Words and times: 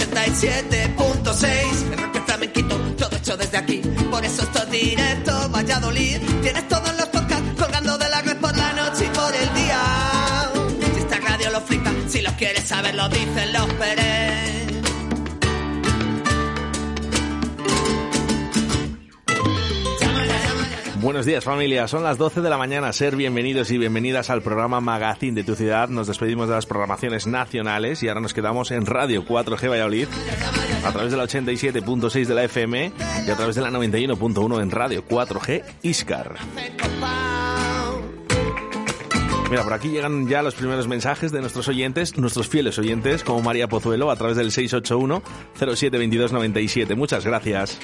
en 0.00 0.16
el 0.16 0.32
87.6. 0.32 1.92
El 1.92 1.98
rock 1.98 2.24
flamenquito, 2.24 2.76
todo 2.96 3.16
hecho 3.16 3.36
desde 3.36 3.58
aquí. 3.58 3.82
Por 4.10 4.24
eso 4.24 4.42
esto 4.42 4.62
es 4.62 4.70
directo, 4.70 5.48
Valladolid. 5.50 6.18
Tienes 6.42 6.68
todos 6.68 6.96
los 6.96 7.08
podcasts 7.08 7.62
colgando 7.62 7.98
de 7.98 8.08
la 8.08 8.22
red 8.22 8.36
por 8.38 8.56
la 8.56 8.72
noche 8.72 9.04
y 9.06 9.08
por 9.08 9.34
el 9.34 9.54
día. 9.54 10.50
Si 10.94 11.00
esta 11.00 11.20
radio 11.20 11.50
lo 11.50 11.60
flipa, 11.60 11.92
si 12.08 12.22
lo 12.22 12.30
quieres 12.36 12.64
saber, 12.64 12.94
lo 12.94 13.08
dicen 13.08 13.52
los 13.52 13.66
Pérez. 13.74 14.51
Buenos 21.02 21.26
días 21.26 21.42
familia, 21.42 21.88
son 21.88 22.04
las 22.04 22.16
12 22.16 22.42
de 22.42 22.48
la 22.48 22.56
mañana, 22.56 22.92
ser 22.92 23.16
bienvenidos 23.16 23.72
y 23.72 23.76
bienvenidas 23.76 24.30
al 24.30 24.40
programa 24.40 24.80
Magazine 24.80 25.34
de 25.34 25.42
tu 25.42 25.56
ciudad. 25.56 25.88
Nos 25.88 26.06
despedimos 26.06 26.48
de 26.48 26.54
las 26.54 26.64
programaciones 26.64 27.26
nacionales 27.26 28.04
y 28.04 28.08
ahora 28.08 28.20
nos 28.20 28.32
quedamos 28.32 28.70
en 28.70 28.86
Radio 28.86 29.24
4G 29.24 29.68
Valladolid 29.68 30.06
a 30.84 30.92
través 30.92 31.10
de 31.10 31.16
la 31.18 31.24
87.6 31.24 32.24
de 32.24 32.34
la 32.34 32.44
FM 32.44 32.92
y 33.26 33.30
a 33.30 33.36
través 33.36 33.56
de 33.56 33.62
la 33.62 33.70
91.1 33.72 34.62
en 34.62 34.70
Radio 34.70 35.04
4G 35.04 35.64
Iscar. 35.82 36.36
Mira, 39.52 39.62
por 39.64 39.74
aquí 39.74 39.90
llegan 39.90 40.26
ya 40.26 40.40
los 40.40 40.54
primeros 40.54 40.88
mensajes 40.88 41.30
de 41.30 41.42
nuestros 41.42 41.68
oyentes, 41.68 42.16
nuestros 42.16 42.48
fieles 42.48 42.78
oyentes, 42.78 43.22
como 43.22 43.42
María 43.42 43.68
Pozuelo, 43.68 44.10
a 44.10 44.16
través 44.16 44.38
del 44.38 44.50
681-072297. 44.50 46.96
Muchas 46.96 47.26
gracias. 47.26 47.78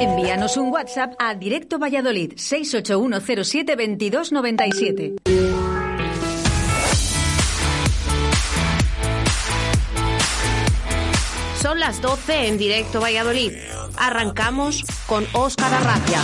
Envíanos 0.00 0.56
un 0.56 0.72
WhatsApp 0.72 1.12
a 1.18 1.34
Directo 1.34 1.78
Valladolid 1.78 2.32
681072297. 2.36 5.16
Son 11.60 11.80
las 11.80 12.00
12 12.00 12.48
en 12.48 12.56
Directo 12.56 13.02
Valladolid. 13.02 13.52
Arrancamos 13.98 14.82
con 15.06 15.26
Óscar 15.34 15.74
Arracia. 15.74 16.22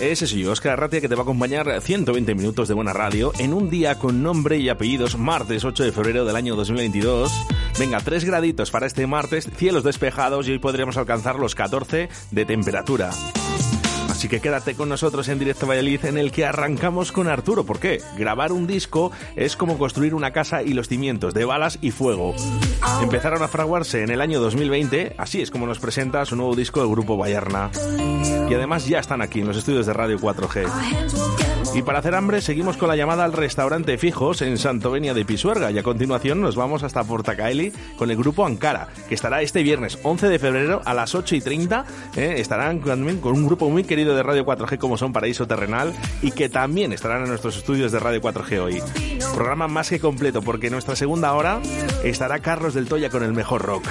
Ese 0.00 0.26
soy 0.26 0.44
yo, 0.44 0.52
Oscar 0.52 0.72
Arratia, 0.72 1.02
que 1.02 1.10
te 1.10 1.14
va 1.14 1.20
a 1.20 1.24
acompañar 1.24 1.78
120 1.78 2.34
minutos 2.34 2.68
de 2.68 2.74
buena 2.74 2.94
radio 2.94 3.32
en 3.38 3.52
un 3.52 3.68
día 3.68 3.98
con 3.98 4.22
nombre 4.22 4.56
y 4.56 4.70
apellidos, 4.70 5.18
martes 5.18 5.62
8 5.62 5.84
de 5.84 5.92
febrero 5.92 6.24
del 6.24 6.36
año 6.36 6.56
2022. 6.56 7.30
Venga, 7.78 8.00
tres 8.00 8.24
graditos 8.24 8.70
para 8.70 8.86
este 8.86 9.06
martes, 9.06 9.50
cielos 9.56 9.84
despejados 9.84 10.48
y 10.48 10.52
hoy 10.52 10.58
podríamos 10.58 10.96
alcanzar 10.96 11.36
los 11.36 11.54
14 11.54 12.08
de 12.30 12.44
temperatura. 12.46 13.10
Así 14.20 14.28
que 14.28 14.40
quédate 14.40 14.74
con 14.74 14.90
nosotros 14.90 15.28
en 15.28 15.38
Directo 15.38 15.66
Valladolid 15.66 16.04
en 16.04 16.18
el 16.18 16.30
que 16.30 16.44
arrancamos 16.44 17.10
con 17.10 17.26
Arturo. 17.26 17.64
¿Por 17.64 17.80
qué? 17.80 18.02
Grabar 18.18 18.52
un 18.52 18.66
disco 18.66 19.12
es 19.34 19.56
como 19.56 19.78
construir 19.78 20.14
una 20.14 20.30
casa 20.30 20.62
y 20.62 20.74
los 20.74 20.88
cimientos 20.88 21.32
de 21.32 21.46
balas 21.46 21.78
y 21.80 21.90
fuego. 21.90 22.34
Empezaron 23.00 23.42
a 23.42 23.48
fraguarse 23.48 24.02
en 24.02 24.10
el 24.10 24.20
año 24.20 24.38
2020, 24.38 25.14
así 25.16 25.40
es 25.40 25.50
como 25.50 25.66
nos 25.66 25.78
presenta 25.78 26.26
su 26.26 26.36
nuevo 26.36 26.54
disco 26.54 26.82
el 26.82 26.90
grupo 26.90 27.16
Bayarna. 27.16 27.70
Y 28.50 28.52
además 28.52 28.86
ya 28.86 28.98
están 28.98 29.22
aquí 29.22 29.40
en 29.40 29.46
los 29.46 29.56
estudios 29.56 29.86
de 29.86 29.94
Radio 29.94 30.18
4G. 30.18 30.68
Y 31.72 31.82
para 31.82 32.00
hacer 32.00 32.16
hambre 32.16 32.40
seguimos 32.40 32.76
con 32.76 32.88
la 32.88 32.96
llamada 32.96 33.24
al 33.24 33.32
restaurante 33.32 33.96
Fijos 33.96 34.42
en 34.42 34.58
Santovenia 34.58 35.14
de 35.14 35.24
Pisuerga 35.24 35.70
y 35.70 35.78
a 35.78 35.84
continuación 35.84 36.40
nos 36.40 36.56
vamos 36.56 36.82
hasta 36.82 37.04
Portacaeli 37.04 37.72
con 37.96 38.10
el 38.10 38.16
grupo 38.16 38.44
Ankara, 38.44 38.88
que 39.08 39.14
estará 39.14 39.40
este 39.40 39.62
viernes 39.62 39.96
11 40.02 40.28
de 40.28 40.38
febrero 40.40 40.82
a 40.84 40.94
las 40.94 41.14
8 41.14 41.36
y 41.36 41.40
30. 41.40 41.84
¿eh? 42.16 42.34
Estarán 42.38 42.80
también 42.80 43.20
con 43.20 43.34
un 43.34 43.46
grupo 43.46 43.70
muy 43.70 43.84
querido 43.84 44.09
de 44.14 44.22
Radio 44.22 44.44
4G 44.44 44.78
como 44.78 44.96
son 44.96 45.12
Paraíso 45.12 45.46
Terrenal 45.46 45.94
y 46.22 46.32
que 46.32 46.48
también 46.48 46.92
estarán 46.92 47.22
en 47.22 47.28
nuestros 47.28 47.56
estudios 47.56 47.92
de 47.92 48.00
Radio 48.00 48.20
4G 48.20 48.58
hoy. 48.60 48.82
Programa 49.34 49.68
más 49.68 49.90
que 49.90 50.00
completo 50.00 50.42
porque 50.42 50.66
en 50.66 50.74
nuestra 50.74 50.96
segunda 50.96 51.32
hora 51.32 51.60
estará 52.04 52.40
Carlos 52.40 52.74
del 52.74 52.86
Toya 52.88 53.10
con 53.10 53.22
el 53.22 53.32
mejor 53.32 53.62
rock. 53.62 53.86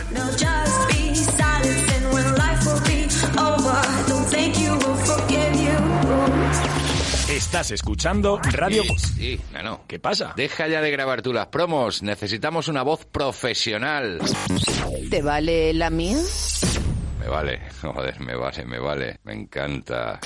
Estás 7.29 7.71
escuchando 7.71 8.39
Radio... 8.51 8.83
Sí, 8.97 9.39
no, 9.53 9.63
no. 9.63 9.81
¿Qué 9.87 9.97
pasa? 9.97 10.33
Deja 10.35 10.67
ya 10.67 10.81
de 10.81 10.91
grabar 10.91 11.21
tú 11.21 11.33
las 11.33 11.47
promos. 11.47 12.03
Necesitamos 12.03 12.67
una 12.67 12.83
voz 12.83 13.05
profesional. 13.05 14.19
¿Te 15.09 15.21
vale 15.21 15.73
la 15.73 15.89
mía? 15.89 16.17
Me 17.19 17.27
vale, 17.27 17.59
joder, 17.81 18.19
me 18.19 18.35
vale, 18.35 18.65
me 18.65 18.79
vale. 18.79 19.19
Me 19.23 19.33
encanta. 19.33 20.19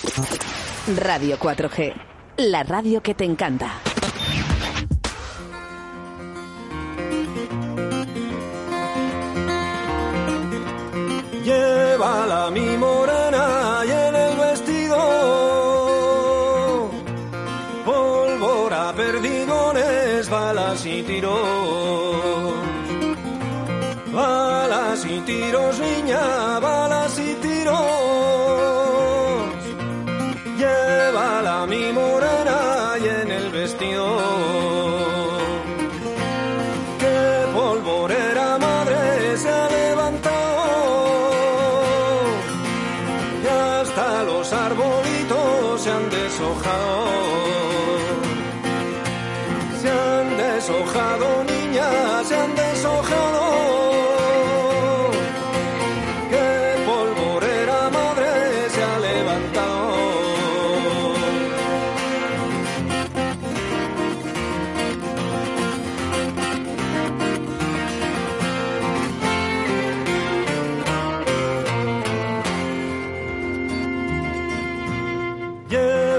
Radio 0.97 1.37
4G, 1.39 1.93
la 2.37 2.63
radio 2.63 3.01
que 3.01 3.13
te 3.13 3.25
encanta. 3.25 3.79
Llévala 11.43 12.49
mi 12.51 12.77
morena 12.77 13.81
y 13.85 13.91
en 13.91 14.15
el 14.15 14.37
vestido 14.37 14.97
pólvora, 17.85 18.93
perdigones, 18.93 20.29
balas 20.29 20.85
y 20.85 21.03
tiros. 21.03 22.53
Balas 24.13 25.05
y 25.05 25.19
tiros, 25.21 25.79
niña, 25.79 26.59
balas 26.59 26.82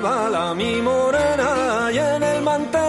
Llévala 0.04 0.52
mi 0.54 0.82
morena 0.82 1.90
y 1.90 1.96
en 1.96 2.22
el 2.22 2.42
manteo 2.42 2.84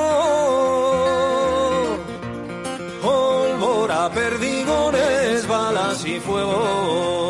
pólvora, 3.01 4.09
perdigones, 4.09 5.47
balas 5.47 6.05
y 6.05 6.19
fuego. 6.19 7.24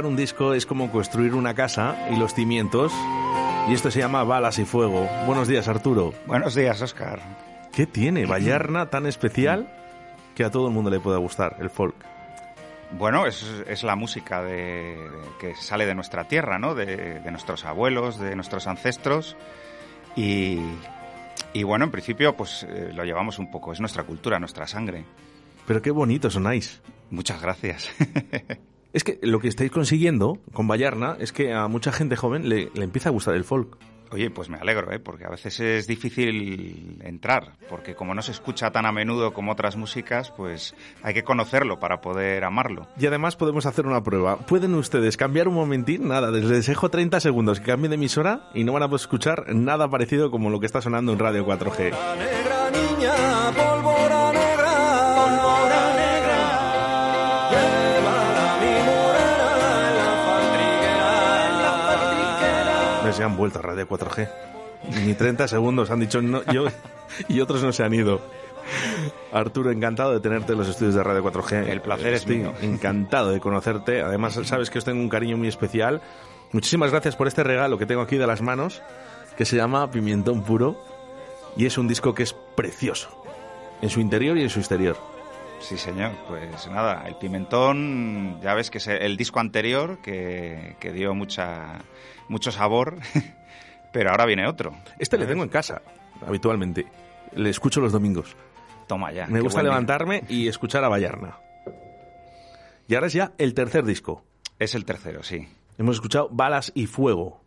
Grabar 0.00 0.06
un 0.12 0.16
disco 0.16 0.54
es 0.54 0.64
como 0.64 0.90
construir 0.90 1.34
una 1.34 1.52
casa 1.52 2.08
y 2.10 2.16
los 2.16 2.32
cimientos. 2.32 2.90
Y 3.68 3.74
esto 3.74 3.90
se 3.90 3.98
llama 3.98 4.24
Balas 4.24 4.58
y 4.58 4.64
Fuego. 4.64 5.06
Buenos 5.26 5.46
días, 5.46 5.68
Arturo. 5.68 6.14
Buenos 6.26 6.54
días, 6.54 6.80
Oscar. 6.80 7.20
¿Qué 7.70 7.86
tiene 7.86 8.24
Vallarna 8.24 8.88
tan 8.88 9.04
especial 9.04 9.70
que 10.34 10.42
a 10.44 10.50
todo 10.50 10.68
el 10.68 10.72
mundo 10.72 10.88
le 10.90 11.00
pueda 11.00 11.18
gustar, 11.18 11.56
el 11.60 11.68
folk? 11.68 11.94
Bueno, 12.92 13.26
es, 13.26 13.44
es 13.68 13.82
la 13.82 13.94
música 13.94 14.42
de, 14.42 14.54
de- 14.96 15.10
que 15.38 15.54
sale 15.54 15.84
de 15.84 15.94
nuestra 15.94 16.24
tierra, 16.26 16.58
¿no? 16.58 16.74
De, 16.74 17.20
de 17.20 17.30
nuestros 17.30 17.66
abuelos, 17.66 18.18
de 18.18 18.34
nuestros 18.36 18.66
ancestros. 18.68 19.36
Y, 20.16 20.60
y 21.52 21.62
bueno, 21.62 21.84
en 21.84 21.90
principio, 21.90 22.34
pues 22.38 22.62
eh, 22.66 22.90
lo 22.94 23.04
llevamos 23.04 23.38
un 23.38 23.50
poco. 23.50 23.72
Es 23.74 23.80
nuestra 23.80 24.04
cultura, 24.04 24.38
nuestra 24.40 24.66
sangre. 24.66 25.04
Pero 25.66 25.82
qué 25.82 25.90
bonito 25.90 26.30
sonáis. 26.30 26.80
Muchas 27.10 27.42
gracias. 27.42 27.90
Es 28.92 29.04
que 29.04 29.18
lo 29.22 29.40
que 29.40 29.48
estáis 29.48 29.70
consiguiendo 29.70 30.38
con 30.52 30.66
Vallarna 30.66 31.16
es 31.20 31.32
que 31.32 31.52
a 31.52 31.68
mucha 31.68 31.92
gente 31.92 32.16
joven 32.16 32.48
le, 32.48 32.70
le 32.74 32.84
empieza 32.84 33.08
a 33.08 33.12
gustar 33.12 33.34
el 33.34 33.44
folk. 33.44 33.76
Oye, 34.12 34.28
pues 34.28 34.48
me 34.48 34.58
alegro, 34.58 34.90
¿eh? 34.92 34.98
porque 34.98 35.24
a 35.24 35.28
veces 35.28 35.60
es 35.60 35.86
difícil 35.86 36.98
entrar, 37.04 37.52
porque 37.68 37.94
como 37.94 38.12
no 38.12 38.22
se 38.22 38.32
escucha 38.32 38.72
tan 38.72 38.84
a 38.84 38.90
menudo 38.90 39.32
como 39.32 39.52
otras 39.52 39.76
músicas, 39.76 40.32
pues 40.32 40.74
hay 41.02 41.14
que 41.14 41.22
conocerlo 41.22 41.78
para 41.78 42.00
poder 42.00 42.42
amarlo. 42.42 42.88
Y 42.98 43.06
además 43.06 43.36
podemos 43.36 43.66
hacer 43.66 43.86
una 43.86 44.02
prueba. 44.02 44.38
¿Pueden 44.38 44.74
ustedes 44.74 45.16
cambiar 45.16 45.46
un 45.46 45.54
momentín? 45.54 46.08
Nada, 46.08 46.32
les 46.32 46.66
dejo 46.66 46.88
30 46.88 47.20
segundos 47.20 47.60
que 47.60 47.66
cambien 47.66 47.90
de 47.90 47.94
emisora 47.96 48.50
y 48.52 48.64
no 48.64 48.72
van 48.72 48.82
a 48.82 48.88
poder 48.88 49.00
escuchar 49.00 49.54
nada 49.54 49.88
parecido 49.88 50.32
como 50.32 50.50
lo 50.50 50.58
que 50.58 50.66
está 50.66 50.82
sonando 50.82 51.12
en 51.12 51.18
Radio 51.20 51.46
4G. 51.46 51.90
La 51.90 52.16
negra 52.16 52.70
niña, 52.70 53.14
se 63.12 63.22
han 63.22 63.36
vuelto 63.36 63.58
a 63.58 63.62
Radio 63.62 63.88
4G. 63.88 64.28
Ni 65.04 65.14
30 65.14 65.48
segundos 65.48 65.90
han 65.90 66.00
dicho 66.00 66.22
no, 66.22 66.42
yo 66.52 66.64
y 67.28 67.40
otros 67.40 67.62
no 67.62 67.72
se 67.72 67.84
han 67.84 67.94
ido. 67.94 68.20
Arturo, 69.32 69.70
encantado 69.70 70.12
de 70.12 70.20
tenerte 70.20 70.52
en 70.52 70.58
los 70.58 70.68
estudios 70.68 70.94
de 70.94 71.02
Radio 71.02 71.24
4G. 71.24 71.68
El 71.68 71.80
placer 71.80 72.14
es 72.14 72.26
mío. 72.26 72.52
Encantado 72.62 73.30
de 73.30 73.40
conocerte. 73.40 74.02
Además, 74.02 74.38
sabes 74.44 74.70
que 74.70 74.78
os 74.78 74.84
tengo 74.84 75.00
un 75.00 75.08
cariño 75.08 75.36
muy 75.36 75.48
especial. 75.48 76.00
Muchísimas 76.52 76.90
gracias 76.90 77.16
por 77.16 77.28
este 77.28 77.44
regalo 77.44 77.78
que 77.78 77.86
tengo 77.86 78.02
aquí 78.02 78.16
de 78.16 78.26
las 78.26 78.42
manos, 78.42 78.82
que 79.36 79.44
se 79.44 79.56
llama 79.56 79.90
Pimientón 79.90 80.42
Puro. 80.42 80.76
Y 81.56 81.66
es 81.66 81.78
un 81.78 81.88
disco 81.88 82.14
que 82.14 82.22
es 82.22 82.32
precioso, 82.32 83.08
en 83.82 83.90
su 83.90 84.00
interior 84.00 84.36
y 84.38 84.42
en 84.42 84.50
su 84.50 84.60
exterior. 84.60 84.96
Sí, 85.60 85.76
señor. 85.76 86.12
Pues 86.28 86.68
nada, 86.68 87.04
el 87.06 87.16
pimentón, 87.16 88.40
ya 88.40 88.54
ves 88.54 88.70
que 88.70 88.78
es 88.78 88.86
el 88.88 89.16
disco 89.16 89.40
anterior 89.40 89.98
que, 90.02 90.76
que 90.80 90.92
dio 90.92 91.14
mucha, 91.14 91.80
mucho 92.30 92.50
sabor, 92.52 92.98
pero 93.92 94.10
ahora 94.10 94.24
viene 94.24 94.46
otro. 94.46 94.74
Este 94.98 95.18
le 95.18 95.26
tengo 95.26 95.42
en 95.42 95.48
casa, 95.48 95.82
habitualmente. 96.26 96.86
Le 97.34 97.50
escucho 97.50 97.80
los 97.80 97.92
domingos. 97.92 98.36
Toma 98.86 99.12
ya. 99.12 99.26
Me 99.26 99.40
gusta 99.40 99.60
día. 99.60 99.70
levantarme 99.70 100.24
y 100.28 100.48
escuchar 100.48 100.84
a 100.84 100.88
Vallarna. 100.88 101.38
Y 102.88 102.94
ahora 102.94 103.08
es 103.08 103.12
ya 103.12 103.32
el 103.38 103.54
tercer 103.54 103.84
disco. 103.84 104.24
Es 104.58 104.74
el 104.74 104.84
tercero, 104.84 105.22
sí. 105.22 105.48
Hemos 105.78 105.96
escuchado 105.96 106.28
Balas 106.30 106.72
y 106.74 106.86
Fuego. 106.86 107.40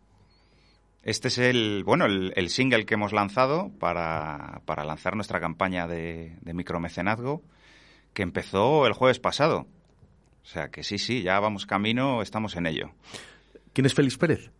Este 1.04 1.28
es 1.28 1.38
el, 1.38 1.84
bueno, 1.86 2.06
el, 2.06 2.32
el 2.36 2.50
single 2.50 2.86
que 2.86 2.94
hemos 2.94 3.12
lanzado 3.12 3.72
para, 3.80 4.62
para 4.66 4.86
lanzar 4.86 5.16
nuestra 5.16 5.40
campaña 5.42 5.86
de, 5.86 6.38
de 6.42 6.54
micromecenazgo, 6.54 7.42
que 8.14 8.24
empezó 8.24 8.88
el 8.88 8.94
jueves 8.94 9.20
pasado. 9.20 9.68
O 10.44 10.46
sea 10.46 10.70
que 10.70 10.84
sí, 10.84 10.98
sí, 10.98 11.22
ya 11.22 11.40
vamos 11.40 11.66
camino, 11.66 12.22
estamos 12.22 12.56
en 12.56 12.68
ello. 12.68 12.92
¿Quién 13.74 13.86
es 13.86 13.94
Félix 13.94 14.18
Pérez? 14.18 14.52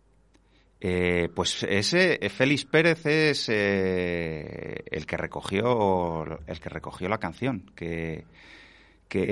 Eh, 0.86 1.30
pues 1.34 1.62
ese 1.62 2.18
eh, 2.20 2.28
Félix 2.28 2.66
Pérez 2.66 3.06
es 3.06 3.48
eh, 3.48 4.84
el 4.90 5.06
que 5.06 5.16
recogió 5.16 6.24
el 6.46 6.60
que 6.60 6.68
recogió 6.68 7.08
la 7.08 7.16
canción 7.16 7.70
que, 7.74 8.26
que 9.08 9.22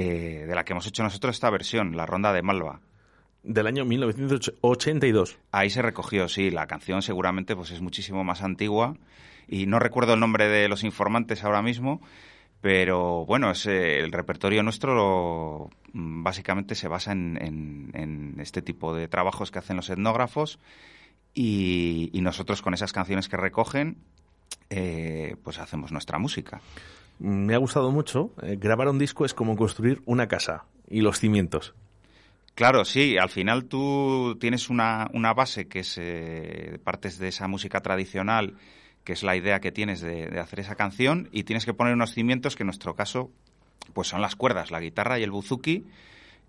eh, 0.43 0.47
de 0.47 0.55
la 0.55 0.65
que 0.65 0.73
hemos 0.73 0.87
hecho 0.87 1.03
nosotros 1.03 1.37
esta 1.37 1.51
versión, 1.51 1.95
la 1.95 2.07
ronda 2.07 2.33
de 2.33 2.41
Malva. 2.41 2.81
Del 3.43 3.67
año 3.67 3.85
1982. 3.85 5.39
Ahí 5.51 5.69
se 5.69 5.83
recogió, 5.83 6.27
sí, 6.29 6.51
la 6.51 6.67
canción 6.67 7.03
seguramente 7.03 7.55
pues 7.55 7.71
es 7.71 7.83
muchísimo 7.83 8.25
más 8.25 8.43
antigua 8.43 8.97
y 9.47 9.67
no 9.67 9.79
recuerdo 9.79 10.15
el 10.15 10.21
nombre 10.21 10.49
de 10.49 10.69
los 10.69 10.85
informantes 10.85 11.45
ahora 11.45 11.61
mismo, 11.61 12.01
pero 12.63 13.27
bueno, 13.27 13.51
es, 13.51 13.67
eh, 13.67 13.99
el 13.99 14.11
repertorio 14.13 14.63
nuestro 14.63 14.95
lo- 14.95 15.71
mm, 15.93 16.23
básicamente 16.23 16.75
se 16.77 16.89
basa 16.89 17.13
en, 17.13 17.37
en- 17.43 17.91
en 17.93 18.41
este 18.41 18.63
tipo 18.63 18.95
de 18.95 19.07
trabajos 19.09 19.51
que 19.51 19.59
hacen 19.59 19.77
los 19.77 19.91
etnógrafos 19.91 20.59
y, 21.35 22.11
y 22.13 22.21
nosotros 22.21 22.63
con 22.63 22.75
esas 22.75 22.93
canciones 22.93 23.29
que 23.29 23.37
recogen 23.37 23.99
eh, 24.71 25.37
pues 25.43 25.59
hacemos 25.59 25.93
nuestra 25.93 26.19
música. 26.19 26.61
Me 27.19 27.55
ha 27.55 27.59
gustado 27.59 27.91
mucho. 27.91 28.33
Eh, 28.43 28.57
grabar 28.59 28.89
un 28.89 28.99
disco 28.99 29.25
es 29.25 29.35
como 29.35 29.55
construir 29.57 30.03
una 30.07 30.29
casa 30.29 30.65
y 30.89 31.03
los 31.03 31.19
cimientos. 31.19 31.75
Claro, 32.55 32.85
sí, 32.85 33.17
al 33.19 33.29
final 33.29 33.65
tú 33.65 34.37
tienes 34.41 34.69
una, 34.71 35.09
una 35.13 35.33
base 35.33 35.69
que 35.69 35.81
es 35.81 35.97
eh, 35.99 36.79
partes 36.85 37.19
de 37.19 37.29
esa 37.29 37.49
música 37.49 37.81
tradicional, 37.81 38.57
que 39.05 39.15
es 39.15 39.23
la 39.23 39.37
idea 39.37 39.61
que 39.61 39.73
tienes 39.73 40.01
de, 40.01 40.29
de 40.29 40.41
hacer 40.41 40.61
esa 40.61 40.75
canción, 40.75 41.29
y 41.33 41.45
tienes 41.45 41.65
que 41.65 41.75
poner 41.75 41.95
unos 41.95 42.13
cimientos 42.13 42.57
que 42.57 42.63
en 42.63 42.69
nuestro 42.69 42.95
caso 42.95 43.31
pues 43.95 44.09
son 44.09 44.21
las 44.21 44.37
cuerdas, 44.37 44.71
la 44.71 44.81
guitarra 44.81 45.19
y 45.19 45.23
el 45.23 45.31
buzuki, 45.31 45.87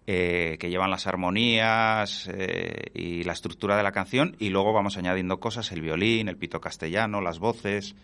eh, 0.07 0.57
que 0.59 0.69
llevan 0.69 0.91
las 0.91 1.07
armonías 1.07 2.29
eh, 2.33 2.91
y 2.93 3.23
la 3.23 3.33
estructura 3.33 3.77
de 3.77 3.83
la 3.83 3.91
canción, 3.91 4.35
y 4.39 4.49
luego 4.49 4.73
vamos 4.73 4.97
añadiendo 4.97 5.39
cosas, 5.39 5.71
el 5.71 5.81
violín, 5.81 6.27
el 6.27 6.37
pito 6.37 6.59
castellano, 6.61 7.21
las 7.21 7.39
voces. 7.39 7.95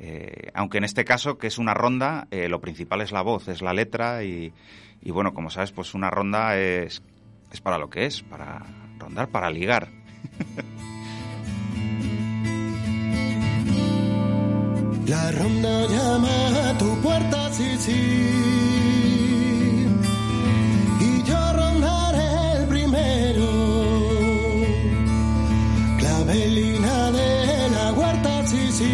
eh, 0.00 0.50
aunque 0.54 0.78
en 0.78 0.84
este 0.84 1.04
caso, 1.04 1.38
que 1.38 1.48
es 1.48 1.58
una 1.58 1.74
ronda, 1.74 2.28
lo 2.30 2.60
principal 2.60 3.00
es 3.00 3.12
la 3.12 3.22
voz, 3.22 3.48
es 3.48 3.62
la 3.62 3.72
letra 3.72 4.22
y, 4.24 4.52
y 5.02 5.10
bueno, 5.10 5.34
como 5.34 5.50
sabes, 5.50 5.72
pues 5.72 5.94
una 5.94 6.10
ronda 6.10 6.56
es, 6.58 7.02
es 7.52 7.60
para 7.60 7.78
lo 7.78 7.90
que 7.90 8.06
es, 8.06 8.22
para 8.22 8.64
rondar, 8.98 9.28
para 9.28 9.50
ligar. 9.50 9.88
La 15.06 15.30
ronda 15.32 15.86
llama 15.86 16.68
a 16.68 16.76
tu 16.76 16.94
puerta, 17.00 17.50
sí, 17.50 17.76
sí. 17.78 18.67
Huerta, 28.50 28.56
sí, 28.72 28.72
sí. 28.72 28.88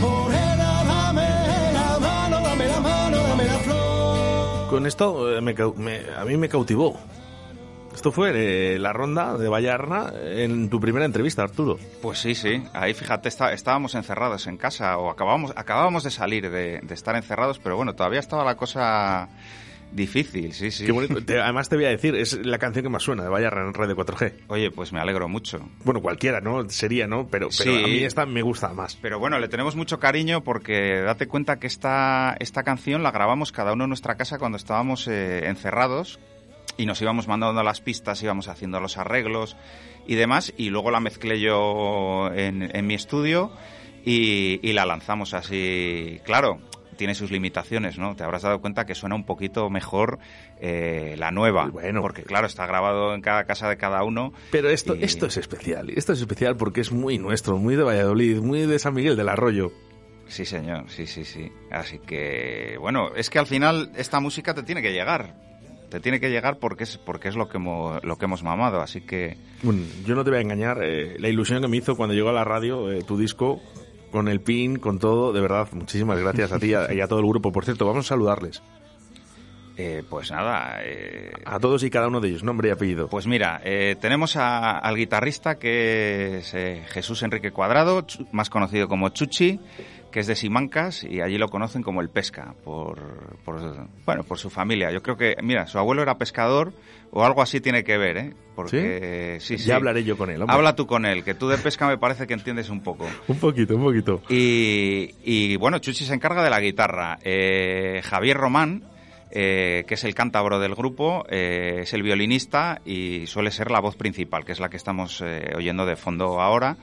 Morena, 0.00 0.84
dame 0.84 1.28
la 1.72 1.98
mano, 2.00 2.40
dame 2.40 2.66
la 2.68 2.80
mano, 2.80 3.16
dame 3.18 3.44
la 3.44 3.58
flor. 3.58 4.68
Con 4.70 4.86
esto 4.86 5.36
eh, 5.36 5.40
me 5.40 5.54
cau- 5.54 5.74
me- 5.76 6.02
a 6.16 6.24
mí 6.24 6.36
me 6.36 6.48
cautivó. 6.48 6.98
Esto 7.94 8.12
fue 8.12 8.30
eh, 8.34 8.78
la 8.78 8.92
ronda 8.92 9.36
de 9.36 9.48
Vallarna 9.48 10.12
en 10.22 10.70
tu 10.70 10.80
primera 10.80 11.04
entrevista, 11.04 11.42
Arturo. 11.42 11.76
Pues 12.00 12.18
sí, 12.20 12.34
sí. 12.34 12.62
Ahí 12.72 12.94
fíjate, 12.94 13.28
está- 13.28 13.52
estábamos 13.52 13.94
encerrados 13.96 14.46
en 14.46 14.56
casa 14.56 14.96
o 14.96 15.10
acabábamos, 15.10 15.52
acabábamos 15.56 16.04
de 16.04 16.10
salir 16.10 16.48
de, 16.50 16.80
de 16.82 16.94
estar 16.94 17.16
encerrados, 17.16 17.58
pero 17.58 17.76
bueno, 17.76 17.94
todavía 17.94 18.20
estaba 18.20 18.44
la 18.44 18.54
cosa 18.56 19.28
Difícil, 19.92 20.52
sí, 20.52 20.70
sí. 20.70 20.86
Qué 20.86 20.92
bonito. 20.92 21.24
Te- 21.24 21.40
además 21.40 21.68
te 21.68 21.74
voy 21.76 21.84
a 21.86 21.88
decir, 21.88 22.14
es 22.14 22.38
la 22.46 22.58
canción 22.58 22.84
que 22.84 22.88
más 22.88 23.02
suena 23.02 23.24
de 23.24 23.28
Vaya 23.28 23.50
Radio 23.50 23.72
4G. 23.96 24.32
Oye, 24.46 24.70
pues 24.70 24.92
me 24.92 25.00
alegro 25.00 25.28
mucho. 25.28 25.68
Bueno, 25.84 26.00
cualquiera, 26.00 26.40
¿no? 26.40 26.68
Sería, 26.70 27.06
¿no? 27.08 27.26
Pero, 27.26 27.48
pero 27.58 27.72
Sí. 27.76 27.84
a 27.84 27.86
mí 27.88 27.98
esta 28.04 28.24
me 28.24 28.42
gusta 28.42 28.72
más. 28.72 28.96
Pero 29.02 29.18
bueno, 29.18 29.38
le 29.40 29.48
tenemos 29.48 29.74
mucho 29.74 29.98
cariño 29.98 30.44
porque 30.44 31.00
date 31.00 31.26
cuenta 31.26 31.58
que 31.58 31.66
esta, 31.66 32.36
esta 32.38 32.62
canción 32.62 33.02
la 33.02 33.10
grabamos 33.10 33.50
cada 33.50 33.72
uno 33.72 33.84
en 33.84 33.90
nuestra 33.90 34.14
casa 34.16 34.38
cuando 34.38 34.56
estábamos 34.58 35.08
eh, 35.08 35.48
encerrados 35.48 36.20
y 36.76 36.86
nos 36.86 37.02
íbamos 37.02 37.26
mandando 37.26 37.62
las 37.64 37.80
pistas, 37.80 38.22
íbamos 38.22 38.46
haciendo 38.46 38.78
los 38.80 38.96
arreglos 38.96 39.56
y 40.06 40.14
demás 40.14 40.54
y 40.56 40.70
luego 40.70 40.90
la 40.92 41.00
mezclé 41.00 41.40
yo 41.40 42.30
en, 42.32 42.70
en 42.74 42.86
mi 42.86 42.94
estudio 42.94 43.50
y, 44.04 44.60
y 44.62 44.72
la 44.72 44.86
lanzamos 44.86 45.34
así. 45.34 46.20
Claro, 46.24 46.60
tiene 47.00 47.14
sus 47.14 47.30
limitaciones, 47.30 47.96
¿no? 47.96 48.14
Te 48.14 48.24
habrás 48.24 48.42
dado 48.42 48.60
cuenta 48.60 48.84
que 48.84 48.94
suena 48.94 49.14
un 49.14 49.24
poquito 49.24 49.70
mejor 49.70 50.18
eh, 50.60 51.14
la 51.18 51.30
nueva. 51.30 51.66
Bueno. 51.68 52.02
porque 52.02 52.24
claro, 52.24 52.46
está 52.46 52.66
grabado 52.66 53.14
en 53.14 53.22
cada 53.22 53.44
casa 53.44 53.70
de 53.70 53.78
cada 53.78 54.04
uno. 54.04 54.34
Pero 54.50 54.68
esto, 54.68 54.94
Y- 54.94 55.02
esto 55.04 55.24
es 55.24 55.38
especial. 55.38 55.88
Esto 55.96 56.12
es 56.12 56.20
especial 56.20 56.56
porque 56.58 56.82
es 56.82 56.92
muy 56.92 57.16
nuestro, 57.16 57.56
muy 57.56 57.74
de 57.74 57.84
Valladolid, 57.84 58.40
muy 58.40 58.66
de 58.66 58.78
San 58.78 58.92
Miguel 58.92 59.16
del 59.16 59.30
Arroyo. 59.30 59.72
Sí, 60.26 60.44
señor, 60.44 60.84
sí, 60.90 61.06
sí, 61.06 61.24
sí. 61.24 61.50
Así 61.70 62.00
que, 62.00 62.76
bueno, 62.78 63.14
es 63.16 63.30
que 63.30 63.38
al 63.38 63.46
final 63.46 63.90
esta 63.96 64.20
música 64.20 64.52
te 64.52 64.62
tiene 64.62 64.82
que 64.82 64.92
llegar. 64.92 65.34
Te 65.88 66.00
tiene 66.00 66.20
que 66.20 66.28
llegar 66.28 66.58
porque 66.58 66.84
es, 66.84 66.98
porque 66.98 67.28
es 67.28 67.34
lo, 67.34 67.48
que 67.48 67.56
hemos, 67.56 68.04
lo 68.04 68.16
que 68.18 68.26
hemos 68.26 68.42
mamado. 68.44 68.80
Así 68.82 69.00
que, 69.00 69.38
Bueno, 69.62 69.82
yo 70.06 70.14
no 70.14 70.22
te 70.22 70.30
voy 70.30 70.38
a 70.38 70.42
engañar, 70.42 70.84
eh, 70.84 71.16
la 71.18 71.28
ilusión 71.30 71.62
que 71.62 71.66
me 71.68 71.78
hizo 71.78 71.96
cuando 71.96 72.14
llegó 72.14 72.28
a 72.28 72.32
la 72.32 72.44
radio 72.44 72.92
eh, 72.92 73.02
tu 73.02 73.16
disco, 73.18 73.60
con 74.10 74.28
el 74.28 74.40
pin, 74.40 74.78
con 74.78 74.98
todo, 74.98 75.32
de 75.32 75.40
verdad, 75.40 75.68
muchísimas 75.72 76.18
gracias 76.18 76.52
a 76.52 76.58
ti 76.58 76.68
y 76.68 76.74
a, 76.74 76.92
y 76.92 77.00
a 77.00 77.08
todo 77.08 77.20
el 77.20 77.26
grupo. 77.26 77.52
Por 77.52 77.64
cierto, 77.64 77.86
vamos 77.86 78.06
a 78.06 78.08
saludarles. 78.08 78.62
Eh, 79.82 80.02
pues 80.08 80.30
nada. 80.30 80.80
eh, 80.84 81.30
A 81.44 81.58
todos 81.58 81.82
y 81.84 81.90
cada 81.90 82.08
uno 82.08 82.20
de 82.20 82.28
ellos, 82.28 82.42
nombre 82.44 82.68
y 82.68 82.72
apellido. 82.72 83.08
pues 83.08 83.26
mira, 83.26 83.60
eh, 83.64 83.96
tenemos 84.00 84.36
a- 84.36 84.78
al 84.78 84.96
guitarrista 84.96 85.58
que 85.58 86.38
es 86.38 86.52
eh, 86.54 86.82
Jesús 86.88 87.22
Enrique 87.22 87.50
Cuadrado, 87.50 88.04
más 88.32 88.50
conocido 88.50 88.88
como 88.88 89.08
Chuchi, 89.08 89.58
que 90.10 90.20
es 90.20 90.26
de 90.26 90.34
Simancas 90.34 91.04
y 91.04 91.20
allí 91.20 91.38
lo 91.38 91.48
conocen 91.48 91.82
como 91.82 92.00
el 92.00 92.08
Pesca, 92.10 92.54
por, 92.64 92.98
por, 93.44 93.86
bueno, 94.04 94.24
por 94.24 94.38
su 94.38 94.50
familia. 94.50 94.90
Yo 94.90 95.02
creo 95.02 95.16
que, 95.16 95.36
mira, 95.42 95.66
su 95.68 95.78
abuelo 95.78 96.02
era 96.02 96.18
pescador 96.18 96.72
o 97.12 97.24
algo 97.24 97.42
así 97.42 97.60
tiene 97.60 97.84
que 97.84 97.96
ver, 97.96 98.16
¿eh? 98.16 98.34
Porque, 98.56 99.38
sí, 99.40 99.56
sí. 99.56 99.66
Ya 99.68 99.76
hablaré 99.76 100.02
yo 100.04 100.18
con 100.18 100.28
él. 100.30 100.42
hombre. 100.42 100.54
Habla 100.54 100.74
tú 100.76 100.86
con 100.86 101.06
él, 101.06 101.22
que 101.24 101.34
tú 101.34 101.48
de 101.48 101.56
pesca 101.58 101.86
me 101.88 101.96
parece 101.96 102.26
que 102.26 102.34
entiendes 102.34 102.68
un 102.70 102.82
poco. 102.82 103.06
Un 103.28 103.38
poquito, 103.38 103.74
un 103.76 103.82
poquito. 103.84 104.20
Y, 104.28 105.14
y, 105.24 105.56
bueno, 105.56 105.78
Chuchi 105.78 106.04
se 106.04 106.12
encarga 106.14 106.42
de 106.42 106.50
la 106.50 106.60
guitarra. 106.60 107.18
Eh, 107.22 108.00
Javier 108.04 108.36
Román, 108.36 108.82
eh, 109.30 109.84
que 109.86 109.94
es 109.94 110.04
el 110.04 110.14
cántabro 110.14 110.58
del 110.58 110.74
grupo, 110.74 111.24
eh, 111.30 111.80
es 111.82 111.92
el 111.94 112.02
violinista 112.02 112.80
y 112.84 113.26
suele 113.26 113.50
ser 113.50 113.70
la 113.70 113.80
voz 113.80 113.96
principal, 113.96 114.44
que 114.44 114.52
es 114.52 114.60
la 114.60 114.68
que 114.68 114.76
estamos 114.76 115.20
eh, 115.24 115.52
oyendo 115.56 115.86
de 115.86 115.96
fondo 115.96 116.40
ahora. 116.40 116.76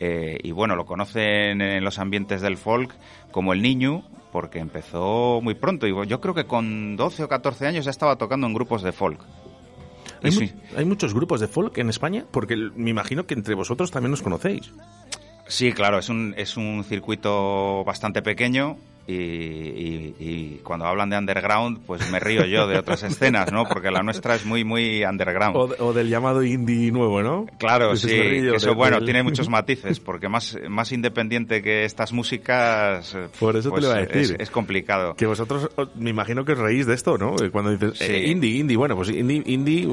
Eh, 0.00 0.38
y 0.42 0.52
bueno, 0.52 0.76
lo 0.76 0.86
conocen 0.86 1.60
en 1.60 1.82
los 1.82 1.98
ambientes 1.98 2.40
del 2.40 2.56
folk 2.56 2.94
como 3.32 3.52
el 3.52 3.60
niño, 3.62 4.04
porque 4.30 4.60
empezó 4.60 5.40
muy 5.42 5.54
pronto. 5.54 5.86
Y 5.88 6.06
yo 6.06 6.20
creo 6.20 6.34
que 6.34 6.44
con 6.44 6.96
12 6.96 7.24
o 7.24 7.28
14 7.28 7.66
años 7.66 7.84
ya 7.84 7.90
estaba 7.90 8.16
tocando 8.16 8.46
en 8.46 8.54
grupos 8.54 8.82
de 8.82 8.92
folk. 8.92 9.20
¿Hay, 10.22 10.32
sí. 10.32 10.52
mu- 10.54 10.78
hay 10.78 10.84
muchos 10.84 11.14
grupos 11.14 11.40
de 11.40 11.48
folk 11.48 11.76
en 11.78 11.88
España? 11.88 12.24
Porque 12.30 12.54
me 12.56 12.90
imagino 12.90 13.26
que 13.26 13.34
entre 13.34 13.54
vosotros 13.54 13.90
también 13.90 14.12
os 14.12 14.22
conocéis. 14.22 14.72
Sí, 15.46 15.72
claro, 15.72 15.98
es 15.98 16.08
un, 16.08 16.34
es 16.36 16.56
un 16.56 16.84
circuito 16.84 17.82
bastante 17.84 18.20
pequeño 18.22 18.76
y, 19.08 19.14
y- 19.14 20.14
y 20.18 20.60
cuando 20.62 20.86
hablan 20.86 21.08
de 21.10 21.16
underground, 21.18 21.80
pues 21.86 22.10
me 22.10 22.20
río 22.20 22.44
yo 22.44 22.66
de 22.66 22.78
otras 22.78 23.02
escenas, 23.02 23.50
¿no? 23.50 23.64
Porque 23.64 23.90
la 23.90 24.02
nuestra 24.02 24.34
es 24.34 24.44
muy, 24.44 24.64
muy 24.64 25.02
underground. 25.04 25.56
O, 25.56 25.68
o 25.86 25.92
del 25.92 26.08
llamado 26.10 26.42
indie 26.42 26.92
nuevo, 26.92 27.22
¿no? 27.22 27.46
Claro, 27.58 27.96
sí, 27.96 28.10
eso 28.12 28.68
de- 28.68 28.74
bueno, 28.74 28.96
del- 28.96 29.04
tiene 29.06 29.22
muchos 29.22 29.48
matices, 29.48 29.98
porque 30.00 30.28
más, 30.28 30.56
más 30.68 30.92
independiente 30.92 31.62
que 31.62 31.84
estas 31.84 32.12
músicas, 32.12 33.16
Por 33.40 33.56
eso 33.56 33.70
te 33.70 33.70
pues, 33.70 33.84
lo 33.84 33.90
iba 33.90 33.98
a 33.98 34.02
es- 34.02 34.08
decir. 34.12 34.36
Es, 34.40 34.50
complicado. 34.50 35.14
Que 35.14 35.26
vosotros, 35.26 35.68
os- 35.76 35.96
me 35.96 36.10
imagino 36.10 36.44
que 36.44 36.52
os 36.52 36.58
reís 36.58 36.86
de 36.86 36.94
esto, 36.94 37.16
¿no? 37.18 37.34
Eh, 37.42 37.50
Cuando 37.50 37.70
dices, 37.70 37.98
Sí. 37.98 38.04
eh, 38.12 38.28
indie, 38.28 38.58
indie, 38.58 38.76
bueno, 38.76 38.94
pues 38.96 39.08
indie, 39.10 39.42
indie, 39.46 39.88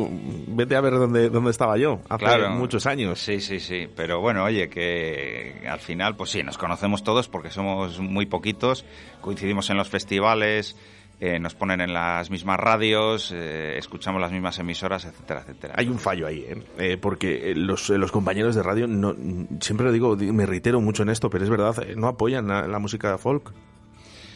vete 0.47 0.75
a 0.75 0.81
ver 0.81 0.93
dónde, 0.93 1.29
dónde 1.29 1.51
estaba 1.51 1.77
yo 1.77 2.01
hace 2.09 2.25
Claro. 2.25 2.49
muchos 2.51 2.85
años. 2.85 3.19
Sí, 3.19 3.39
sí, 3.39 3.59
sí. 3.59 3.87
Pero 3.95 4.19
bueno, 4.19 4.43
oye, 4.43 4.67
que 4.69 5.61
al 5.69 5.79
final, 5.79 6.15
pues 6.15 6.31
sí, 6.31 6.43
nos 6.43 6.57
conocemos 6.57 7.03
todos 7.03 7.27
porque 7.29 7.49
somos 7.49 7.99
muy 7.99 8.25
poquitos, 8.25 8.85
coincidimos 9.21 9.69
en 9.69 9.77
los 9.77 9.89
festivales, 9.89 10.75
eh, 11.19 11.39
nos 11.39 11.55
ponen 11.55 11.79
en 11.81 11.93
las 11.93 12.29
mismas 12.29 12.59
radios, 12.59 13.31
eh, 13.33 13.77
escuchamos 13.77 14.19
las 14.19 14.31
mismas 14.31 14.59
emisoras, 14.59 15.05
etcétera, 15.05 15.41
etcétera. 15.41 15.73
Hay 15.77 15.87
un 15.87 15.97
fallo 15.97 16.27
ahí, 16.27 16.39
¿eh? 16.47 16.63
Eh, 16.77 16.97
porque 16.97 17.53
los, 17.55 17.89
los 17.89 18.11
compañeros 18.11 18.53
de 18.55 18.63
radio, 18.63 18.85
no, 18.87 19.15
siempre 19.61 19.85
lo 19.85 19.91
digo, 19.93 20.15
di- 20.15 20.31
me 20.31 20.45
reitero 20.45 20.81
mucho 20.81 21.03
en 21.03 21.09
esto, 21.09 21.29
pero 21.29 21.43
es 21.45 21.49
verdad, 21.49 21.75
no 21.95 22.07
apoyan 22.07 22.47
la, 22.47 22.67
la 22.67 22.79
música 22.79 23.17
folk. 23.17 23.51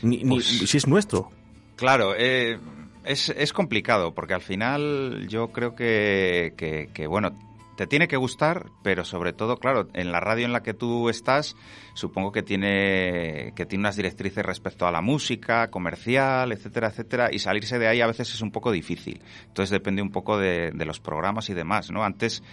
Ni, 0.01 0.23
ni- 0.23 0.35
Pues- 0.35 0.45
si 0.69 0.77
es 0.77 0.87
nuestro. 0.87 1.29
Claro, 1.75 2.13
eh, 2.17 2.57
es, 3.03 3.29
es 3.29 3.51
complicado 3.53 4.13
porque 4.13 4.33
al 4.33 4.41
final 4.41 5.25
yo 5.27 5.49
creo 5.49 5.75
que, 5.75 6.53
que, 6.57 6.89
que, 6.93 7.07
bueno, 7.07 7.31
te 7.79 7.87
tiene 7.87 8.09
que 8.09 8.17
gustar, 8.17 8.71
pero 8.83 9.05
sobre 9.05 9.31
todo, 9.31 9.55
claro, 9.55 9.87
en 9.93 10.11
la 10.11 10.19
radio 10.19 10.43
en 10.43 10.51
la 10.51 10.61
que 10.61 10.73
tú 10.73 11.07
estás, 11.07 11.55
supongo 11.93 12.33
que 12.33 12.43
tiene, 12.43 13.53
que 13.55 13.65
tiene 13.65 13.83
unas 13.83 13.95
directrices 13.95 14.45
respecto 14.45 14.85
a 14.85 14.91
la 14.91 14.99
música, 14.99 15.71
comercial, 15.71 16.51
etcétera, 16.51 16.89
etcétera, 16.89 17.29
y 17.31 17.39
salirse 17.39 17.79
de 17.79 17.87
ahí 17.87 18.01
a 18.01 18.07
veces 18.07 18.33
es 18.33 18.41
un 18.41 18.51
poco 18.51 18.73
difícil. 18.73 19.21
Entonces 19.47 19.69
depende 19.69 20.01
un 20.01 20.11
poco 20.11 20.37
de, 20.37 20.73
los 20.73 20.99
programas 20.99 21.49
y 21.49 21.53
demás, 21.53 21.89
¿no? 21.89 22.03
Antes 22.03 22.43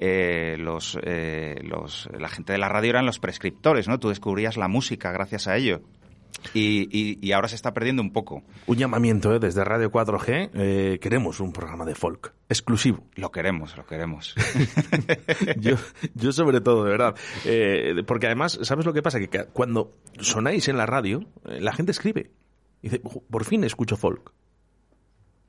eh, 0.00 0.56
los, 0.58 0.98
eh, 1.04 1.60
los, 1.62 2.08
la 2.18 2.28
gente 2.28 2.52
de 2.52 2.58
la 2.58 2.68
radio 2.68 2.90
eran 2.90 3.06
los 3.06 3.20
prescriptores, 3.20 3.86
¿no? 3.86 4.00
Tú 4.00 4.08
descubrías 4.08 4.56
la 4.56 4.66
música 4.66 5.12
gracias 5.12 5.46
a 5.46 5.56
ello. 5.56 5.82
Y, 6.54 6.88
y- 6.90 7.18
y 7.20 7.32
ahora 7.32 7.48
se 7.48 7.54
está 7.54 7.72
perdiendo 7.72 8.02
un 8.02 8.12
poco. 8.12 8.42
Un 8.66 8.76
llamamiento 8.76 9.34
¿eh? 9.34 9.38
desde 9.38 9.64
Radio 9.64 9.90
4G. 9.90 10.50
eh, 10.54 10.98
queremos 11.00 11.40
un 11.40 11.52
programa 11.52 11.84
de 11.84 11.94
folk 11.94 12.32
exclusivo. 12.48 13.06
Lo 13.14 13.30
queremos, 13.30 13.76
lo 13.76 13.86
queremos. 13.86 14.34
yo, 15.56 15.76
yo 16.14 16.32
sobre 16.32 16.60
todo, 16.60 16.84
de 16.84 16.90
verdad. 16.90 17.14
Eh, 17.44 18.02
porque 18.06 18.26
además, 18.26 18.58
¿sabes 18.62 18.84
lo 18.86 18.92
que 18.92 19.02
pasa? 19.02 19.20
Que 19.20 19.44
cuando 19.52 19.96
sonáis 20.20 20.68
en 20.68 20.76
la 20.76 20.86
radio, 20.86 21.20
eh, 21.46 21.60
la 21.60 21.72
gente 21.72 21.92
escribe. 21.92 22.30
Y 22.82 22.88
dice, 22.88 23.00
"Jo, 23.04 23.22
por 23.30 23.44
fin 23.44 23.62
escucho 23.64 23.96
folk. 23.96 24.32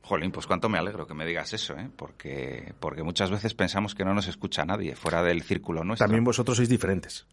Jolín, 0.06 0.32
pues 0.32 0.46
cuánto 0.48 0.68
me 0.68 0.78
alegro 0.78 1.08
que 1.08 1.14
me 1.14 1.26
digas 1.26 1.54
eso, 1.54 1.78
¿eh? 1.78 1.90
Porque, 1.96 2.74
porque 2.82 3.04
muchas 3.04 3.32
veces 3.32 3.54
pensamos 3.54 3.96
que 3.96 4.04
no 4.04 4.14
nos 4.14 4.28
escucha 4.28 4.66
nadie 4.66 4.96
fuera 4.98 5.24
del 5.24 5.42
círculo 5.44 5.84
nuestro. 5.86 6.06
También 6.06 6.26
vosotros 6.26 6.58
sois 6.58 6.68
diferentes. 6.68 7.26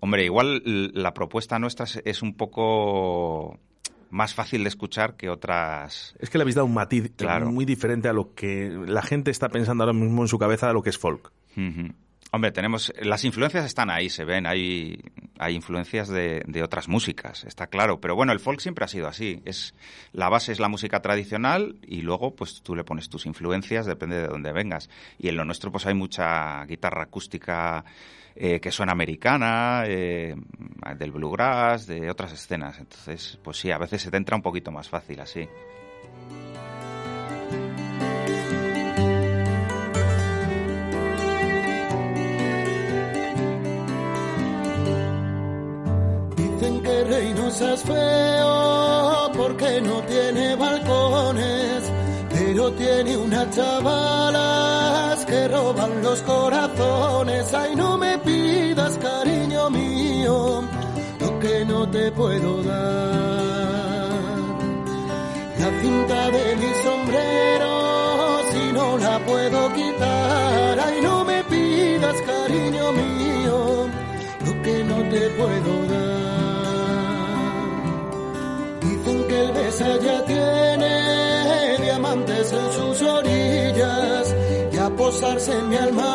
Hombre, 0.00 0.24
igual 0.24 0.62
la 0.94 1.12
propuesta 1.14 1.58
nuestra 1.58 1.86
es- 2.04 2.22
un 2.22 2.34
poco 2.34 3.58
más 4.10 4.32
fácil 4.34 4.62
de 4.62 4.68
escuchar 4.68 5.16
que 5.16 5.28
otras. 5.28 6.14
Es 6.18 6.30
que 6.30 6.38
le 6.38 6.42
habéis 6.42 6.54
dado 6.54 6.66
un 6.66 6.74
matiz 6.74 7.10
Claro. 7.16 7.50
muy 7.50 7.64
diferente 7.64 8.08
a 8.08 8.12
lo 8.12 8.34
que 8.34 8.70
la 8.86 9.02
gente 9.02 9.30
está 9.30 9.48
pensando 9.48 9.84
ahora 9.84 9.92
mismo 9.92 10.22
en 10.22 10.28
su 10.28 10.38
cabeza 10.38 10.66
de 10.68 10.72
lo 10.74 10.82
que 10.82 10.90
es 10.90 10.98
folk. 10.98 11.30
Hombre, 12.30 12.52
tenemos 12.52 12.92
las 13.00 13.24
influencias 13.24 13.64
están 13.64 13.88
ahí, 13.90 14.10
se 14.10 14.24
ven, 14.24 14.46
hay, 14.46 15.00
hay 15.38 15.54
influencias 15.54 16.08
de, 16.08 16.42
de 16.46 16.62
otras 16.62 16.86
músicas, 16.86 17.44
está 17.44 17.66
claro. 17.68 18.00
Pero 18.00 18.14
bueno, 18.16 18.32
el 18.32 18.38
folk 18.40 18.60
siempre 18.60 18.84
ha 18.84 18.88
sido 18.88 19.08
así. 19.08 19.40
Es 19.46 19.74
la 20.12 20.28
base 20.28 20.52
es 20.52 20.60
la 20.60 20.68
música 20.68 21.00
tradicional 21.00 21.76
y 21.86 22.02
luego 22.02 22.34
pues 22.36 22.60
tú 22.62 22.76
le 22.76 22.84
pones 22.84 23.08
tus 23.08 23.24
influencias, 23.26 23.86
depende 23.86 24.16
de 24.20 24.28
dónde 24.28 24.52
vengas. 24.52 24.90
Y 25.18 25.28
en 25.28 25.36
lo 25.36 25.44
nuestro 25.46 25.72
pues 25.72 25.86
hay 25.86 25.94
mucha 25.94 26.64
guitarra 26.66 27.04
acústica 27.04 27.84
eh, 28.40 28.60
que 28.60 28.70
suena 28.70 28.92
americana, 28.92 29.82
eh, 29.84 30.36
del 30.96 31.10
bluegrass, 31.10 31.88
de 31.88 32.08
otras 32.08 32.32
escenas. 32.32 32.78
Entonces, 32.78 33.36
pues 33.42 33.56
sí, 33.56 33.72
a 33.72 33.78
veces 33.78 34.00
se 34.00 34.12
te 34.12 34.16
entra 34.16 34.36
un 34.36 34.42
poquito 34.42 34.70
más 34.70 34.88
fácil 34.88 35.18
así. 35.18 35.48
Dicen 46.36 46.82
que 46.82 47.04
Reynosa 47.04 47.74
es 47.74 47.82
feo 47.82 49.32
porque 49.36 49.80
no 49.80 50.00
tiene 50.02 50.54
balcones, 50.54 51.57
tiene 52.72 53.16
unas 53.16 53.50
chavalas 53.54 55.24
que 55.24 55.48
roban 55.48 56.02
los 56.02 56.20
corazones. 56.22 57.54
Ay, 57.54 57.76
no 57.76 57.98
me 57.98 58.18
pidas, 58.18 58.98
cariño 58.98 59.70
mío, 59.70 60.62
lo 61.20 61.38
que 61.38 61.64
no 61.64 61.88
te 61.88 62.10
puedo 62.12 62.62
dar. 62.62 64.08
La 65.58 65.80
cinta 65.80 66.30
de 66.30 66.56
mi 66.56 66.72
sombrero, 66.84 67.72
si 68.52 68.72
no 68.72 68.98
la 68.98 69.18
puedo 69.26 69.72
quitar. 69.74 70.80
Ay, 70.80 71.00
no 71.02 71.24
me 71.24 71.44
pidas, 71.44 72.16
cariño 72.22 72.92
mío, 72.92 73.86
lo 74.46 74.62
que 74.62 74.84
no 74.84 74.96
te 75.08 75.30
puedo 75.30 75.77
posarse 85.10 85.52
en 85.52 85.68
mi 85.70 85.76
alma 85.76 86.07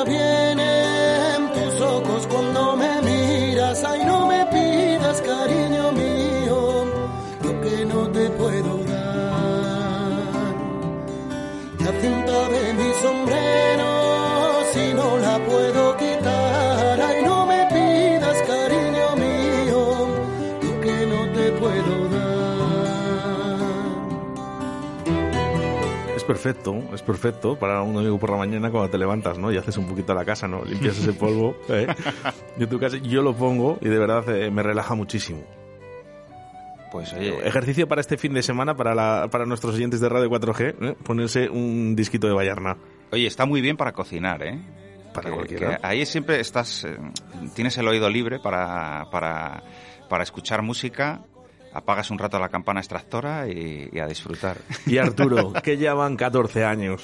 perfecto, 26.34 26.76
es 26.94 27.02
perfecto 27.02 27.58
para 27.58 27.82
un 27.82 27.98
amigo 27.98 28.18
por 28.20 28.30
la 28.32 28.38
mañana 28.38 28.72
cuando 28.72 28.90
te 28.90 28.98
levantas, 28.98 29.38
¿no? 29.38 29.52
Y 29.52 29.58
haces 29.58 29.78
un 29.78 29.86
poquito 29.88 30.14
la 30.14 30.26
casa, 30.26 30.48
¿no? 30.48 30.64
Limpias 30.66 30.98
ese 30.98 31.14
polvo, 31.14 31.56
¿eh? 31.70 31.88
Y 32.58 32.64
en 32.64 32.70
tu 32.70 32.80
casa 32.80 32.98
yo 32.98 33.22
lo 33.22 33.36
pongo 33.36 33.78
y 33.82 33.88
de 33.90 33.98
verdad 34.00 34.28
eh, 34.36 34.50
me 34.52 34.64
relaja 34.64 34.96
muchísimo. 34.96 35.44
Pues 36.92 37.12
oye, 37.14 37.36
Ejercicio 37.48 37.88
para 37.88 38.02
este 38.02 38.18
fin 38.18 38.34
de 38.34 38.44
semana 38.44 38.76
para, 38.76 38.94
la- 38.94 39.28
para 39.32 39.46
nuestros 39.46 39.76
oyentes 39.76 40.00
de 40.00 40.10
Radio 40.10 40.30
4G, 40.30 40.76
¿eh? 40.82 40.96
ponerse 41.04 41.50
un 41.50 41.96
disquito 41.96 42.28
de 42.28 42.34
Vallarna. 42.34 42.78
oye, 43.12 43.26
está 43.28 43.46
muy 43.46 43.62
bien 43.62 43.78
para 43.78 43.94
cocinar, 43.94 44.44
¿eh? 44.44 44.60
Para 45.14 45.30
Que- 45.30 45.36
cualquiera. 45.36 45.78
que 45.78 45.88
ahí 45.88 46.06
siempre 46.06 46.40
estás, 46.40 46.84
eh, 46.86 46.98
tienes 47.56 47.78
el 47.78 47.88
oído 47.88 48.10
libre 48.10 48.40
para, 48.40 49.06
para, 49.12 49.64
para 50.10 50.24
escuchar 50.24 50.62
música, 50.62 51.22
apagas 51.74 52.12
un 52.12 52.20
rato 52.20 52.40
la 52.40 52.50
campana 52.50 52.80
extractora 52.80 53.48
y, 53.48 53.90
y 53.92 54.00
a 54.00 54.08
disfrutar. 54.08 54.58
Y 54.86 54.98
Arturo, 54.98 55.54
que 55.64 55.78
ya 55.78 55.94
van 55.94 56.16
14 56.16 56.64
años. 56.66 57.04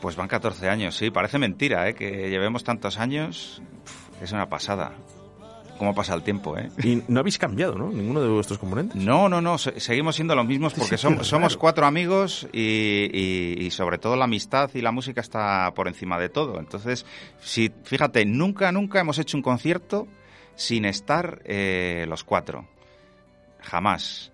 Pues 0.00 0.14
van 0.14 0.28
14 0.28 0.68
años, 0.68 0.96
sí, 0.96 1.10
parece 1.10 1.38
mentira, 1.38 1.88
¿eh? 1.88 1.94
Que 1.94 2.30
llevemos 2.30 2.62
tantos 2.62 2.98
años, 2.98 3.60
Uf, 3.84 4.22
es 4.22 4.30
una 4.32 4.48
pasada. 4.48 4.92
¿Cómo 5.76 5.94
pasa 5.94 6.12
el 6.14 6.22
tiempo, 6.22 6.56
eh? 6.58 6.70
Y 6.82 7.02
no 7.08 7.20
habéis 7.20 7.38
cambiado, 7.38 7.74
¿no? 7.76 7.88
Ninguno 7.90 8.20
de 8.20 8.28
vuestros 8.28 8.58
componentes. 8.58 8.96
No, 9.00 9.28
no, 9.28 9.40
no, 9.40 9.58
se- 9.58 9.78
seguimos 9.78 10.16
siendo 10.16 10.34
los 10.34 10.44
mismos 10.46 10.74
porque 10.74 10.96
Sí, 10.98 11.06
som- 11.06 11.10
claro. 11.14 11.24
somos 11.24 11.56
cuatro 11.56 11.86
amigos 11.86 12.48
y, 12.52 13.08
y- 13.12 13.56
y 13.64 13.70
sobre 13.70 13.98
todo 13.98 14.16
la 14.16 14.24
amistad 14.24 14.70
y 14.74 14.80
la 14.82 14.90
música 14.92 15.20
está 15.20 15.72
por 15.74 15.86
encima 15.88 16.18
de 16.18 16.28
todo. 16.28 16.58
Entonces, 16.58 17.06
si, 17.40 17.70
fíjate, 17.84 18.24
nunca, 18.24 18.70
nunca 18.72 18.98
hemos 19.00 19.18
hecho 19.20 19.36
un 19.36 19.42
concierto 19.42 20.08
sin 20.56 20.84
estar 20.84 21.42
eh, 21.44 22.06
los 22.08 22.24
cuatro. 22.24 22.66
Jamás. 23.70 24.32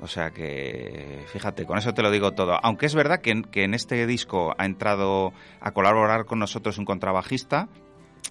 O 0.00 0.08
sea 0.08 0.30
que, 0.30 1.24
fíjate, 1.32 1.64
con 1.64 1.78
eso 1.78 1.94
te 1.94 2.02
lo 2.02 2.10
digo 2.10 2.32
todo. 2.32 2.58
Aunque 2.62 2.86
es 2.86 2.94
verdad 2.94 3.20
que, 3.20 3.30
en- 3.30 3.74
este 3.74 4.06
disco 4.06 4.54
ha 4.58 4.64
entrado 4.64 5.32
a 5.60 5.70
colaborar 5.72 6.24
con 6.24 6.38
nosotros 6.40 6.78
un 6.78 6.84
contrabajista, 6.84 7.68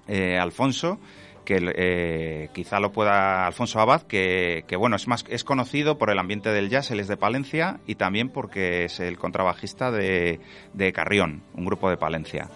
eh, 0.07 0.37
Alfonso, 0.37 0.99
que 1.45 1.57
eh, 1.75 2.49
quizá 2.53 2.79
lo 2.79 2.91
pueda 2.91 3.47
Alfonso 3.47 3.79
Abad, 3.79 4.01
que, 4.03 4.63
bueno, 4.77 4.95
es 4.95 5.07
más 5.07 5.23
es 5.29 5.43
conocido 5.43 5.97
por 5.97 6.09
el 6.09 6.19
ambiente 6.19 6.49
del 6.49 6.69
jazz, 6.69 6.91
él 6.91 6.99
es 6.99 7.07
de 7.07 7.17
Palencia 7.17 7.79
y 7.87 7.95
también 7.95 8.29
porque 8.29 8.85
es 8.85 8.99
el 8.99 9.17
contrabajista 9.17 9.91
de, 9.91 10.39
de 10.73 10.93
Carrión, 10.93 11.41
un 11.53 11.65
grupo 11.65 11.89
de 11.89 11.97
Palencia. 11.97 12.49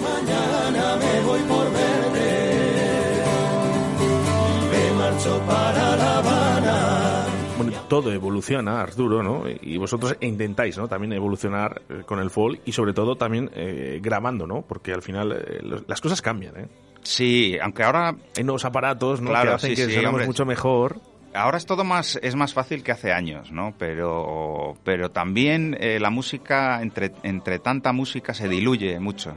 Mañana 0.00 0.96
me 0.96 1.20
voy 1.22 1.40
por 1.42 1.72
verte. 1.72 1.97
Marcho 5.18 5.42
para 5.46 5.96
La 5.96 6.18
Habana. 6.18 7.26
Bueno, 7.56 7.72
todo 7.88 8.12
evoluciona, 8.12 8.80
Arturo, 8.80 9.22
¿no? 9.22 9.44
Y 9.48 9.76
vosotros 9.76 10.16
intentáis, 10.20 10.78
¿no? 10.78 10.86
También 10.86 11.12
evolucionar 11.12 11.82
eh, 11.88 12.02
con 12.06 12.20
el 12.20 12.30
folk 12.30 12.60
y 12.64 12.72
sobre 12.72 12.92
todo 12.92 13.16
también 13.16 13.50
eh, 13.54 13.98
grabando, 14.00 14.46
¿no? 14.46 14.62
Porque 14.62 14.92
al 14.92 15.02
final 15.02 15.32
eh, 15.32 15.60
las 15.86 16.00
cosas 16.00 16.22
cambian, 16.22 16.56
¿eh? 16.56 16.68
Sí, 17.02 17.56
aunque 17.60 17.82
ahora 17.82 18.14
Hay 18.36 18.44
nuevos 18.44 18.64
aparatos, 18.64 19.20
¿no? 19.20 19.30
Claro, 19.30 19.50
que 19.50 19.54
hacen 19.56 19.76
sí, 19.76 19.86
que 19.86 19.90
sí, 19.90 20.04
hombre. 20.04 20.26
mucho 20.26 20.44
mejor. 20.44 21.00
Ahora 21.34 21.58
es 21.58 21.66
todo 21.66 21.84
más, 21.84 22.18
es 22.22 22.36
más 22.36 22.54
fácil 22.54 22.82
que 22.82 22.92
hace 22.92 23.12
años, 23.12 23.50
¿no? 23.50 23.74
Pero, 23.76 24.76
pero 24.84 25.10
también 25.10 25.76
eh, 25.80 25.98
la 26.00 26.10
música, 26.10 26.80
entre, 26.80 27.12
entre 27.22 27.58
tanta 27.58 27.92
música, 27.92 28.34
se 28.34 28.48
diluye 28.48 28.98
mucho. 29.00 29.34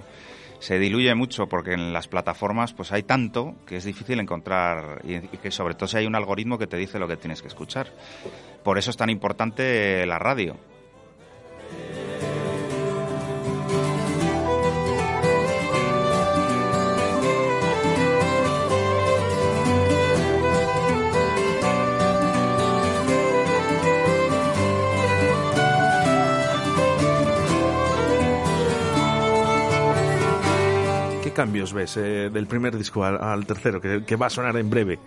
Se 0.62 0.78
diluye 0.78 1.16
mucho 1.16 1.48
porque 1.48 1.74
en 1.74 1.92
las 1.92 2.08
plataformas 2.08 2.72
pues 2.74 2.92
hay 2.92 3.02
tanto 3.02 3.56
que 3.66 3.78
es 3.78 3.84
difícil 3.84 4.20
encontrar 4.20 5.02
y, 5.04 5.20
que 5.40 5.50
sobre 5.50 5.74
todo 5.74 5.88
si 5.88 5.98
hay 5.98 6.06
un 6.06 6.16
algoritmo 6.16 6.60
que 6.60 6.68
te 6.68 6.78
dice 6.78 7.00
lo 7.00 7.08
que 7.08 7.18
tienes 7.18 7.42
que 7.42 7.48
escuchar. 7.48 7.88
Por 8.64 8.78
eso 8.78 8.92
es 8.92 8.98
tan 8.98 9.10
importante 9.10 10.06
la 10.06 10.20
radio. 10.20 10.58
Cambios 31.42 31.74
ves 31.74 31.98
eh, 31.98 32.30
del 32.30 32.46
primer 32.46 32.78
disco 32.78 33.04
al, 33.04 33.18
al 33.20 33.48
tercero, 33.48 33.82
que, 33.82 34.04
que 34.06 34.16
va 34.16 34.28
a 34.28 34.30
sonar 34.30 34.56
en 34.58 34.70
breve? 34.70 35.00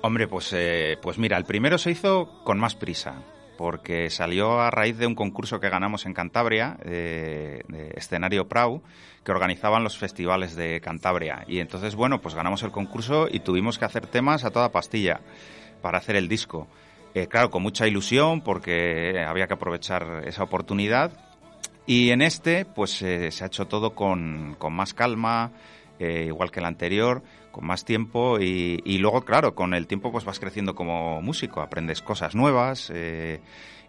Hombre, 0.00 0.26
pues, 0.26 0.50
eh, 0.54 0.96
pues 1.02 1.18
mira, 1.18 1.36
el 1.36 1.44
primero 1.44 1.76
se 1.76 1.90
hizo 1.90 2.42
con 2.42 2.58
más 2.58 2.74
prisa, 2.74 3.16
porque 3.58 4.08
salió 4.08 4.62
a 4.62 4.70
raíz 4.70 4.96
de 4.96 5.06
un 5.06 5.14
concurso 5.14 5.60
que 5.60 5.68
ganamos 5.68 6.06
en 6.06 6.14
Cantabria, 6.14 6.78
eh, 6.86 7.60
de 7.68 7.90
escenario 7.96 8.48
Prau, 8.48 8.82
que 9.22 9.30
organizaban 9.30 9.84
los 9.84 9.98
festivales 9.98 10.56
de 10.56 10.80
Cantabria. 10.80 11.44
Y 11.46 11.58
entonces, 11.58 11.94
bueno, 11.94 12.22
pues 12.22 12.34
ganamos 12.34 12.62
el 12.62 12.70
concurso 12.70 13.28
y 13.30 13.40
tuvimos 13.40 13.78
que 13.78 13.84
hacer 13.84 14.06
temas 14.06 14.46
a 14.46 14.50
toda 14.50 14.72
pastilla 14.72 15.20
para 15.82 15.98
hacer 15.98 16.16
el 16.16 16.28
disco. 16.28 16.66
Eh, 17.12 17.26
claro, 17.26 17.50
con 17.50 17.62
mucha 17.62 17.86
ilusión, 17.86 18.40
porque 18.40 19.22
había 19.22 19.46
que 19.46 19.54
aprovechar 19.54 20.22
esa 20.24 20.44
oportunidad. 20.44 21.27
Y 21.88 22.10
en 22.10 22.20
este, 22.20 22.66
pues 22.66 23.00
eh, 23.00 23.30
se 23.30 23.44
ha 23.44 23.46
hecho 23.46 23.66
todo 23.66 23.94
con, 23.94 24.56
con 24.58 24.74
más 24.74 24.92
calma, 24.92 25.52
eh, 25.98 26.24
igual 26.26 26.50
que 26.50 26.60
el 26.60 26.66
anterior, 26.66 27.22
con 27.50 27.64
más 27.66 27.86
tiempo 27.86 28.38
y, 28.38 28.82
y 28.84 28.98
luego, 28.98 29.22
claro, 29.22 29.54
con 29.54 29.72
el 29.72 29.86
tiempo 29.86 30.12
pues 30.12 30.26
vas 30.26 30.38
creciendo 30.38 30.74
como 30.74 31.22
músico, 31.22 31.62
aprendes 31.62 32.02
cosas 32.02 32.34
nuevas 32.34 32.92
eh, 32.94 33.40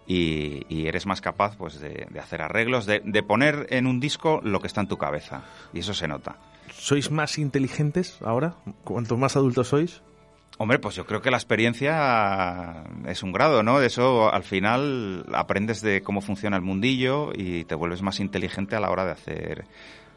y, 0.07 0.63
y 0.69 0.87
eres 0.87 1.05
más 1.05 1.19
capaz 1.19 1.57
pues 1.57 1.81
de, 1.81 2.07
de 2.09 2.19
hacer 2.21 2.41
arreglos, 2.41 2.85
de, 2.85 3.01
de 3.03 3.21
poner 3.21 3.67
en 3.69 3.85
un 3.85 3.99
disco 3.99 4.39
lo 4.45 4.61
que 4.61 4.67
está 4.67 4.79
en 4.79 4.87
tu 4.87 4.97
cabeza 4.97 5.43
y 5.73 5.79
eso 5.79 5.93
se 5.93 6.07
nota. 6.07 6.37
¿Sois 6.71 7.11
más 7.11 7.37
inteligentes 7.37 8.17
ahora? 8.21 8.55
Cuanto 8.85 9.17
más 9.17 9.35
adultos 9.35 9.67
sois. 9.67 10.01
Hombre, 10.61 10.77
pues 10.77 10.93
yo 10.95 11.05
creo 11.05 11.21
que 11.21 11.31
la 11.31 11.37
experiencia 11.37 12.83
es 13.07 13.23
un 13.23 13.31
grado, 13.31 13.63
¿no? 13.63 13.79
De 13.79 13.87
eso 13.87 14.29
al 14.29 14.43
final 14.43 15.25
aprendes 15.33 15.81
de 15.81 16.01
cómo 16.01 16.19
funciona 16.19 16.57
el 16.57 16.61
mundillo 16.61 17.31
y 17.33 17.63
te 17.63 17.75
vuelves 17.75 18.01
más 18.01 18.19
inteligente 18.19 18.75
a 18.75 18.81
la 18.81 18.91
hora 18.91 19.05
de 19.05 19.11
hacer 19.11 19.65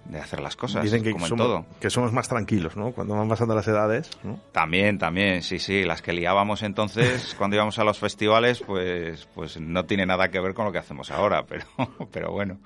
de 0.05 0.19
hacer 0.19 0.41
las 0.41 0.57
cosas, 0.57 0.83
Dicen 0.83 1.05
que 1.05 1.13
como 1.13 1.27
en 1.27 1.29
somos, 1.29 1.47
todo. 1.47 1.67
que 1.81 1.89
somos 1.89 2.13
más 2.13 2.29
tranquilos, 2.29 2.77
¿no? 2.77 2.91
Cuando 2.91 3.15
van 3.15 3.29
pasando 3.29 3.55
las 3.55 3.69
edades, 3.69 4.11
¿no? 4.25 4.41
También, 4.51 4.99
también, 4.99 5.43
sí, 5.43 5.61
sí, 5.61 5.85
las 5.85 6.03
que 6.03 6.13
liábamos 6.13 6.65
entonces 6.65 7.35
cuando 7.39 7.55
íbamos 7.55 7.79
a 7.79 7.85
los 7.85 8.01
festivales, 8.01 8.65
pues, 8.67 9.29
pues 9.33 9.61
no 9.61 9.85
tiene 9.85 10.05
nada 10.07 10.29
que 10.29 10.41
ver 10.41 10.55
con 10.55 10.65
lo 10.65 10.73
que 10.73 10.79
hacemos 10.79 11.13
ahora, 11.13 11.45
pero, 11.47 11.67
pero 12.13 12.33
bueno. 12.33 12.59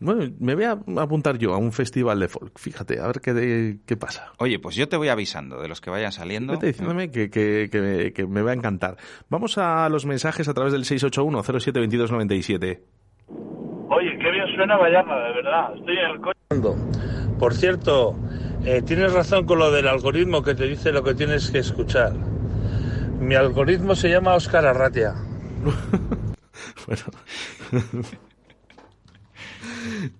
Bueno, 0.00 0.32
me 0.38 0.54
voy 0.54 0.64
a 0.64 0.78
apuntar 0.98 1.38
yo 1.38 1.52
a 1.54 1.58
un 1.58 1.72
festival 1.72 2.20
de 2.20 2.28
folk, 2.28 2.56
fíjate, 2.58 3.00
a 3.00 3.06
ver 3.08 3.20
qué, 3.20 3.78
qué 3.84 3.96
pasa. 3.96 4.32
Oye, 4.38 4.58
pues 4.60 4.76
yo 4.76 4.88
te 4.88 4.96
voy 4.96 5.08
avisando 5.08 5.60
de 5.60 5.66
los 5.68 5.80
que 5.80 5.90
vayan 5.90 6.12
saliendo. 6.12 6.52
Vete 6.52 6.66
diciéndome 6.68 7.10
que, 7.10 7.30
que, 7.30 7.68
que, 7.72 7.80
me- 7.80 8.12
que 8.12 8.26
me 8.26 8.42
va 8.42 8.52
a 8.52 8.54
encantar. 8.54 8.96
Vamos 9.28 9.58
a 9.58 9.88
los 9.88 10.06
mensajes 10.06 10.46
a 10.48 10.54
través 10.54 10.72
del 10.72 10.84
681-072297. 10.84 12.80
Oye, 13.90 14.18
qué 14.20 14.30
bien 14.30 14.46
suena 14.54 14.76
Vallarna, 14.76 15.16
de 15.16 15.32
verdad. 15.32 15.74
Estoy 15.76 15.96
en 15.98 16.10
el 16.10 16.20
coche. 16.20 16.38
Por 17.38 17.54
cierto, 17.54 18.14
eh, 18.64 18.82
tienes 18.86 19.12
razón 19.12 19.46
con 19.46 19.58
lo 19.58 19.70
del 19.72 19.88
algoritmo 19.88 20.42
que 20.42 20.54
te 20.54 20.66
dice 20.66 20.92
lo 20.92 21.02
que 21.02 21.14
tienes 21.14 21.50
que 21.50 21.58
escuchar. 21.58 22.12
Mi 23.20 23.34
algoritmo 23.34 23.94
se 23.96 24.10
llama 24.10 24.34
Oscar 24.34 24.64
Arratia. 24.66 25.14
Bueno. 26.86 27.02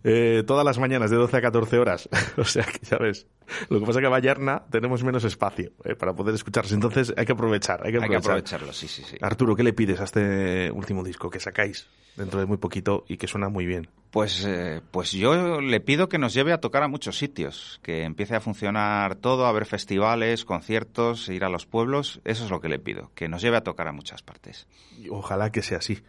Eh, 0.05 0.43
todas 0.47 0.65
las 0.65 0.79
mañanas 0.79 1.11
de 1.11 1.17
12 1.17 1.37
a 1.37 1.41
14 1.41 1.79
horas. 1.79 2.09
o 2.37 2.45
sea 2.45 2.65
que 2.65 2.79
ya 2.85 2.99
ves. 2.99 3.27
Lo 3.71 3.81
que 3.81 3.87
pasa 3.87 3.99
es 3.99 4.03
que 4.03 4.07
a 4.07 4.11
Vallarna 4.11 4.63
tenemos 4.71 5.03
menos 5.05 5.25
espacio 5.25 5.73
eh, 5.85 5.95
para 5.95 6.15
poder 6.15 6.35
escucharse. 6.35 6.75
Entonces 6.75 7.13
hay 7.17 7.25
que 7.27 7.33
aprovechar. 7.33 7.81
Hay 7.85 7.93
que 7.93 7.99
Hay 7.99 8.09
que 8.09 8.17
aprovechar. 8.17 8.33
aprovecharlo, 8.33 8.73
sí, 8.73 8.89
sí, 8.89 9.03
sí. 9.05 9.17
Arturo, 9.21 9.57
¿qué 9.57 9.63
le 9.63 9.73
pides 9.73 10.01
a 10.01 10.05
este 10.05 10.71
último 10.71 11.03
disco 11.03 11.31
que 11.31 11.41
sacáis 11.41 11.89
dentro 12.17 12.41
de 12.41 12.47
muy 12.47 12.57
poquito 12.59 13.05
y 13.09 13.17
que 13.17 13.27
suena 13.27 13.49
muy 13.49 13.65
bien? 13.67 13.89
Pues, 14.11 14.45
eh, 14.47 14.81
pues 14.91 15.13
yo 15.13 15.61
le 15.61 15.81
pido 15.81 16.09
que 16.09 16.19
nos 16.19 16.33
lleve 16.35 16.53
a 16.53 16.61
tocar 16.61 16.83
a 16.83 16.89
muchos 16.89 17.19
sitios, 17.19 17.79
que 17.83 18.05
empiece 18.05 18.35
a 18.35 18.41
funcionar 18.41 19.17
todo, 19.17 19.47
a 19.47 19.53
ver 19.53 19.67
festivales, 19.67 20.45
conciertos, 20.45 21.29
ir 21.29 21.45
a 21.45 21.49
los 21.51 21.67
pueblos. 21.67 22.21
Eso 22.25 22.45
es 22.45 22.51
lo 22.51 22.61
que 22.61 22.69
le 22.69 22.79
pido, 22.79 23.11
que 23.15 23.29
nos 23.29 23.43
lleve 23.43 23.59
a 23.59 23.63
tocar 23.63 23.87
a 23.89 23.93
muchas 23.93 24.23
partes. 24.23 24.67
Ojalá 25.11 25.51
que 25.53 25.63
sea 25.63 25.79
así. 25.79 26.03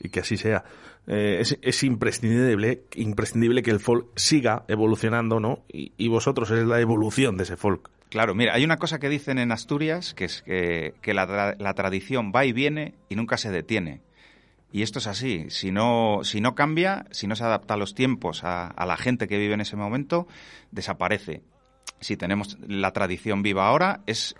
y 0.00 0.08
que 0.08 0.20
así 0.20 0.36
sea. 0.36 0.64
Eh, 1.08 1.38
es, 1.40 1.58
es 1.62 1.82
imprescindible, 1.82 2.84
imprescindible 2.94 3.62
que 3.62 3.72
el 3.72 3.80
folk 3.80 4.06
siga 4.16 4.64
evolucionando, 4.68 5.40
¿no? 5.40 5.64
Y, 5.68 5.92
y 5.96 6.08
vosotros 6.08 6.50
es 6.50 6.64
la 6.64 6.80
evolución 6.80 7.36
de 7.36 7.42
ese 7.42 7.56
folk. 7.56 7.90
Claro, 8.08 8.34
mira, 8.34 8.54
hay 8.54 8.64
una 8.64 8.76
cosa 8.76 8.98
que 8.98 9.08
dicen 9.08 9.38
en 9.38 9.52
Asturias, 9.52 10.14
que 10.14 10.26
es 10.26 10.42
que, 10.42 10.94
que 11.02 11.14
la, 11.14 11.26
tra- 11.26 11.56
la 11.58 11.74
tradición 11.74 12.30
va 12.34 12.44
y 12.44 12.52
viene 12.52 12.94
y 13.08 13.16
nunca 13.16 13.36
se 13.36 13.50
detiene. 13.50 14.02
Y 14.70 14.82
esto 14.82 15.00
es 15.00 15.06
así. 15.06 15.46
Si 15.48 15.72
no, 15.72 16.20
si 16.22 16.40
no 16.40 16.54
cambia, 16.54 17.06
si 17.10 17.26
no 17.26 17.36
se 17.36 17.44
adapta 17.44 17.74
a 17.74 17.76
los 17.78 17.94
tiempos, 17.94 18.44
a, 18.44 18.66
a 18.66 18.86
la 18.86 18.96
gente 18.96 19.28
que 19.28 19.38
vive 19.38 19.54
en 19.54 19.60
ese 19.60 19.76
momento, 19.76 20.28
desaparece. 20.70 21.42
Si 22.00 22.16
tenemos 22.16 22.58
la 22.66 22.92
tradición 22.92 23.42
viva 23.42 23.66
ahora, 23.66 24.02
es 24.06 24.34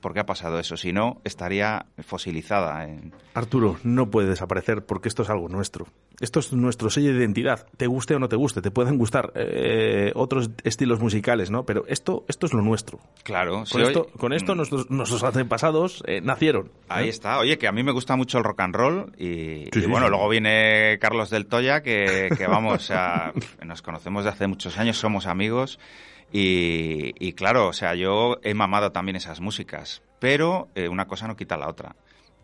porque 0.00 0.20
ha 0.20 0.26
pasado 0.26 0.58
eso. 0.58 0.76
Si 0.76 0.92
no, 0.92 1.20
estaría 1.24 1.86
fosilizada. 1.98 2.84
En... 2.84 3.12
Arturo, 3.34 3.78
no 3.84 4.10
puede 4.10 4.28
desaparecer 4.28 4.84
porque 4.84 5.08
esto 5.08 5.22
es 5.22 5.30
algo 5.30 5.48
nuestro. 5.48 5.86
Esto 6.20 6.40
es 6.40 6.52
nuestro 6.52 6.90
sello 6.90 7.12
de 7.12 7.18
identidad. 7.18 7.66
Te 7.76 7.86
guste 7.86 8.14
o 8.14 8.18
no 8.18 8.28
te 8.28 8.36
guste, 8.36 8.60
te 8.60 8.70
pueden 8.70 8.98
gustar 8.98 9.32
eh, 9.36 10.10
otros 10.14 10.50
estilos 10.64 11.00
musicales, 11.00 11.50
¿no? 11.50 11.64
Pero 11.64 11.84
esto, 11.86 12.24
esto 12.28 12.46
es 12.46 12.52
lo 12.52 12.62
nuestro. 12.62 12.98
Claro, 13.22 13.52
Con 13.52 13.66
sí, 13.66 13.80
esto, 13.80 14.08
con 14.16 14.32
esto 14.32 14.54
mm. 14.54 14.56
nuestros, 14.56 14.90
nuestros 14.90 15.22
antepasados 15.22 16.02
eh, 16.06 16.20
nacieron. 16.20 16.72
Ahí 16.88 17.06
¿eh? 17.06 17.10
está. 17.10 17.38
Oye, 17.38 17.58
que 17.58 17.68
a 17.68 17.72
mí 17.72 17.82
me 17.82 17.92
gusta 17.92 18.16
mucho 18.16 18.38
el 18.38 18.44
rock 18.44 18.60
and 18.60 18.74
roll 18.74 19.12
y, 19.16 19.68
Sí, 19.72 19.78
y 19.78 19.80
sí, 19.80 19.86
bueno, 19.86 20.06
sí. 20.06 20.10
luego 20.10 20.28
viene 20.28 20.98
Carlos 21.00 21.30
del 21.30 21.46
Toya, 21.46 21.82
que, 21.82 22.30
que 22.36 22.46
vamos, 22.46 22.84
sea, 22.84 23.32
nos 23.64 23.82
conocemos 23.82 24.24
de 24.24 24.30
hace 24.30 24.46
muchos 24.46 24.76
años, 24.78 24.98
somos 24.98 25.26
amigos 25.26 25.78
y, 26.32 27.12
y 27.26 27.32
claro, 27.32 27.68
o 27.68 27.72
sea, 27.72 27.94
yo 27.94 28.38
he 28.42 28.54
mamado 28.54 28.92
también 28.92 29.16
esas 29.16 29.40
músicas, 29.40 30.02
pero 30.18 30.68
eh, 30.74 30.88
una 30.88 31.06
cosa 31.06 31.26
no 31.26 31.36
quita 31.36 31.56
la 31.56 31.68
otra. 31.68 31.96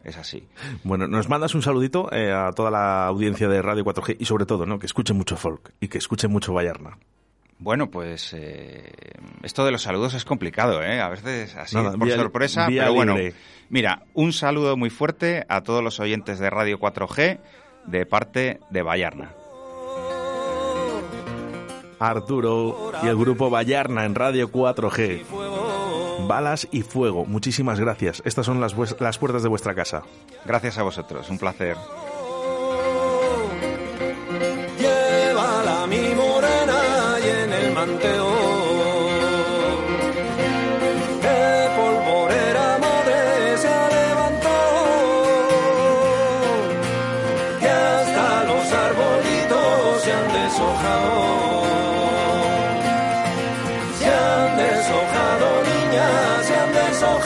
Es 0.02 0.18
así. 0.18 0.46
Bueno, 0.82 1.08
nos 1.08 1.30
mandas 1.30 1.54
un 1.54 1.62
saludito 1.62 2.12
eh, 2.12 2.30
a 2.30 2.50
toda 2.52 2.70
la 2.70 3.06
audiencia 3.06 3.48
de 3.48 3.62
Radio 3.62 3.84
4G 3.86 4.16
y 4.18 4.26
sobre 4.26 4.44
todo, 4.44 4.66
¿no? 4.66 4.78
Que 4.78 4.84
escuchen 4.84 5.16
mucho 5.16 5.36
folk 5.36 5.72
y 5.80 5.88
que 5.88 5.96
escuchen 5.96 6.30
mucho 6.30 6.52
Vallarna. 6.52 6.98
Bueno, 7.58 7.90
pues 7.90 8.34
eh, 8.36 8.92
esto 9.42 9.64
de 9.64 9.70
los 9.70 9.80
saludos 9.80 10.12
es 10.12 10.26
complicado, 10.26 10.82
¿eh? 10.82 11.00
A 11.00 11.08
veces 11.08 11.54
así 11.56 11.76
Nada, 11.76 11.92
por 11.92 12.06
vía- 12.06 12.16
sorpresa, 12.16 12.66
vía 12.66 12.82
pero 12.82 12.94
bueno. 12.94 13.16
libre. 13.16 13.32
Mira, 13.70 14.02
un 14.12 14.34
saludo 14.34 14.76
muy 14.76 14.90
fuerte 14.90 15.46
a 15.48 15.62
todos 15.62 15.82
los 15.82 15.98
oyentes 16.00 16.38
de 16.38 16.50
Radio 16.50 16.78
4G 16.78 17.38
de 17.86 18.04
parte 18.04 18.60
de 18.68 18.82
Vallarna. 18.82 19.32
Arturo 22.08 22.92
y 23.02 23.06
el 23.06 23.16
grupo 23.16 23.50
Vallarna 23.50 24.04
en 24.04 24.14
Radio 24.14 24.50
4G. 24.50 25.22
Balas 26.26 26.68
y 26.70 26.82
fuego. 26.82 27.26
Muchísimas 27.26 27.80
gracias. 27.80 28.22
Estas 28.24 28.46
son 28.46 28.60
las, 28.60 28.74
las 29.00 29.18
puertas 29.18 29.42
de 29.42 29.48
vuestra 29.48 29.74
casa. 29.74 30.02
Gracias 30.44 30.78
a 30.78 30.82
vosotros, 30.82 31.28
un 31.30 31.38
placer. 31.38 31.76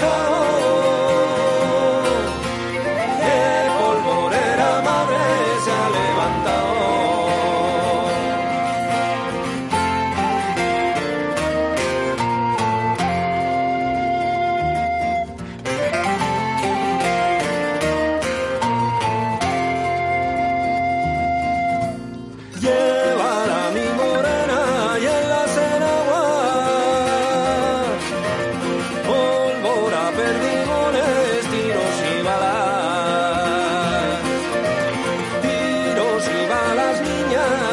Oh. 0.00 0.47
Tiros 36.68 37.00
y 37.00 37.35
balas, 37.35 37.67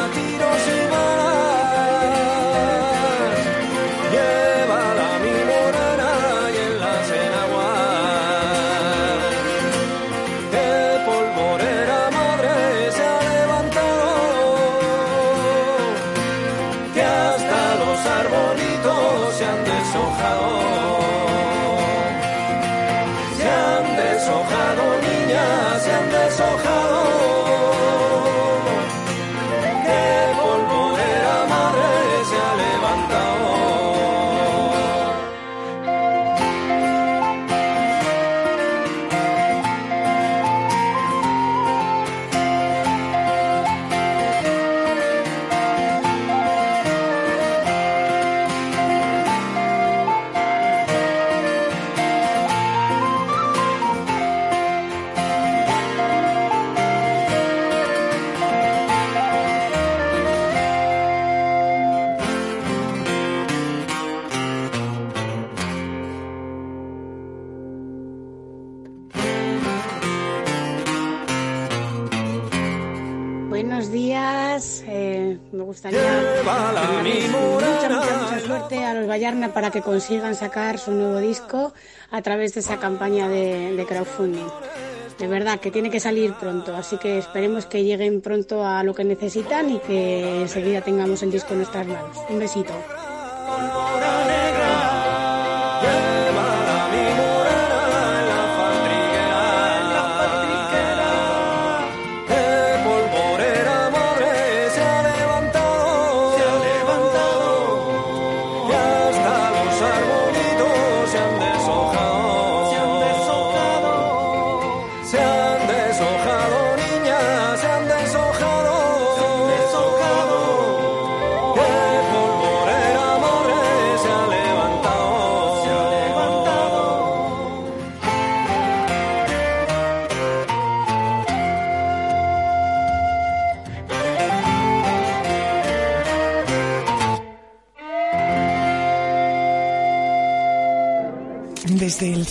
Vallarna 79.16 79.54
para 79.54 79.70
que 79.70 79.80
consigan 79.80 80.34
sacar 80.34 80.78
su 80.78 80.90
nuevo 80.90 81.18
disco 81.20 81.72
a 82.10 82.20
través 82.20 82.52
de 82.52 82.60
esa 82.60 82.76
campaña 82.76 83.30
de, 83.30 83.74
de 83.74 83.86
crowdfunding. 83.86 84.46
De 85.18 85.26
verdad 85.26 85.58
que 85.58 85.70
tiene 85.70 85.88
que 85.88 86.00
salir 86.00 86.34
pronto, 86.34 86.76
así 86.76 86.98
que 86.98 87.16
esperemos 87.16 87.64
que 87.64 87.82
lleguen 87.82 88.20
pronto 88.20 88.62
a 88.62 88.82
lo 88.82 88.94
que 88.94 89.04
necesitan 89.04 89.70
y 89.70 89.78
que 89.78 90.42
enseguida 90.42 90.82
tengamos 90.82 91.22
el 91.22 91.30
disco 91.30 91.54
en 91.54 91.60
nuestras 91.60 91.86
manos. 91.86 92.18
Un 92.28 92.38
besito. 92.38 92.74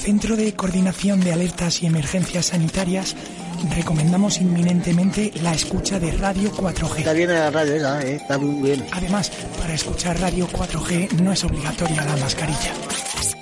Centro 0.05 0.35
de 0.35 0.53
Coordinación 0.53 1.19
de 1.19 1.33
Alertas 1.33 1.81
y 1.81 1.87
Emergencias 1.87 2.45
Sanitarias 2.45 3.15
recomendamos 3.75 4.39
inminentemente 4.39 5.31
la 5.41 5.51
escucha 5.51 5.99
de 5.99 6.11
Radio 6.11 6.51
4G. 6.51 6.99
Está 6.99 7.13
bien 7.13 7.29
la 7.29 7.49
radio 7.49 7.73
esa, 7.73 8.05
¿eh? 8.05 8.17
está 8.17 8.37
muy 8.37 8.61
bien. 8.61 8.85
Además, 8.93 9.31
para 9.57 9.73
escuchar 9.73 10.19
Radio 10.21 10.45
4G 10.45 11.11
no 11.23 11.31
es 11.31 11.43
obligatoria 11.43 12.05
la 12.05 12.17
mascarilla. 12.17 12.71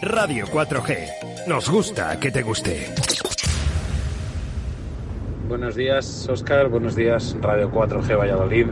Radio 0.03 0.45
4G. 0.47 1.47
Nos 1.49 1.69
gusta 1.69 2.17
que 2.17 2.31
te 2.31 2.41
guste. 2.43 2.87
Buenos 5.49 5.75
días, 5.75 6.29
Oscar. 6.29 6.69
Buenos 6.69 6.95
días, 6.95 7.35
Radio 7.41 7.69
4G 7.73 8.17
Valladolid. 8.17 8.67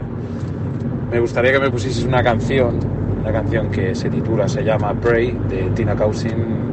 Me 1.10 1.20
gustaría 1.20 1.52
que 1.52 1.60
me 1.60 1.70
pusieses 1.70 2.04
una 2.04 2.22
canción, 2.22 2.80
una 3.20 3.32
canción 3.32 3.70
que 3.70 3.94
se 3.94 4.08
titula, 4.08 4.48
se 4.48 4.64
llama 4.64 4.98
Pray, 4.98 5.38
de 5.50 5.64
Tina 5.74 5.94
Cousin. 5.94 6.71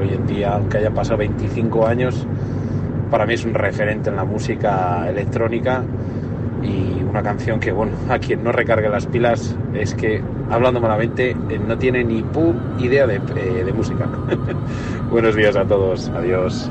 Hoy 0.00 0.14
en 0.14 0.26
día, 0.26 0.54
aunque 0.54 0.78
hayan 0.78 0.94
pasado 0.94 1.18
25 1.18 1.86
años, 1.86 2.26
para 3.10 3.26
mí 3.26 3.34
es 3.34 3.44
un 3.44 3.52
referente 3.52 4.08
en 4.08 4.16
la 4.16 4.24
música 4.24 5.06
electrónica 5.06 5.84
y 6.62 7.02
una 7.02 7.22
canción 7.22 7.60
que, 7.60 7.70
bueno, 7.70 7.92
a 8.08 8.18
quien 8.18 8.42
no 8.42 8.50
recargue 8.50 8.88
las 8.88 9.06
pilas 9.06 9.54
es 9.74 9.94
que, 9.94 10.22
hablando 10.50 10.80
malamente, 10.80 11.30
eh, 11.30 11.60
no 11.66 11.76
tiene 11.76 12.02
ni 12.02 12.22
pu 12.22 12.54
idea 12.78 13.06
de, 13.06 13.16
eh, 13.16 13.64
de 13.64 13.72
música. 13.74 14.08
Buenos 15.10 15.36
días 15.36 15.56
a 15.56 15.66
todos. 15.66 16.08
Adiós. 16.16 16.70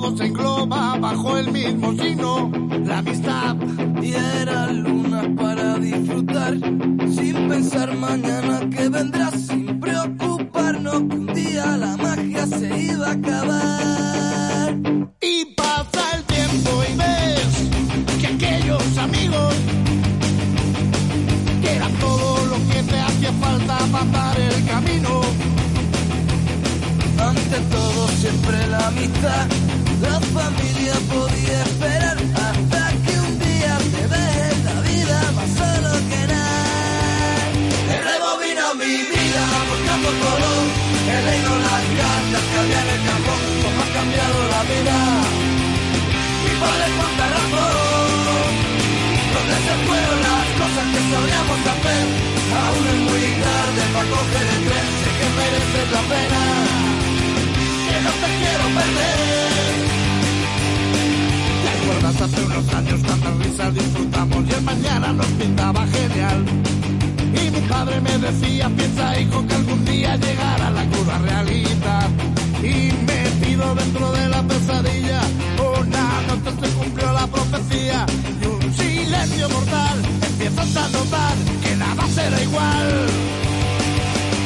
todo 0.00 0.16
se 0.16 0.26
engloba 0.26 0.96
bajo 0.98 1.38
el 1.38 1.50
mismo 1.50 1.92
signo, 1.92 2.50
la 2.84 2.98
amistad. 2.98 3.56
Y 4.00 4.12
era 4.12 4.72
lunas 4.72 5.26
para 5.36 5.76
disfrutar, 5.78 6.54
sin 6.54 7.48
pensar 7.48 7.96
mañana 7.96 8.60
que 8.70 8.88
vendrás. 8.88 9.57
Fueron 49.86 50.18
las 50.28 50.46
cosas 50.60 50.86
que 50.92 51.00
sabíamos 51.12 51.60
hacer, 51.72 52.04
aún 52.62 52.84
es 52.92 53.00
muy 53.08 53.24
tarde 53.44 53.82
para 53.94 54.08
coger 54.14 54.46
el 54.54 54.60
tren, 54.66 54.88
sé 55.00 55.10
que 55.18 55.28
mereces 55.38 55.88
la 55.96 56.02
pena 56.12 56.42
que 57.88 57.96
no 58.04 58.12
te 58.20 58.28
quiero 58.38 58.64
perder. 58.78 59.38
¿Te 62.18 62.24
hace 62.24 62.42
unos 62.42 62.74
años 62.74 63.00
cuántas 63.06 63.36
risas 63.38 63.74
disfrutamos 63.74 64.44
y 64.48 64.52
el 64.54 64.62
mañana 64.62 65.12
nos 65.12 65.26
pintaba 65.26 65.86
genial? 65.86 66.44
Y 67.34 67.50
mi 67.50 67.60
padre 67.68 68.00
me 68.00 68.18
decía, 68.18 68.70
piensa 68.70 69.20
hijo 69.20 69.46
que 69.46 69.54
algún 69.54 69.84
día 69.84 70.16
llegará 70.16 70.70
la 70.70 70.84
cruda 70.86 71.18
realidad. 71.18 72.08
Y 72.62 72.92
metido 73.04 73.74
dentro 73.74 74.12
de 74.12 74.28
la 74.28 74.42
pesadilla, 74.42 75.20
una 75.58 76.22
noche 76.28 76.50
se 76.60 76.74
cumplió 76.74 77.12
la 77.12 77.26
profecía 77.26 78.06
silencio 79.28 79.48
mortal 79.48 79.98
empiezas 80.22 80.76
a 80.76 80.88
notar 80.88 81.34
que 81.62 81.76
nada 81.76 82.08
será 82.08 82.42
igual. 82.42 83.06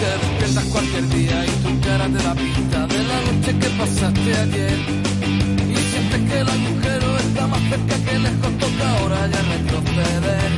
Te 0.00 0.08
despiertas 0.18 0.64
cualquier 0.72 1.08
día 1.08 1.46
y 1.46 1.50
tu 1.62 1.80
cara 1.86 2.06
te 2.08 2.22
da 2.22 2.34
pinta 2.34 2.86
de 2.86 3.02
la 3.10 3.18
noche 3.26 3.58
que 3.60 3.68
pasaste 3.80 4.30
ayer. 4.44 4.78
Y 5.70 5.76
sientes 5.90 6.20
que 6.28 6.38
el 6.40 6.48
agujero 6.48 7.18
está 7.18 7.46
más 7.46 7.62
cerca 7.70 7.96
que 8.06 8.18
lejos 8.18 8.52
toca 8.58 8.98
ahora 8.98 9.26
ya 9.32 9.42
retroceder. 9.52 10.50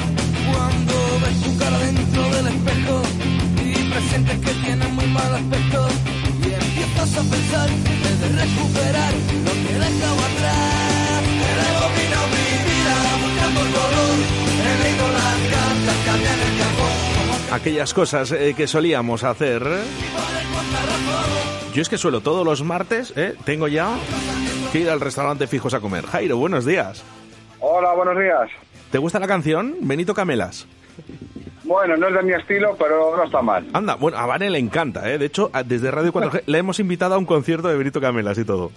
Cuando 0.49 0.95
ves 1.23 1.37
tu 1.43 1.59
cara 1.59 1.79
dentro 1.79 2.23
del 2.35 2.47
espejo 2.55 3.03
y 3.65 3.73
presientes 3.93 4.39
que 4.39 4.53
tienes 4.65 4.91
muy 4.93 5.07
mal 5.07 5.35
aspecto. 5.35 5.89
Y 6.47 6.53
empiezas 6.65 7.11
a 7.19 7.23
pensar 7.23 7.69
debes 8.05 8.33
recuperar 8.43 9.13
lo 9.45 9.53
que 9.53 9.71
he 9.75 9.79
dejado 9.79 10.21
atrás. 10.31 10.84
Aquellas 17.55 17.95
cosas 17.95 18.33
eh, 18.33 18.53
que 18.57 18.67
solíamos 18.67 19.23
hacer. 19.23 19.63
Yo 21.73 21.83
es 21.83 21.89
que 21.89 21.97
suelo 21.97 22.21
todos 22.21 22.45
los 22.45 22.65
martes, 22.65 23.13
eh, 23.17 23.37
tengo 23.45 23.69
ya 23.69 23.95
que 24.73 24.81
ir 24.81 24.91
al 24.91 25.01
restaurante 25.01 25.47
fijos 25.47 25.73
a 25.73 25.79
comer. 25.79 26.05
Jairo, 26.05 26.37
buenos 26.37 26.65
días. 26.65 27.05
Hola, 27.61 27.93
buenos 27.93 28.19
días. 28.19 28.51
¿Te 28.91 28.99
gusta 28.99 29.21
la 29.21 29.29
canción? 29.29 29.77
Benito 29.83 30.15
Camelas. 30.15 30.67
Bueno, 31.63 31.97
no 31.97 32.09
es 32.09 32.15
de 32.15 32.23
mi 32.25 32.33
estilo, 32.33 32.75
pero 32.77 33.17
no 33.17 33.23
está 33.23 33.41
mal. 33.41 33.65
Anda, 33.73 33.95
bueno, 33.95 34.19
a 34.19 34.27
Vane 34.27 34.51
le 34.51 34.59
encanta, 34.59 35.09
¿eh? 35.09 35.19
De 35.19 35.27
hecho, 35.27 35.53
desde 35.65 35.93
Radio 35.93 36.13
4G 36.13 36.43
le 36.47 36.59
hemos 36.59 36.81
invitado 36.81 37.15
a 37.15 37.19
un 37.19 37.25
concierto 37.25 37.69
de 37.69 37.77
Benito 37.77 38.01
Camelas 38.01 38.37
y 38.37 38.45
todo. 38.45 38.73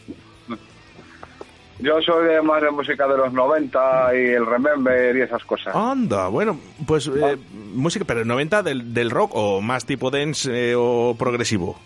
Yo 1.80 2.02
soy 2.02 2.26
de 2.28 2.42
más 2.42 2.62
de 2.62 2.72
música 2.72 3.08
de 3.08 3.18
los 3.18 3.32
90 3.32 4.16
y 4.16 4.26
el 4.34 4.46
Remember 4.46 5.16
y 5.16 5.22
esas 5.22 5.44
cosas. 5.46 5.76
Anda, 5.76 6.28
bueno, 6.28 6.60
pues 6.88 7.08
eh, 7.08 7.38
música, 7.74 8.04
pero 8.06 8.22
el 8.22 8.28
90 8.28 8.64
del, 8.64 8.94
del 8.94 9.12
rock 9.12 9.32
o 9.36 9.62
más 9.62 9.86
tipo 9.86 10.10
dance 10.10 10.50
eh, 10.72 10.74
o 10.76 11.16
progresivo. 11.18 11.78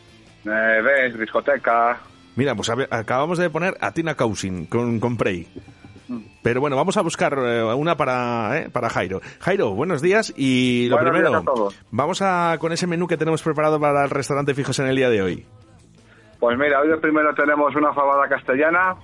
Eh, 0.46 0.82
ves, 0.82 1.20
discoteca. 1.20 2.00
Mira, 2.38 2.56
pues 2.56 2.70
a 2.70 2.76
ver, 2.76 2.88
acabamos 2.90 3.38
de 3.38 3.50
poner 3.50 3.76
a 3.82 3.92
Tina 3.92 4.16
Cousin 4.16 4.66
con, 4.66 5.00
con 5.02 5.18
Prey. 5.18 5.48
Pero 6.44 6.60
bueno, 6.60 6.76
vamos 6.76 6.98
a 6.98 7.02
buscar 7.02 7.38
eh, 7.38 7.64
una 7.64 7.96
para, 7.96 8.58
eh, 8.60 8.70
para 8.70 8.90
Jairo. 8.90 9.22
Jairo, 9.40 9.72
buenos 9.72 10.02
días 10.02 10.34
y 10.36 10.88
lo 10.90 10.96
Buenos 10.98 11.12
primero, 11.12 11.30
días 11.30 11.42
a 11.42 11.46
todos. 11.46 11.80
vamos 11.92 12.22
a 12.22 12.58
con 12.60 12.72
ese 12.72 12.88
menú 12.88 13.08
que 13.08 13.18
tenemos 13.18 13.42
preparado 13.44 13.80
para 13.80 14.04
el 14.06 14.10
restaurante 14.10 14.54
fijos 14.54 14.80
en 14.80 14.88
el 14.88 14.96
día 14.96 15.10
de 15.10 15.22
hoy. 15.22 15.46
Pues 16.40 16.58
mira, 16.58 16.82
hoy 16.82 16.90
primero 17.00 17.34
tenemos 17.36 17.74
una 17.76 17.94
fabada 17.94 18.28
castellana, 18.28 18.96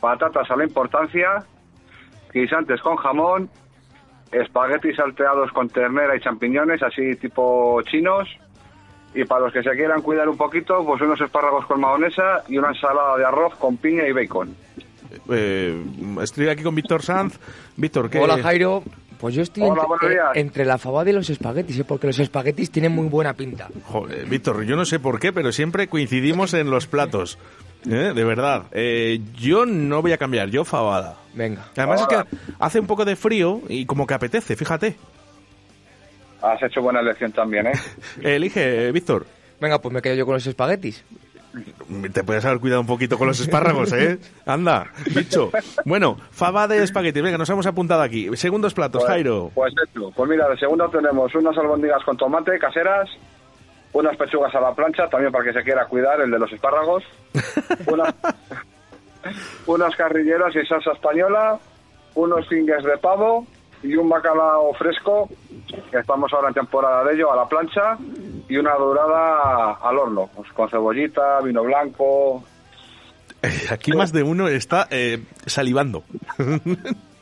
patatas 0.00 0.50
a 0.50 0.56
la 0.56 0.64
importancia, 0.64 1.44
guisantes 2.32 2.80
con 2.80 2.96
jamón, 2.96 3.48
espaguetis 4.32 4.96
salteados 4.96 5.52
con 5.52 5.68
ternera 5.68 6.16
y 6.16 6.20
champiñones, 6.20 6.82
así 6.82 7.16
tipo 7.16 7.80
chinos. 7.82 8.28
Y 9.14 9.24
para 9.24 9.42
los 9.42 9.52
que 9.52 9.62
se 9.62 9.70
quieran 9.70 10.02
cuidar 10.02 10.28
un 10.28 10.36
poquito, 10.36 10.84
pues 10.84 11.00
unos 11.00 11.20
espárragos 11.20 11.66
con 11.66 11.80
mahonesa 11.80 12.42
y 12.48 12.58
una 12.58 12.70
ensalada 12.70 13.16
de 13.16 13.24
arroz 13.24 13.54
con 13.56 13.76
piña 13.76 14.08
y 14.08 14.12
bacon. 14.12 14.56
Eh, 15.30 15.80
estoy 16.20 16.48
aquí 16.48 16.64
con 16.64 16.74
Víctor 16.74 17.02
Sanz. 17.02 17.38
Víctor, 17.76 18.10
¿qué? 18.10 18.18
Hola 18.18 18.42
Jairo, 18.42 18.82
pues 19.20 19.36
yo 19.36 19.42
estoy 19.42 19.62
Hola, 19.62 19.86
entre, 19.90 20.14
eh, 20.14 20.20
entre 20.34 20.64
la 20.64 20.78
fabada 20.78 21.10
y 21.10 21.12
los 21.12 21.30
espaguetis, 21.30 21.78
¿eh? 21.78 21.84
porque 21.84 22.08
los 22.08 22.18
espaguetis 22.18 22.70
tienen 22.70 22.92
muy 22.92 23.08
buena 23.08 23.34
pinta. 23.34 23.68
Joder, 23.84 24.26
Víctor, 24.26 24.64
yo 24.64 24.74
no 24.74 24.84
sé 24.84 24.98
por 24.98 25.20
qué, 25.20 25.32
pero 25.32 25.52
siempre 25.52 25.86
coincidimos 25.86 26.52
en 26.54 26.70
los 26.70 26.86
platos. 26.86 27.38
¿Eh? 27.88 28.12
De 28.14 28.24
verdad. 28.24 28.64
Eh, 28.72 29.20
yo 29.34 29.66
no 29.66 30.00
voy 30.02 30.12
a 30.12 30.18
cambiar, 30.18 30.48
yo 30.50 30.64
fabada. 30.64 31.16
Venga. 31.34 31.66
Además 31.76 32.00
es 32.02 32.06
que 32.06 32.24
hace 32.58 32.80
un 32.80 32.86
poco 32.86 33.04
de 33.04 33.16
frío 33.16 33.60
y 33.68 33.84
como 33.86 34.06
que 34.06 34.14
apetece, 34.14 34.56
fíjate. 34.56 34.96
Has 36.42 36.62
hecho 36.62 36.82
buena 36.82 37.00
elección 37.00 37.32
también, 37.32 37.66
¿eh? 37.68 37.72
Elige, 38.22 38.92
Víctor. 38.92 39.26
Venga, 39.60 39.80
pues 39.80 39.92
me 39.94 40.02
quedo 40.02 40.14
yo 40.14 40.24
con 40.26 40.34
los 40.34 40.46
espaguetis. 40.46 41.04
Te 42.12 42.24
puedes 42.24 42.44
haber 42.44 42.58
cuidado 42.58 42.80
un 42.80 42.86
poquito 42.88 43.16
con 43.16 43.28
los 43.28 43.38
espárragos, 43.38 43.92
¿eh? 43.92 44.18
Anda, 44.44 44.88
bicho. 45.14 45.52
Bueno, 45.84 46.16
fava 46.32 46.66
de 46.66 46.82
espagueti. 46.82 47.20
Venga, 47.20 47.38
nos 47.38 47.48
hemos 47.48 47.64
apuntado 47.66 48.02
aquí. 48.02 48.28
Segundos 48.36 48.74
platos, 48.74 49.02
Pues- 49.02 49.10
Jairo. 49.12 49.52
Pues 49.54 49.72
hecho. 49.88 50.10
Pues 50.10 50.28
mira, 50.28 50.48
de 50.48 50.56
segundo 50.58 50.88
tenemos 50.88 51.32
unas 51.34 51.56
albóndigas 51.56 52.02
con 52.04 52.16
tomate 52.16 52.58
caseras, 52.58 53.08
unas 53.94 54.16
pechugas 54.16 54.54
a 54.54 54.60
la 54.60 54.74
plancha, 54.74 55.08
también 55.08 55.32
para 55.32 55.44
que 55.44 55.52
se 55.54 55.62
quiera 55.64 55.86
cuidar, 55.86 56.20
el 56.20 56.30
de 56.30 56.38
los 56.38 56.52
espárragos, 56.52 57.02
una- 57.86 58.14
unas 59.66 59.96
carrilleras 59.96 60.54
y 60.54 60.66
salsa 60.66 60.92
española, 60.92 61.58
unos 62.14 62.46
fingers 62.48 62.84
de 62.84 62.98
pavo 62.98 63.46
y 63.82 63.96
un 63.96 64.08
bacalao 64.08 64.72
fresco, 64.74 65.28
que 65.90 65.98
estamos 65.98 66.32
ahora 66.32 66.48
en 66.48 66.54
temporada 66.54 67.04
de 67.04 67.14
ello, 67.14 67.32
a 67.32 67.36
la 67.36 67.46
plancha, 67.48 67.96
y 68.48 68.56
una 68.56 68.74
dorada 68.74 69.72
al 69.82 69.98
horno, 69.98 70.28
pues 70.34 70.50
con 70.52 70.68
cebollita, 70.68 71.40
vino 71.40 71.62
blanco. 71.62 72.44
Aquí 73.70 73.92
más 73.92 74.12
de 74.12 74.22
uno 74.22 74.48
está 74.48 74.86
eh, 74.90 75.22
salivando. 75.46 76.02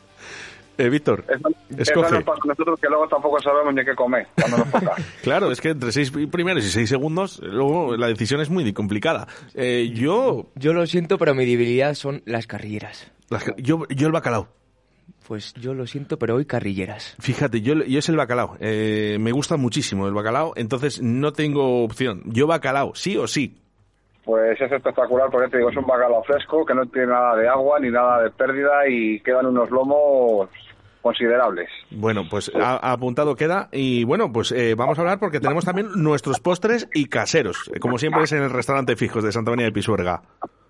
eh, 0.77 0.89
Víctor, 0.89 1.23
Eso, 1.27 1.49
eso 1.69 1.81
escoge. 1.81 2.11
no 2.25 2.33
nosotros 2.45 2.79
que 2.79 2.87
luego 2.87 3.07
tampoco 3.07 3.39
sabemos 3.41 3.73
ni 3.73 3.83
qué 3.85 3.95
comer 3.95 4.27
cuando 4.39 4.57
nos 4.57 4.71
toca. 4.71 4.95
Claro, 5.23 5.51
es 5.51 5.61
que 5.61 5.69
entre 5.69 5.91
seis 5.91 6.11
primeros 6.31 6.63
y 6.65 6.69
seis 6.69 6.89
segundos, 6.89 7.39
luego 7.43 7.95
la 7.97 8.07
decisión 8.07 8.41
es 8.41 8.49
muy 8.49 8.71
complicada. 8.73 9.27
Eh, 9.53 9.91
yo, 9.93 10.47
Yo 10.55 10.73
lo 10.73 10.85
siento, 10.85 11.17
pero 11.17 11.33
mi 11.35 11.45
debilidad 11.45 11.93
son 11.93 12.21
las 12.25 12.47
carrilleras. 12.47 13.11
las- 13.29 13.53
yo, 13.57 13.83
yo 13.89 14.07
el 14.07 14.13
bacalao. 14.13 14.47
Pues 15.27 15.53
yo 15.53 15.73
lo 15.73 15.87
siento, 15.87 16.19
pero 16.19 16.35
hoy 16.35 16.45
carrilleras. 16.45 17.15
Fíjate, 17.19 17.61
yo, 17.61 17.75
yo 17.75 17.99
es 17.99 18.09
el 18.09 18.17
bacalao. 18.17 18.57
Eh, 18.59 19.17
me 19.21 19.31
gusta 19.31 19.55
muchísimo 19.55 20.05
el 20.07 20.13
bacalao, 20.13 20.51
entonces 20.57 21.01
no 21.01 21.31
tengo 21.31 21.83
opción. 21.85 22.23
Yo 22.25 22.45
bacalao, 22.45 22.93
sí 22.93 23.15
o 23.17 23.25
sí. 23.27 23.57
Pues 24.25 24.59
es 24.59 24.71
espectacular 24.71 25.29
porque 25.29 25.49
te 25.49 25.57
digo, 25.57 25.69
es 25.69 25.77
un 25.77 25.85
bacalao 25.85 26.23
fresco 26.23 26.65
que 26.65 26.73
no 26.73 26.85
tiene 26.87 27.07
nada 27.07 27.35
de 27.37 27.47
agua 27.47 27.79
ni 27.79 27.89
nada 27.89 28.23
de 28.23 28.29
pérdida 28.31 28.87
y 28.87 29.19
quedan 29.21 29.45
unos 29.47 29.69
lomos 29.69 30.49
considerables. 31.03 31.69
Bueno, 31.91 32.23
pues 32.27 32.51
a- 32.55 32.91
apuntado 32.91 33.35
queda. 33.35 33.69
Y 33.71 34.03
bueno, 34.05 34.31
pues 34.33 34.51
eh, 34.51 34.73
vamos 34.75 34.97
a 34.97 35.01
hablar 35.01 35.19
porque 35.19 35.39
tenemos 35.39 35.65
también 35.65 35.89
nuestros 35.95 36.39
postres 36.39 36.87
y 36.95 37.05
caseros, 37.05 37.69
eh, 37.75 37.79
como 37.79 37.99
siempre 37.99 38.23
es 38.23 38.31
en 38.31 38.41
el 38.41 38.49
restaurante 38.49 38.95
Fijos 38.95 39.23
de 39.23 39.31
Santa 39.31 39.51
María 39.51 39.65
de 39.67 39.71
Pisuerga. 39.71 40.23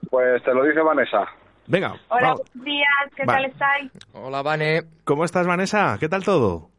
Pues 0.10 0.44
te 0.44 0.54
lo 0.54 0.66
dice 0.66 0.82
Vanessa. 0.82 1.26
Venga, 1.68 1.96
Hola, 2.10 2.22
vamos. 2.30 2.42
buenos 2.56 2.66
días, 2.66 2.88
¿qué 3.16 3.24
Va. 3.26 3.34
tal 3.36 3.46
estáis? 3.46 3.92
Hola, 4.12 4.42
Vane. 4.42 4.82
¿Cómo 5.06 5.24
estás, 5.24 5.48
Vanessa? 5.48 5.96
¿Qué 5.98 6.10
tal 6.10 6.26
todo? 6.26 6.70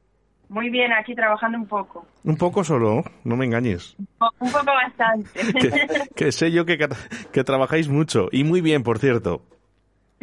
Muy 0.51 0.69
bien, 0.69 0.93
aquí 0.93 1.15
trabajando 1.15 1.57
un 1.57 1.67
poco. 1.67 2.05
Un 2.23 2.37
poco 2.37 2.63
solo, 2.65 3.03
no 3.25 3.35
me 3.35 3.47
engañes. 3.47 3.97
Un 4.41 4.53
poco 4.53 4.67
bastante. 4.67 5.31
Que, 5.59 5.71
que 6.15 6.33
sé 6.33 6.53
yo 6.53 6.67
que, 6.67 6.77
que 7.33 7.45
trabajáis 7.45 7.89
mucho 7.89 8.29
y 8.31 8.45
muy 8.45 8.61
bien, 8.61 8.83
por 8.83 8.99
cierto. 8.99 9.41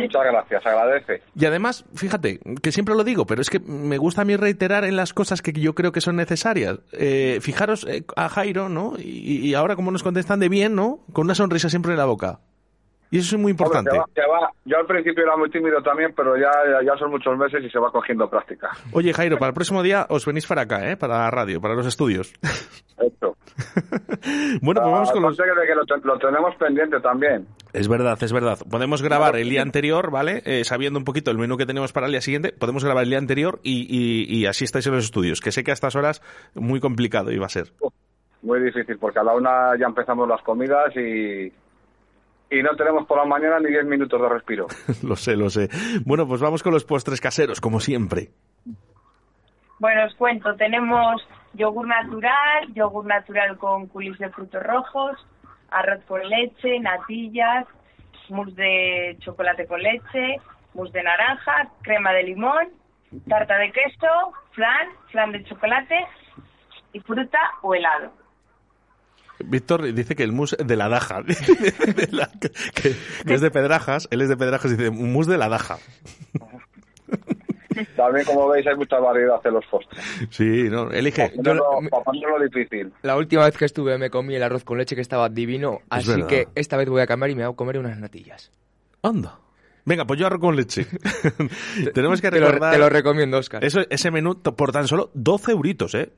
Muchas 0.03 0.23
gracias, 0.23 0.65
agradece. 0.65 1.21
Y 1.35 1.45
además, 1.45 1.85
fíjate, 1.95 2.39
que 2.61 2.71
siempre 2.71 2.95
lo 2.95 3.03
digo, 3.03 3.25
pero 3.25 3.41
es 3.41 3.49
que 3.49 3.59
me 3.59 3.97
gusta 3.97 4.21
a 4.21 4.25
mí 4.25 4.35
reiterar 4.35 4.83
en 4.85 4.95
las 4.95 5.13
cosas 5.13 5.41
que 5.41 5.51
yo 5.53 5.73
creo 5.75 5.91
que 5.91 6.01
son 6.01 6.15
necesarias. 6.15 6.79
Eh, 6.93 7.39
fijaros 7.41 7.85
eh, 7.87 8.03
a 8.15 8.29
Jairo, 8.29 8.69
¿no? 8.69 8.93
Y, 8.97 9.47
y 9.49 9.53
ahora 9.53 9.75
como 9.75 9.91
nos 9.91 10.03
contestan 10.03 10.39
de 10.39 10.49
bien, 10.49 10.75
¿no? 10.75 10.99
Con 11.13 11.25
una 11.25 11.35
sonrisa 11.35 11.69
siempre 11.69 11.91
en 11.91 11.97
la 11.97 12.05
boca. 12.05 12.39
Y 13.13 13.17
eso 13.19 13.35
es 13.35 13.41
muy 13.41 13.51
importante. 13.51 13.89
Hombre, 13.91 14.23
va- 14.31 14.39
va. 14.41 14.51
Yo 14.63 14.77
al 14.77 14.85
principio 14.85 15.23
era 15.23 15.35
muy 15.35 15.49
tímido 15.49 15.81
también, 15.83 16.13
pero 16.15 16.37
ya, 16.37 16.49
ya 16.85 16.97
son 16.97 17.11
muchos 17.11 17.37
meses 17.37 17.61
y 17.61 17.69
se 17.69 17.77
va 17.77 17.91
cogiendo 17.91 18.29
práctica. 18.29 18.69
Oye, 18.93 19.11
Jairo, 19.13 19.37
para 19.37 19.49
el 19.49 19.53
próximo 19.53 19.83
día 19.83 20.05
os 20.07 20.25
venís 20.25 20.47
para 20.47 20.61
acá, 20.61 20.89
¿eh? 20.89 20.95
Para 20.95 21.17
la 21.17 21.29
radio, 21.29 21.59
para 21.59 21.73
los 21.75 21.85
estudios. 21.85 22.31
Esto. 22.97 23.35
Bueno, 24.61 24.81
pues 24.81 24.91
vamos 24.93 25.11
con 25.11 25.21
los... 25.23 25.37
Que 25.37 25.75
lo, 25.75 25.85
te- 25.85 26.05
lo 26.07 26.19
tenemos 26.19 26.55
pendiente 26.55 26.99
también. 26.99 27.47
Es 27.73 27.87
verdad, 27.87 28.21
es 28.21 28.31
verdad. 28.33 28.59
Podemos 28.69 29.01
grabar 29.01 29.35
el 29.35 29.49
día 29.49 29.61
anterior, 29.61 30.11
¿vale? 30.11 30.41
Eh, 30.45 30.63
sabiendo 30.63 30.99
un 30.99 31.05
poquito 31.05 31.31
el 31.31 31.37
menú 31.37 31.57
que 31.57 31.65
tenemos 31.65 31.91
para 31.93 32.05
el 32.07 32.11
día 32.11 32.21
siguiente, 32.21 32.51
podemos 32.53 32.83
grabar 32.83 33.03
el 33.03 33.09
día 33.09 33.17
anterior 33.19 33.59
y, 33.63 33.85
y- 33.89 34.25
y 34.39 34.45
así 34.45 34.65
estáis 34.65 34.85
en 34.87 34.93
los 34.95 35.05
estudios, 35.05 35.39
que 35.41 35.51
sé 35.51 35.63
que 35.63 35.71
a 35.71 35.73
estas 35.73 35.95
horas 35.95 36.21
muy 36.53 36.79
complicado 36.79 37.31
iba 37.31 37.45
a 37.45 37.49
ser. 37.49 37.71
Muy 38.41 38.59
difícil, 38.61 38.97
porque 38.97 39.19
a 39.19 39.23
la 39.23 39.33
una 39.33 39.77
ya 39.79 39.85
empezamos 39.85 40.27
las 40.27 40.41
comidas 40.41 40.95
y, 40.95 41.45
y 42.55 42.63
no 42.63 42.75
tenemos 42.75 43.05
por 43.07 43.17
la 43.17 43.25
mañana 43.25 43.59
ni 43.59 43.69
10 43.69 43.85
minutos 43.85 44.21
de 44.21 44.29
respiro. 44.29 44.67
lo 45.03 45.15
sé, 45.15 45.35
lo 45.35 45.49
sé. 45.49 45.69
Bueno, 46.05 46.27
pues 46.27 46.41
vamos 46.41 46.61
con 46.63 46.73
los 46.73 46.83
postres 46.83 47.21
caseros, 47.21 47.61
como 47.61 47.79
siempre. 47.79 48.29
Bueno, 49.79 50.05
os 50.05 50.15
cuento, 50.15 50.55
tenemos 50.55 51.21
yogur 51.53 51.87
natural, 51.87 52.73
yogur 52.73 53.05
natural 53.05 53.57
con 53.57 53.87
culis 53.87 54.17
de 54.19 54.29
frutos 54.29 54.61
rojos, 54.63 55.17
arroz 55.69 56.03
con 56.07 56.21
leche, 56.27 56.79
natillas, 56.79 57.65
mousse 58.29 58.55
de 58.55 59.17
chocolate 59.19 59.67
con 59.67 59.81
leche, 59.81 60.37
mousse 60.73 60.91
de 60.93 61.03
naranja, 61.03 61.69
crema 61.81 62.11
de 62.13 62.23
limón, 62.23 62.69
tarta 63.27 63.57
de 63.57 63.71
queso, 63.71 64.31
flan, 64.51 64.87
flan 65.11 65.31
de 65.33 65.43
chocolate 65.43 66.05
y 66.93 66.99
fruta 67.01 67.39
o 67.61 67.75
helado. 67.75 68.13
Víctor 69.43 69.81
dice 69.93 70.15
que 70.15 70.21
el 70.23 70.33
mus 70.33 70.55
de 70.55 70.75
la 70.75 70.87
Daja, 70.87 71.21
De 71.23 72.07
la- 72.11 72.29
que, 72.39 72.49
que 73.25 73.33
es 73.33 73.41
de 73.41 73.49
Pedrajas, 73.51 74.07
él 74.11 74.21
es 74.21 74.29
de 74.29 74.37
Pedrajas 74.37 74.71
y 74.71 74.75
dice 74.75 74.91
mus 74.91 75.25
de 75.27 75.37
la 75.37 75.49
Daja. 75.49 75.77
También, 77.95 78.25
como 78.25 78.47
veis, 78.49 78.65
hay 78.67 78.75
mucha 78.75 78.99
variedad 78.99 79.39
en 79.45 79.53
los 79.53 79.65
postres. 79.65 80.03
Sí, 80.29 80.67
no, 80.69 80.89
elige. 80.91 81.29
Para 81.29 81.35
ponerlo- 81.55 81.89
para 81.89 82.03
ponerlo 82.03 82.39
difícil. 82.43 82.91
La 83.01 83.15
última 83.17 83.45
vez 83.45 83.57
que 83.57 83.65
estuve 83.65 83.97
me 83.97 84.09
comí 84.09 84.35
el 84.35 84.43
arroz 84.43 84.63
con 84.63 84.77
leche 84.77 84.95
que 84.95 85.01
estaba 85.01 85.29
divino, 85.29 85.79
Es 85.83 85.99
así 85.99 86.09
verdad. 86.11 86.27
que 86.27 86.47
esta 86.55 86.77
vez 86.77 86.89
voy 86.89 87.01
a 87.01 87.07
cambiar 87.07 87.29
y 87.31 87.35
me 87.35 87.45
voy 87.45 87.53
a 87.53 87.55
comer 87.55 87.77
unas 87.77 87.97
natillas. 87.99 88.51
Anda. 89.03 89.37
Venga, 89.83 90.05
pues 90.05 90.19
yo 90.19 90.27
arroz 90.27 90.39
con 90.39 90.55
leche. 90.55 90.85
Tenemos 91.93 92.21
que 92.21 92.29
Te 92.29 92.39
lo- 92.39 92.47
recordar... 92.47 92.73
te 92.73 92.79
lo 92.79 92.89
recomiendo, 92.89 93.37
Óscar. 93.37 93.63
Eso, 93.65 93.81
ese 93.89 94.11
menú 94.11 94.35
por 94.41 94.71
tan 94.71 94.87
solo 94.87 95.09
12 95.13 95.51
euritos, 95.53 95.95
¿eh? 95.95 96.11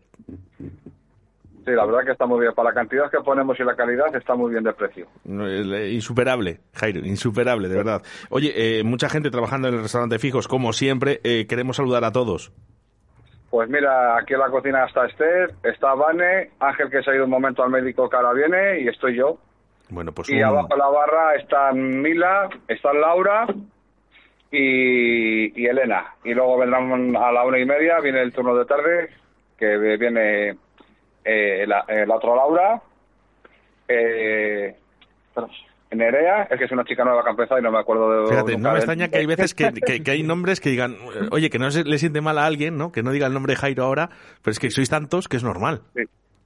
Sí, 1.65 1.71
la 1.71 1.85
verdad 1.85 2.03
que 2.05 2.11
está 2.11 2.25
muy 2.25 2.41
bien. 2.41 2.53
Para 2.53 2.69
la 2.69 2.75
cantidad 2.75 3.09
que 3.09 3.19
ponemos 3.19 3.57
y 3.59 3.63
la 3.63 3.75
calidad 3.75 4.13
está 4.15 4.35
muy 4.35 4.51
bien 4.51 4.63
de 4.63 4.73
precio. 4.73 5.07
Eh, 5.25 5.91
Insuperable, 5.93 6.59
Jairo, 6.73 6.99
insuperable, 6.99 7.69
de 7.69 7.75
verdad. 7.77 8.01
Oye, 8.29 8.51
eh, 8.79 8.83
mucha 8.83 9.07
gente 9.09 9.31
trabajando 9.31 9.69
en 9.69 9.75
el 9.75 9.81
restaurante 9.81 10.19
Fijos, 10.19 10.47
como 10.47 10.73
siempre, 10.73 11.21
eh, 11.23 11.45
queremos 11.47 11.77
saludar 11.77 12.03
a 12.03 12.11
todos. 12.11 12.51
Pues 13.49 13.69
mira, 13.69 14.17
aquí 14.17 14.33
en 14.33 14.39
la 14.39 14.49
cocina 14.49 14.83
está 14.85 15.05
Esther, 15.05 15.51
está 15.63 15.93
Vane, 15.93 16.49
Ángel 16.59 16.89
que 16.89 17.03
se 17.03 17.11
ha 17.11 17.15
ido 17.15 17.25
un 17.25 17.29
momento 17.29 17.63
al 17.63 17.69
médico 17.69 18.09
que 18.09 18.15
ahora 18.17 18.33
viene 18.33 18.79
y 18.81 18.87
estoy 18.87 19.15
yo. 19.15 19.37
Bueno, 19.89 20.11
pues 20.11 20.27
y 20.29 20.37
un- 20.37 20.43
abajo 20.43 20.67
en 20.71 20.79
la 20.79 20.87
barra 20.89 21.35
están 21.35 22.01
Mila, 22.01 22.49
está 22.67 22.91
Laura 22.93 23.45
y, 24.51 25.61
y 25.61 25.65
Elena. 25.67 26.15
Y 26.23 26.33
luego 26.33 26.57
vendrán 26.59 27.15
a 27.15 27.31
la 27.31 27.45
una 27.45 27.59
y 27.59 27.65
media, 27.65 27.99
viene 28.01 28.21
el 28.21 28.33
turno 28.33 28.55
de 28.55 28.65
tarde, 28.65 29.09
que 29.57 29.77
viene 29.97 30.57
eh, 31.25 31.65
la, 31.67 31.85
la 32.05 32.15
otra 32.15 32.35
Laura, 32.35 32.81
eh, 33.87 34.75
Nerea, 35.91 36.43
es 36.49 36.57
que 36.57 36.65
es 36.65 36.71
una 36.71 36.83
chica 36.85 37.03
nueva 37.03 37.21
que 37.23 37.29
ha 37.29 37.31
empezado 37.31 37.59
y 37.59 37.63
no 37.63 37.71
me 37.71 37.79
acuerdo 37.79 38.23
de 38.23 38.27
Fíjate, 38.29 38.57
no 38.57 38.69
me 38.69 38.73
de- 38.73 38.77
extraña 38.79 39.07
que 39.09 39.17
hay 39.19 39.25
veces 39.27 39.53
que, 39.53 39.71
que- 39.85 40.01
que 40.01 40.11
hay 40.11 40.23
nombres 40.23 40.59
que 40.59 40.69
digan, 40.69 40.97
oye, 41.31 41.49
que 41.51 41.59
no 41.59 41.69
se 41.69 41.83
le 41.83 41.97
siente 41.99 42.19
mal 42.21 42.37
a 42.39 42.45
alguien, 42.45 42.77
¿no? 42.77 42.91
Que 42.91 43.03
no 43.03 43.11
diga 43.11 43.27
el 43.27 43.33
nombre 43.33 43.53
de 43.53 43.57
Jairo 43.59 43.83
ahora, 43.83 44.09
pero 44.41 44.51
es 44.51 44.59
que 44.59 44.71
sois 44.71 44.89
tantos 44.89 45.27
que 45.27 45.37
es 45.37 45.43
normal. 45.43 45.81
Sí. 45.95 46.01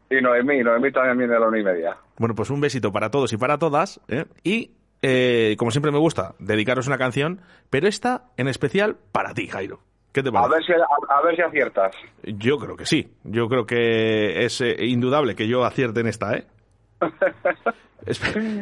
Y 0.09 0.21
Noemí, 0.21 0.59
Noemí 0.63 0.91
también 0.91 1.17
viene 1.17 1.35
a 1.35 1.39
la 1.39 1.47
una 1.47 1.59
y 1.59 1.63
media. 1.63 1.97
Bueno, 2.17 2.33
pues 2.35 2.49
un 2.49 2.59
besito 2.61 2.91
para 2.91 3.09
todos 3.11 3.31
y 3.33 3.37
para 3.37 3.57
todas. 3.57 3.99
¿eh? 4.07 4.25
Y, 4.43 4.71
eh, 5.01 5.55
como 5.57 5.71
siempre 5.71 5.91
me 5.91 5.97
gusta, 5.99 6.33
dedicaros 6.39 6.87
una 6.87 6.97
canción, 6.97 7.41
pero 7.69 7.87
esta 7.87 8.23
en 8.37 8.47
especial 8.47 8.97
para 9.11 9.33
ti, 9.33 9.47
Jairo. 9.47 9.79
¿Qué 10.17 10.23
te 10.23 10.35
A 10.35 10.47
ver 10.47 10.63
si, 10.63 10.71
a, 10.73 10.77
a 11.15 11.21
ver 11.21 11.35
si 11.35 11.41
aciertas. 11.43 11.95
Yo 12.23 12.57
creo 12.57 12.75
que 12.75 12.87
sí. 12.87 13.07
Yo 13.23 13.47
creo 13.47 13.67
que 13.67 14.45
es 14.45 14.59
eh, 14.61 14.75
indudable 14.87 15.35
que 15.35 15.47
yo 15.47 15.63
acierte 15.63 15.99
en 15.99 16.07
esta, 16.07 16.33
¿eh? 16.35 16.47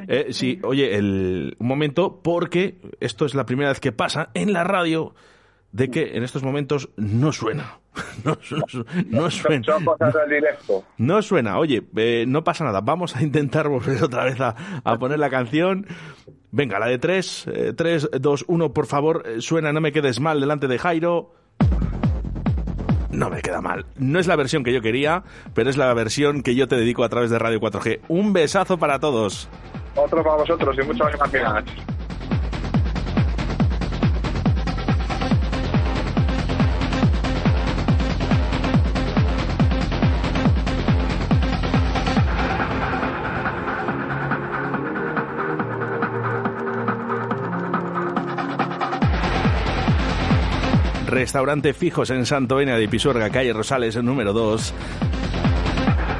Eh, 0.07 0.27
sí, 0.31 0.59
oye, 0.63 0.95
el, 0.95 1.55
un 1.59 1.67
momento, 1.67 2.19
porque 2.23 2.79
esto 2.99 3.25
es 3.25 3.35
la 3.35 3.45
primera 3.45 3.69
vez 3.69 3.79
que 3.79 3.91
pasa 3.91 4.29
en 4.33 4.51
la 4.53 4.63
radio 4.63 5.13
de 5.71 5.89
que 5.91 6.17
en 6.17 6.23
estos 6.23 6.41
momentos 6.43 6.89
no 6.97 7.31
suena. 7.31 7.77
No, 8.25 8.35
su- 8.41 8.85
no 9.09 9.29
suena. 9.31 9.63
Son 9.63 9.85
cosas 9.85 10.13
del 10.13 10.29
directo. 10.29 10.83
No 10.97 11.21
suena. 11.21 11.59
Oye, 11.59 11.83
eh, 11.95 12.25
no 12.27 12.43
pasa 12.43 12.65
nada. 12.65 12.81
Vamos 12.81 13.15
a 13.15 13.21
intentar 13.23 13.69
volver 13.69 14.03
otra 14.03 14.25
vez 14.25 14.41
a, 14.41 14.55
a 14.83 14.97
poner 14.97 15.19
la 15.19 15.29
canción. 15.29 15.85
Venga, 16.51 16.79
la 16.79 16.87
de 16.87 16.97
3, 16.97 17.45
3, 17.77 18.09
2, 18.19 18.45
1, 18.47 18.73
por 18.73 18.85
favor, 18.87 19.23
eh, 19.25 19.41
suena 19.41 19.71
No 19.73 19.79
me 19.81 19.91
quedes 19.91 20.19
mal 20.19 20.39
delante 20.41 20.67
de 20.67 20.77
Jairo. 20.79 21.33
No 23.15 23.29
me 23.29 23.41
queda 23.41 23.61
mal. 23.61 23.85
No 23.95 24.19
es 24.19 24.27
la 24.27 24.35
versión 24.35 24.63
que 24.65 24.73
yo 24.73 24.81
quería, 24.81 25.23
pero 25.53 25.69
es 25.69 25.77
la 25.77 25.93
versión 25.93 26.43
que 26.43 26.53
yo 26.53 26.67
te 26.67 26.75
dedico 26.75 27.03
a 27.05 27.09
través 27.09 27.29
de 27.29 27.39
Radio 27.39 27.61
4G. 27.61 28.01
Un 28.09 28.33
besazo 28.33 28.77
para 28.77 28.99
todos. 28.99 29.47
Otro 29.95 30.21
para 30.21 30.35
vosotros 30.35 30.77
y 30.77 30.85
muchas 30.85 31.13
gracias. 31.13 31.63
Restaurante 51.25 51.73
Fijos 51.73 52.11
en 52.11 52.23
Santo 52.23 52.61
Ena 52.61 52.77
de 52.77 52.87
Pisuerga, 52.87 53.31
calle 53.31 53.51
Rosales, 53.51 53.95
número 54.03 54.31
2. 54.31 54.75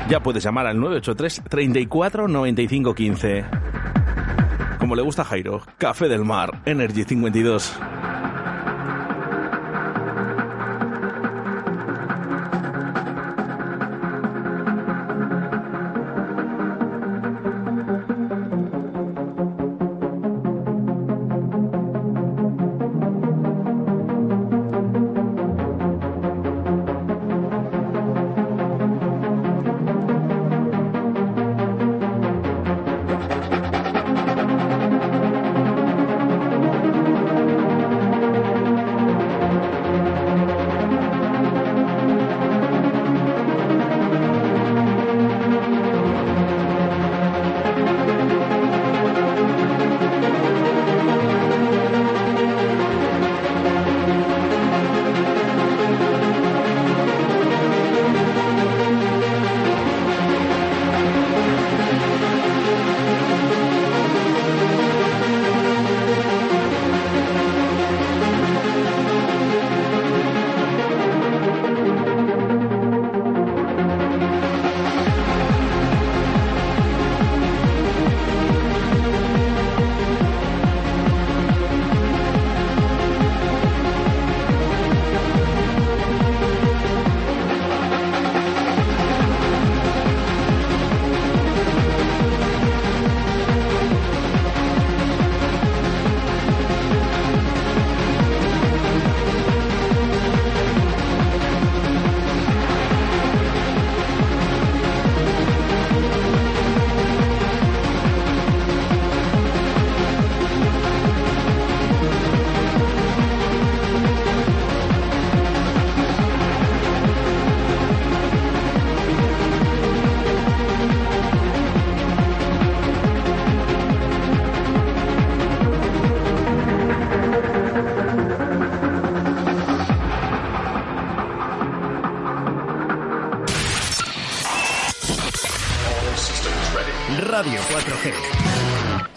Ya 0.10 0.20
puedes 0.20 0.44
llamar 0.44 0.66
al 0.66 0.80
983 0.80 1.44
34 1.48 2.28
95 2.28 2.96
15. 2.96 3.46
Como 4.80 4.96
le 4.96 5.04
gusta 5.04 5.24
Jairo, 5.24 5.62
Café 5.78 6.10
del 6.10 6.26
Mar, 6.26 6.60
Energy 6.66 7.04
52. 7.04 7.78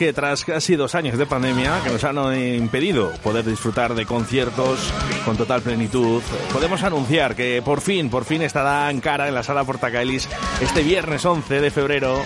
Que 0.00 0.14
tras 0.14 0.46
casi 0.46 0.76
dos 0.76 0.94
años 0.94 1.18
de 1.18 1.26
pandemia 1.26 1.82
que 1.84 1.90
nos 1.90 2.02
han 2.04 2.16
impedido 2.34 3.12
poder 3.22 3.44
disfrutar 3.44 3.94
de 3.94 4.06
conciertos 4.06 4.90
con 5.26 5.36
total 5.36 5.60
plenitud, 5.60 6.22
podemos 6.54 6.82
anunciar 6.82 7.36
que 7.36 7.60
por 7.62 7.82
fin, 7.82 8.08
por 8.08 8.24
fin 8.24 8.40
estará 8.40 8.90
en 8.90 9.02
cara 9.02 9.28
en 9.28 9.34
la 9.34 9.42
sala 9.42 9.62
Portacaelis 9.62 10.26
este 10.62 10.82
viernes 10.82 11.22
11 11.26 11.60
de 11.60 11.70
febrero. 11.70 12.22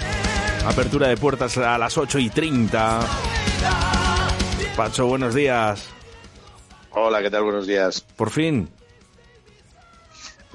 Apertura 0.65 1.09
de 1.09 1.17
puertas 1.17 1.59
a 1.59 1.77
las 1.77 1.99
8 1.99 2.21
y 2.21 2.31
30. 2.31 3.01
Pacho, 4.77 5.07
buenos 5.09 5.35
días. 5.35 5.89
Hola, 6.91 7.23
¿qué 7.23 7.31
tal? 7.31 7.43
Buenos 7.43 7.67
días. 7.67 8.03
Por 8.15 8.31
fin. 8.31 8.69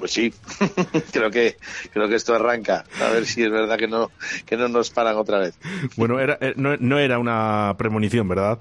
Pues 0.00 0.12
sí, 0.12 0.32
creo 1.12 1.30
que 1.30 1.56
creo 1.92 2.08
que 2.08 2.14
esto 2.16 2.34
arranca. 2.34 2.84
A 3.00 3.10
ver 3.10 3.26
si 3.26 3.42
es 3.44 3.50
verdad 3.50 3.78
que 3.78 3.86
no 3.86 4.10
que 4.46 4.56
no 4.56 4.66
nos 4.68 4.90
paran 4.90 5.16
otra 5.16 5.38
vez. 5.38 5.56
Bueno, 5.96 6.18
era, 6.18 6.38
eh, 6.40 6.54
no, 6.56 6.76
no 6.78 6.98
era 6.98 7.18
una 7.18 7.74
premonición, 7.78 8.26
¿verdad? 8.28 8.58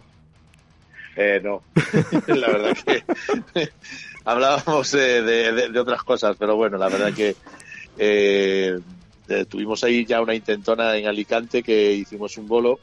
Eh, 1.16 1.42
no, 1.44 1.64
la 2.28 2.48
verdad 2.50 2.78
que 2.86 3.04
hablábamos 4.26 4.92
de, 4.92 5.22
de- 5.22 5.70
de 5.70 5.80
otras 5.80 6.04
cosas, 6.04 6.36
pero 6.38 6.56
bueno, 6.56 6.78
la 6.78 6.90
verdad 6.90 7.14
que 7.14 7.36
eh, 7.98 8.78
eh, 9.28 9.46
tuvimos 9.46 9.84
ahí 9.84 10.06
ya 10.06 10.22
una 10.22 10.36
intentona 10.36 10.96
en 10.98 11.08
Alicante 11.08 11.64
que 11.64 11.94
hicimos 11.94 12.38
un 12.38 12.48
bolo 12.48 12.80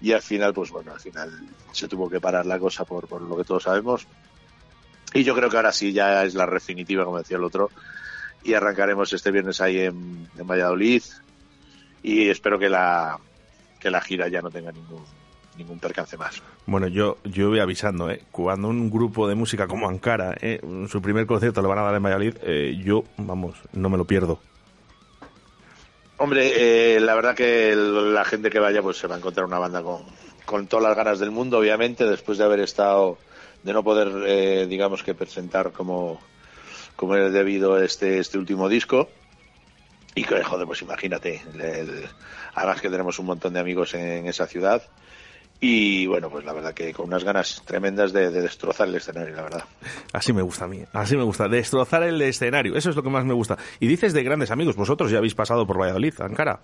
y 0.00 0.12
al 0.12 0.22
final, 0.22 0.52
pues 0.52 0.70
bueno, 0.70 0.92
al 0.92 1.00
final 1.00 1.30
se 1.72 1.88
tuvo 1.88 2.08
que 2.10 2.20
parar 2.20 2.46
la 2.46 2.58
cosa 2.58 2.84
por, 2.84 3.06
por 3.08 3.22
lo 3.22 3.36
que 3.36 3.44
todos 3.44 3.62
sabemos. 3.62 4.06
Y 5.14 5.24
yo 5.24 5.34
creo 5.34 5.48
que 5.48 5.56
ahora 5.56 5.72
sí 5.72 5.92
ya 5.92 6.24
es 6.24 6.34
la 6.34 6.46
definitiva, 6.46 7.04
como 7.04 7.18
decía 7.18 7.36
el 7.36 7.44
otro, 7.44 7.70
y 8.42 8.52
arrancaremos 8.52 9.12
este 9.12 9.30
viernes 9.30 9.60
ahí 9.60 9.78
en, 9.80 10.28
en 10.36 10.46
Valladolid 10.46 11.02
y 12.02 12.28
espero 12.28 12.58
que 12.58 12.68
la 12.68 13.18
que 13.80 13.90
la 13.90 14.00
gira 14.00 14.28
ya 14.28 14.42
no 14.42 14.50
tenga 14.50 14.72
ningún 14.72 15.02
ningún 15.56 15.78
percance 15.78 16.16
más. 16.16 16.42
Bueno, 16.66 16.88
yo, 16.88 17.18
yo 17.24 17.48
voy 17.48 17.60
avisando, 17.60 18.10
¿eh? 18.10 18.22
Cuando 18.30 18.68
un 18.68 18.90
grupo 18.90 19.28
de 19.28 19.34
música 19.34 19.68
como 19.68 19.88
Ankara, 19.88 20.34
¿eh? 20.40 20.60
su 20.88 21.00
primer 21.00 21.26
concierto 21.26 21.62
lo 21.62 21.68
van 21.68 21.78
a 21.78 21.82
dar 21.82 21.94
en 21.94 22.02
Valladolid, 22.02 22.36
eh, 22.42 22.80
yo, 22.82 23.04
vamos, 23.16 23.56
no 23.72 23.88
me 23.88 23.96
lo 23.96 24.04
pierdo. 24.04 24.40
Hombre, 26.16 26.96
eh, 26.96 27.00
la 27.00 27.14
verdad 27.14 27.34
que 27.34 27.74
la 27.76 28.24
gente 28.24 28.50
que 28.50 28.58
vaya 28.58 28.82
pues 28.82 28.96
se 28.98 29.06
va 29.06 29.14
a 29.14 29.18
encontrar 29.18 29.46
una 29.46 29.58
banda 29.58 29.82
con, 29.82 30.02
con 30.44 30.66
todas 30.66 30.84
las 30.84 30.96
ganas 30.96 31.18
del 31.18 31.30
mundo, 31.30 31.58
obviamente, 31.58 32.04
después 32.04 32.38
de 32.38 32.44
haber 32.44 32.60
estado, 32.60 33.18
de 33.64 33.72
no 33.72 33.82
poder, 33.82 34.12
eh, 34.26 34.66
digamos 34.68 35.02
que 35.02 35.14
presentar 35.14 35.72
como, 35.72 36.20
como 36.96 37.16
es 37.16 37.32
debido 37.32 37.78
este, 37.82 38.18
este 38.18 38.38
último 38.38 38.68
disco. 38.68 39.08
Y 40.14 40.22
que, 40.22 40.44
joder, 40.44 40.66
pues 40.66 40.80
imagínate, 40.82 41.42
el- 41.54 42.06
además 42.54 42.80
que 42.80 42.88
tenemos 42.90 43.18
un 43.18 43.26
montón 43.26 43.54
de 43.54 43.60
amigos 43.60 43.94
en, 43.94 44.26
esa 44.28 44.46
ciudad. 44.46 44.82
Y 45.60 46.06
bueno, 46.06 46.28
pues 46.30 46.44
la 46.44 46.52
verdad 46.52 46.74
que 46.74 46.92
con 46.92 47.06
unas 47.06 47.24
ganas 47.24 47.62
tremendas 47.64 48.12
de, 48.12 48.30
de 48.30 48.42
destrozar 48.42 48.86
el 48.86 48.96
escenario, 48.96 49.34
la 49.34 49.42
verdad. 49.42 49.64
Así 50.12 50.32
me 50.32 50.42
gusta 50.42 50.66
a 50.66 50.68
mí, 50.68 50.84
así 50.92 51.16
me 51.16 51.22
gusta, 51.22 51.48
destrozar 51.48 52.02
el 52.02 52.20
escenario, 52.22 52.76
eso 52.76 52.90
es 52.90 52.96
lo 52.96 53.02
que 53.02 53.08
más 53.10 53.24
me 53.24 53.32
gusta. 53.34 53.56
Y 53.80 53.86
dices 53.86 54.12
de 54.12 54.22
grandes 54.22 54.50
amigos, 54.50 54.76
vosotros 54.76 55.10
ya 55.10 55.18
habéis 55.18 55.34
pasado 55.34 55.66
por 55.66 55.80
Valladolid, 55.80 56.14
Ankara. 56.20 56.60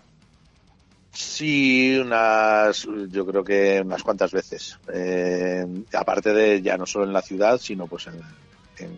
Sí, 1.13 1.99
unas, 1.99 2.87
yo 3.09 3.27
creo 3.27 3.43
que 3.45 3.83
unas 3.85 4.03
cuantas 4.03 4.33
veces. 4.33 4.79
Eh, 4.93 5.67
aparte 5.95 6.33
de 6.33 6.63
ya 6.63 6.77
no 6.77 6.87
solo 6.87 7.05
en 7.05 7.13
la 7.13 7.23
ciudad, 7.23 7.59
sino 7.59 7.87
pues 7.87 8.07
en, 8.07 8.21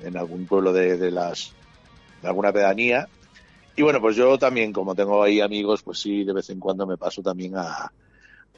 en- 0.07 0.17
algún 0.17 0.47
pueblo 0.47 0.73
de, 0.73 0.97
de 0.99 1.11
las, 1.11 1.55
de 2.21 2.29
alguna 2.29 2.53
pedanía. 2.53 3.09
Y 3.75 3.83
bueno, 3.83 4.01
pues 4.01 4.17
yo 4.17 4.39
también, 4.39 4.73
como 4.73 4.95
tengo 4.95 5.23
ahí 5.23 5.41
amigos, 5.41 5.83
pues 5.83 5.99
sí, 6.01 6.25
de 6.25 6.35
vez 6.35 6.51
en 6.51 6.61
cuando 6.61 6.87
me 6.87 6.99
paso 6.99 7.23
también 7.23 7.57
a, 7.57 7.91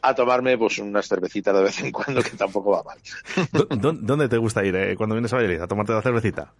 a 0.02 0.14
tomarme 0.14 0.58
pues 0.58 0.78
unas 0.78 1.06
cervecitas 1.06 1.54
de 1.56 1.62
vez 1.62 1.80
en 1.80 1.92
cuando, 1.92 2.20
que 2.22 2.36
tampoco 2.36 2.72
va 2.72 2.82
mal. 2.82 2.98
¿Dó- 3.52 3.68
dó- 3.70 3.92
¿Dónde 4.00 4.28
te 4.28 4.36
gusta 4.36 4.64
ir 4.64 4.74
eh, 4.74 4.96
cuando 4.96 5.14
vienes 5.14 5.32
a 5.32 5.36
Valladolid 5.36 5.60
a 5.62 5.68
tomarte 5.68 5.92
la 5.92 6.02
cervecita? 6.02 6.52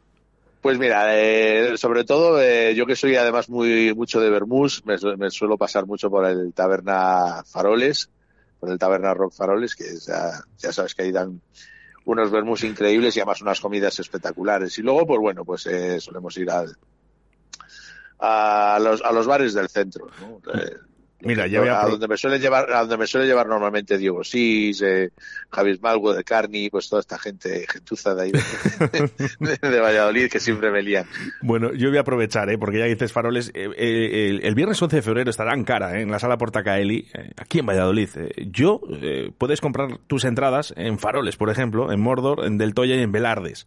Pues 0.64 0.78
mira, 0.78 1.14
eh, 1.14 1.76
sobre 1.76 2.04
todo 2.04 2.40
eh, 2.40 2.74
yo 2.74 2.86
que 2.86 2.96
soy 2.96 3.16
además 3.16 3.50
muy 3.50 3.94
mucho 3.94 4.18
de 4.18 4.30
Bermús, 4.30 4.82
me, 4.86 4.96
me 5.18 5.30
suelo 5.30 5.58
pasar 5.58 5.84
mucho 5.84 6.08
por 6.08 6.24
el 6.24 6.54
Taberna 6.54 7.44
Faroles, 7.44 8.08
por 8.58 8.70
el 8.70 8.78
Taberna 8.78 9.12
Rock 9.12 9.34
Faroles, 9.34 9.76
que 9.76 9.84
ya, 9.98 10.42
ya 10.56 10.72
sabes 10.72 10.94
que 10.94 11.02
ahí 11.02 11.12
dan 11.12 11.38
unos 12.06 12.30
Bermús 12.30 12.64
increíbles 12.64 13.14
y 13.14 13.20
además 13.20 13.42
unas 13.42 13.60
comidas 13.60 13.98
espectaculares. 13.98 14.78
Y 14.78 14.80
luego, 14.80 15.06
pues 15.06 15.20
bueno, 15.20 15.44
pues 15.44 15.66
eh, 15.66 16.00
solemos 16.00 16.34
ir 16.38 16.50
al, 16.50 16.74
a, 18.18 18.78
los, 18.80 19.02
a 19.02 19.12
los 19.12 19.26
bares 19.26 19.52
del 19.52 19.68
centro. 19.68 20.06
¿no? 20.18 20.40
Mira, 21.24 21.46
ya 21.46 21.82
a 21.82 21.88
donde 21.88 22.08
me 22.08 22.16
suele 22.16 22.38
llevar, 22.38 22.72
a 22.72 22.80
donde 22.80 22.96
me 22.96 23.06
suele 23.06 23.26
llevar 23.26 23.46
normalmente 23.46 23.98
Diego 23.98 24.22
Sis, 24.24 24.82
eh, 24.82 25.10
Javier 25.50 25.78
Malgo 25.80 26.12
de 26.14 26.24
Carni, 26.24 26.70
pues 26.70 26.88
toda 26.88 27.00
esta 27.00 27.18
gente, 27.18 27.66
gentuza 27.70 28.14
de 28.14 28.22
ahí 28.22 28.32
de, 29.40 29.68
de 29.68 29.80
Valladolid 29.80 30.28
que 30.30 30.40
siempre 30.40 30.70
me 30.70 30.82
lían. 30.82 31.06
Bueno, 31.42 31.72
yo 31.74 31.88
voy 31.88 31.98
a 31.98 32.02
aprovechar, 32.02 32.50
¿eh? 32.50 32.58
porque 32.58 32.78
ya 32.78 32.84
dices 32.84 33.12
faroles. 33.12 33.50
eh, 33.54 33.70
eh, 33.76 34.28
el, 34.30 34.44
el 34.44 34.54
viernes 34.54 34.80
11 34.80 34.96
de 34.96 35.02
febrero 35.02 35.30
estará 35.30 35.54
en 35.54 35.64
cara, 35.64 35.98
¿eh? 35.98 36.02
en 36.02 36.10
la 36.10 36.18
sala 36.18 36.36
Portacaeli, 36.38 37.08
eh, 37.14 37.30
aquí 37.36 37.60
en 37.60 37.66
Valladolid. 37.66 38.08
Yo, 38.50 38.80
eh, 39.02 39.30
puedes 39.36 39.60
comprar 39.60 39.98
tus 40.06 40.24
entradas 40.24 40.74
en 40.76 40.98
faroles, 40.98 41.36
por 41.36 41.50
ejemplo, 41.50 41.92
en 41.92 42.00
Mordor, 42.00 42.44
en 42.44 42.58
Del 42.58 42.74
Toya 42.74 42.96
y 42.96 43.02
en 43.02 43.12
Velardes. 43.12 43.66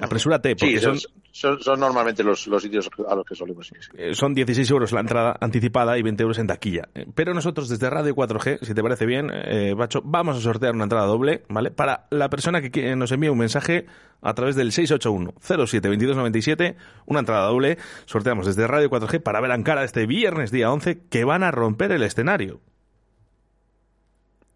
Apresúrate, 0.00 0.54
porque 0.56 0.78
Sí, 0.78 1.00
son, 1.32 1.60
son, 1.62 1.80
normalmente 1.80 2.22
los, 2.22 2.46
los 2.48 2.62
sitios 2.62 2.88
a 3.08 3.14
los 3.14 3.24
que 3.24 3.34
solemos 3.34 3.70
ir. 3.72 3.82
sí. 3.82 3.90
eh, 3.96 4.14
son 4.14 4.34
16 4.34 4.70
euros 4.70 4.92
la 4.92 5.00
entrada 5.00 5.36
anticipada 5.40 5.96
y 5.98 6.02
20 6.02 6.22
euros 6.22 6.38
en 6.38 6.46
taquilla. 6.46 6.88
Eh, 6.94 7.06
Pero 7.14 7.32
nosotros 7.32 7.68
desde 7.68 7.88
Radio 7.88 8.14
4G, 8.14 8.58
si 8.62 8.74
te 8.74 8.82
parece 8.82 9.06
bien, 9.06 9.30
eh, 9.32 9.74
Bacho, 9.74 10.02
vamos 10.04 10.36
a 10.36 10.40
sortear 10.40 10.74
una 10.74 10.84
entrada 10.84 11.06
doble, 11.06 11.44
¿vale? 11.48 11.70
Para 11.70 12.06
la 12.10 12.28
persona 12.28 12.60
que 12.60 12.94
nos 12.94 13.10
envíe 13.12 13.28
un 13.30 13.38
mensaje 13.38 13.86
a 14.20 14.34
través 14.34 14.54
del 14.56 14.72
681 14.72 15.34
07 15.40 15.88
2297, 15.88 16.76
una 17.06 17.20
entrada 17.20 17.46
doble, 17.46 17.78
sorteamos 18.04 18.46
desde 18.46 18.66
Radio 18.66 18.90
4G 18.90 19.22
para 19.22 19.40
ver 19.40 19.50
a 19.50 19.54
Ankara 19.54 19.84
este 19.84 20.06
viernes 20.06 20.50
día 20.50 20.70
11 20.70 21.02
que 21.08 21.24
van 21.24 21.42
a 21.42 21.50
romper 21.50 21.92
el 21.92 22.02
escenario. 22.02 22.60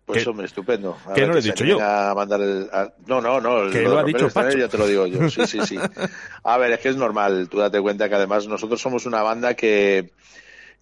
Pues 0.06 0.26
hombre, 0.26 0.46
estupendo. 0.46 0.96
A 1.06 1.10
ver 1.10 1.28
no 1.28 1.34
lo 1.34 1.38
he 1.38 1.42
dicho 1.42 1.64
yo. 1.64 1.80
A 1.80 2.14
mandar 2.14 2.40
el, 2.40 2.68
a- 2.72 2.92
no, 3.06 3.20
no, 3.20 3.40
no. 3.40 3.70
Que 3.70 3.82
lo 3.82 3.90
lo 3.90 3.98
ha 4.00 4.04
dicho 4.04 4.28
Pacho. 4.30 4.58
Ya 4.58 4.68
te 4.68 4.78
lo 4.78 4.86
digo 4.86 5.06
yo. 5.06 5.28
Sí, 5.30 5.46
sí, 5.46 5.60
sí. 5.64 5.78
A 6.42 6.58
ver, 6.58 6.72
es 6.72 6.80
que 6.80 6.88
es 6.88 6.96
normal. 6.96 7.48
Tú 7.48 7.58
date 7.58 7.80
cuenta 7.80 8.08
que 8.08 8.14
además 8.16 8.46
nosotros 8.48 8.80
somos 8.80 9.06
una 9.06 9.22
banda 9.22 9.54
que 9.54 10.10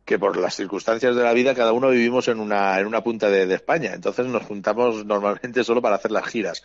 que 0.04 0.18
por 0.18 0.38
las 0.38 0.56
circunstancias 0.56 1.14
de 1.14 1.22
la 1.22 1.34
vida 1.34 1.54
cada 1.54 1.72
uno 1.72 1.90
vivimos 1.90 2.28
en 2.28 2.40
una 2.40 2.80
en 2.80 2.86
una 2.86 3.02
punta 3.02 3.28
de, 3.28 3.44
de 3.46 3.54
España. 3.56 3.92
Entonces 3.92 4.24
nos 4.26 4.42
juntamos 4.44 5.04
normalmente 5.04 5.62
solo 5.64 5.82
para 5.82 5.96
hacer 5.96 6.10
las 6.10 6.24
giras. 6.24 6.62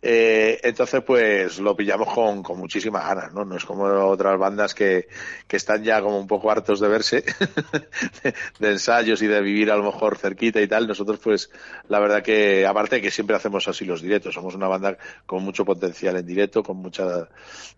Eh, 0.00 0.60
entonces, 0.62 1.02
pues 1.02 1.58
lo 1.58 1.76
pillamos 1.76 2.08
con, 2.14 2.42
muchísimas 2.58 3.04
ganas, 3.04 3.32
¿no? 3.32 3.44
No 3.44 3.56
es 3.56 3.64
como 3.64 3.84
otras 3.84 4.38
bandas 4.38 4.74
que, 4.74 5.08
están 5.48 5.82
ya 5.82 6.00
como 6.00 6.18
un 6.18 6.26
poco 6.26 6.50
hartos 6.50 6.80
de 6.80 6.88
verse, 6.88 7.24
de, 8.22 8.34
de 8.58 8.70
ensayos 8.70 9.20
y 9.22 9.26
de 9.26 9.40
vivir 9.40 9.70
a 9.70 9.76
lo 9.76 9.84
mejor 9.84 10.16
cerquita 10.16 10.60
y 10.60 10.68
tal. 10.68 10.86
Nosotros, 10.86 11.18
pues, 11.18 11.50
la 11.88 11.98
verdad 11.98 12.22
que, 12.22 12.66
aparte 12.66 13.00
que 13.00 13.10
siempre 13.10 13.36
hacemos 13.36 13.66
así 13.66 13.84
los 13.84 14.02
directos, 14.02 14.34
somos 14.34 14.54
una 14.54 14.68
banda 14.68 14.96
con 15.26 15.42
mucho 15.42 15.64
potencial 15.64 16.16
en 16.16 16.26
directo, 16.26 16.62
con 16.62 16.76
mucha, 16.76 17.28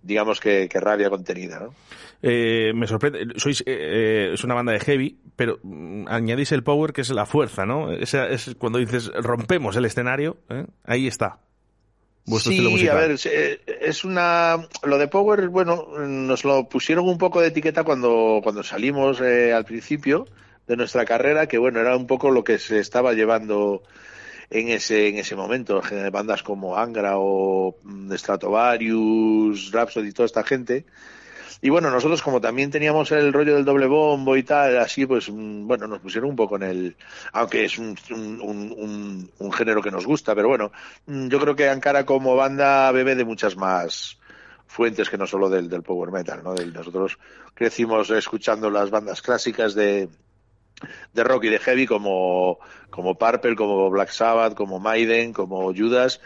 digamos 0.03 0.41
que, 0.41 0.69
que 0.69 0.81
rabia 0.81 1.11
contenida, 1.11 1.59
¿no? 1.61 1.75
Eh, 2.23 2.73
me 2.75 2.87
sorprende, 2.87 3.27
sois 3.37 3.63
eh, 3.63 3.65
eh, 3.67 4.31
es 4.35 4.45
una 4.45 4.55
banda 4.55 4.73
de 4.73 4.81
heavy, 4.81 5.19
pero 5.37 5.59
mm, 5.63 6.07
añadís 6.09 6.53
el 6.53 6.63
power 6.63 6.93
que 6.93 7.01
es 7.01 7.11
la 7.11 7.25
fuerza, 7.25 7.65
¿no? 7.65 7.93
Esa 7.93 8.29
es 8.29 8.55
cuando 8.59 8.79
dices 8.79 9.11
rompemos 9.15 9.77
el 9.77 9.87
escenario, 9.87 10.37
¿eh? 10.51 10.67
ahí 10.85 11.07
está. 11.07 11.39
Vuestro 12.27 12.53
estilo 12.53 12.69
Sí, 12.69 12.75
musical. 12.75 12.97
a 12.97 13.01
ver, 13.01 13.19
eh, 13.25 13.61
es 13.81 14.05
una. 14.05 14.69
Lo 14.83 14.99
de 14.99 15.09
Power, 15.09 15.49
bueno, 15.49 15.87
nos 15.99 16.45
lo 16.45 16.69
pusieron 16.69 17.09
un 17.09 17.19
poco 17.19 17.41
de 17.41 17.49
etiqueta 17.49 17.83
cuando, 17.85 18.41
cuando 18.43 18.63
salimos 18.63 19.21
eh, 19.21 19.53
al 19.53 19.65
principio 19.65 20.27
de 20.67 20.77
nuestra 20.77 21.05
carrera, 21.05 21.47
que 21.47 21.59
bueno, 21.59 21.81
era 21.81 21.97
un 21.97 22.07
poco 22.07 22.31
lo 22.31 22.45
que 22.45 22.59
se 22.59 22.79
estaba 22.79 23.13
llevando 23.15 23.83
en 24.51 24.69
ese, 24.69 25.09
en 25.09 25.19
ese 25.19 25.35
momento. 25.35 25.83
Bandas 26.13 26.43
como 26.43 26.77
Angra 26.77 27.15
o 27.17 27.77
mm, 27.83 28.13
Stratovarius, 28.15 29.73
Rhapsody, 29.73 30.13
toda 30.13 30.27
esta 30.27 30.45
gente. 30.45 30.85
Y 31.61 31.71
bueno, 31.71 31.91
nosotros 31.91 32.23
como 32.23 32.41
también 32.41 32.71
teníamos 32.71 33.11
el 33.13 33.33
rollo 33.33 33.55
del 33.55 33.65
doble 33.65 33.87
bombo 33.87 34.37
y 34.37 34.43
tal, 34.43 34.79
así 34.79 35.07
pues, 35.07 35.31
mm, 35.31 35.67
bueno, 35.67 35.87
nos 35.87 36.01
pusieron 36.01 36.31
un 36.31 36.37
poco 36.37 36.57
en 36.57 36.63
el, 36.63 36.97
aunque 37.33 37.65
es 37.65 37.79
un, 37.79 37.97
un, 38.11 38.41
un- 38.41 39.31
un- 39.39 39.53
género 39.53 39.83
que 39.83 39.91
nos 39.91 40.07
gusta, 40.07 40.35
pero 40.35 40.49
bueno, 40.49 40.73
mm, 41.07 41.29
yo 41.29 41.41
creo 41.41 41.57
que 41.57 41.69
Ankara 41.69 42.07
como 42.07 42.37
banda 42.37 42.91
bebe 42.93 43.15
de 43.15 43.25
muchas 43.25 43.57
más 43.57 44.19
fuentes 44.67 45.11
que 45.11 45.19
no 45.19 45.27
solo 45.27 45.49
del, 45.51 45.69
del 45.69 45.83
power 45.83 46.11
metal, 46.13 46.43
¿no? 46.45 46.55
Del- 46.55 46.73
nosotros 46.73 47.19
crecimos 47.55 48.11
escuchando 48.11 48.71
las 48.71 48.91
bandas 48.91 49.21
clásicas 49.23 49.75
de, 49.75 50.09
de 51.13 51.25
rock 51.25 51.45
y 51.45 51.49
de 51.49 51.59
heavy 51.59 51.87
como, 51.87 52.59
como 52.91 53.17
Purple, 53.17 53.57
como 53.57 53.91
Black 53.91 54.11
Sabbath, 54.11 54.55
como 54.55 54.79
Maiden, 54.81 55.33
como 55.33 55.73
Judas. 55.75 56.21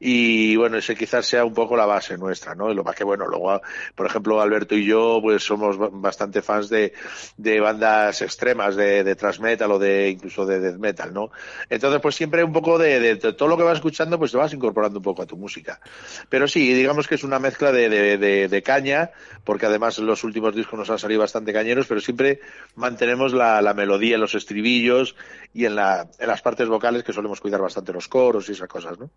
Y 0.00 0.54
bueno, 0.56 0.78
ese 0.78 0.94
quizás 0.94 1.26
sea 1.26 1.44
un 1.44 1.54
poco 1.54 1.76
la 1.76 1.86
base 1.86 2.16
nuestra, 2.16 2.54
¿no? 2.54 2.70
Y 2.70 2.74
lo 2.74 2.84
más 2.84 2.94
que 2.94 3.04
bueno, 3.04 3.26
luego, 3.26 3.60
por 3.94 4.06
ejemplo, 4.06 4.40
Alberto 4.40 4.76
y 4.76 4.84
yo, 4.84 5.18
pues 5.20 5.42
somos 5.44 5.76
ba- 5.76 5.88
bastante 5.90 6.40
fans 6.40 6.68
de, 6.68 6.92
de 7.36 7.60
bandas 7.60 8.22
extremas, 8.22 8.76
de, 8.76 9.02
de 9.02 9.16
thrash 9.16 9.40
metal 9.40 9.72
o 9.72 9.78
de 9.78 10.10
incluso 10.10 10.46
de 10.46 10.60
death 10.60 10.78
metal, 10.78 11.12
¿no? 11.12 11.30
Entonces, 11.68 12.00
pues 12.00 12.14
siempre 12.14 12.44
un 12.44 12.52
poco 12.52 12.78
de, 12.78 13.00
de- 13.00 13.16
todo 13.32 13.48
lo 13.48 13.56
que 13.56 13.62
vas 13.64 13.78
escuchando, 13.78 14.18
pues 14.18 14.30
te 14.32 14.38
vas 14.38 14.52
incorporando 14.52 14.98
un 14.98 15.04
poco 15.04 15.22
a 15.22 15.26
tu 15.26 15.36
música. 15.36 15.80
Pero 16.28 16.46
sí, 16.46 16.72
digamos 16.74 17.08
que 17.08 17.16
es 17.16 17.24
una 17.24 17.38
mezcla 17.38 17.72
de, 17.72 17.88
de, 17.88 18.62
caña, 18.62 19.10
porque 19.44 19.66
además 19.66 19.98
los 19.98 20.24
últimos 20.24 20.54
discos 20.54 20.78
nos 20.78 20.90
han 20.90 20.98
salido 20.98 21.20
bastante 21.20 21.52
cañeros, 21.52 21.86
pero 21.86 22.00
siempre 22.00 22.40
mantenemos 22.76 23.32
la, 23.32 23.60
la 23.62 23.74
melodía 23.74 24.14
en 24.16 24.20
los 24.20 24.34
estribillos 24.34 25.16
y 25.54 25.64
en, 25.64 25.74
la, 25.76 26.08
en 26.18 26.28
las 26.28 26.42
partes 26.42 26.68
vocales 26.68 27.02
que 27.02 27.12
solemos 27.12 27.40
cuidar 27.40 27.60
bastante 27.60 27.92
los 27.92 28.08
coros 28.08 28.48
y 28.48 28.52
esas 28.52 28.68
cosas, 28.68 28.98
¿no? 28.98 29.10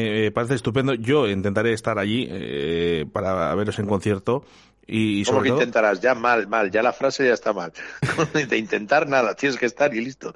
Eh, 0.00 0.30
parece 0.30 0.54
estupendo. 0.54 0.94
Yo 0.94 1.28
intentaré 1.28 1.72
estar 1.72 1.98
allí 1.98 2.26
eh, 2.30 3.06
para 3.12 3.54
veros 3.54 3.78
en 3.78 3.86
concierto. 3.86 4.44
Y, 4.86 5.20
y 5.20 5.24
¿Cómo 5.24 5.42
que 5.42 5.48
todo, 5.50 5.58
intentarás? 5.58 6.00
Ya 6.00 6.14
mal, 6.14 6.48
mal, 6.48 6.70
ya 6.70 6.82
la 6.82 6.92
frase 6.92 7.26
ya 7.26 7.34
está 7.34 7.52
mal. 7.52 7.72
De 8.48 8.58
intentar 8.58 9.06
nada, 9.08 9.34
tienes 9.34 9.56
que 9.58 9.66
estar 9.66 9.94
y 9.94 10.00
listo. 10.04 10.34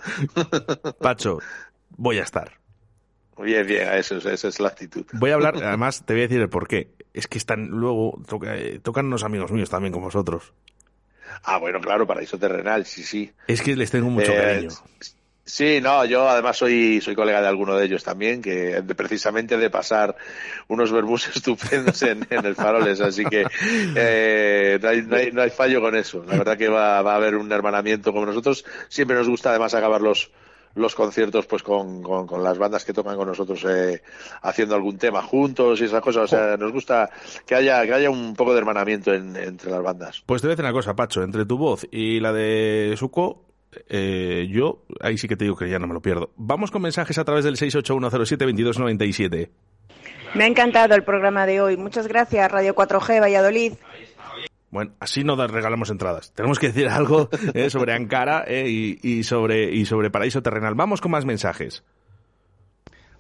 Pacho, 1.01 1.39
voy 1.97 2.19
a 2.19 2.23
estar. 2.23 2.53
Bien, 3.37 3.67
bien, 3.67 3.89
eso, 3.95 4.17
es- 4.19 4.27
esa 4.27 4.47
es 4.49 4.61
la 4.61 4.69
actitud. 4.69 5.05
Voy 5.13 5.31
a 5.31 5.35
hablar, 5.35 5.57
además 5.63 6.05
te 6.07 6.13
voy 6.15 6.23
a 6.23 6.27
decir 6.29 6.41
el 6.41 6.49
porqué. 6.49 6.91
Es 7.13 7.27
que 7.27 7.39
están 7.39 7.67
luego, 7.67 8.23
toca- 8.29 8.57
eh, 8.57 8.79
tocan 8.81 9.07
unos 9.07 9.25
amigos 9.25 9.51
míos 9.51 9.71
también 9.71 9.93
con 9.93 10.03
vosotros. 10.03 10.53
Ah, 11.43 11.59
bueno, 11.59 11.81
claro, 11.81 12.07
paraíso 12.07 12.39
terrenal, 12.39 12.87
sí, 12.87 13.03
sí. 13.03 13.33
Es 13.49 13.61
que 13.61 13.75
les 13.75 13.91
tengo 13.91 14.09
mucho 14.09 14.33
Eh, 14.33 14.37
cariño. 14.37 14.69
Sí, 15.47 15.79
no, 15.83 16.05
yo 16.07 16.27
además 16.29 16.57
soy, 16.57 17.01
soy 17.03 17.15
colega 17.15 17.43
de 17.43 17.49
alguno 17.49 17.77
de 17.77 17.85
ellos 17.85 18.03
también, 18.03 18.41
que 18.41 18.83
precisamente 18.97 19.59
de 19.59 19.69
pasar 19.69 20.17
unos 20.69 20.91
verbús 20.91 21.29
estupendos 21.37 22.03
en, 22.03 22.27
en 22.31 22.47
el 22.47 22.55
Faroles, 22.55 23.01
así 23.03 23.25
que 23.27 23.45
eh, 23.95 24.79
no, 24.83 24.89
hay, 24.89 25.03
no, 25.03 25.17
hay, 25.17 25.33
no 25.33 25.43
hay 25.43 25.51
fallo 25.51 25.81
con 25.81 25.95
eso. 25.97 26.25
La 26.27 26.39
verdad 26.39 26.57
que 26.57 26.69
va, 26.69 27.03
va 27.03 27.13
a 27.13 27.17
haber 27.17 27.35
un 27.37 27.51
hermanamiento 27.53 28.13
como 28.13 28.27
nosotros. 28.27 28.65
Siempre 28.89 29.17
nos 29.17 29.29
gusta 29.29 29.51
además 29.51 29.75
acabar 29.75 30.01
los, 30.01 30.31
los 30.77 30.95
conciertos 30.95 31.47
pues 31.47 31.63
con, 31.63 32.03
con, 32.03 32.27
con 32.27 32.43
las 32.43 32.57
bandas 32.59 32.85
que 32.85 32.93
tocan 32.93 33.17
con 33.17 33.29
nosotros 33.29 33.65
eh, 33.69 34.03
haciendo 34.43 34.75
algún 34.75 34.99
tema 34.99 35.23
juntos 35.23 35.81
y 35.81 35.85
esas 35.85 36.01
cosas. 36.01 36.25
O 36.25 36.29
sea, 36.29 36.57
nos 36.57 36.73
gusta 36.73 37.11
que 37.47 37.55
haya, 37.55 37.85
que 37.85 37.93
haya 37.93 38.11
un 38.11 38.35
poco 38.35 38.53
de 38.55 38.59
hermanamiento 38.61 39.13
en- 39.13 39.37
entre 39.37 39.71
las 39.71 39.83
bandas. 39.83 40.23
Pues 40.25 40.41
te 40.41 40.49
voy 40.49 40.53
a 40.53 40.57
decir 40.57 40.65
una 40.65 40.73
cosa, 40.73 40.97
Pacho. 40.97 41.23
Entre 41.23 41.45
tu 41.45 41.59
voz 41.59 41.87
y 41.91 42.19
la 42.21 42.33
de 42.33 42.95
Suco, 42.97 43.45
eh, 43.89 44.49
yo 44.51 44.85
ahí 45.01 45.19
sí 45.19 45.29
que 45.29 45.37
te 45.37 45.45
digo 45.45 45.57
que 45.57 45.69
ya 45.69 45.79
no 45.79 45.87
me 45.87 45.95
lo 45.95 46.03
pierdo. 46.03 46.31
Vamos 46.37 46.71
con 46.71 46.83
mensajes 46.83 47.19
a 47.19 47.25
través 47.25 47.45
del 47.45 47.57
681072297. 47.57 49.51
Me 50.35 50.45
ha 50.45 50.47
encantado 50.47 50.95
el 50.95 51.05
programa 51.05 51.47
de 51.47 51.61
hoy. 51.61 51.77
Muchas 51.77 52.09
gracias, 52.09 52.51
Radio 52.51 52.75
4G 52.75 53.21
Valladolid. 53.21 53.75
Bueno, 54.71 54.93
así 54.99 55.23
no 55.23 55.37
regalamos 55.47 55.91
entradas. 55.91 56.33
Tenemos 56.35 56.59
que 56.59 56.67
decir 56.67 56.89
algo 56.89 57.29
eh, 57.55 57.71
sobre 57.71 57.93
Ankara 57.93 58.45
eh, 58.47 58.69
y, 58.69 58.99
y 59.03 59.23
sobre, 59.23 59.73
y 59.73 59.87
sobre 59.87 60.11
Paraíso 60.11 60.43
Terrenal. 60.43 60.75
Vamos 60.75 61.01
con 61.01 61.13
más 61.13 61.25
mensajes. 61.25 61.85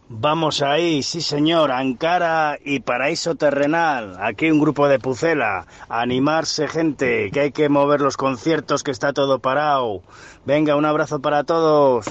Vamos 0.09 0.61
ahí, 0.63 1.03
sí 1.03 1.23
señor, 1.23 1.73
Ankara 1.73 2.59
y 2.63 2.81
Paraíso 2.81 3.37
Terrenal. 3.37 4.17
Aquí 4.21 4.51
un 4.51 4.61
grupo 4.61 4.87
de 4.87 4.99
Pucela. 4.99 5.67
Animarse, 5.89 6.69
gente, 6.69 7.31
que 7.31 7.41
hay 7.41 7.53
que 7.53 7.71
mover 7.71 8.01
los 8.03 8.17
conciertos, 8.19 8.83
que 8.83 8.91
está 8.91 9.15
todo 9.15 9.39
parado. 9.39 10.03
Venga, 10.45 10.77
un 10.77 10.85
abrazo 10.85 11.21
para 11.21 11.45
todos. 11.45 12.07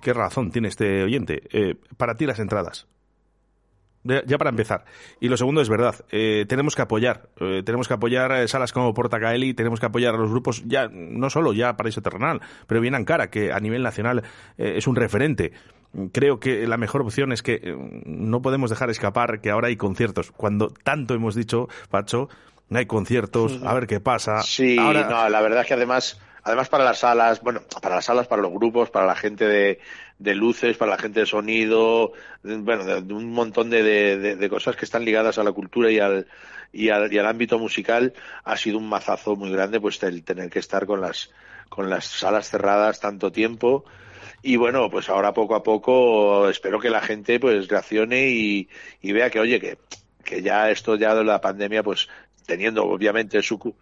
Qué 0.00 0.12
razón 0.12 0.52
tiene 0.52 0.68
este 0.68 1.02
oyente. 1.02 1.42
Eh, 1.52 1.74
para 1.96 2.14
ti 2.16 2.24
las 2.24 2.38
entradas. 2.38 2.86
Ya 4.04 4.36
para 4.38 4.50
empezar. 4.50 4.84
Y 5.20 5.28
lo 5.28 5.36
segundo 5.36 5.60
es 5.60 5.68
verdad. 5.68 5.94
eh, 6.10 6.44
tenemos 6.48 6.74
que 6.76 6.82
apoyar. 6.82 7.28
eh, 7.40 7.62
tenemos 7.64 7.86
que 7.88 7.94
apoyar 7.94 8.32
eh, 8.32 8.48
salas 8.48 8.72
como 8.72 8.94
Portacaeli, 8.94 9.54
tenemos 9.54 9.78
que 9.80 9.86
apoyar 9.86 10.14
a 10.14 10.18
los 10.18 10.30
grupos, 10.30 10.62
ya 10.66 10.88
no 10.90 11.30
solo 11.30 11.52
ya 11.52 11.76
Paraíso 11.76 12.02
Terrenal, 12.02 12.40
pero 12.66 12.80
bien 12.80 12.96
Ankara, 12.96 13.30
que 13.30 13.52
a 13.52 13.60
nivel 13.60 13.82
nacional 13.82 14.24
es 14.56 14.86
un 14.88 14.96
referente. 14.96 15.52
Creo 16.12 16.40
que 16.40 16.66
la 16.66 16.76
mejor 16.78 17.02
opción 17.02 17.32
es 17.32 17.42
que 17.42 17.60
eh, 17.62 17.76
no 18.06 18.40
podemos 18.42 18.70
dejar 18.70 18.88
escapar 18.90 19.40
que 19.40 19.50
ahora 19.50 19.68
hay 19.68 19.76
conciertos. 19.76 20.32
Cuando 20.32 20.68
tanto 20.70 21.14
hemos 21.14 21.34
dicho, 21.34 21.68
Pacho, 21.90 22.28
no 22.70 22.78
hay 22.78 22.86
conciertos, 22.86 23.60
a 23.64 23.74
ver 23.74 23.86
qué 23.86 24.00
pasa. 24.00 24.42
Sí, 24.42 24.78
Ahora- 24.78 25.08
no, 25.08 25.28
la 25.28 25.40
verdad 25.42 25.60
es 25.60 25.66
que 25.66 25.74
además 25.74 26.18
además 26.44 26.68
para 26.68 26.82
las 26.84 26.98
salas, 26.98 27.40
bueno, 27.40 27.60
para 27.80 27.94
las 27.96 28.06
salas, 28.06 28.26
para 28.26 28.42
los 28.42 28.50
grupos, 28.52 28.90
para 28.90 29.06
la 29.06 29.14
gente 29.14 29.46
de, 29.46 29.78
de 30.18 30.34
luces, 30.34 30.76
para 30.76 30.90
la 30.92 30.98
gente 30.98 31.20
de 31.20 31.26
sonido, 31.26 32.12
de- 32.42 32.56
bueno, 32.56 32.84
de, 32.84 33.00
de 33.02 33.14
un 33.14 33.30
montón 33.32 33.70
de, 33.70 33.82
de- 33.84 34.16
de- 34.18 34.36
de 34.36 34.48
cosas 34.48 34.74
que 34.74 34.84
están 34.84 35.04
ligadas 35.04 35.38
a 35.38 35.44
la 35.44 35.52
cultura 35.52 35.90
y 35.92 36.00
al, 36.00 36.26
y 36.72 36.88
al, 36.88 37.12
y 37.12 37.18
al 37.18 37.26
ámbito 37.26 37.58
musical, 37.60 38.12
ha 38.42 38.56
sido 38.56 38.78
un 38.78 38.88
mazazo 38.88 39.36
muy 39.36 39.52
grande, 39.52 39.78
pues 39.80 40.02
el 40.02 40.24
tener 40.24 40.50
que 40.50 40.58
estar 40.58 40.84
con 40.86 41.00
las, 41.00 41.30
con 41.68 41.88
las 41.90 42.06
salas 42.06 42.48
cerradas 42.48 42.98
tanto 42.98 43.30
tiempo. 43.30 43.84
Y 44.42 44.56
bueno, 44.56 44.90
pues 44.90 45.08
ahora 45.08 45.32
poco 45.32 45.54
a 45.54 45.62
poco 45.62 46.48
espero 46.48 46.80
que 46.80 46.90
la 46.90 47.00
gente 47.00 47.38
pues 47.38 47.68
reaccione 47.68 48.28
y, 48.28 48.68
y 49.00 49.12
vea 49.12 49.30
que, 49.30 49.38
oye, 49.38 49.60
que, 49.60 49.78
que 50.24 50.42
ya 50.42 50.70
esto 50.70 50.96
ya 50.96 51.14
de 51.14 51.24
la 51.24 51.40
pandemia, 51.40 51.82
pues 51.82 52.08
teniendo 52.44 52.84
obviamente 52.84 53.40
su, 53.42 53.74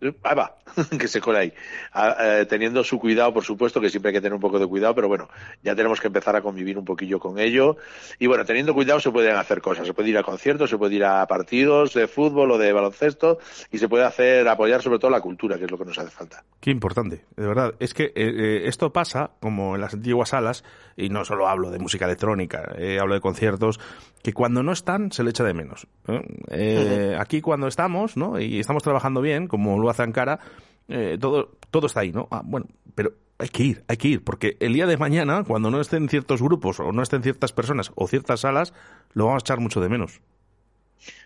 Ahí 0.00 0.36
va, 0.36 0.56
que 0.98 1.08
se 1.08 1.20
cola 1.20 1.40
ahí. 1.40 1.52
Ah, 1.92 2.16
eh, 2.20 2.46
teniendo 2.46 2.84
su 2.84 2.98
cuidado, 2.98 3.32
por 3.32 3.44
supuesto, 3.44 3.80
que 3.80 3.88
siempre 3.88 4.10
hay 4.10 4.14
que 4.14 4.20
tener 4.20 4.34
un 4.34 4.40
poco 4.40 4.58
de 4.58 4.66
cuidado, 4.66 4.94
pero 4.94 5.08
bueno, 5.08 5.28
ya 5.62 5.74
tenemos 5.74 6.00
que 6.00 6.08
empezar 6.08 6.36
a 6.36 6.42
convivir 6.42 6.78
un 6.78 6.84
poquillo 6.84 7.18
con 7.18 7.38
ello. 7.38 7.76
Y 8.18 8.26
bueno, 8.26 8.44
teniendo 8.44 8.74
cuidado 8.74 9.00
se 9.00 9.10
pueden 9.10 9.36
hacer 9.36 9.62
cosas. 9.62 9.86
Se 9.86 9.94
puede 9.94 10.10
ir 10.10 10.18
a 10.18 10.22
conciertos, 10.22 10.68
se 10.68 10.76
puede 10.76 10.96
ir 10.96 11.04
a 11.04 11.26
partidos 11.26 11.94
de 11.94 12.06
fútbol 12.08 12.50
o 12.50 12.58
de 12.58 12.72
baloncesto 12.72 13.38
y 13.70 13.78
se 13.78 13.88
puede 13.88 14.04
hacer, 14.04 14.46
apoyar 14.48 14.82
sobre 14.82 14.98
todo 14.98 15.10
la 15.10 15.20
cultura, 15.20 15.58
que 15.58 15.64
es 15.64 15.70
lo 15.70 15.78
que 15.78 15.86
nos 15.86 15.98
hace 15.98 16.10
falta. 16.10 16.44
Qué 16.60 16.70
importante, 16.70 17.24
de 17.36 17.46
verdad. 17.46 17.74
Es 17.78 17.94
que 17.94 18.04
eh, 18.04 18.12
eh, 18.16 18.62
esto 18.66 18.92
pasa, 18.92 19.30
como 19.40 19.76
en 19.76 19.80
las 19.80 19.94
antiguas 19.94 20.30
salas, 20.30 20.62
y 20.96 21.08
no 21.08 21.24
solo 21.24 21.48
hablo 21.48 21.70
de 21.70 21.78
música 21.78 22.04
electrónica, 22.04 22.74
eh, 22.76 22.98
hablo 23.00 23.14
de 23.14 23.20
conciertos, 23.20 23.80
que 24.22 24.32
cuando 24.32 24.62
no 24.62 24.72
están 24.72 25.12
se 25.12 25.22
le 25.22 25.30
echa 25.30 25.44
de 25.44 25.54
menos. 25.54 25.86
Aquí 27.18 27.40
cuando 27.40 27.68
estamos, 27.68 28.16
¿no? 28.16 28.40
Y 28.40 28.58
estamos 28.58 28.82
trabajando 28.82 29.20
bien, 29.20 29.46
como 29.46 29.78
hace 29.90 30.02
Ankara, 30.02 30.40
eh, 30.88 31.16
todo, 31.20 31.56
todo 31.70 31.86
está 31.86 32.00
ahí, 32.00 32.12
¿no? 32.12 32.28
Ah, 32.30 32.42
bueno, 32.44 32.66
pero 32.94 33.12
hay 33.38 33.48
que 33.48 33.62
ir, 33.62 33.84
hay 33.88 33.96
que 33.96 34.08
ir, 34.08 34.24
porque 34.24 34.56
el 34.60 34.72
día 34.72 34.86
de 34.86 34.96
mañana, 34.96 35.44
cuando 35.44 35.70
no 35.70 35.80
estén 35.80 36.08
ciertos 36.08 36.42
grupos, 36.42 36.80
o 36.80 36.92
no 36.92 37.02
estén 37.02 37.22
ciertas 37.22 37.52
personas, 37.52 37.92
o 37.94 38.06
ciertas 38.06 38.40
salas, 38.40 38.72
lo 39.12 39.26
vamos 39.26 39.42
a 39.42 39.44
echar 39.44 39.60
mucho 39.60 39.80
de 39.80 39.88
menos. 39.88 40.20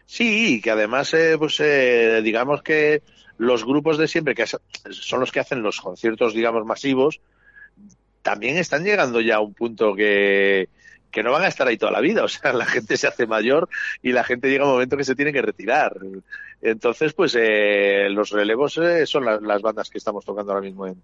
Sí, 0.06 0.60
que 0.60 0.70
además, 0.70 1.14
eh, 1.14 1.36
pues 1.38 1.60
eh, 1.60 2.20
digamos 2.22 2.62
que 2.62 3.02
los 3.38 3.64
grupos 3.64 3.96
de 3.96 4.08
siempre, 4.08 4.34
que 4.34 4.44
son 4.46 5.20
los 5.20 5.30
que 5.30 5.40
hacen 5.40 5.62
los 5.62 5.80
conciertos, 5.80 6.34
digamos, 6.34 6.66
masivos, 6.66 7.20
también 8.22 8.58
están 8.58 8.84
llegando 8.84 9.20
ya 9.20 9.36
a 9.36 9.40
un 9.40 9.54
punto 9.54 9.94
que, 9.94 10.68
que 11.10 11.22
no 11.22 11.32
van 11.32 11.42
a 11.42 11.48
estar 11.48 11.66
ahí 11.66 11.76
toda 11.76 11.92
la 11.92 12.00
vida. 12.00 12.24
O 12.24 12.28
sea, 12.28 12.52
la 12.52 12.66
gente 12.66 12.96
se 12.96 13.06
hace 13.06 13.26
mayor 13.26 13.68
y 14.02 14.12
la 14.12 14.24
gente 14.24 14.48
llega 14.48 14.64
a 14.64 14.66
un 14.66 14.72
momento 14.72 14.96
que 14.96 15.04
se 15.04 15.14
tiene 15.14 15.32
que 15.32 15.42
retirar. 15.42 15.96
Entonces, 16.62 17.12
pues 17.14 17.34
eh, 17.38 18.08
los 18.10 18.30
relevos 18.30 18.76
eh, 18.78 19.06
son 19.06 19.24
la- 19.24 19.40
las 19.40 19.62
bandas 19.62 19.88
que 19.90 19.98
estamos 19.98 20.24
tocando 20.24 20.52
ahora 20.52 20.64
mismo. 20.64 20.86
En, 20.86 21.02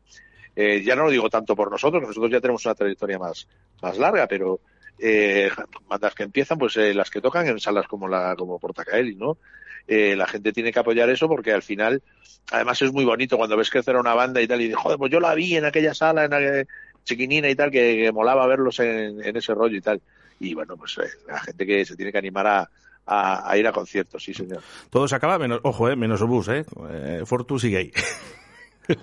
eh, 0.54 0.82
ya 0.82 0.96
no 0.96 1.04
lo 1.04 1.10
digo 1.10 1.28
tanto 1.28 1.54
por 1.54 1.70
nosotros, 1.70 2.02
nosotros 2.02 2.30
ya 2.30 2.40
tenemos 2.40 2.64
una 2.64 2.74
trayectoria 2.74 3.18
más, 3.18 3.46
más 3.82 3.98
larga, 3.98 4.26
pero 4.26 4.60
eh, 4.98 5.50
bandas 5.88 6.14
que 6.14 6.22
empiezan, 6.22 6.58
pues 6.58 6.76
eh, 6.78 6.94
las 6.94 7.10
que 7.10 7.20
tocan 7.20 7.46
en 7.46 7.60
salas 7.60 7.86
como 7.86 8.08
la 8.08 8.34
como 8.36 8.58
Portacaeli, 8.58 9.14
¿no? 9.16 9.38
Eh, 9.86 10.16
la 10.16 10.26
gente 10.26 10.52
tiene 10.52 10.72
que 10.72 10.78
apoyar 10.80 11.08
eso 11.10 11.28
porque 11.28 11.52
al 11.52 11.62
final, 11.62 12.02
además 12.50 12.80
es 12.82 12.92
muy 12.92 13.04
bonito 13.04 13.36
cuando 13.36 13.56
ves 13.56 13.70
crecer 13.70 13.96
a 13.96 14.00
una 14.00 14.14
banda 14.14 14.40
y 14.40 14.46
tal, 14.48 14.60
y 14.60 14.64
dices, 14.64 14.80
joder, 14.80 14.98
pues 14.98 15.12
yo 15.12 15.20
la 15.20 15.34
vi 15.34 15.56
en 15.56 15.64
aquella 15.64 15.94
sala, 15.94 16.24
en 16.24 16.34
aquella 16.34 16.64
chiquinina 17.04 17.48
y 17.48 17.54
tal, 17.54 17.70
que, 17.70 18.10
molaba 18.12 18.46
verlos 18.46 18.80
en, 18.80 19.22
en 19.22 19.36
ese 19.36 19.54
rollo 19.54 19.76
y 19.76 19.80
tal. 19.80 20.00
Y 20.40 20.54
bueno, 20.54 20.76
pues 20.76 20.96
la 21.28 21.38
gente 21.40 21.64
que 21.66 21.84
se 21.84 21.96
tiene 21.96 22.10
que 22.12 22.18
animar 22.18 22.46
a, 22.46 22.70
a, 23.06 23.50
a 23.50 23.56
ir 23.56 23.66
a 23.66 23.72
conciertos, 23.72 24.22
sí 24.22 24.34
señor. 24.34 24.62
Todo 24.90 25.08
se 25.08 25.14
acaba, 25.14 25.38
menos, 25.38 25.60
ojo, 25.62 25.88
eh, 25.88 25.96
menos 25.96 26.20
Obús, 26.22 26.48
¿eh? 26.48 26.64
eh 26.90 27.22
Fortu 27.24 27.58
sigue 27.58 27.78
ahí. 27.78 27.92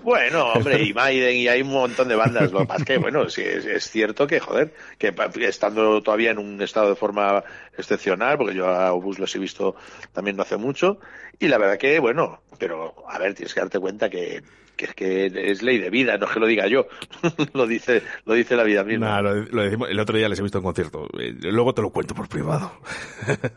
Bueno, 0.02 0.52
hombre, 0.52 0.82
y 0.82 0.92
Maiden, 0.94 1.36
y 1.36 1.48
hay 1.48 1.62
un 1.62 1.70
montón 1.70 2.08
de 2.08 2.16
bandas. 2.16 2.52
Lo 2.52 2.60
que 2.60 2.66
pasa 2.66 2.80
es 2.80 2.86
que, 2.86 2.98
bueno, 2.98 3.28
sí, 3.28 3.42
es, 3.42 3.66
es 3.66 3.90
cierto 3.90 4.26
que, 4.26 4.40
joder, 4.40 4.74
que 4.98 5.14
estando 5.42 6.02
todavía 6.02 6.30
en 6.30 6.38
un 6.38 6.60
estado 6.62 6.90
de 6.90 6.96
forma 6.96 7.44
excepcional, 7.76 8.38
porque 8.38 8.54
yo 8.54 8.66
a 8.66 8.92
Obús 8.92 9.18
los 9.18 9.34
he 9.34 9.38
visto 9.38 9.76
también 10.12 10.36
no 10.36 10.42
hace 10.42 10.56
mucho, 10.56 10.98
y 11.38 11.48
la 11.48 11.58
verdad 11.58 11.78
que, 11.78 11.98
bueno, 11.98 12.42
pero, 12.58 12.94
a 13.08 13.18
ver, 13.18 13.34
tienes 13.34 13.52
que 13.52 13.60
darte 13.60 13.78
cuenta 13.78 14.08
que, 14.08 14.42
que 14.76 14.86
es 14.86 14.94
que 14.94 15.26
es 15.26 15.62
ley 15.62 15.78
de 15.78 15.90
vida, 15.90 16.16
no 16.18 16.26
es 16.26 16.32
que 16.32 16.40
lo 16.40 16.46
diga 16.46 16.66
yo, 16.66 16.86
lo 17.54 17.66
dice, 17.66 18.02
lo 18.24 18.34
dice 18.34 18.56
la 18.56 18.64
vida 18.64 18.84
misma. 18.84 19.08
Nah, 19.08 19.22
lo, 19.22 19.34
lo 19.34 19.62
decimos, 19.62 19.88
el 19.90 19.98
otro 20.00 20.16
día 20.16 20.28
les 20.28 20.38
he 20.38 20.42
visto 20.42 20.58
en 20.58 20.64
concierto. 20.64 21.08
Eh, 21.18 21.34
luego 21.42 21.74
te 21.74 21.82
lo 21.82 21.90
cuento 21.90 22.14
por 22.14 22.28
privado. 22.28 22.72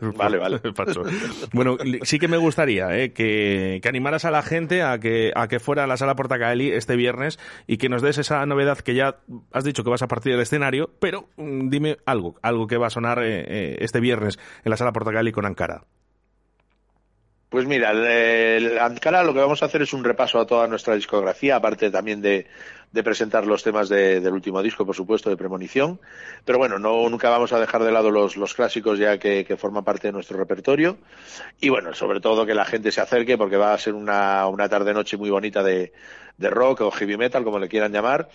Vale, 0.00 0.38
vale. 0.38 0.60
Bueno, 1.52 1.76
sí 2.02 2.18
que 2.18 2.28
me 2.28 2.36
gustaría 2.36 2.96
eh, 2.96 3.12
que, 3.12 3.80
que 3.82 3.88
animaras 3.88 4.24
a 4.24 4.30
la 4.30 4.42
gente 4.42 4.82
a 4.82 4.98
que, 4.98 5.32
a 5.34 5.48
que 5.48 5.60
fuera 5.60 5.84
a 5.84 5.86
la 5.86 5.96
sala 5.96 6.16
Portacaeli 6.16 6.70
este 6.70 6.96
viernes 6.96 7.38
y 7.66 7.76
que 7.76 7.88
nos 7.88 8.02
des 8.02 8.18
esa 8.18 8.44
novedad 8.46 8.78
que 8.78 8.94
ya 8.94 9.16
has 9.52 9.64
dicho 9.64 9.84
que 9.84 9.90
vas 9.90 10.02
a 10.02 10.08
partir 10.08 10.32
del 10.32 10.42
escenario, 10.42 10.90
pero 11.00 11.28
mm, 11.36 11.68
dime 11.68 11.98
algo, 12.06 12.36
algo 12.42 12.66
que 12.66 12.76
va 12.76 12.88
a 12.88 12.90
sonar 12.90 13.22
eh, 13.22 13.44
eh, 13.46 13.76
este 13.80 14.00
viernes 14.00 14.38
en 14.64 14.70
la 14.70 14.76
sala 14.76 14.92
Portacaeli 14.92 15.32
con 15.32 15.46
Ankara. 15.46 15.84
Pues 17.48 17.64
mira, 17.66 17.92
el, 17.92 18.78
Ankara 18.78 19.22
lo 19.22 19.32
que 19.32 19.40
vamos 19.40 19.62
a 19.62 19.66
hacer 19.66 19.80
es 19.80 19.94
un 19.94 20.04
repaso 20.04 20.38
a 20.38 20.46
toda 20.46 20.66
nuestra 20.66 20.94
discografía, 20.94 21.56
aparte 21.56 21.90
también 21.90 22.20
de, 22.20 22.46
de 22.92 23.02
presentar 23.02 23.46
los 23.46 23.62
temas 23.62 23.88
de- 23.88 24.20
del 24.20 24.34
último 24.34 24.62
disco, 24.62 24.84
por 24.84 24.94
supuesto, 24.94 25.30
de 25.30 25.36
Premonición. 25.38 25.98
Pero 26.44 26.58
bueno, 26.58 26.78
no 26.78 27.08
nunca 27.08 27.30
vamos 27.30 27.54
a 27.54 27.58
dejar 27.60 27.82
de 27.84 27.90
lado 27.92 28.10
los, 28.10 28.36
clásicos 28.54 28.98
ya 28.98 29.18
que, 29.18 29.56
forman 29.58 29.82
parte 29.82 30.08
de 30.08 30.12
nuestro 30.12 30.36
repertorio. 30.36 30.98
Y 31.58 31.70
bueno, 31.70 31.94
sobre 31.94 32.20
todo 32.20 32.44
que 32.44 32.54
la 32.54 32.66
gente 32.66 32.92
se 32.92 33.00
acerque 33.00 33.38
porque 33.38 33.56
va 33.56 33.72
a 33.72 33.78
ser 33.78 33.94
una, 33.94 34.46
una 34.46 34.68
tarde-noche 34.68 35.16
muy 35.16 35.30
bonita 35.30 35.62
de 35.62 35.90
rock 36.50 36.82
o 36.82 36.90
heavy 36.90 37.16
metal, 37.16 37.44
como 37.44 37.58
le 37.58 37.68
quieran 37.68 37.92
llamar. 37.92 38.28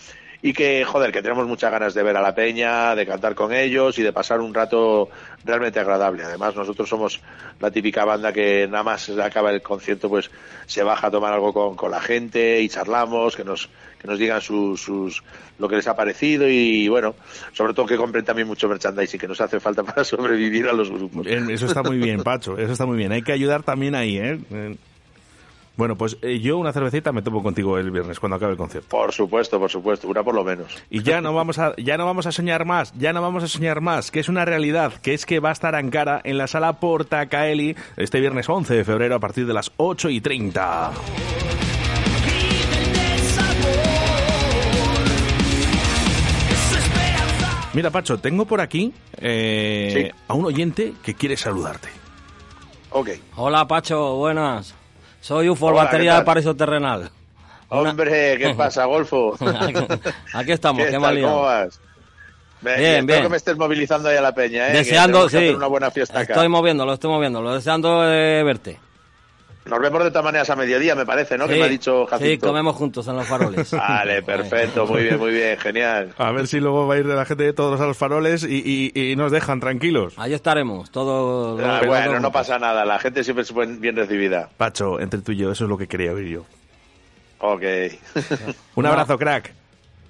Y 0.46 0.52
que, 0.52 0.84
joder, 0.84 1.14
que 1.14 1.22
tenemos 1.22 1.48
muchas 1.48 1.72
ganas 1.72 1.94
de 1.94 2.04
ver 2.04 2.18
a 2.18 2.22
la 2.22 2.36
peña, 2.36 2.96
de 2.96 3.06
cantar 3.06 3.34
con 3.34 3.54
ellos 3.54 3.98
y 3.98 4.04
de 4.04 4.12
pasar 4.12 4.42
un 4.42 4.54
rato 4.54 5.10
realmente 5.46 5.80
agradable. 5.80 6.24
Además, 6.24 6.54
nosotros 6.54 6.90
somos 6.90 7.22
la 7.62 7.72
típica 7.72 8.04
banda 8.04 8.34
que 8.34 8.68
nada 8.68 8.84
más 8.84 9.10
acaba 9.10 9.52
el 9.52 9.62
concierto, 9.62 10.10
pues 10.10 10.30
se 10.66 10.84
baja 10.84 11.08
a 11.08 11.12
tomar 11.12 11.32
algo 11.32 11.54
con, 11.54 11.76
con 11.78 11.90
la 11.92 12.02
gente 12.02 12.62
y 12.62 12.68
charlamos, 12.68 13.38
que 13.38 13.46
nos, 13.46 13.70
que 14.00 14.08
nos 14.10 14.20
digan 14.20 14.42
sus, 14.42 14.82
sus, 14.82 15.24
lo 15.60 15.70
que 15.70 15.78
les 15.78 15.88
ha 15.88 15.96
parecido 15.96 16.50
y 16.50 16.90
bueno, 16.90 17.16
sobre 17.54 17.74
todo 17.74 17.86
que 17.86 17.96
compren 17.96 18.26
también 18.26 18.46
mucho 18.48 18.68
merchandising 18.68 19.18
que 19.18 19.30
nos 19.30 19.40
hace 19.40 19.62
falta 19.62 19.82
para 19.84 20.04
sobrevivir 20.04 20.68
a 20.68 20.74
los 20.74 20.90
grupos. 20.90 21.26
Eso 21.26 21.66
está 21.68 21.84
muy 21.84 21.98
bien, 22.00 22.22
Pacho, 22.22 22.58
eso 22.58 22.74
está 22.74 22.86
muy 22.86 22.98
bien. 22.98 23.14
Hay 23.14 23.22
que 23.22 23.32
ayudar 23.32 23.64
también 23.64 23.96
ahí, 23.96 24.18
¿eh? 24.18 24.78
Bueno, 25.76 25.98
pues 25.98 26.18
eh, 26.22 26.40
yo 26.40 26.60
una 26.60 26.72
cervecita 26.72 27.12
me 27.12 27.24
tomo 27.24 27.42
contigo 27.42 27.80
el 27.80 27.90
viernes 27.90 28.20
cuando 28.20 28.36
acabe 28.36 28.52
el 28.52 28.58
concierto. 28.58 28.90
Por 28.90 29.12
supuesto, 29.12 29.60
por 29.60 29.72
supuesto, 29.72 30.08
una 30.08 30.24
por 30.24 30.36
lo 30.36 30.44
menos. 30.44 30.76
Y 30.92 31.02
ya 31.02 31.20
no 31.20 31.34
vamos 31.34 31.58
a, 31.58 31.76
ya 31.78 31.98
no 31.98 32.06
vamos 32.06 32.28
a 32.28 32.32
soñar 32.32 32.64
más, 32.66 32.94
ya 32.96 33.12
no 33.12 33.24
vamos 33.24 33.44
a 33.44 33.48
soñar 33.48 33.82
más, 33.82 34.12
que 34.12 34.20
es 34.20 34.30
una 34.30 34.46
realidad, 34.46 34.94
que 35.02 35.16
es 35.16 35.26
que 35.26 35.40
va 35.40 35.50
a 35.50 35.54
estar 35.54 35.74
Ankara 35.74 36.22
en 36.24 36.38
la 36.38 36.46
sala 36.46 36.80
Portacaeli 36.80 37.76
este 37.98 38.20
viernes 38.20 38.48
11 38.48 38.76
de 38.76 38.86
febrero 38.86 39.16
a 39.16 39.20
partir 39.20 39.48
de 39.48 39.54
las 39.54 39.72
8 39.78 40.10
y 40.10 40.22
30. 40.22 40.92
Mira, 47.74 47.90
Pacho, 47.90 48.20
tengo 48.20 48.46
por 48.46 48.62
aquí 48.62 48.94
eh, 49.18 50.12
a 50.28 50.36
un 50.36 50.46
oyente 50.46 50.94
que 51.02 51.16
quiere 51.16 51.36
saludarte. 51.36 51.90
Ok. 52.92 53.10
Hola, 53.36 53.68
Pacho, 53.68 54.18
buenas. 54.18 54.76
Soy 55.24 55.48
UFO, 55.48 55.68
Hola, 55.68 55.86
batería 55.86 56.16
del 56.16 56.26
paraíso 56.26 56.54
terrenal. 56.54 57.10
Una- 57.70 57.92
Hombre, 57.92 58.38
¿qué 58.38 58.54
pasa, 58.58 58.84
Golfo? 58.84 59.38
Aquí 60.34 60.52
estamos, 60.52 60.84
¿Qué 60.84 60.92
qué, 62.76 62.78
Bien, 62.78 62.92
espero 62.92 63.06
bien. 63.06 63.24
que 63.24 63.30
me 63.30 63.38
estés 63.38 63.56
movilizando 63.58 64.10
ahí 64.10 64.18
a 64.18 64.22
la 64.22 64.36
peña, 64.36 64.68
¿eh? 64.68 64.74
Deseando, 64.74 65.28
que 65.28 65.38
sí. 65.40 65.50
una 65.56 65.68
buena 65.68 65.92
fiesta 65.92 66.20
acá. 66.20 66.34
Estoy 66.34 66.50
moviéndolo, 66.50 66.94
estoy 66.94 67.10
moviéndolo, 67.10 67.54
deseando 67.54 68.04
eh, 68.06 68.44
verte. 68.44 68.80
Nos 69.66 69.80
vemos 69.80 70.04
de 70.04 70.10
todas 70.12 70.26
maneras 70.26 70.50
a 70.50 70.56
mediodía, 70.58 70.94
me 70.94 71.06
parece, 71.06 71.38
¿no? 71.38 71.48
que 71.48 71.54
Sí, 71.54 71.60
me 71.60 71.66
ha 71.66 71.70
dicho 71.70 72.04
Sí, 72.04 72.10
Jacinto. 72.10 72.48
comemos 72.48 72.76
juntos 72.76 73.08
en 73.08 73.16
los 73.16 73.26
faroles. 73.28 73.72
Vale, 73.78 74.22
perfecto, 74.22 74.86
muy 74.86 75.04
bien, 75.04 75.18
muy 75.18 75.32
bien, 75.32 75.58
genial. 75.58 76.14
A 76.18 76.32
ver 76.32 76.48
si 76.48 76.60
luego 76.60 76.86
va 76.86 76.96
a 76.96 76.98
ir 76.98 77.08
de 77.08 77.16
la 77.16 77.24
gente 77.26 77.44
de 77.44 77.54
todos 77.54 77.80
a 77.80 77.86
los 77.86 77.96
faroles 77.98 78.44
y, 78.44 78.92
y- 78.94 79.12
y 79.12 79.16
nos 79.16 79.32
dejan 79.32 79.60
tranquilos. 79.62 80.14
Ahí 80.18 80.34
estaremos, 80.34 80.92
todos. 80.92 81.62
Ah, 81.64 81.82
bueno, 81.86 82.20
no 82.20 82.32
pasa 82.32 82.60
nada, 82.60 82.84
la 82.84 83.00
gente 83.00 83.24
siempre 83.24 83.44
es 83.44 83.80
bien 83.80 83.96
recibida. 83.96 84.50
Pacho, 84.58 85.00
entre 85.00 85.22
tú 85.22 85.32
y 85.32 85.38
yo, 85.38 85.52
eso 85.52 85.64
es 85.64 85.70
lo 85.70 85.78
que 85.78 85.88
quería 85.88 86.12
oír 86.14 86.28
yo. 86.28 86.46
Ok. 87.40 87.64
Un 88.76 88.86
abrazo, 88.86 89.18
crack. 89.18 89.54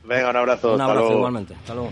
Venga, 0.05 0.29
un 0.31 0.35
abrazo. 0.35 0.73
Un 0.73 0.81
hasta 0.81 0.83
abrazo 0.85 0.99
luego. 1.07 1.17
igualmente. 1.19 1.53
Hasta 1.55 1.73
luego. 1.75 1.91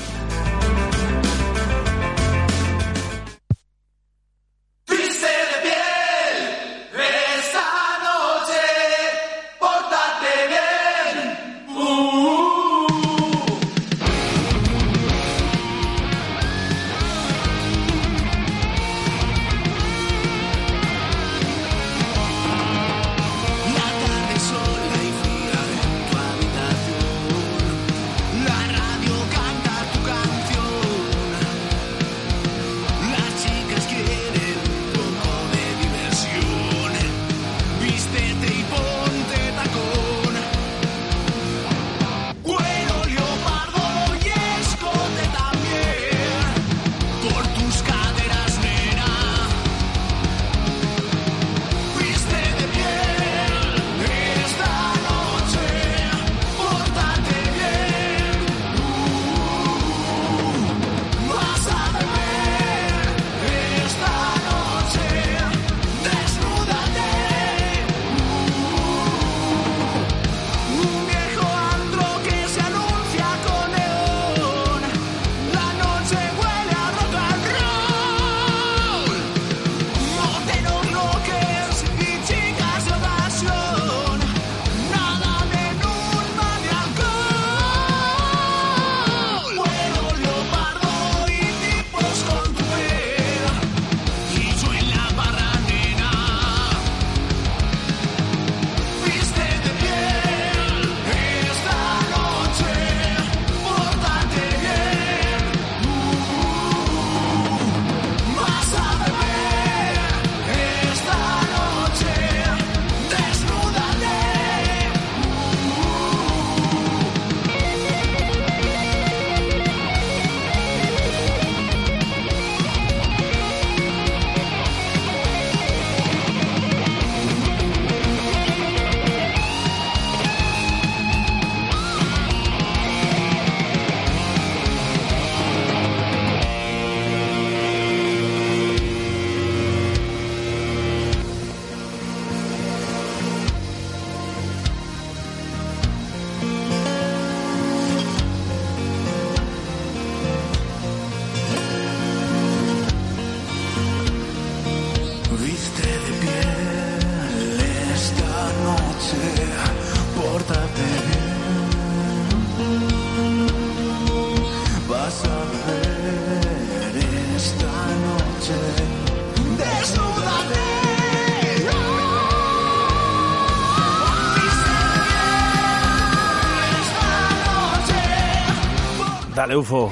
Dale, 179.51 179.59
UFO. 179.59 179.91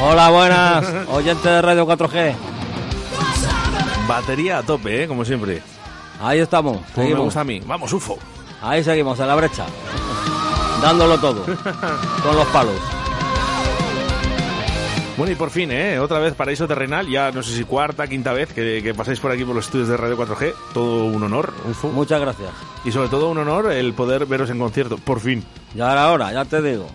Hola, 0.00 0.30
buenas, 0.30 0.86
oyentes 1.08 1.42
de 1.42 1.60
Radio 1.62 1.84
4G. 1.84 2.32
Batería 4.06 4.58
a 4.58 4.62
tope, 4.62 5.02
¿eh? 5.02 5.08
Como 5.08 5.24
siempre. 5.24 5.60
Ahí 6.20 6.38
estamos, 6.38 6.76
Como 6.76 6.86
me 6.98 7.02
seguimos. 7.02 7.24
gusta 7.24 7.40
a 7.40 7.44
mí. 7.44 7.60
Vamos, 7.66 7.92
UFO. 7.92 8.16
Ahí 8.62 8.84
seguimos, 8.84 9.18
en 9.18 9.26
la 9.26 9.34
brecha. 9.34 9.66
Dándolo 10.80 11.18
todo. 11.18 11.42
Con 11.44 12.36
los 12.36 12.46
palos. 12.52 12.76
Bueno, 15.16 15.32
y 15.32 15.34
por 15.34 15.50
fin, 15.50 15.72
¿eh? 15.72 15.98
Otra 15.98 16.20
vez 16.20 16.34
Paraíso 16.34 16.68
Terrenal, 16.68 17.08
ya 17.08 17.32
no 17.32 17.42
sé 17.42 17.52
si 17.56 17.64
cuarta, 17.64 18.06
quinta 18.06 18.32
vez 18.32 18.52
que, 18.52 18.80
que 18.80 18.94
pasáis 18.94 19.18
por 19.18 19.32
aquí 19.32 19.44
por 19.44 19.56
los 19.56 19.64
estudios 19.66 19.88
de 19.88 19.96
Radio 19.96 20.16
4G. 20.16 20.54
Todo 20.72 21.06
un 21.06 21.20
honor, 21.20 21.52
UFO. 21.68 21.88
Muchas 21.88 22.20
gracias. 22.20 22.50
Y 22.84 22.92
sobre 22.92 23.08
todo 23.08 23.28
un 23.28 23.38
honor 23.38 23.72
el 23.72 23.92
poder 23.92 24.26
veros 24.26 24.50
en 24.50 24.60
concierto, 24.60 24.98
por 24.98 25.18
fin. 25.18 25.44
Ya 25.74 25.90
era 25.90 26.12
hora, 26.12 26.32
ya 26.32 26.44
te 26.44 26.62
digo. 26.62 26.86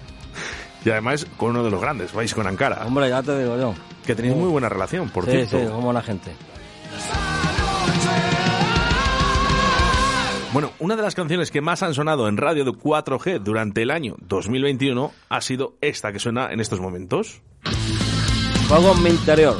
Y 0.85 0.89
además 0.89 1.25
con 1.37 1.51
uno 1.51 1.63
de 1.63 1.71
los 1.71 1.81
grandes, 1.81 2.13
vais 2.13 2.33
con 2.33 2.47
Ankara. 2.47 2.85
Hombre, 2.85 3.09
ya 3.09 3.21
te 3.21 3.37
digo 3.37 3.57
yo. 3.57 3.73
Que 4.05 4.15
tenéis 4.15 4.35
muy 4.35 4.49
buena 4.49 4.69
relación, 4.69 5.09
por 5.09 5.25
sí, 5.25 5.31
cierto. 5.31 5.59
Sí, 5.59 5.65
como 5.67 5.93
la 5.93 6.01
gente. 6.01 6.31
Bueno, 10.51 10.71
una 10.79 10.95
de 10.95 11.03
las 11.03 11.13
canciones 11.13 11.51
que 11.51 11.61
más 11.61 11.83
han 11.83 11.93
sonado 11.93 12.27
en 12.27 12.37
radio 12.37 12.65
de 12.65 12.71
4G 12.71 13.39
durante 13.39 13.83
el 13.83 13.91
año 13.91 14.15
2021 14.21 15.11
ha 15.29 15.41
sido 15.41 15.75
esta 15.79 16.11
que 16.11 16.17
suena 16.17 16.51
en 16.51 16.59
estos 16.59 16.79
momentos. 16.79 17.41
Juego 18.67 18.93
en 18.93 19.03
mi 19.03 19.09
interior. 19.11 19.57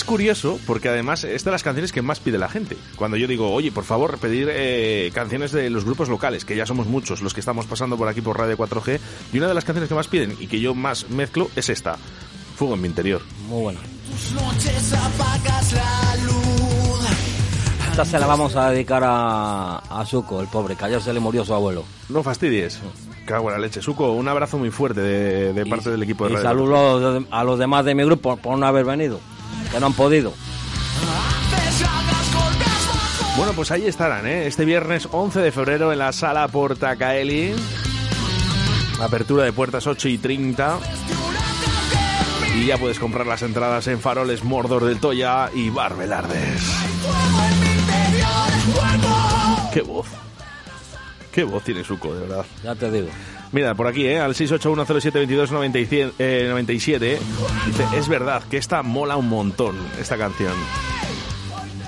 Es 0.00 0.04
curioso 0.04 0.58
porque 0.66 0.88
además 0.88 1.24
es 1.24 1.44
de 1.44 1.50
las 1.50 1.62
canciones 1.62 1.92
que 1.92 2.00
más 2.00 2.20
pide 2.20 2.38
la 2.38 2.48
gente. 2.48 2.74
Cuando 2.96 3.18
yo 3.18 3.26
digo, 3.26 3.52
oye, 3.52 3.70
por 3.70 3.84
favor, 3.84 4.16
pedir 4.16 4.48
eh, 4.50 5.10
canciones 5.12 5.52
de 5.52 5.68
los 5.68 5.84
grupos 5.84 6.08
locales, 6.08 6.46
que 6.46 6.56
ya 6.56 6.64
somos 6.64 6.86
muchos 6.86 7.20
los 7.20 7.34
que 7.34 7.40
estamos 7.40 7.66
pasando 7.66 7.98
por 7.98 8.08
aquí 8.08 8.22
por 8.22 8.38
Radio 8.38 8.56
4G, 8.56 8.98
y 9.30 9.36
una 9.36 9.48
de 9.48 9.52
las 9.52 9.66
canciones 9.66 9.90
que 9.90 9.94
más 9.94 10.08
piden 10.08 10.34
y 10.40 10.46
que 10.46 10.58
yo 10.58 10.74
más 10.74 11.10
mezclo 11.10 11.50
es 11.54 11.68
esta, 11.68 11.98
Fuego 12.56 12.76
en 12.76 12.80
mi 12.80 12.88
interior. 12.88 13.20
Muy 13.46 13.60
buena. 13.60 13.80
Tus 14.10 14.32
noches 14.32 14.94
apagas 14.94 15.72
la 15.74 16.16
luz. 16.24 17.10
Esta 17.90 18.04
se 18.06 18.18
la 18.18 18.26
vamos 18.26 18.56
a 18.56 18.70
dedicar 18.70 19.02
a, 19.04 19.80
a 19.80 20.06
Suco, 20.06 20.40
el 20.40 20.48
pobre, 20.48 20.76
que 20.76 20.84
ayer 20.86 21.02
se 21.02 21.12
le 21.12 21.20
murió 21.20 21.44
su 21.44 21.52
abuelo. 21.52 21.84
No 22.08 22.22
fastidies. 22.22 22.80
Cago 23.26 23.48
en 23.48 23.52
la 23.52 23.60
leche. 23.60 23.82
Suco, 23.82 24.12
un 24.12 24.26
abrazo 24.28 24.56
muy 24.56 24.70
fuerte 24.70 25.02
de, 25.02 25.52
de 25.52 25.66
parte 25.66 25.90
del 25.90 26.02
equipo 26.02 26.24
de 26.24 26.30
Y 26.30 26.36
Radio 26.36 26.48
saludo 26.48 27.26
a 27.30 27.44
los 27.44 27.58
demás 27.58 27.84
de 27.84 27.94
mi 27.94 28.02
grupo 28.02 28.38
por 28.38 28.56
no 28.56 28.66
haber 28.66 28.86
venido, 28.86 29.20
que 29.70 29.80
no 29.80 29.86
han 29.86 29.92
podido. 29.92 30.32
Bueno, 33.36 33.52
pues 33.54 33.70
ahí 33.70 33.86
estarán, 33.86 34.26
¿eh? 34.26 34.46
Este 34.46 34.64
viernes 34.64 35.08
11 35.10 35.40
de 35.40 35.52
febrero 35.52 35.92
en 35.92 35.98
la 35.98 36.12
sala 36.12 36.46
Portacaeli. 36.48 37.54
Apertura 39.00 39.44
de 39.44 39.52
puertas 39.52 39.86
8 39.86 40.08
y 40.08 40.18
30. 40.18 40.78
Y 42.56 42.66
ya 42.66 42.76
puedes 42.76 42.98
comprar 42.98 43.26
las 43.26 43.42
entradas 43.42 43.86
en 43.86 44.00
Faroles 44.00 44.44
Mordor 44.44 44.84
del 44.84 44.98
Toya 44.98 45.50
y 45.54 45.70
Barbelardes. 45.70 46.62
¡Qué 49.72 49.82
voz! 49.82 50.06
¡Qué 51.32 51.44
voz 51.44 51.62
tiene 51.62 51.84
Suco, 51.84 52.12
de 52.12 52.20
verdad! 52.20 52.44
Ya 52.64 52.74
te 52.74 52.90
digo. 52.90 53.08
Mira, 53.52 53.74
por 53.74 53.88
aquí, 53.88 54.06
¿eh? 54.06 54.20
al 54.20 54.34
681072297, 54.34 56.12
eh, 56.18 56.46
97, 56.48 57.18
dice, 57.66 57.84
es 57.96 58.08
verdad 58.08 58.44
que 58.44 58.58
esta 58.58 58.82
mola 58.82 59.16
un 59.16 59.28
montón, 59.28 59.76
esta 59.98 60.16
canción. 60.16 60.52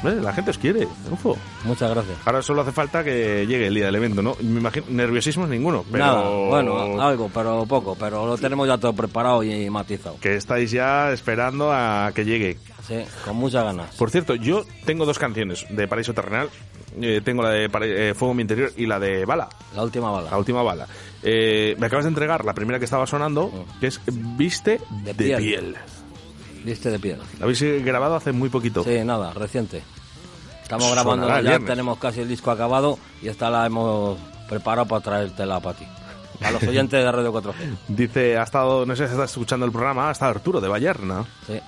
Eh, 0.05 0.19
La 0.21 0.33
gente 0.33 0.51
os 0.51 0.59
quiere, 0.59 0.87
ufo. 1.11 1.37
Muchas 1.65 1.91
gracias. 1.91 2.17
Ahora 2.25 2.43
solo 2.43 2.63
hace 2.63 2.73
falta 2.73 3.05
que 3.05 3.47
llegue 3.47 3.69
el 3.69 3.75
día 3.75 3.87
del 3.87 3.95
evento, 3.97 4.21
¿no? 4.23 4.37
Me 4.41 4.61
imagino, 4.61 4.87
nerviosismo 4.91 5.47
ninguno, 5.47 5.85
pero... 5.91 6.05
Nada, 6.05 6.29
bueno, 6.29 7.01
algo, 7.01 7.31
pero 7.33 7.65
poco, 7.67 7.97
pero 7.99 8.27
lo 8.27 8.37
tenemos 8.37 8.67
ya 8.67 8.79
todo 8.79 8.93
preparado 8.93 9.43
y 9.43 9.69
matizado. 9.71 10.17
Que 10.21 10.37
estáis 10.37 10.71
ya 10.71 11.13
esperando 11.13 11.73
a 11.73 12.11
que 12.15 12.25
llegue. 12.25 12.59
Sí, 12.87 12.97
con 13.25 13.37
muchas 13.37 13.63
ganas. 13.65 13.95
Por 13.97 14.11
cierto, 14.11 14.35
yo 14.35 14.65
tengo 14.85 15.05
dos 15.07 15.19
canciones 15.19 15.65
de 15.71 15.87
Paraíso 15.87 16.13
Terrenal. 16.15 16.49
Eh, 17.01 17.23
tengo 17.25 17.43
la 17.43 17.51
de 17.51 17.65
eh, 17.65 18.15
Fuego 18.15 18.33
en 18.33 18.37
mi 18.37 18.43
interior 18.43 18.71
y 18.77 18.87
la 18.87 18.99
de 18.99 19.25
Bala. 19.25 19.49
La 19.75 19.83
última 19.83 20.11
bala. 20.11 20.31
La 20.31 20.37
última 20.37 20.63
bala. 20.63 20.87
Eh, 21.23 21.75
me 21.79 21.87
acabas 21.87 22.05
de 22.05 22.09
entregar 22.11 22.45
la 22.45 22.53
primera 22.55 22.79
que 22.79 22.85
estaba 22.85 23.07
sonando, 23.07 23.51
que 23.81 23.87
es 23.87 24.01
Viste 24.37 24.81
de, 25.05 25.15
piel. 25.15 25.39
piel. 25.41 25.77
Viste 26.65 26.91
de 26.91 26.99
piel. 26.99 27.19
La 27.39 27.45
habéis 27.45 27.63
eh, 27.63 27.81
grabado 27.81 28.17
hace 28.17 28.33
muy 28.33 28.49
poquito. 28.49 28.85
Sí, 28.85 28.99
nada, 29.05 29.33
reciente. 29.33 29.83
Estamos 30.63 30.85
Sonará 30.85 31.03
grabando, 31.17 31.51
ya 31.51 31.59
tenemos 31.59 31.99
casi 31.99 32.21
el 32.21 32.29
disco 32.29 32.51
acabado 32.51 32.99
y 33.21 33.29
esta 33.29 33.51
la 33.51 33.67
hemos 33.67 34.19
preparado 34.49 34.87
para 34.89 35.03
traértela 35.03 35.61
para 35.61 35.79
ti. 35.79 35.87
A 36.41 36.51
los 36.51 36.63
oyentes 36.63 37.03
de 37.05 37.13
Radio 37.13 37.33
4G. 37.33 37.55
Dice, 37.89 38.37
ha 38.37 38.43
estado, 38.43 38.87
no 38.87 38.97
sé 38.97 39.07
si 39.07 39.13
está 39.13 39.25
escuchando 39.25 39.67
el 39.67 39.73
programa, 39.73 40.09
ha 40.09 40.13
estado 40.13 40.31
Arturo 40.33 40.61
de 40.61 40.69
Vallerna. 40.69 41.25
Sí. 41.47 41.61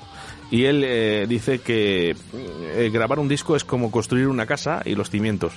Y 0.51 0.64
él 0.64 0.82
eh, 0.84 1.26
dice 1.28 1.61
que 1.61 2.11
eh, 2.11 2.90
grabar 2.92 3.18
un 3.18 3.28
disco 3.28 3.57
es 3.57 3.64
como 3.64 3.90
construir 3.90 4.28
una 4.28 4.47
casa 4.47 4.82
y 4.84 4.95
los 4.95 5.11
cimientos. 5.11 5.53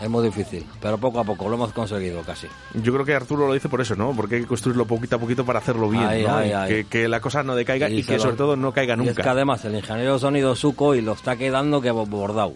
Es 0.00 0.10
muy 0.10 0.22
difícil, 0.24 0.66
pero 0.80 0.98
poco 0.98 1.20
a 1.20 1.24
poco 1.24 1.48
lo 1.48 1.54
hemos 1.54 1.72
conseguido 1.72 2.20
casi. 2.22 2.46
Yo 2.74 2.92
creo 2.92 3.04
que 3.06 3.14
Arturo 3.14 3.46
lo 3.46 3.54
dice 3.54 3.68
por 3.70 3.80
eso, 3.80 3.96
¿no? 3.96 4.12
Porque 4.14 4.36
hay 4.36 4.40
que 4.42 4.46
construirlo 4.46 4.84
poquito 4.86 5.16
a 5.16 5.18
poquito 5.18 5.44
para 5.46 5.58
hacerlo 5.60 5.88
bien, 5.88 6.04
Ay, 6.06 6.22
¿no? 6.22 6.36
ay, 6.36 6.48
Y 6.50 6.52
ay. 6.52 6.68
Que, 6.68 6.84
que 6.84 7.08
la 7.08 7.20
cosa 7.20 7.42
no 7.42 7.54
decaiga 7.56 7.88
y, 7.88 8.02
que 8.02 8.16
lo- 8.16 8.22
sobre 8.22 8.36
todo 8.36 8.56
no 8.56 8.72
caiga 8.72 8.94
Y 8.96 9.08
es 9.08 9.14
que 9.14 9.22
nunca. 9.22 9.30
además 9.30 9.64
el 9.64 9.74
ingeniero 9.74 10.14
de 10.14 10.18
sonido 10.18 10.54
Suco 10.54 10.94
y 10.94 11.00
lo 11.00 11.12
está 11.14 11.36
quedando 11.36 11.80
que 11.80 11.90
bordado. 11.90 12.52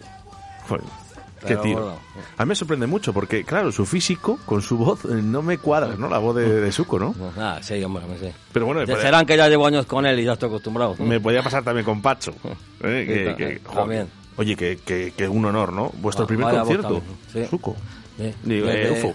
Joder, 0.67 0.83
qué 1.47 1.55
tío. 1.55 1.73
bueno. 1.73 1.95
A 2.37 2.45
mí 2.45 2.49
me 2.49 2.55
sorprende 2.55 2.85
mucho 2.85 3.11
porque, 3.11 3.43
claro, 3.43 3.71
su 3.71 3.87
físico 3.87 4.37
con 4.45 4.61
su 4.61 4.77
voz 4.77 5.03
eh, 5.05 5.19
no 5.23 5.41
me 5.41 5.57
cuadra, 5.57 5.95
¿no? 5.97 6.07
La 6.09 6.19
voz 6.19 6.35
de, 6.35 6.61
de 6.61 6.71
Suco, 6.71 6.99
¿no? 6.99 7.15
Ah, 7.37 7.57
sí, 7.63 7.83
hombre, 7.83 8.03
me 8.07 8.19
sé. 8.19 8.33
Pero 8.53 8.67
bueno, 8.67 8.81
podía, 8.81 8.97
Serán 8.97 9.25
que 9.25 9.35
ya 9.35 9.47
llevo 9.49 9.65
años 9.65 9.87
con 9.87 10.05
él 10.05 10.19
y 10.19 10.25
ya 10.25 10.33
estoy 10.33 10.49
acostumbrado. 10.49 10.95
me 10.99 11.19
podía 11.19 11.41
pasar 11.41 11.63
también 11.63 11.85
con 11.85 12.03
Pacho. 12.03 12.33
¿eh? 12.83 13.05
Sí, 13.07 13.13
Que- 13.13 13.25
ta- 13.25 13.35
que- 13.35 13.61
joder. 13.65 13.79
también. 13.79 14.20
Oye, 14.37 14.55
que, 14.55 14.77
que, 14.77 15.13
que 15.15 15.27
un 15.27 15.45
honor, 15.45 15.73
¿no? 15.73 15.91
Vuestro 16.01 16.23
Ah, 16.25 16.27
primer 16.27 16.55
concierto, 16.55 17.01
sí. 17.31 17.45
Suco. 17.49 17.75
Sí. 18.17 18.33
Digo, 18.43 18.67
De- 18.67 18.87
eh, 18.87 18.91
UFO. 18.91 19.13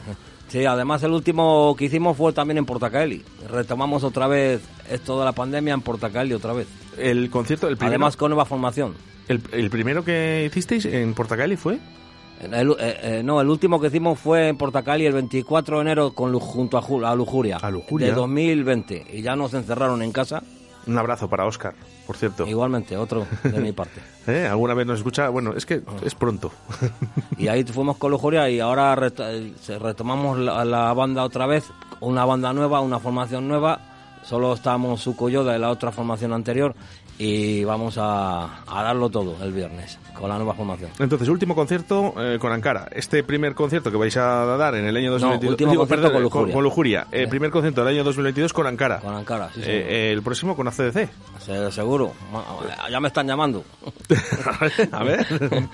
Sí, 0.49 0.65
además 0.65 1.03
el 1.03 1.11
último 1.13 1.75
que 1.77 1.87
hicimos 1.87 2.17
fue 2.17 2.33
también 2.33 2.59
en 2.59 2.67
Portacaeli. 2.67 3.25
Retomamos 3.51 4.05
otra 4.05 4.29
vez 4.29 4.61
esto 4.91 5.19
de 5.19 5.25
la 5.25 5.33
pandemia 5.33 5.75
en 5.75 5.81
Portacaeli 5.83 6.35
otra 6.35 6.53
vez. 6.53 6.69
El 6.97 7.29
concierto, 7.31 7.67
el 7.69 7.77
primero, 7.77 7.95
Además 7.97 8.17
con 8.17 8.31
nueva 8.31 8.45
formación. 8.45 8.95
el, 9.29 9.41
el 9.53 9.71
primero 9.71 10.05
que 10.05 10.45
hicisteis 10.47 10.85
en 10.87 11.15
Portacaeli 11.15 11.57
fue... 11.57 11.79
El- 12.41 12.71
eh, 12.73 12.77
eh, 13.03 13.23
no, 13.25 13.41
el 13.41 13.49
último 13.49 13.81
que 13.81 13.87
hicimos 13.89 14.19
fue 14.21 14.49
en 14.49 14.57
Portacaeli 14.57 15.07
el 15.07 15.15
24 15.15 15.77
de 15.79 15.83
enero 15.83 16.13
con, 16.13 16.39
junto 16.39 16.77
a, 16.79 17.11
a 17.11 17.15
Lujuria. 17.17 17.57
A 17.57 17.71
Lujuria. 17.71 18.09
De 18.09 18.13
2020. 18.13 19.07
Y 19.15 19.23
ya 19.23 19.35
nos 19.37 19.53
encerraron 19.55 20.01
en 20.03 20.13
casa. 20.13 20.43
Un 20.87 20.97
abrazo 20.99 21.29
para 21.29 21.47
Oscar, 21.47 21.75
por 22.07 22.17
cierto. 22.17 22.47
Igualmente, 22.47 22.97
otro 22.97 23.27
de 23.43 23.59
mi 23.61 23.73
parte. 23.73 24.01
¿Eh? 24.29 24.47
¿Alguna 24.47 24.75
vez 24.75 24.87
nos 24.87 24.99
escucha? 24.99 25.29
Bueno, 25.31 25.53
es 25.57 25.67
que 25.67 25.83
es 26.05 26.15
pronto. 26.15 26.53
Y 27.37 27.49
ahí 27.49 27.65
fuimos 27.65 27.97
con 27.97 28.13
Lujuria 28.13 28.49
y 28.49 28.61
ahora 28.61 28.95
ret- 28.95 29.79
retomamos 29.81 30.39
la, 30.39 30.65
la 30.65 30.93
banda 30.93 31.25
otra 31.25 31.47
vez, 31.47 31.65
una 32.01 32.25
banda 32.25 32.53
nueva, 32.53 32.81
una 32.81 32.99
formación 33.01 33.49
nueva. 33.49 33.81
Solo 34.23 34.55
estamos 34.55 35.01
Suco 35.01 35.29
y 35.29 35.33
yo 35.33 35.45
de 35.45 35.59
la 35.59 35.71
otra 35.71 35.91
formación 35.93 36.33
anterior 36.33 36.75
y 37.19 37.65
vamos 37.65 37.97
a, 37.99 38.63
a 38.67 38.83
darlo 38.83 39.09
todo 39.09 39.37
el 39.43 39.53
viernes 39.53 39.99
con 40.19 40.29
la 40.29 40.37
nueva 40.37 40.55
formación. 40.55 40.91
Entonces, 40.99 41.29
último 41.29 41.55
concierto 41.55 42.15
eh, 42.19 42.39
con 42.39 42.53
Ankara. 42.53 42.89
Este 42.93 43.23
primer 43.23 43.55
concierto 43.55 43.91
que 43.91 43.97
vais 43.97 44.17
a 44.17 44.45
dar 44.57 44.75
en 44.75 44.87
el 44.87 44.97
año 44.97 45.11
2022... 45.13 45.51
último 45.51 45.71
digo, 45.73 45.83
concierto 45.83 46.13
con 46.13 46.23
Lujuria. 46.23 46.45
Con, 46.47 46.53
con 46.53 46.65
Lujuria. 46.65 47.07
Eh, 47.13 47.27
primer 47.29 47.51
concierto 47.51 47.85
del 47.85 47.95
año 47.95 48.05
2022 48.05 48.53
con 48.53 48.67
Ankara. 48.67 48.99
Con 49.01 49.15
Ankara, 49.15 49.51
sí, 49.55 49.61
Eh, 49.63 49.87
eh, 49.89 50.13
el 50.13 50.23
próximo 50.23 50.57
con 50.57 50.67
ACDC. 50.69 51.09
Se- 51.39 51.73
seguro. 51.73 52.13
Ya 52.91 53.01
me 53.01 53.09
están 53.09 53.27
llamando. 53.27 53.65
a 54.93 55.05
ver. 55.05 55.27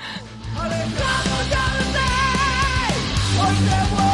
Porque 3.39 3.55
el 4.07 4.12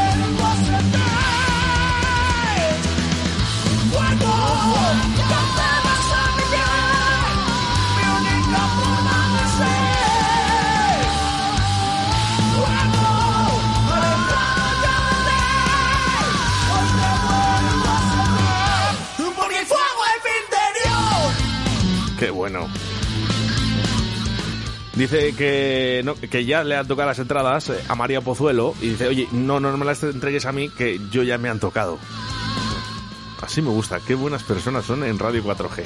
Qué 22.19 22.31
bueno. 22.31 22.67
Dice 24.95 25.33
que, 25.37 26.05
que 26.29 26.45
ya 26.45 26.65
le 26.65 26.77
han 26.77 26.89
tocado 26.89 27.09
las 27.09 27.21
entradas 27.21 27.71
eh, 27.71 27.81
a 27.87 27.95
María 27.95 28.21
Pozuelo 28.21 28.75
y 28.81 28.89
dice, 28.89 29.07
oye, 29.07 29.29
no, 29.31 29.61
no 29.61 29.77
me 29.77 29.85
las 29.85 30.03
entregues 30.03 30.45
a 30.45 30.51
mí, 30.51 30.69
que 30.69 30.99
yo 31.13 31.23
ya 31.23 31.39
me 31.39 31.49
han 31.49 31.61
tocado. 31.61 31.99
Así 33.41 33.63
me 33.63 33.71
gusta, 33.71 34.01
qué 34.05 34.17
buenas 34.17 34.43
personas 34.43 34.85
son 34.85 35.05
en 35.05 35.17
Radio 35.21 35.45
4G. 35.45 35.85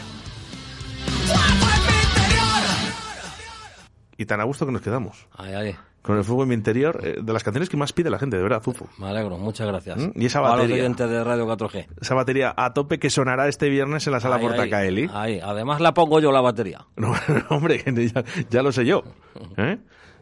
Y 4.16 4.24
tan 4.24 4.40
a 4.40 4.44
gusto 4.44 4.64
que 4.64 4.72
nos 4.72 4.80
quedamos. 4.80 5.26
Ay, 5.36 5.52
ay. 5.52 5.76
Con 6.02 6.18
el 6.18 6.24
fuego 6.24 6.42
en 6.42 6.48
mi 6.48 6.54
interior, 6.56 7.00
eh, 7.04 7.18
de 7.22 7.32
las 7.32 7.44
canciones 7.44 7.68
que 7.68 7.76
más 7.76 7.92
pide 7.92 8.10
la 8.10 8.18
gente, 8.18 8.36
de 8.36 8.42
verdad, 8.42 8.60
Zufo. 8.60 8.88
Me 8.98 9.06
alegro, 9.06 9.38
muchas 9.38 9.68
gracias. 9.68 9.98
¿Mm? 9.98 10.10
Y 10.16 10.26
esa 10.26 10.40
A 10.40 10.42
los 10.42 10.50
batería. 10.56 10.76
oyentes 10.76 11.08
de 11.08 11.22
Radio 11.24 11.46
4G. 11.46 11.86
Esa 12.00 12.14
batería 12.14 12.52
a 12.56 12.74
tope 12.74 12.98
que 12.98 13.08
sonará 13.08 13.46
este 13.46 13.68
viernes 13.68 14.04
en 14.08 14.12
la 14.12 14.18
sala 14.20 14.40
Portacaeli. 14.40 15.08
Ahí, 15.12 15.38
además 15.40 15.80
la 15.80 15.94
pongo 15.94 16.18
yo 16.18 16.32
la 16.32 16.40
batería. 16.40 16.84
No, 16.96 17.14
hombre, 17.50 17.82
ya, 18.12 18.24
ya 18.50 18.62
lo 18.62 18.72
sé 18.72 18.84
yo. 18.84 19.02
¿eh? 19.56 19.78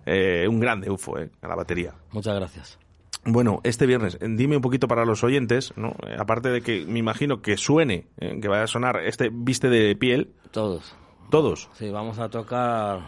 Eh, 0.07 0.47
un 0.49 0.61
grande 0.61 0.91
UFO, 0.91 1.19
¿eh? 1.19 1.31
A 1.41 1.49
la 1.49 1.55
batería. 1.57 1.95
Muchas 2.13 2.35
gracias. 2.35 2.79
Bueno, 3.25 3.61
este 3.65 3.87
viernes, 3.87 4.19
dime 4.21 4.57
un 4.57 4.63
poquito 4.63 4.87
para 4.89 5.05
los 5.05 5.25
oyentes, 5.25 5.75
¿no? 5.77 5.95
Aparte 6.19 6.49
de 6.51 6.63
que 6.63 6.85
me 6.87 6.99
imagino 6.99 7.43
que 7.43 7.57
suene, 7.59 8.07
que 8.19 8.49
vaya 8.49 8.65
a 8.65 8.67
sonar 8.67 9.01
este 9.05 9.31
viste 9.33 9.69
de 9.69 9.95
piel. 9.97 10.33
Todos. 10.51 10.95
Todos. 11.31 11.69
Sí, 11.75 11.91
vamos 11.91 12.19
a 12.19 12.29
tocar 12.29 13.01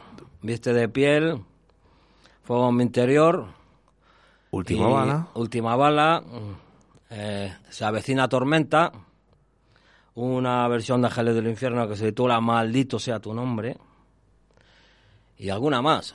Viste 0.42 0.72
de 0.72 0.88
piel, 0.88 1.44
Fuego 2.42 2.68
en 2.68 2.76
mi 2.76 2.82
interior. 2.82 3.46
Última 4.50 4.88
y 4.88 4.92
bala. 4.92 5.28
Última 5.34 5.76
bala. 5.76 6.22
eh, 7.10 7.54
se 7.70 7.84
avecina 7.84 8.28
tormenta. 8.28 8.92
Una 10.14 10.68
versión 10.68 11.00
de 11.00 11.06
Ángeles 11.06 11.34
del 11.34 11.48
Infierno 11.48 11.88
que 11.88 11.96
se 11.96 12.06
titula 12.06 12.40
Maldito 12.40 12.98
sea 12.98 13.18
tu 13.20 13.32
nombre. 13.32 13.76
Y 15.38 15.48
alguna 15.48 15.80
más. 15.80 16.14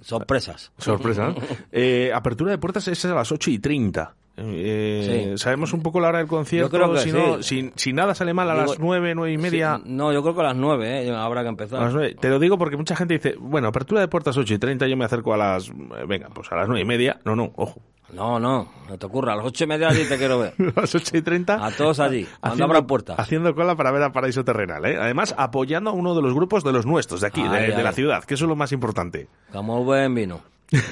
Sorpresas. 0.00 0.72
Sorpresa. 0.78 1.28
¿no? 1.28 1.34
Eh, 1.72 2.12
apertura 2.14 2.50
de 2.50 2.58
puertas 2.58 2.86
es 2.88 3.04
a 3.04 3.14
las 3.14 3.32
8 3.32 3.50
y 3.50 3.58
30. 3.58 4.14
Eh, 4.36 5.32
Sí. 5.34 5.38
¿Sabemos 5.42 5.72
un 5.72 5.82
poco 5.82 6.00
la 6.00 6.08
hora 6.08 6.18
del 6.18 6.26
concierto? 6.26 6.68
Yo 6.70 6.70
creo 6.84 6.92
que 6.94 7.00
si, 7.00 7.10
sí. 7.10 7.16
no- 7.16 7.42
si, 7.42 7.72
si 7.76 7.92
nada 7.92 8.14
sale 8.14 8.32
mal 8.34 8.48
a 8.50 8.54
Digo- 8.54 8.66
las 8.66 8.78
9, 8.78 9.14
9 9.14 9.32
y 9.32 9.38
media. 9.38 9.76
Sí, 9.84 9.90
no, 9.92 10.12
yo 10.12 10.22
creo 10.22 10.34
que 10.34 10.40
a 10.40 10.44
las 10.44 10.56
nueve, 10.56 11.06
¿eh? 11.06 11.14
habrá 11.14 11.42
que 11.42 11.48
empezar. 11.48 11.80
A 11.80 11.84
las 11.84 11.92
nueve. 11.94 12.16
Te 12.18 12.28
lo 12.28 12.38
digo 12.38 12.56
porque 12.58 12.76
mucha 12.76 12.96
gente 12.96 13.14
dice, 13.14 13.34
bueno, 13.38 13.68
apertura 13.68 14.00
de 14.00 14.08
puertas 14.08 14.36
8 14.36 14.54
y 14.54 14.58
30, 14.58 14.86
yo 14.86 14.96
me 14.96 15.04
acerco 15.04 15.34
a 15.34 15.36
las... 15.36 15.68
eh, 15.68 15.72
Venga, 16.08 16.28
pues 16.32 16.50
a 16.50 16.56
las 16.56 16.66
9 16.68 16.80
y 16.80 16.84
media. 16.86 17.20
No, 17.24 17.36
no, 17.36 17.52
ojo. 17.56 17.80
No, 18.12 18.38
no, 18.38 18.68
no 18.90 18.98
te 18.98 19.06
ocurra. 19.06 19.32
A 19.32 19.36
las 19.36 19.46
ocho 19.46 19.64
y 19.64 19.66
media 19.66 19.88
allí 19.88 20.04
te 20.04 20.18
quiero 20.18 20.38
ver. 20.38 20.52
a 20.76 20.80
las 20.82 20.94
8 20.94 21.16
y 21.16 21.22
30. 21.22 21.64
A 21.66 21.70
todos 21.70 21.98
allí, 22.00 22.26
cuando 22.40 22.64
abran 22.64 22.86
puertas. 22.86 23.18
Haciendo 23.18 23.54
cola 23.54 23.74
para 23.74 23.90
ver 23.90 24.02
a 24.02 24.12
Paraíso 24.12 24.44
Terrenal, 24.44 24.84
¿eh? 24.84 24.98
Además, 25.00 25.34
apoyando 25.38 25.88
a 25.90 25.92
uno 25.94 26.14
de 26.14 26.20
los 26.20 26.34
grupos 26.34 26.62
de 26.62 26.72
los 26.72 26.84
nuestros, 26.84 27.22
de 27.22 27.26
aquí, 27.28 27.42
de, 27.42 27.48
Ay, 27.48 27.66
de 27.68 27.76
ay. 27.76 27.82
la 27.82 27.92
ciudad, 27.92 28.24
que 28.24 28.34
eso 28.34 28.44
es 28.44 28.48
lo 28.50 28.56
más 28.56 28.72
importante. 28.72 29.28
Como 29.52 29.82
buen 29.84 30.14
vino. 30.14 30.40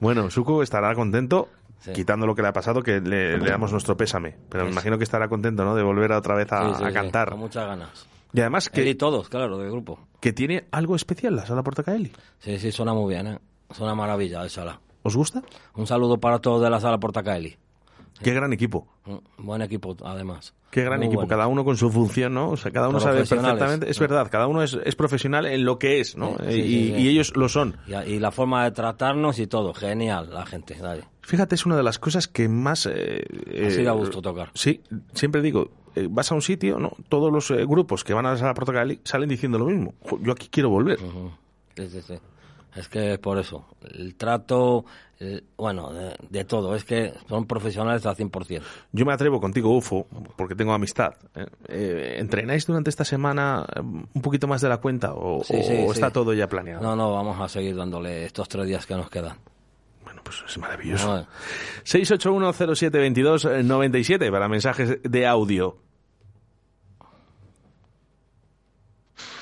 Bueno, 0.00 0.30
Suco 0.30 0.62
estará 0.62 0.94
contento, 0.94 1.48
Sí. 1.80 1.92
quitando 1.92 2.26
lo 2.26 2.34
que 2.34 2.42
le 2.42 2.48
ha 2.48 2.52
pasado, 2.52 2.82
que 2.82 3.00
le, 3.00 3.38
le 3.38 3.50
damos 3.50 3.72
nuestro 3.72 3.96
pésame. 3.96 4.36
Pero 4.48 4.64
me 4.64 4.70
imagino 4.70 4.98
que 4.98 5.04
estará 5.04 5.28
contento, 5.28 5.64
¿no? 5.64 5.74
De 5.74 5.82
volver 5.82 6.12
otra 6.12 6.34
vez 6.34 6.52
a, 6.52 6.76
Sí, 6.78 6.84
a 6.84 6.92
cantar. 6.92 7.30
con 7.30 7.40
muchas 7.40 7.66
ganas. 7.66 8.06
Y 8.32 8.40
además 8.40 8.70
Él 8.74 8.82
y 8.86 8.90
que, 8.92 8.94
todos, 8.96 9.28
claro, 9.28 9.58
del 9.58 9.70
grupo. 9.70 9.98
que 10.20 10.32
tiene 10.32 10.66
algo 10.70 10.94
especial 10.94 11.34
la 11.36 11.46
sala 11.46 11.62
Portacaeli. 11.62 12.12
Sí, 12.38 12.58
sí, 12.58 12.70
suena 12.70 12.92
muy 12.94 13.12
bien, 13.14 13.26
¿eh? 13.26 13.38
Suena 13.72 13.94
maravilla 13.94 14.42
el 14.42 14.50
sala. 14.50 14.78
¿Os 15.02 15.16
gusta? 15.16 15.42
Un 15.74 15.86
saludo 15.86 16.18
para 16.18 16.38
todos 16.38 16.62
de 16.62 16.68
la 16.70 16.78
sala 16.80 16.98
Portacaeli. 16.98 17.56
Qué 18.22 18.32
gran 18.34 18.52
equipo. 18.52 18.86
Buen 19.38 19.62
equipo, 19.62 19.96
además. 20.04 20.54
Qué 20.70 20.84
gran 20.84 20.98
Muy 20.98 21.06
equipo, 21.06 21.22
bueno. 21.22 21.28
cada 21.28 21.46
uno 21.48 21.64
con 21.64 21.76
su 21.76 21.90
función, 21.90 22.34
¿no? 22.34 22.50
O 22.50 22.56
sea, 22.56 22.70
cada 22.70 22.88
uno 22.88 23.00
sabe 23.00 23.24
perfectamente, 23.24 23.90
es 23.90 23.98
verdad, 23.98 24.28
cada 24.30 24.46
uno 24.46 24.62
es, 24.62 24.78
es 24.84 24.94
profesional 24.94 25.46
en 25.46 25.64
lo 25.64 25.78
que 25.78 25.98
es, 26.00 26.16
¿no? 26.16 26.36
Sí, 26.38 26.44
Eh, 26.44 26.52
sí, 26.52 26.94
y, 26.96 27.08
ellos 27.08 27.36
lo 27.36 27.48
son. 27.48 27.76
Y, 27.88 27.94
y 28.12 28.18
la 28.20 28.30
forma 28.30 28.62
de 28.64 28.70
tratarnos 28.70 29.40
y 29.40 29.48
todo, 29.48 29.74
genial, 29.74 30.30
la 30.32 30.46
gente. 30.46 30.76
Dale. 30.76 31.04
Fíjate, 31.22 31.54
es 31.56 31.66
una 31.66 31.76
de 31.76 31.82
las 31.82 31.98
cosas 31.98 32.28
que 32.28 32.48
más... 32.48 32.86
Eh, 32.86 33.24
Así 33.66 33.80
eh, 33.80 33.84
da 33.84 33.92
gusto 33.92 34.22
tocar. 34.22 34.50
Sí, 34.54 34.80
siempre 35.12 35.42
digo, 35.42 35.70
eh, 35.96 36.06
vas 36.08 36.30
a 36.30 36.34
un 36.34 36.42
sitio, 36.42 36.78
¿no? 36.78 36.92
Todos 37.08 37.32
los 37.32 37.50
eh, 37.50 37.64
grupos 37.66 38.04
que 38.04 38.14
van 38.14 38.26
a 38.26 38.32
la 38.32 38.36
sala 38.36 38.54
salen 39.04 39.28
diciendo 39.28 39.58
lo 39.58 39.66
mismo. 39.66 39.94
Yo 40.20 40.32
aquí 40.32 40.48
quiero 40.50 40.70
volver. 40.70 40.98
Sí, 41.76 41.88
sí, 41.88 42.00
sí. 42.02 42.14
Es 42.76 42.88
que 42.88 43.14
es 43.14 43.18
por 43.18 43.38
eso. 43.38 43.64
El 43.94 44.14
trato, 44.14 44.84
el- 45.18 45.42
bueno, 45.56 45.92
de, 45.92 46.14
de 46.28 46.44
todo. 46.44 46.74
Es 46.76 46.84
que 46.84 47.12
son 47.28 47.46
profesionales 47.46 48.06
al 48.06 48.16
100%. 48.16 48.62
Yo 48.92 49.04
me 49.04 49.12
atrevo 49.12 49.40
contigo, 49.40 49.76
UFO, 49.76 50.06
porque 50.36 50.54
tengo 50.54 50.72
amistad. 50.72 51.14
¿eh? 51.34 51.46
Eh, 51.68 52.14
¿Entrenáis 52.18 52.66
durante 52.66 52.90
esta 52.90 53.04
semana 53.04 53.66
eh, 53.74 53.80
un 53.80 54.22
poquito 54.22 54.46
más 54.46 54.60
de 54.60 54.68
la 54.68 54.76
cuenta 54.78 55.14
o, 55.14 55.42
Sí, 55.42 55.54
o 55.56 55.62
sí, 55.62 55.68
sí. 55.68 55.74
está 55.90 56.10
todo 56.10 56.32
ya 56.32 56.48
planeado? 56.48 56.80
No, 56.82 56.94
no, 56.94 57.12
vamos 57.12 57.40
a 57.40 57.48
seguir 57.48 57.74
dándole 57.74 58.24
estos 58.24 58.48
tres 58.48 58.66
días 58.66 58.86
que 58.86 58.94
nos 58.94 59.10
quedan. 59.10 59.36
Pues 60.22 60.44
es 60.46 60.58
maravilloso. 60.58 61.08
No, 61.08 61.18
eh. 61.22 61.26
681072297 61.84 64.30
para 64.30 64.48
mensajes 64.48 64.98
de 65.02 65.26
audio. 65.26 65.76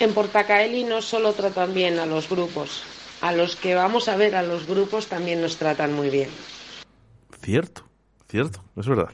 En 0.00 0.14
Portacaeli 0.14 0.84
no 0.84 1.02
solo 1.02 1.32
tratan 1.32 1.74
bien 1.74 1.98
a 1.98 2.06
los 2.06 2.28
grupos, 2.28 2.82
a 3.20 3.32
los 3.32 3.56
que 3.56 3.74
vamos 3.74 4.08
a 4.08 4.16
ver 4.16 4.34
a 4.36 4.42
los 4.42 4.66
grupos 4.66 5.06
también 5.08 5.40
nos 5.40 5.56
tratan 5.56 5.94
muy 5.94 6.10
bien. 6.10 6.28
Cierto, 7.42 7.82
cierto, 8.28 8.62
es 8.76 8.86
verdad. 8.86 9.08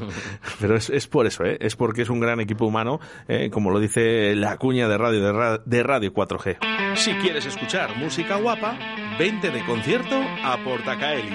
Pero 0.60 0.76
es, 0.76 0.90
es 0.90 1.06
por 1.06 1.26
eso, 1.26 1.44
¿eh? 1.44 1.56
es 1.60 1.74
porque 1.76 2.02
es 2.02 2.10
un 2.10 2.20
gran 2.20 2.40
equipo 2.40 2.66
humano, 2.66 3.00
¿eh? 3.28 3.50
como 3.50 3.70
lo 3.70 3.80
dice 3.80 4.34
la 4.34 4.56
cuña 4.58 4.88
de 4.88 4.98
radio 4.98 5.20
de, 5.24 5.32
ra- 5.32 5.58
de 5.64 5.82
Radio 5.82 6.12
4G. 6.12 6.96
Si 6.96 7.12
quieres 7.14 7.46
escuchar 7.46 7.96
música 7.96 8.36
guapa, 8.36 8.78
vente 9.18 9.50
de 9.50 9.64
concierto 9.64 10.20
a 10.44 10.58
Portacaeli. 10.62 11.34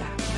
Nací 0.00 0.35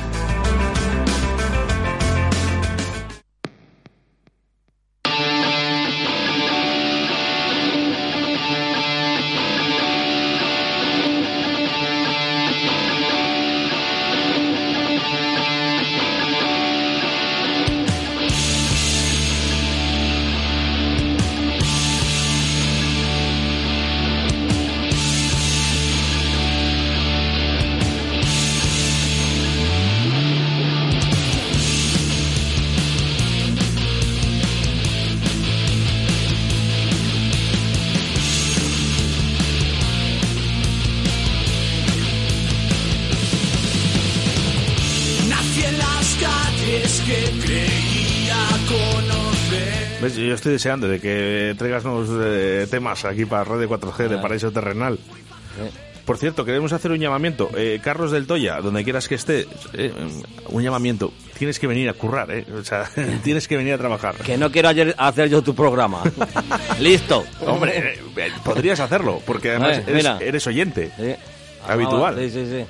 estoy 50.39 50.53
deseando 50.53 50.87
de 50.87 50.99
que 50.99 51.53
traigas 51.57 51.83
nuevos 51.83 52.09
eh, 52.11 52.67
temas 52.69 53.05
aquí 53.05 53.25
para 53.25 53.43
Radio 53.43 53.69
4G 53.69 54.07
de 54.07 54.15
Ah. 54.17 54.21
Paraíso 54.21 54.51
Terrenal. 54.51 54.97
Por 56.05 56.17
cierto, 56.17 56.43
queremos 56.43 56.73
hacer 56.73 56.89
un 56.91 56.97
llamamiento. 56.99 57.51
Eh, 57.55 57.79
Carlos 57.83 58.09
del 58.11 58.25
Toya, 58.25 58.61
donde 58.61 58.83
quieras 58.83 59.07
que 59.07 59.13
esté, 59.15 59.45
eh, 59.73 59.93
un 60.47 60.63
llamamiento. 60.63 61.13
Tienes 61.37 61.59
que 61.59 61.67
venir 61.67 61.87
a 61.87 61.93
currar, 61.93 62.31
¿eh? 62.31 62.45
O 62.59 62.63
sea, 62.63 62.89
tienes 63.23 63.47
que 63.47 63.57
venir 63.57 63.73
a 63.73 63.77
trabajar. 63.77 64.15
Que 64.15 64.35
no 64.37 64.51
quiero 64.51 64.69
ayer 64.69 64.95
hacer 64.97 65.29
yo 65.29 65.43
tu 65.43 65.53
programa. 65.53 66.01
Listo. 66.79 67.23
Hombre, 67.45 67.77
eh, 67.77 67.99
eh, 68.17 68.31
podrías 68.43 68.79
hacerlo, 68.79 69.21
porque 69.25 69.51
además 69.51 69.83
Eh, 69.87 70.17
eres, 70.21 70.47
oyente. 70.47 70.91
Habitual. 71.67 72.17
Sí, 72.17 72.29
sí, 72.31 72.45
sí. 72.45 72.65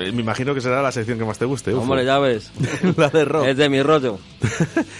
Eh, 0.00 0.12
Me 0.12 0.22
imagino 0.22 0.52
que 0.54 0.60
será 0.60 0.82
la 0.82 0.90
sección 0.90 1.18
que 1.18 1.24
más 1.24 1.38
te 1.38 1.44
guste. 1.44 1.72
Ufo. 1.72 1.82
Hombre, 1.82 2.04
ya 2.04 2.18
ves. 2.18 2.50
la 2.96 3.08
de 3.10 3.24
rock. 3.24 3.46
Es 3.46 3.56
de 3.56 3.68
mi 3.68 3.80
rollo. 3.82 4.18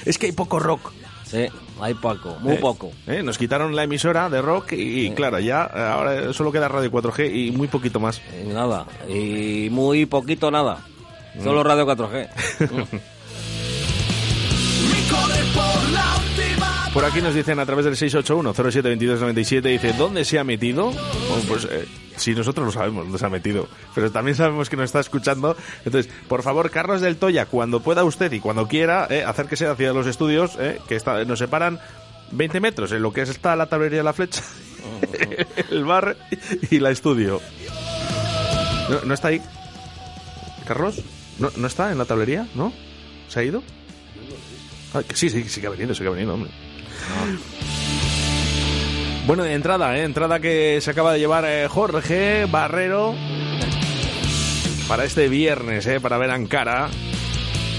es 0.05 0.19
que 0.19 0.27
hay 0.27 0.33
poco 0.33 0.61
rock. 0.61 0.93
Sí, 1.33 1.47
hay 1.81 1.95
poco, 1.95 2.37
muy 2.41 2.53
Eh, 2.57 2.59
poco. 2.59 2.93
eh, 3.07 3.23
Nos 3.23 3.39
quitaron 3.39 3.75
la 3.75 3.85
emisora 3.85 4.29
de 4.29 4.43
rock 4.43 4.73
y, 4.73 5.07
y 5.07 5.11
claro, 5.13 5.41
ya 5.41 5.65
eh, 5.75 5.81
ahora 5.81 6.33
solo 6.35 6.53
queda 6.53 6.69
Radio 6.69 6.93
4G 6.93 7.35
y 7.35 7.51
muy 7.53 7.69
poquito 7.69 7.99
más. 8.01 8.21
Y 8.45 8.49
nada, 8.53 8.85
y 9.09 9.69
muy 9.71 10.05
poquito 10.05 10.51
nada. 10.51 10.79
Solo 11.43 11.63
Mm. 11.63 11.67
Radio 11.67 11.87
4G. 11.87 12.29
Por 16.93 17.07
aquí 17.07 17.23
nos 17.23 17.35
dicen 17.35 17.59
a 17.59 17.65
través 17.65 17.87
del 17.87 17.95
681-072297, 17.95 19.63
dice, 19.63 19.95
¿dónde 19.95 20.27
se 20.27 20.39
ha 20.39 20.45
metido? 20.45 20.91
Bueno, 20.91 21.43
pues 21.49 21.67
eh, 21.71 21.87
nosotros 22.37 22.67
lo 22.67 22.71
sabemos 22.71 23.05
dónde 23.05 23.19
se 23.19 23.25
ha 23.25 23.31
metido, 23.31 23.67
pero 23.95 24.13
también 24.13 24.37
sabemos 24.37 24.69
que 24.69 24.77
nos 24.77 24.85
está 24.85 25.01
escuchando. 25.01 25.57
Entonces, 25.87 26.13
por 26.29 26.43
favor, 26.43 26.71
Carlos 26.71 27.01
del 27.01 27.17
Toya, 27.17 27.47
cuando 27.47 27.81
pueda 27.81 28.05
usted 28.05 28.31
y 28.33 28.41
cuando 28.41 28.69
quiera, 28.69 29.07
eh, 29.09 29.25
acérquese 29.25 29.67
hacia 29.67 29.95
los 29.95 30.07
estudios, 30.07 30.57
eh, 30.61 30.81
que 30.87 30.97
está, 30.97 31.25
nos 31.25 31.39
separan 31.39 31.81
20 32.33 32.61
metros 32.61 32.93
en 32.93 33.01
lo 33.01 33.11
que 33.11 33.23
es 33.23 33.31
está 33.31 33.57
la 33.57 33.67
tablería 33.67 33.99
de 33.99 34.05
la 34.05 34.13
flecha, 34.13 34.43
el 35.71 35.85
bar 35.87 36.19
y 36.71 36.79
la 36.79 36.91
estudio. 36.91 37.41
¿No, 39.07 39.15
está 39.15 39.29
ahí? 39.29 39.41
¿Carlos? 40.67 41.01
¿No, 41.39 41.51
¿No 41.57 41.67
está 41.67 41.91
en 41.91 41.97
la 41.97 42.05
tablería? 42.05 42.47
¿No? 42.55 42.71
¿Se 43.29 43.41
ha 43.41 43.45
ido? 43.45 43.63
Ah, 44.93 45.01
sí, 45.15 45.31
sí, 45.31 45.43
sí 45.49 45.63
que 45.63 45.69
ha 45.69 45.71
venido, 45.71 45.95
sí 45.95 46.03
que 46.03 46.09
ha 46.09 46.13
venido, 46.13 46.35
hombre. 46.35 46.51
Bueno, 49.27 49.45
de 49.45 49.55
entrada, 49.55 49.97
¿eh? 49.97 50.03
entrada 50.03 50.41
que 50.41 50.81
se 50.81 50.91
acaba 50.91 51.13
de 51.13 51.21
llevar 51.21 51.45
eh, 51.47 51.69
Jorge 51.69 52.47
Barrero 52.47 53.15
para 54.89 55.05
este 55.05 55.29
viernes, 55.29 55.87
¿eh? 55.87 56.01
para 56.01 56.19
ver 56.19 56.31
a 56.31 56.35
Ankara 56.35 56.91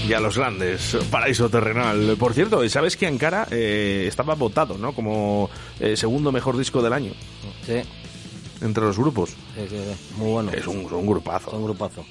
y 0.08 0.12
a 0.12 0.20
los 0.20 0.36
grandes, 0.38 0.96
Paraíso 1.10 1.48
Terrenal. 1.48 2.16
Por 2.18 2.34
cierto, 2.34 2.66
¿sabes 2.68 2.96
que 2.96 3.06
Ankara 3.06 3.46
eh, 3.50 4.06
estaba 4.08 4.34
votado 4.34 4.78
¿no? 4.78 4.94
como 4.94 5.50
eh, 5.80 5.96
segundo 5.96 6.32
mejor 6.32 6.56
disco 6.56 6.82
del 6.82 6.92
año? 6.92 7.12
Sí. 7.66 7.82
Entre 8.60 8.82
los 8.84 8.98
grupos. 8.98 9.30
Sí, 9.54 9.66
sí, 9.68 9.76
sí. 9.76 10.14
Muy 10.16 10.30
bueno. 10.32 10.50
Es 10.52 10.66
un, 10.66 10.78
un 10.92 11.06
grupazo. 11.06 11.50
Son 11.50 11.64
grupazo. 11.64 12.04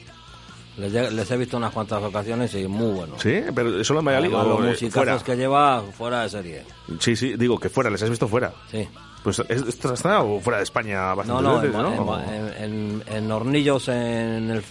Les, 0.77 0.93
he- 0.93 1.11
les 1.11 1.29
he 1.29 1.37
visto 1.37 1.57
unas 1.57 1.71
cuantas 1.71 2.01
ocasiones 2.03 2.53
y 2.55 2.67
muy 2.67 2.93
bueno. 2.93 3.15
Sí, 3.19 3.41
pero 3.53 3.83
solo 3.83 3.99
en 3.99 4.05
Valladolid. 4.05 4.33
Además, 4.33 4.45
o, 4.47 4.59
los 4.59 4.65
eh, 4.67 4.69
musicazos 4.85 5.23
que 5.23 5.35
lleva 5.37 5.83
fuera 5.95 6.23
de 6.23 6.29
serie. 6.29 6.63
Sí, 6.99 7.15
sí, 7.15 7.35
digo 7.37 7.59
que 7.59 7.69
fuera, 7.69 7.89
les 7.89 8.01
has 8.01 8.09
visto 8.09 8.27
fuera. 8.27 8.51
Sí. 8.71 8.87
Pues 9.23 9.39
¿es- 9.47 9.61
esto 9.61 9.93
está 9.93 10.21
o 10.23 10.39
fuera 10.41 10.57
de 10.57 10.63
España 10.63 11.09
No, 11.11 11.15
bastante 11.15 11.43
no, 11.43 11.55
veces, 11.61 11.75
en, 11.75 11.81
¿no? 11.81 12.19
en- 12.23 12.63
en- 12.63 13.03
en 13.07 13.31
Hornillos, 13.31 13.87
en 13.87 14.49
el, 14.49 14.63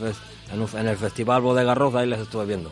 en, 0.75 0.87
el 0.89 0.97
Festival 0.97 1.41
Bodega 1.41 1.75
Roza, 1.75 2.01
ahí 2.01 2.09
les 2.09 2.21
estuve 2.21 2.47
viendo. 2.47 2.71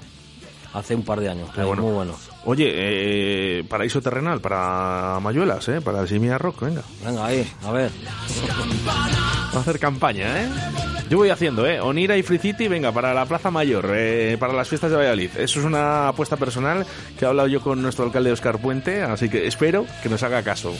Hace 0.73 0.95
un 0.95 1.03
par 1.05 1.19
de 1.21 1.29
años. 1.31 1.51
Qué 1.55 1.63
ahí, 1.63 1.67
bueno. 1.67 1.83
Muy 1.83 1.93
bueno. 1.93 2.15
Oye, 2.45 2.71
eh, 2.75 3.65
paraíso 3.65 4.01
terrenal 4.01 4.41
para 4.41 5.19
Mayuelas, 5.21 5.69
¿eh? 5.69 5.81
Para 5.81 6.07
Simia 6.07 6.37
Rock, 6.39 6.61
venga. 6.63 6.83
Venga, 7.05 7.27
ahí, 7.27 7.51
a 7.65 7.73
ver. 7.73 7.91
Va 8.87 9.59
a 9.59 9.61
hacer 9.61 9.79
campaña, 9.79 10.43
¿eh? 10.43 10.49
Yo 11.11 11.17
voy 11.19 11.31
haciendo, 11.31 11.67
¿eh? 11.67 11.81
Onira 11.81 12.17
y 12.17 12.23
Free 12.23 12.39
City, 12.39 12.69
venga, 12.69 12.93
para 12.93 13.13
la 13.13 13.27
Plaza 13.27 13.51
Mayor, 13.51 13.91
eh, 13.97 14.37
para 14.39 14.53
las 14.53 14.69
fiestas 14.69 14.93
de 14.93 14.97
Valladolid. 14.97 15.31
Eso 15.37 15.59
es 15.59 15.67
una 15.67 16.07
apuesta 16.09 16.37
personal 16.37 16.87
que 17.19 17.25
he 17.25 17.29
hablado 17.29 17.49
yo 17.49 17.61
con 17.61 17.83
nuestro 17.83 18.05
alcalde 18.05 18.31
Oscar 18.31 18.59
Puente, 18.61 19.03
así 19.03 19.29
que 19.29 19.49
espero 19.49 19.85
que 20.05 20.09
nos 20.09 20.23
haga 20.23 20.43
caso. 20.45 20.73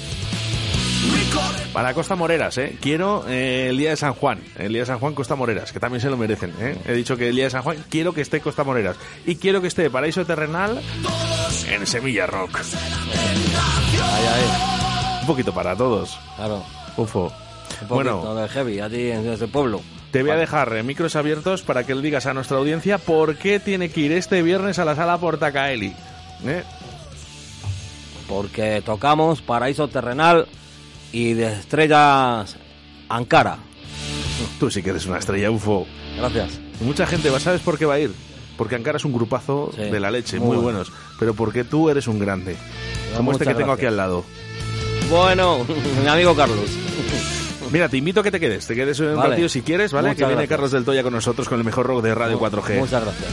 Para 1.73 1.95
Costa 1.95 2.15
Moreras, 2.15 2.59
¿eh? 2.59 2.77
Quiero 2.81 3.25
eh, 3.29 3.69
el 3.71 3.79
día 3.79 3.91
de 3.91 3.97
San 3.97 4.15
Juan. 4.15 4.39
El 4.57 4.69
día 4.73 4.83
de 4.83 4.87
San 4.87 5.01
Juan, 5.01 5.15
Costa 5.15 5.35
Moreras, 5.35 5.73
que 5.73 5.81
también 5.81 6.01
se 6.01 6.09
lo 6.11 6.17
merecen, 6.17 6.53
¿eh? 6.61 6.77
He 6.87 6.93
dicho 6.93 7.17
que 7.17 7.29
el 7.31 7.35
día 7.35 7.45
de 7.45 7.51
San 7.51 7.63
Juan 7.63 7.79
quiero 7.89 8.13
que 8.13 8.21
esté 8.21 8.41
Costa 8.41 8.63
Moreras. 8.63 8.97
Y 9.27 9.35
quiero 9.35 9.61
que 9.61 9.67
esté 9.67 9.91
Paraíso 9.91 10.25
Terrenal 10.25 10.81
en 11.69 11.87
Semilla 11.89 12.27
Rock. 12.27 12.57
Ahí, 12.61 14.27
ahí. 14.27 15.21
Un 15.23 15.27
poquito 15.27 15.53
para 15.53 15.75
todos. 15.75 16.17
Claro. 16.37 16.63
Ufo. 16.97 17.33
Un 17.83 17.89
Bueno. 17.89 18.21
poquito 18.21 18.35
de 18.37 18.49
heavy, 18.49 18.79
a 18.81 18.89
ti 18.89 19.11
en 19.11 19.29
ese 19.29 19.49
pueblo. 19.49 19.81
Te 20.11 20.23
voy 20.23 20.33
a 20.33 20.37
dejar 20.37 20.77
eh, 20.77 20.83
micros 20.83 21.15
abiertos 21.17 21.63
para 21.63 21.85
que 21.85 21.95
le 21.95 22.03
digas 22.03 22.27
a 22.27 22.35
nuestra 22.35 22.57
audiencia 22.59 22.99
por 22.99 23.37
qué 23.37 23.61
tiene 23.61 23.91
que 23.91 24.01
ir 24.01 24.13
este 24.13 24.43
viernes 24.43 24.79
a 24.81 24.85
la 24.85 24.97
sala 24.97 25.19
Portacaeli. 25.19 25.95
¿Eh? 26.45 26.65
Porque 28.29 28.83
tocamos 28.85 29.41
Paraíso 29.43 29.89
Terrenal 29.89 30.47
y 31.13 31.35
de 31.35 31.53
estrellas 31.53 32.57
Ankara. 33.09 33.59
Tú 34.59 34.71
sí 34.71 34.83
que 34.83 34.91
eres 34.91 35.07
una 35.07 35.19
estrella 35.19 35.51
UFO. 35.51 35.87
Gracias. 36.17 36.59
Mucha 36.81 37.07
gente, 37.07 37.31
va- 37.31 37.41
¿sabes 37.41 37.61
por 37.61 37.79
qué 37.79 37.85
va 37.87 37.95
a 37.95 37.99
ir? 38.01 38.13
Porque 38.57 38.75
Ankara 38.77 38.97
es 38.99 39.05
un 39.05 39.13
grupazo 39.13 39.71
Sí, 39.75 39.83
de 39.83 40.01
la 40.01 40.11
leche, 40.11 40.39
muy 40.39 40.49
muy, 40.49 40.57
bueno. 40.57 40.79
buenos. 40.81 40.93
Pero 41.19 41.35
porque 41.35 41.65
tú 41.65 41.89
eres 41.89 42.07
un 42.09 42.19
grande. 42.19 42.57
Como 43.17 43.33
este 43.33 43.47
que 43.47 43.55
tengo 43.55 43.73
aquí 43.73 43.87
al 43.87 43.97
lado. 43.97 44.25
Bueno, 45.09 45.65
mi 46.03 46.09
amigo 46.09 46.35
Carlos. 46.37 46.69
Mira, 47.73 47.89
te 47.89 47.97
invito 47.97 48.21
a 48.21 48.23
que 48.23 48.31
te 48.31 48.41
quedes. 48.41 48.67
Te 48.67 48.75
quedes 48.75 48.99
un 49.01 49.15
Vale. 49.17 49.31
ratito 49.31 49.49
si 49.49 49.63
quieres, 49.63 49.93
¿vale? 49.93 50.09
Muchas 50.09 50.29
que 50.29 50.35
viene. 50.35 50.49
Carlos 50.49 50.73
del 50.73 50.85
Toya 50.85 51.03
con 51.03 51.13
nosotros 51.13 51.49
con 51.49 51.59
el 51.59 51.65
mejor 51.65 51.87
rock 51.87 52.03
de 52.03 52.15
Radio 52.15 52.39
4G. 52.41 52.79
Muchas 52.79 53.05
gracias. 53.05 53.31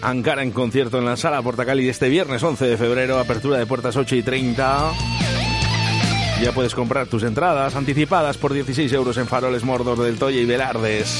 Ankara 0.00 0.42
en 0.42 0.52
concierto 0.52 0.98
en 0.98 1.04
la 1.04 1.16
sala 1.16 1.42
Portacali 1.42 1.88
este 1.88 2.08
viernes 2.08 2.42
11 2.42 2.64
de 2.66 2.76
febrero, 2.76 3.18
apertura 3.18 3.58
de 3.58 3.66
puertas 3.66 3.96
8 3.96 4.16
y 4.16 4.22
30. 4.22 4.92
Ya 6.42 6.52
puedes 6.52 6.74
comprar 6.74 7.08
tus 7.08 7.24
entradas 7.24 7.74
anticipadas 7.74 8.38
por 8.38 8.52
16 8.52 8.90
euros 8.92 9.16
en 9.18 9.26
Faroles 9.26 9.64
Mordor 9.64 9.98
del 9.98 10.18
Toya 10.18 10.40
y 10.40 10.46
Velardes. 10.46 11.12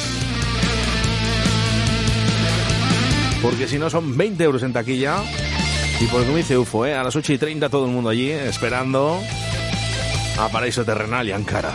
Porque 3.43 3.67
si 3.69 3.79
no 3.79 3.91
son 3.91 4.17
20 4.17 4.45
euros 4.45 4.63
en 4.63 4.73
taquilla. 4.73 5.17
Y 6.01 6.07
por 6.07 6.25
como 6.25 6.37
dice 6.37 6.57
UFO, 6.57 6.87
¿eh? 6.87 6.95
a 6.95 7.03
las 7.03 7.17
8 7.17 7.33
y 7.33 7.39
30 7.39 7.69
todo 7.69 7.87
el 7.87 7.91
mundo 7.91 8.11
allí 8.11 8.31
esperando 8.31 9.21
a 10.39 10.49
Paraíso 10.49 10.85
Terrenal 10.85 11.29
y 11.29 11.33
Ankara. 11.33 11.75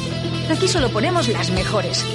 Aquí 0.51 0.67
solo 0.67 0.89
ponemos 0.89 1.29
las 1.29 1.49
mejores. 1.49 2.05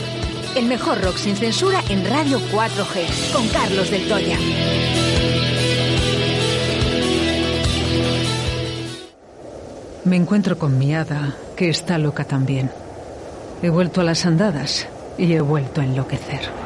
El 0.54 0.66
mejor 0.66 1.02
rock 1.02 1.16
sin 1.16 1.36
censura 1.36 1.82
en 1.88 2.04
Radio 2.04 2.38
4G, 2.38 3.32
con 3.32 3.48
Carlos 3.48 3.90
del 3.90 4.06
Toya. 4.06 4.36
Me 10.04 10.16
encuentro 10.16 10.58
con 10.58 10.78
mi 10.78 10.94
hada, 10.94 11.34
que 11.56 11.70
está 11.70 11.96
loca 11.96 12.24
también. 12.24 12.70
He 13.62 13.70
vuelto 13.70 14.02
a 14.02 14.04
las 14.04 14.26
andadas 14.26 14.86
y 15.16 15.32
he 15.32 15.40
vuelto 15.40 15.80
a 15.80 15.84
enloquecer. 15.84 16.65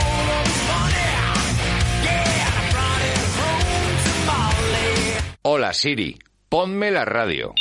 Hola 5.43 5.73
Siri, 5.73 6.19
ponme 6.49 6.91
la 6.91 7.03
radio. 7.03 7.55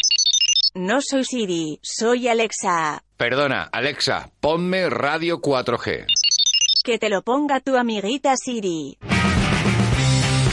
No 0.74 1.01
soy 1.01 1.24
Siri, 1.24 1.78
soy 1.82 2.28
Alexa. 2.28 3.02
Perdona, 3.16 3.70
Alexa, 3.73 4.31
ponme 4.39 4.90
Radio 4.90 5.40
4G. 5.40 6.05
Que 6.85 6.98
te 6.98 7.09
lo 7.09 7.23
ponga 7.23 7.61
tu 7.61 7.78
amiguita 7.78 8.35
Siri. 8.36 8.98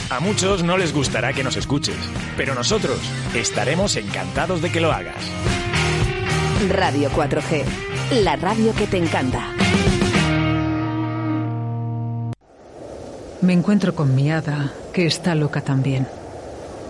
A 0.08 0.20
muchos 0.20 0.62
no 0.62 0.78
les 0.78 0.94
gustará 0.94 1.34
que 1.34 1.44
nos 1.44 1.56
escuches, 1.58 1.98
pero 2.38 2.54
nosotros 2.54 2.98
estaremos 3.34 3.96
encantados 3.96 4.62
de 4.62 4.72
que 4.72 4.80
lo 4.80 4.90
hagas. 4.90 5.30
Radio 6.70 7.10
4G, 7.10 7.64
la 8.22 8.36
radio 8.36 8.74
que 8.74 8.86
te 8.86 8.96
encanta. 8.96 9.52
Me 13.42 13.52
encuentro 13.52 13.94
con 13.94 14.14
mi 14.14 14.32
hada, 14.32 14.72
que 14.94 15.04
está 15.04 15.34
loca 15.34 15.60
también. 15.60 16.08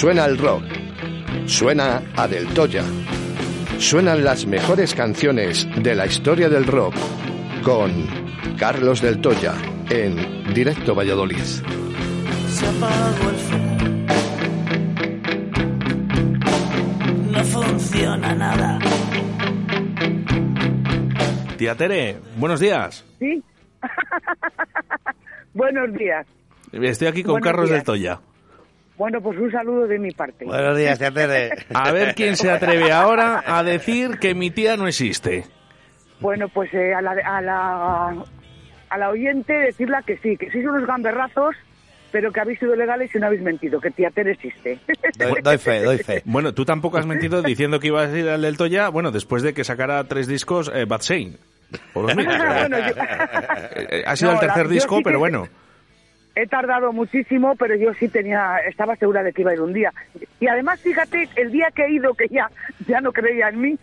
Suena 0.00 0.24
el 0.24 0.38
rock. 0.38 0.62
Suena 1.44 2.00
a 2.16 2.26
Del 2.26 2.46
Toya. 2.54 2.84
Suenan 3.78 4.24
las 4.24 4.46
mejores 4.46 4.94
canciones 4.94 5.68
de 5.76 5.94
la 5.94 6.06
historia 6.06 6.48
del 6.48 6.64
rock 6.64 6.94
con 7.62 8.06
Carlos 8.56 9.02
Del 9.02 9.20
Toya 9.20 9.52
en 9.90 10.54
Directo 10.54 10.94
Valladolid. 10.94 11.36
Se 11.42 12.66
apagó 12.66 13.28
el 13.28 13.36
fuego. 13.36 13.76
No 17.30 17.44
funciona 17.44 18.34
nada. 18.34 18.78
Tía 21.58 21.74
Tere, 21.74 22.16
buenos 22.38 22.58
días. 22.58 23.04
Sí. 23.18 23.42
Buenos 25.52 25.92
días. 25.92 26.26
Estoy 26.72 27.08
aquí 27.08 27.22
con 27.22 27.32
Buenos 27.32 27.46
Carlos 27.46 27.68
días. 27.68 27.80
del 27.80 27.84
Toya. 27.84 28.20
Bueno, 29.00 29.22
pues 29.22 29.38
un 29.38 29.50
saludo 29.50 29.86
de 29.86 29.98
mi 29.98 30.10
parte. 30.10 30.44
Buenos 30.44 30.76
días, 30.76 30.98
tía 30.98 31.10
Tere. 31.10 31.48
A 31.72 31.90
ver 31.90 32.14
quién 32.14 32.36
se 32.36 32.50
atreve 32.50 32.92
ahora 32.92 33.42
a 33.46 33.62
decir 33.62 34.18
que 34.18 34.34
mi 34.34 34.50
tía 34.50 34.76
no 34.76 34.86
existe. 34.86 35.46
Bueno, 36.20 36.50
pues 36.50 36.68
eh, 36.74 36.92
a, 36.92 37.00
la, 37.00 37.12
a, 37.12 37.40
la, 37.40 38.24
a 38.90 38.98
la 38.98 39.08
oyente 39.08 39.54
decirla 39.54 40.02
que 40.02 40.18
sí, 40.18 40.36
que 40.36 40.50
sois 40.52 40.66
unos 40.66 40.86
gamberrazos, 40.86 41.56
pero 42.12 42.30
que 42.30 42.40
habéis 42.40 42.58
sido 42.58 42.76
legales 42.76 43.10
y 43.14 43.18
no 43.18 43.28
habéis 43.28 43.40
mentido, 43.40 43.80
que 43.80 43.90
tía 43.90 44.10
Tere 44.10 44.32
existe. 44.32 44.78
fe, 45.58 45.82
doy 45.82 45.96
fe. 45.96 46.20
Bueno, 46.26 46.52
tú 46.52 46.66
tampoco 46.66 46.98
has 46.98 47.06
mentido 47.06 47.40
diciendo 47.40 47.80
que 47.80 47.86
ibas 47.86 48.10
a 48.12 48.18
ir 48.18 48.28
al 48.28 48.42
del 48.42 48.58
Toya, 48.58 48.90
bueno, 48.90 49.12
después 49.12 49.42
de 49.42 49.54
que 49.54 49.64
sacara 49.64 50.04
tres 50.04 50.26
discos 50.26 50.70
eh, 50.74 50.84
Bad 50.84 51.00
Shane. 51.00 51.36
Por 51.94 52.04
los 52.04 52.14
mismos. 52.16 52.36
Bueno, 52.46 52.76
yo- 52.80 52.94
Eh, 53.76 54.02
ha 54.06 54.14
sido 54.14 54.32
No, 54.32 54.38
el 54.42 54.46
tercer 54.46 54.68
disco, 54.68 54.96
sí 54.96 55.00
que- 55.02 55.04
pero 55.04 55.18
bueno. 55.18 55.48
He 56.40 56.46
tardado 56.46 56.92
muchísimo, 56.92 57.54
pero 57.56 57.74
yo 57.76 57.92
sí 57.94 58.08
tenía, 58.08 58.56
estaba 58.66 58.96
segura 58.96 59.22
de 59.22 59.32
que 59.32 59.42
iba 59.42 59.50
a 59.50 59.54
ir 59.54 59.60
un 59.60 59.74
día. 59.74 59.92
Y 60.40 60.46
además, 60.46 60.80
fíjate, 60.80 61.28
el 61.36 61.52
día 61.52 61.68
que 61.74 61.84
he 61.84 61.92
ido, 61.92 62.14
que 62.14 62.28
ya, 62.28 62.50
ya 62.88 63.00
no 63.02 63.12
creía 63.12 63.48
en 63.50 63.60
mí, 63.60 63.78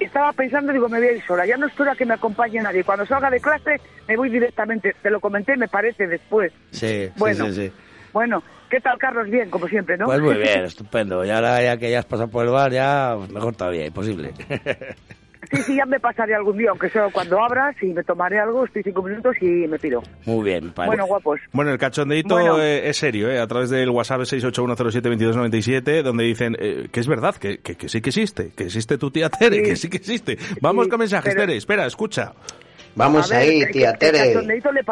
estaba 0.00 0.32
pensando, 0.32 0.72
digo, 0.72 0.88
me 0.88 0.98
voy 0.98 1.06
a 1.06 1.12
ir 1.12 1.22
sola, 1.22 1.46
ya 1.46 1.56
no 1.56 1.66
espero 1.68 1.92
a 1.92 1.94
que 1.94 2.04
me 2.04 2.14
acompañe 2.14 2.60
nadie. 2.60 2.82
Cuando 2.82 3.06
salga 3.06 3.30
de 3.30 3.38
clase, 3.40 3.80
me 4.08 4.16
voy 4.16 4.28
directamente. 4.28 4.96
Te 5.02 5.08
lo 5.10 5.20
comenté, 5.20 5.56
me 5.56 5.68
parece, 5.68 6.08
después. 6.08 6.52
Sí, 6.72 7.10
Bueno. 7.16 7.46
sí, 7.46 7.52
sí, 7.52 7.66
sí. 7.68 7.72
Bueno, 8.12 8.42
¿qué 8.68 8.80
tal, 8.80 8.98
Carlos? 8.98 9.30
Bien, 9.30 9.48
como 9.50 9.68
siempre, 9.68 9.96
¿no? 9.96 10.06
Pues 10.06 10.20
muy 10.20 10.34
bien, 10.38 10.64
estupendo. 10.64 11.24
Y 11.24 11.30
ahora 11.30 11.62
ya 11.62 11.76
que 11.76 11.92
ya 11.92 12.00
has 12.00 12.06
pasado 12.06 12.28
por 12.28 12.44
el 12.44 12.50
bar, 12.50 12.72
ya 12.72 13.16
mejor 13.32 13.54
todavía, 13.54 13.86
imposible. 13.86 14.32
Sí, 15.50 15.62
sí, 15.62 15.76
ya 15.76 15.86
me 15.86 16.00
pasaré 16.00 16.34
algún 16.34 16.56
día, 16.56 16.70
aunque 16.70 16.88
sea 16.90 17.08
cuando 17.12 17.42
abras 17.42 17.74
y 17.82 17.86
me 17.86 18.02
tomaré 18.04 18.38
algo, 18.38 18.64
estoy 18.64 18.82
cinco 18.82 19.02
minutos 19.02 19.36
y 19.40 19.46
me 19.68 19.78
piro. 19.78 20.02
Muy 20.26 20.44
bien, 20.44 20.72
padre. 20.72 20.88
Bueno, 20.88 21.06
guapos. 21.06 21.40
Bueno, 21.52 21.70
el 21.72 21.78
cachondeito 21.78 22.34
Bueno. 22.34 22.60
eh, 22.60 22.88
es 22.88 22.96
serio, 22.96 23.30
eh, 23.30 23.38
a 23.40 23.46
través 23.46 23.70
del 23.70 23.90
WhatsApp 23.90 24.20
681072297, 24.22 26.02
donde 26.02 26.24
dicen 26.24 26.56
eh, 26.58 26.88
que 26.90 27.00
es 27.00 27.06
verdad, 27.06 27.34
que, 27.36 27.58
que, 27.58 27.76
que 27.76 27.88
sí 27.88 28.00
que 28.00 28.10
existe, 28.10 28.52
que 28.56 28.64
existe 28.64 28.98
tu 28.98 29.10
tía 29.10 29.28
Tere, 29.28 29.62
que 29.62 29.76
sí 29.76 29.88
que 29.88 29.96
existe. 29.98 30.38
Vamos 30.60 30.88
con 30.88 30.98
mensajes, 30.98 31.34
pero- 31.34 31.46
Tere, 31.46 31.56
espera, 31.58 31.86
escucha. 31.86 32.32
Vamos 32.96 33.28
ver, 33.28 33.38
ahí, 33.40 33.64
tía 33.72 33.92
que- 33.94 33.98
Tere. 34.12 34.36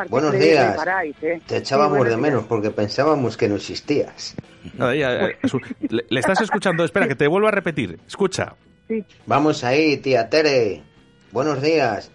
Buenos 0.09 0.33
días. 0.33 0.77
paráis, 0.77 1.15
¿eh? 1.23 1.41
Te 1.47 1.59
echábamos 1.59 2.03
de 2.03 2.09
días. 2.11 2.21
menos 2.21 2.45
porque 2.45 2.71
pensábamos 2.71 3.37
que 3.37 3.49
no 3.49 3.55
existías. 3.57 4.35
Nada, 4.77 4.95
ya, 4.97 5.13
eh, 5.29 5.39
su- 5.45 5.61
le, 5.89 6.05
le 6.09 6.21
estás 6.21 6.41
escuchando, 6.41 6.85
espera, 6.85 7.07
que 7.07 7.15
te 7.15 7.29
vuelvo 7.29 7.47
a 7.49 7.53
repetir. 7.53 7.99
Escucha. 8.07 8.55
Vamos 9.27 9.65
ahí, 9.65 9.97
tía 9.99 10.29
Tere. 10.29 10.83
Buenos 11.31 11.63
días. 11.63 12.11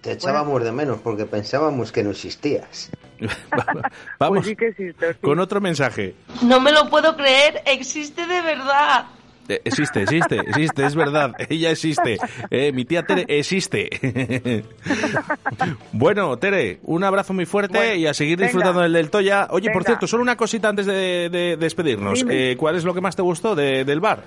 Te 0.00 0.12
echábamos 0.12 0.62
de 0.62 0.70
menos 0.72 0.98
porque 1.02 1.24
pensábamos 1.24 1.90
que 1.92 2.02
no 2.02 2.10
existías. 2.10 2.90
Vamos 4.18 4.38
Pues 4.44 4.46
sí 4.46 4.56
que 4.56 4.68
existe, 4.68 5.12
sí. 5.14 5.18
con 5.22 5.38
otro 5.38 5.60
mensaje. 5.60 6.14
No 6.42 6.60
me 6.60 6.72
lo 6.72 6.90
puedo 6.90 7.16
creer, 7.16 7.62
existe 7.66 8.26
de 8.26 8.42
verdad. 8.42 9.06
Eh, 9.48 9.60
existe, 9.64 10.02
existe, 10.02 10.36
existe, 10.40 10.86
es 10.86 10.94
verdad, 10.94 11.32
ella 11.50 11.70
existe. 11.70 12.18
Eh, 12.50 12.72
mi 12.72 12.84
tía 12.86 13.02
Tere 13.02 13.26
existe. 13.28 13.90
bueno, 15.92 16.36
Tere, 16.38 16.80
un 16.84 17.04
abrazo 17.04 17.32
muy 17.34 17.44
fuerte 17.46 17.76
Bueno, 17.78 17.94
y 17.94 18.06
a 18.06 18.14
seguir 18.14 18.36
venga. 18.38 18.46
disfrutando 18.48 18.80
del 18.80 18.92
del 18.92 19.10
Toya. 19.10 19.48
Oye, 19.50 19.70
por 19.70 19.84
cierto, 19.84 20.06
solo 20.06 20.22
una 20.22 20.36
cosita 20.36 20.68
antes 20.68 20.86
de, 20.86 21.28
de 21.30 21.56
despedirnos. 21.58 22.24
Eh, 22.28 22.56
¿Cuál 22.58 22.76
es 22.76 22.84
lo 22.84 22.94
que 22.94 23.00
más 23.00 23.16
te 23.16 23.22
gustó 23.22 23.54
de- 23.54 23.84
del 23.84 24.00
bar? 24.00 24.22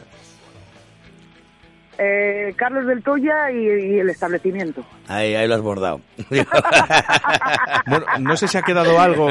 Eh, 2.00 2.54
Carlos 2.56 2.86
del 2.86 3.02
Toya 3.02 3.50
y, 3.52 3.58
y 3.96 4.00
el 4.00 4.10
establecimiento. 4.10 4.84
Ahí, 5.08 5.34
ahí 5.36 5.48
lo 5.48 5.56
has 5.56 5.62
bordado. 5.62 6.02
Bueno, 7.86 8.06
no 8.20 8.36
sé 8.36 8.48
si 8.48 8.58
ha 8.58 8.62
quedado 8.62 9.00
algo 9.00 9.30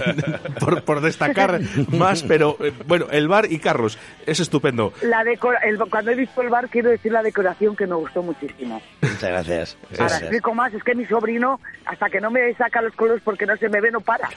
por, 0.60 0.82
por 0.82 1.00
destacar 1.00 1.60
más, 1.88 2.22
pero 2.22 2.56
eh, 2.60 2.72
bueno, 2.86 3.06
el 3.10 3.26
bar 3.28 3.50
y 3.50 3.58
Carlos, 3.58 3.98
es 4.26 4.40
estupendo. 4.40 4.92
La 5.02 5.24
decora- 5.24 5.60
el- 5.62 5.78
cuando 5.78 6.10
he 6.10 6.14
visto 6.14 6.42
el 6.42 6.48
bar, 6.50 6.68
quiero 6.68 6.90
decir 6.90 7.12
la 7.12 7.22
decoración 7.22 7.74
que 7.74 7.86
me 7.86 7.94
gustó 7.94 8.22
muchísimo. 8.22 8.82
Muchas 9.00 9.22
gracias. 9.30 9.76
Ahora 9.84 9.96
Gracias. 9.96 10.22
explico 10.22 10.54
más, 10.54 10.74
es 10.74 10.82
que 10.84 10.94
mi 10.94 11.06
sobrino, 11.06 11.58
hasta 11.86 12.08
que 12.10 12.20
no 12.20 12.30
me 12.30 12.52
saca 12.54 12.82
los 12.82 12.94
colores 12.94 13.22
porque 13.24 13.46
no 13.46 13.56
se 13.56 13.68
me 13.68 13.80
ve, 13.80 13.90
no 13.90 14.00
para. 14.00 14.28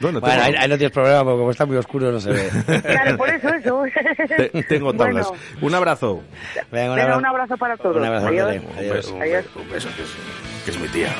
Bueno, 0.00 0.20
Bueno, 0.20 0.42
ahí, 0.42 0.54
ahí 0.56 0.68
no 0.68 0.76
tienes 0.78 0.92
problema 0.92 1.24
porque 1.24 1.38
como 1.38 1.50
está 1.50 1.66
muy 1.66 1.76
oscuro 1.76 2.12
no 2.12 2.20
se 2.20 2.30
ve. 2.30 2.48
Claro, 2.82 3.16
por 3.16 3.28
eso, 3.28 3.48
eso. 3.48 3.82
Te- 4.36 4.62
tengo 4.64 4.92
tablas. 4.94 5.28
Bueno, 5.28 5.42
Un 5.62 5.74
abrazo. 5.74 6.22
Venga, 6.70 6.94
venga, 6.94 7.16
un 7.16 7.26
abrazo 7.26 7.56
para 7.56 7.76
todos. 7.76 7.96
Un 7.96 8.04
abrazo, 8.04 8.28
Adiós. 8.28 8.48
Tere. 8.52 8.68
Adiós. 8.78 9.06
Un 9.08 9.22
Adiós. 9.22 9.44
beso, 9.44 9.60
un 9.60 9.70
beso, 9.70 9.88
que 9.96 10.02
es, 10.02 10.08
que 10.64 10.70
es 10.70 10.78
mi 10.80 10.88
tía. 10.88 11.12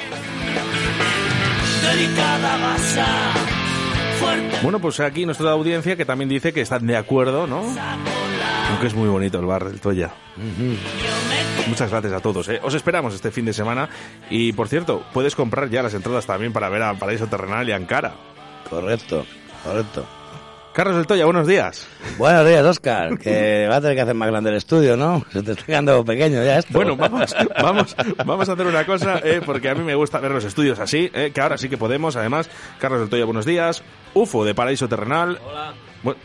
Delicada 1.82 2.56
masa, 2.58 3.06
fuerte. 4.20 4.56
Bueno, 4.62 4.78
pues 4.78 5.00
aquí 5.00 5.26
nuestra 5.26 5.50
audiencia 5.50 5.96
que 5.96 6.04
también 6.04 6.28
dice 6.28 6.52
que 6.52 6.60
están 6.60 6.86
de 6.86 6.96
acuerdo, 6.96 7.46
¿no? 7.46 7.62
Aunque 8.70 8.86
es 8.86 8.94
muy 8.94 9.08
bonito 9.08 9.38
el 9.40 9.46
bar 9.46 9.64
del 9.64 9.80
Toya. 9.80 10.10
Muchas 11.66 11.90
gracias 11.90 12.12
a 12.12 12.20
todos. 12.20 12.48
¿eh? 12.48 12.60
Os 12.62 12.74
esperamos 12.74 13.14
este 13.14 13.30
fin 13.30 13.44
de 13.44 13.52
semana. 13.52 13.88
Y 14.30 14.52
por 14.52 14.68
cierto, 14.68 15.04
puedes 15.12 15.34
comprar 15.36 15.68
ya 15.68 15.82
las 15.82 15.94
entradas 15.94 16.26
también 16.26 16.52
para 16.52 16.68
ver 16.68 16.82
a 16.82 16.94
Paraíso 16.94 17.26
Terrenal 17.26 17.68
y 17.68 17.72
Ankara. 17.72 18.12
Correcto, 18.70 19.26
correcto. 19.64 20.06
Carlos 20.72 20.96
del 20.96 21.06
Toya, 21.06 21.26
buenos 21.26 21.46
días. 21.46 21.86
Buenos 22.16 22.46
días, 22.46 22.64
Oscar. 22.64 23.18
Que 23.18 23.66
va 23.68 23.76
a 23.76 23.80
tener 23.82 23.94
que 23.94 24.00
hacer 24.02 24.14
más 24.14 24.28
grande 24.28 24.48
el 24.48 24.56
estudio, 24.56 24.96
¿no? 24.96 25.22
Se 25.30 25.42
te 25.42 25.52
está 25.52 25.64
quedando 25.64 26.02
pequeño 26.02 26.42
ya 26.42 26.58
esto. 26.58 26.72
Bueno, 26.72 26.96
vamos, 26.96 27.34
vamos, 27.60 27.96
vamos 28.24 28.48
a 28.48 28.52
hacer 28.52 28.66
una 28.66 28.86
cosa, 28.86 29.20
eh, 29.22 29.42
porque 29.44 29.68
a 29.68 29.74
mí 29.74 29.84
me 29.84 29.94
gusta 29.94 30.18
ver 30.18 30.30
los 30.30 30.44
estudios 30.44 30.78
así, 30.78 31.10
eh, 31.12 31.30
que 31.34 31.40
ahora 31.42 31.58
sí 31.58 31.68
que 31.68 31.76
podemos. 31.76 32.16
Además, 32.16 32.48
Carlos 32.78 33.00
del 33.00 33.10
Toya, 33.10 33.26
buenos 33.26 33.44
días. 33.44 33.82
UFO 34.14 34.46
de 34.46 34.54
Paraíso 34.54 34.88
Terrenal. 34.88 35.38
Hola. 35.44 35.74
Bueno, 36.02 36.18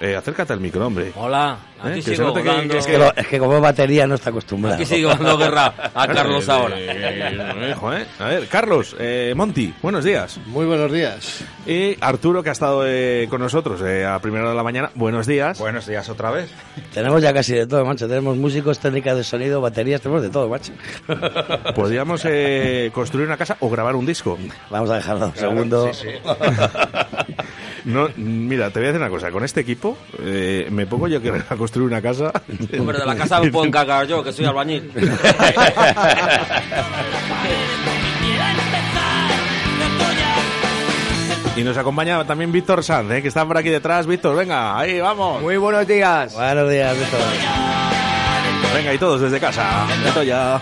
eh, 0.00 0.14
acércate 0.14 0.52
al 0.52 0.60
micro, 0.60 0.86
hombre. 0.86 1.12
Hola, 1.16 1.58
Eh, 1.84 1.88
aquí 1.92 1.94
que 1.96 2.02
se 2.02 2.16
sigo 2.16 2.34
que- 2.34 2.42
dando- 2.42 2.76
es, 2.76 2.86
que 2.86 2.98
lo- 2.98 3.14
es 3.16 3.26
que 3.26 3.38
como 3.38 3.60
batería 3.60 4.06
no 4.06 4.14
está 4.14 4.30
acostumbrado. 4.30 4.76
Aquí 4.76 4.84
sigo 4.86 5.08
dando 5.10 5.38
guerra 5.38 5.72
a 5.94 6.06
Carlos 6.08 6.46
Eh, 6.46 6.52
ahora. 6.52 6.78
eh, 6.78 7.34
eh. 7.70 8.06
A 8.18 8.24
ver, 8.26 8.46
Carlos, 8.48 8.94
eh, 8.98 9.32
Monty, 9.36 9.74
buenos 9.82 10.04
días. 10.04 10.38
Muy 10.46 10.66
buenos 10.66 10.92
días. 10.92 11.44
Y 11.66 11.96
Arturo, 12.00 12.42
que 12.42 12.48
ha 12.50 12.52
estado 12.52 12.82
eh, 12.86 13.26
con 13.30 13.40
nosotros 13.40 13.80
eh, 13.82 14.04
a 14.04 14.18
primera 14.18 14.42
hora 14.42 14.50
de 14.50 14.56
la 14.56 14.62
mañana, 14.62 14.90
buenos 14.94 15.26
días. 15.26 15.58
Buenos 15.58 15.86
días 15.86 16.08
otra 16.08 16.30
vez. 16.30 16.50
Tenemos 16.92 17.22
ya 17.22 17.32
casi 17.32 17.54
de 17.54 17.66
todo, 17.66 17.84
macho. 17.84 18.08
Tenemos 18.08 18.36
músicos, 18.36 18.78
técnicas 18.78 19.16
de 19.16 19.24
sonido, 19.24 19.60
baterías, 19.60 20.00
tenemos 20.00 20.22
de 20.22 20.30
todo, 20.30 20.48
macho. 20.48 20.72
Podríamos 21.74 22.22
eh, 22.24 22.90
construir 22.92 23.26
una 23.26 23.36
casa 23.36 23.56
o 23.60 23.70
grabar 23.70 23.96
un 23.96 24.06
disco. 24.06 24.38
Vamos 24.70 24.90
a 24.90 24.96
dejarlo 24.96 25.26
un 25.26 25.36
segundo. 25.36 25.92
Sí, 25.92 26.08
sí. 26.08 26.08
No, 27.82 28.08
mira, 28.16 28.68
te 28.70 28.78
voy 28.78 28.88
a 28.88 28.92
decir 28.92 29.00
una 29.00 29.08
cosa. 29.10 29.30
Con 29.30 29.42
este 29.42 29.60
equipo 29.60 29.96
eh, 30.22 30.68
me 30.70 30.86
pongo 30.86 31.08
yo 31.08 31.22
que 31.22 31.30
a 31.48 31.56
construir 31.70 31.88
una 31.88 32.02
casa. 32.02 32.32
Hombre, 32.78 32.98
de 32.98 33.06
la 33.06 33.14
casa 33.14 33.40
me 33.40 33.50
puedo 33.50 33.64
encargar 33.64 34.06
yo, 34.06 34.24
que 34.24 34.32
soy 34.32 34.44
albañil. 34.44 34.90
Y 41.56 41.62
nos 41.62 41.76
acompaña 41.76 42.24
también 42.24 42.50
Víctor 42.50 42.82
Sanz, 42.82 43.10
eh, 43.10 43.20
que 43.20 43.28
está 43.28 43.44
por 43.44 43.58
aquí 43.58 43.68
detrás. 43.68 44.06
Víctor, 44.06 44.34
venga, 44.34 44.78
ahí 44.78 44.98
vamos. 44.98 45.42
Muy 45.42 45.58
buenos 45.58 45.86
días. 45.86 46.32
Buenos 46.32 46.70
días, 46.70 46.98
Víctor. 46.98 47.20
Venga, 48.72 48.94
y 48.94 48.98
todos 48.98 49.20
desde 49.20 49.38
casa. 49.38 49.86
Esto 50.06 50.22
ya. 50.22 50.58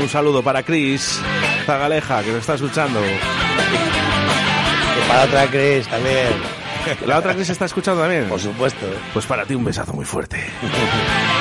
Un 0.00 0.08
saludo 0.08 0.40
para 0.40 0.62
Chris 0.62 1.20
Zagaleja, 1.66 2.22
que 2.22 2.28
nos 2.30 2.40
está 2.40 2.54
escuchando. 2.54 3.00
Para 5.08 5.24
otra 5.24 5.46
Cris 5.46 5.86
también. 5.88 6.28
¿La 7.06 7.18
otra 7.18 7.34
Chris 7.34 7.50
está 7.50 7.66
escuchando 7.66 8.02
también? 8.02 8.28
Por 8.28 8.40
supuesto. 8.40 8.86
Pues 9.12 9.26
para 9.26 9.44
ti 9.44 9.54
un 9.54 9.64
besazo 9.64 9.92
muy 9.92 10.04
fuerte. 10.04 10.38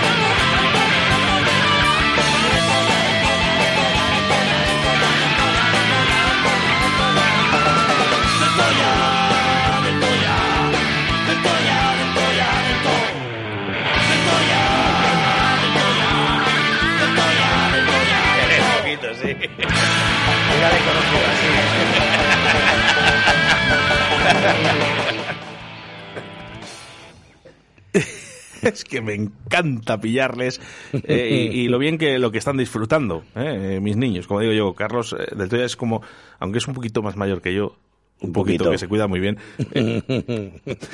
es 28.74 28.84
que 28.84 29.02
me 29.02 29.14
encanta 29.14 30.00
pillarles 30.00 30.62
eh, 30.94 31.50
y, 31.52 31.60
y 31.62 31.68
lo 31.68 31.80
bien 31.80 31.98
que 31.98 32.20
lo 32.20 32.32
que 32.32 32.38
están 32.38 32.58
disfrutando 32.58 33.24
eh, 33.36 33.80
mis 33.82 33.98
niños 33.98 34.28
como 34.28 34.40
digo 34.42 34.54
yo 34.54 34.74
Carlos 34.74 35.16
eh, 35.18 35.36
del 35.36 35.50
Toya 35.50 35.66
es 35.66 35.76
como 35.76 36.02
aunque 36.40 36.60
es 36.60 36.68
un 36.68 36.74
poquito 36.74 37.02
más 37.02 37.16
mayor 37.16 37.42
que 37.42 37.54
yo 37.54 37.76
un 38.22 38.34
poquito, 38.34 38.66
poquito. 38.66 38.72
que 38.72 38.78
se 38.78 38.88
cuida 38.88 39.08
muy 39.08 39.20
bien 39.20 39.38
eh, 39.74 40.52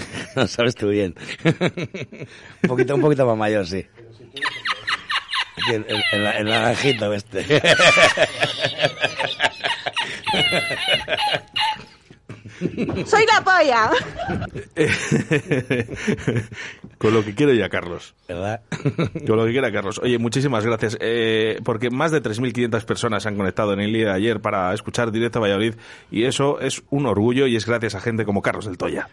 no 0.36 0.48
sabes 0.48 0.76
tú 0.76 0.90
bien. 0.90 1.16
un 1.44 2.70
poquito, 2.70 2.96
un 2.96 3.02
poquito 3.02 3.26
más 3.26 3.38
mayor, 3.38 3.68
sí. 3.68 3.86
El, 5.70 5.86
el, 5.90 6.04
el, 6.14 6.26
el 6.28 6.46
naranjito 6.46 7.14
este. 7.14 7.44
Soy 13.06 13.26
la 13.26 13.44
polla. 13.44 13.92
Con 16.98 17.14
lo 17.14 17.24
que 17.24 17.36
quiero 17.36 17.54
ya 17.54 17.70
Carlos 17.70 18.16
¿Verdad? 18.28 18.62
con 19.28 19.38
lo 19.38 19.46
que 19.46 19.52
quiera 19.52 19.72
Carlos 19.72 20.00
oye 20.04 20.18
muchísimas 20.18 20.66
gracias 20.66 20.98
eh, 21.00 21.60
porque 21.64 21.90
más 21.90 22.12
de 22.12 22.22
3.500 22.22 22.86
personas 22.86 23.24
se 23.24 23.30
han 23.30 23.36
conectado 23.36 23.74
en 23.74 23.80
el 23.80 23.94
día 23.94 24.08
de 24.08 24.14
ayer 24.14 24.42
para 24.42 24.74
escuchar 24.74 25.12
directo 25.12 25.40
a 25.40 25.44
Valladolid 25.44 25.76
y 26.12 26.24
eso 26.24 26.60
es 26.60 26.84
un 26.90 27.06
orgullo 27.06 27.48
y 27.48 27.56
es 27.56 27.66
gracias 27.66 27.96
a 27.96 28.02
gente 28.02 28.26
como 28.26 28.42
Carlos 28.42 28.66
del 28.66 28.78
Toya 28.78 29.10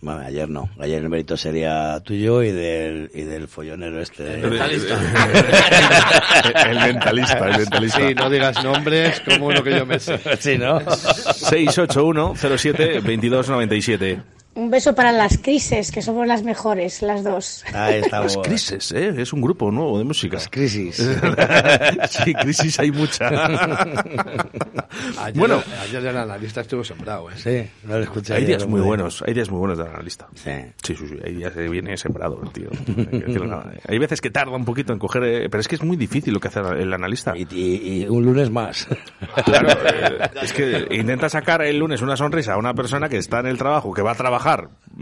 Bueno, 0.00 0.20
ayer 0.20 0.48
no. 0.48 0.70
Ayer 0.78 1.02
el 1.02 1.10
mérito 1.10 1.36
sería 1.36 2.00
tuyo 2.00 2.42
y 2.42 2.52
del, 2.52 3.10
y 3.12 3.22
del 3.22 3.48
follonero 3.48 4.00
este. 4.00 4.40
El 4.40 4.50
mentalista. 4.50 4.94
el 6.70 6.78
mentalista, 6.80 7.50
el 7.50 7.58
mentalista. 7.58 7.98
Sí, 7.98 8.14
no 8.14 8.30
digas 8.30 8.64
nombres 8.64 9.20
como 9.20 9.48
uno 9.48 9.62
que 9.62 9.76
yo 9.76 9.84
me 9.84 9.98
sé. 9.98 10.18
Sí, 10.38 10.56
¿no? 10.56 10.80
681 10.80 12.34
07 12.34 12.94
2297 13.02 14.39
Un 14.60 14.70
beso 14.70 14.94
para 14.94 15.10
las 15.10 15.38
crisis, 15.38 15.90
que 15.90 16.02
somos 16.02 16.26
las 16.26 16.42
mejores, 16.42 17.00
las 17.00 17.24
dos. 17.24 17.64
Ahí 17.72 18.02
Las 18.10 18.36
crisis, 18.36 18.92
¿eh? 18.92 19.14
Es 19.16 19.32
un 19.32 19.40
grupo 19.40 19.70
nuevo 19.70 19.96
de 19.96 20.04
música. 20.04 20.34
Las 20.36 20.48
crisis. 20.48 20.96
sí, 22.10 22.34
crisis 22.34 22.78
hay 22.78 22.90
mucha. 22.90 23.28
Ayer, 25.18 25.38
Bueno. 25.38 25.62
ayer 25.82 26.04
el 26.04 26.16
analista 26.16 26.60
estuvo 26.60 26.84
sembrado, 26.84 27.30
¿eh? 27.30 27.34
Sí, 27.36 27.70
no 27.88 27.96
lo 27.96 28.02
escuché. 28.04 28.34
Hay 28.34 28.38
ayer, 28.44 28.58
días 28.58 28.68
muy 28.68 28.82
buenos, 28.82 29.24
hay 29.26 29.32
días 29.32 29.48
muy 29.50 29.60
buenos 29.60 29.78
de 29.78 29.84
analista. 29.84 30.28
Sí. 30.34 30.50
Sí, 30.82 30.94
sí, 30.94 31.06
sí, 31.08 31.14
hay 31.24 31.34
días 31.36 31.52
que 31.54 31.66
viene 31.68 31.96
sembrado 31.96 32.38
el 32.42 32.50
tío. 32.52 32.68
Hay 33.88 33.98
veces 33.98 34.20
que 34.20 34.30
tarda 34.30 34.54
un 34.54 34.64
poquito 34.66 34.92
en 34.92 34.98
coger, 34.98 35.24
eh, 35.24 35.48
pero 35.50 35.60
es 35.62 35.68
que 35.68 35.76
es 35.76 35.82
muy 35.82 35.96
difícil 35.96 36.34
lo 36.34 36.40
que 36.40 36.48
hace 36.48 36.60
el 36.60 36.92
analista. 36.92 37.32
Y, 37.34 37.46
y- 37.50 38.02
y 38.02 38.06
un 38.08 38.24
lunes 38.24 38.50
más. 38.50 38.86
Claro, 39.44 39.68
eh, 39.70 40.18
es 40.42 40.52
que 40.52 40.86
intenta 40.90 41.28
sacar 41.30 41.62
el 41.62 41.78
lunes 41.78 42.02
una 42.02 42.16
sonrisa 42.16 42.54
a 42.54 42.58
una 42.58 42.74
persona 42.74 43.08
que 43.08 43.16
está 43.16 43.40
en 43.40 43.46
el 43.46 43.56
trabajo, 43.56 43.92
que 43.94 44.02
va 44.02 44.12
a 44.12 44.14
trabajar 44.14 44.49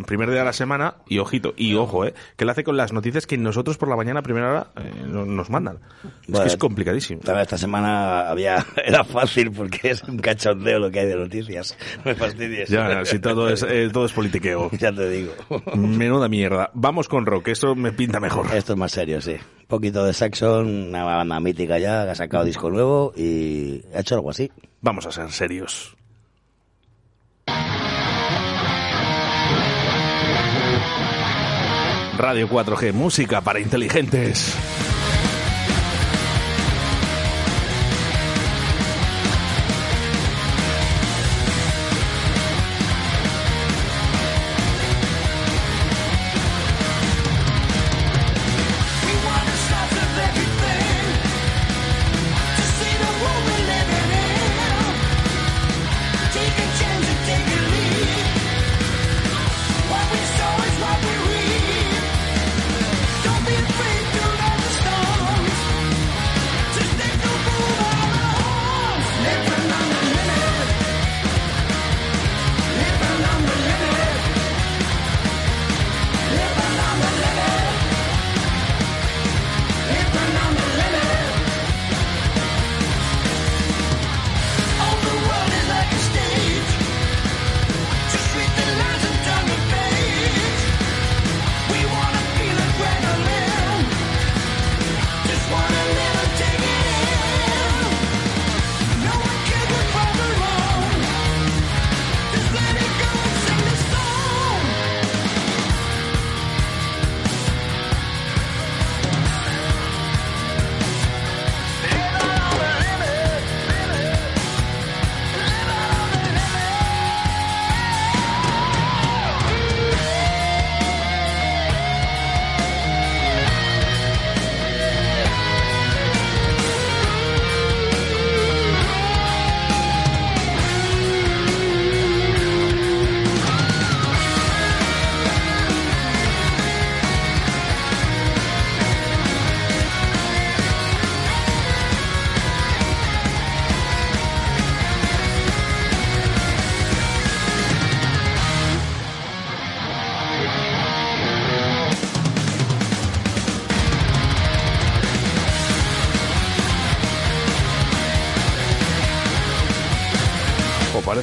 primer 0.06 0.28
día 0.30 0.40
de 0.40 0.44
la 0.44 0.52
semana, 0.52 0.94
y 1.08 1.18
ojito, 1.18 1.54
y 1.56 1.74
ojo, 1.74 2.04
eh, 2.04 2.14
que 2.36 2.44
lo 2.44 2.52
hace 2.52 2.62
con 2.62 2.76
las 2.76 2.92
noticias 2.92 3.26
que 3.26 3.36
nosotros 3.38 3.78
por 3.78 3.88
la 3.88 3.96
mañana 3.96 4.20
a 4.20 4.22
primera 4.22 4.48
hora 4.50 4.66
eh, 4.76 4.92
no- 5.06 5.24
nos 5.24 5.48
mandan. 5.50 5.76
es 5.76 6.28
Bueno, 6.28 6.44
que 6.44 6.48
es 6.48 6.56
complicadísimo. 6.56 7.20
También 7.22 7.42
esta 7.42 7.58
semana 7.58 8.28
había 8.28 8.64
era 8.84 9.02
fácil 9.04 9.50
porque 9.50 9.90
es 9.90 10.02
un 10.04 10.18
cachondeo 10.18 10.78
lo 10.78 10.90
que 10.90 11.00
hay 11.00 11.06
de 11.06 11.16
noticias. 11.16 11.76
No 11.98 12.02
me 12.04 12.14
fastidies. 12.14 12.68
Ya, 12.68 13.04
si 13.04 13.18
todo 13.18 13.48
es, 13.48 13.62
eh, 13.62 13.88
todo 13.92 14.04
es 14.06 14.12
politiqueo. 14.12 14.70
Ya 14.78 14.92
te 14.92 15.08
digo. 15.08 15.32
Menuda 15.74 16.28
mierda. 16.28 16.70
Vamos 16.74 17.08
con 17.08 17.26
rock, 17.26 17.48
esto 17.48 17.74
me 17.74 17.90
pinta 17.92 18.20
mejor. 18.20 18.46
Esto 18.54 18.74
es 18.74 18.78
más 18.78 18.92
serio, 18.92 19.20
sí. 19.20 19.32
Un 19.32 19.66
poquito 19.66 20.04
de 20.04 20.12
Saxon, 20.12 20.88
una 20.88 21.02
banda 21.04 21.40
mítica 21.40 21.78
ya, 21.78 22.04
que 22.04 22.10
ha 22.10 22.14
sacado 22.14 22.44
disco 22.44 22.70
nuevo 22.70 23.12
y 23.16 23.82
ha 23.94 24.00
hecho 24.00 24.14
algo 24.14 24.30
así. 24.30 24.50
Vamos 24.80 25.06
a 25.06 25.10
ser 25.12 25.30
serios. 25.32 25.96
Radio 32.18 32.48
4G, 32.48 32.92
música 32.92 33.40
para 33.40 33.60
inteligentes. 33.60 34.87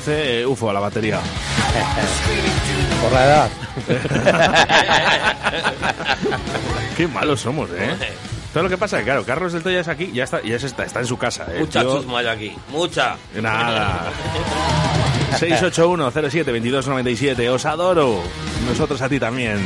Eh, 0.07 0.45
UFO 0.45 0.69
a 0.69 0.73
la 0.73 0.79
batería. 0.79 1.19
Por 3.01 3.11
la 3.11 3.25
edad. 3.25 3.49
Qué 6.97 7.07
malos 7.07 7.41
somos, 7.41 7.69
¿eh? 7.71 7.95
Todo 8.53 8.63
lo 8.63 8.69
que 8.69 8.77
pasa 8.77 8.97
es 8.97 9.01
que, 9.01 9.05
claro, 9.05 9.25
Carlos 9.25 9.51
del 9.51 9.63
Toya 9.63 9.81
es 9.81 9.87
aquí, 9.87 10.11
ya 10.13 10.23
está, 10.23 10.41
ya 10.41 10.55
está, 10.55 10.85
está 10.85 10.99
en 11.01 11.07
su 11.07 11.17
casa, 11.17 11.45
¿eh? 11.53 11.59
Mucha 11.59 11.81
Tío, 11.81 11.97
chusma 11.97 12.19
hay 12.19 12.27
aquí, 12.27 12.55
mucha. 12.69 13.17
Nada. 13.41 14.05
681-07-2297. 15.39 17.49
Os 17.49 17.65
adoro. 17.65 18.21
Nosotros 18.67 19.01
a 19.01 19.09
ti 19.09 19.19
también. 19.19 19.59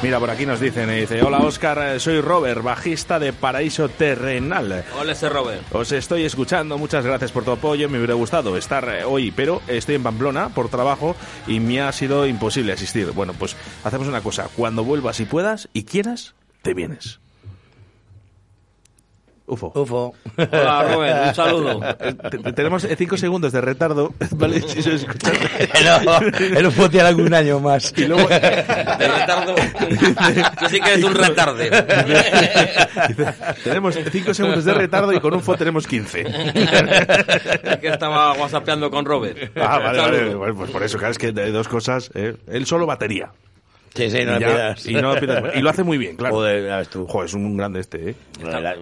Mira, 0.00 0.20
por 0.20 0.30
aquí 0.30 0.46
nos 0.46 0.60
dicen, 0.60 0.88
eh, 0.90 1.00
dice, 1.00 1.22
hola 1.22 1.38
Oscar, 1.38 1.96
eh, 1.96 1.98
soy 1.98 2.20
Robert, 2.20 2.62
bajista 2.62 3.18
de 3.18 3.32
Paraíso 3.32 3.88
Terrenal. 3.88 4.84
Hola, 4.96 5.10
ese 5.10 5.28
Robert. 5.28 5.62
Os 5.74 5.90
estoy 5.90 6.24
escuchando, 6.24 6.78
muchas 6.78 7.04
gracias 7.04 7.32
por 7.32 7.44
tu 7.44 7.50
apoyo, 7.50 7.88
me 7.88 7.98
hubiera 7.98 8.14
gustado 8.14 8.56
estar 8.56 8.88
eh, 8.88 9.02
hoy, 9.02 9.32
pero 9.32 9.60
estoy 9.66 9.96
en 9.96 10.04
Pamplona 10.04 10.50
por 10.50 10.68
trabajo 10.68 11.16
y 11.48 11.58
me 11.58 11.80
ha 11.80 11.90
sido 11.90 12.28
imposible 12.28 12.72
asistir. 12.72 13.10
Bueno, 13.10 13.34
pues 13.36 13.56
hacemos 13.82 14.06
una 14.06 14.20
cosa, 14.20 14.48
cuando 14.54 14.84
vuelvas 14.84 15.18
y 15.18 15.24
puedas 15.24 15.68
y 15.72 15.82
quieras, 15.82 16.34
te 16.62 16.74
vienes. 16.74 17.18
UFO. 19.48 19.72
UFO. 19.74 20.14
Hola, 20.36 20.82
Robert, 20.92 21.26
un 21.28 21.34
saludo. 21.34 21.80
Eh, 22.00 22.14
te- 22.30 22.38
te- 22.38 22.52
Tenemos 22.52 22.86
cinco 22.96 23.16
segundos 23.16 23.52
de 23.52 23.60
retardo, 23.60 24.12
¿vale? 24.32 24.60
Si 24.60 24.82
se 24.82 24.94
escucha. 24.94 25.32
No, 26.04 26.18
el 26.58 26.66
UFO 26.66 26.88
tiene 26.90 27.08
algún 27.08 27.32
año 27.34 27.58
más. 27.60 27.92
Y 27.96 28.04
luego... 28.06 28.28
De 28.28 28.38
retardo. 29.08 29.54
Tú 29.54 30.66
sí 30.68 30.80
que 30.80 30.92
eres 30.92 31.04
un 31.04 31.14
retarde. 31.14 31.70
tenemos 33.64 33.98
cinco 34.12 34.34
segundos 34.34 34.64
de 34.64 34.74
retardo 34.74 35.12
y 35.12 35.20
con 35.20 35.34
UFO 35.34 35.56
tenemos 35.56 35.86
15. 35.86 36.20
Es 36.22 37.76
que 37.78 37.88
estaba 37.88 38.32
whatsappeando 38.34 38.90
con 38.90 39.04
Robert. 39.04 39.50
Ah, 39.56 39.78
vale, 39.78 39.98
vale. 40.00 40.34
Bueno, 40.34 40.54
pues 40.56 40.70
por 40.70 40.82
eso, 40.82 40.98
claro, 40.98 41.12
es 41.12 41.18
que 41.18 41.32
de 41.32 41.50
dos 41.50 41.68
cosas. 41.68 42.10
¿eh? 42.14 42.34
Él 42.48 42.66
solo 42.66 42.86
batería. 42.86 43.30
Sí, 43.94 44.10
sí, 44.10 44.24
no 44.24 44.32
y, 44.32 44.34
le 44.34 44.40
ya- 44.40 44.46
pidas. 44.48 44.86
y 44.86 44.94
no 44.94 45.14
le 45.14 45.20
pidas 45.20 45.42
más. 45.42 45.56
Y 45.56 45.60
lo 45.60 45.70
hace 45.70 45.82
muy 45.82 45.98
bien, 45.98 46.16
claro. 46.16 46.34
Joder, 46.36 46.66
ya 46.66 46.76
ves 46.78 46.88
tú. 46.88 47.06
Joder, 47.06 47.26
es 47.28 47.34
un 47.34 47.56
grande 47.56 47.80
este, 47.80 48.10
¿eh? 48.10 48.14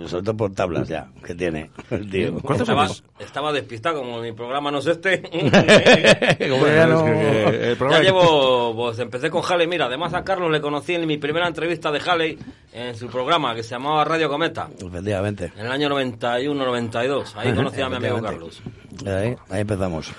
Sobre 0.07 0.23
todo 0.25 0.37
por 0.37 0.53
tablas 0.55 0.89
ya, 0.89 1.09
que 1.25 1.35
tiene 1.35 1.71
el 1.91 2.11
tío. 2.11 2.35
¿Cuántos 2.41 2.69
Estaba, 2.69 2.89
estaba 3.19 3.53
despistado, 3.53 4.01
como 4.01 4.21
mi 4.21 4.33
programa 4.33 4.71
no 4.71 4.79
es 4.79 4.87
este. 4.87 5.23
Como 6.51 6.67
ya 6.67 6.87
no- 6.87 7.07
el 7.07 7.77
Ya 7.79 8.01
llevo, 8.01 8.75
pues 8.77 8.99
empecé 8.99 9.31
con 9.31 9.43
Halley, 9.49 9.67
mira, 9.67 9.87
además 9.87 10.13
a 10.15 10.23
Carlos 10.25 10.51
le 10.51 10.61
conocí 10.61 10.95
en 10.95 11.07
mi 11.07 11.17
primera 11.19 11.47
entrevista 11.47 11.91
de 11.91 12.01
Halley 12.01 12.39
en 12.73 12.95
su 12.95 13.09
programa 13.09 13.55
que 13.55 13.63
se 13.63 13.71
llamaba 13.71 14.05
Radio 14.05 14.29
Cometa, 14.29 14.69
Efectivamente. 14.79 15.53
en 15.57 15.67
el 15.67 15.73
año 15.73 15.89
91-92, 15.89 17.33
ahí 17.37 17.55
conocí 17.55 17.81
a 17.81 17.89
mi 17.89 17.97
amigo. 17.97 18.21
Carlos. 18.21 18.63
Ahí, 19.07 19.35
ahí 19.51 19.61
empezamos. 19.61 20.13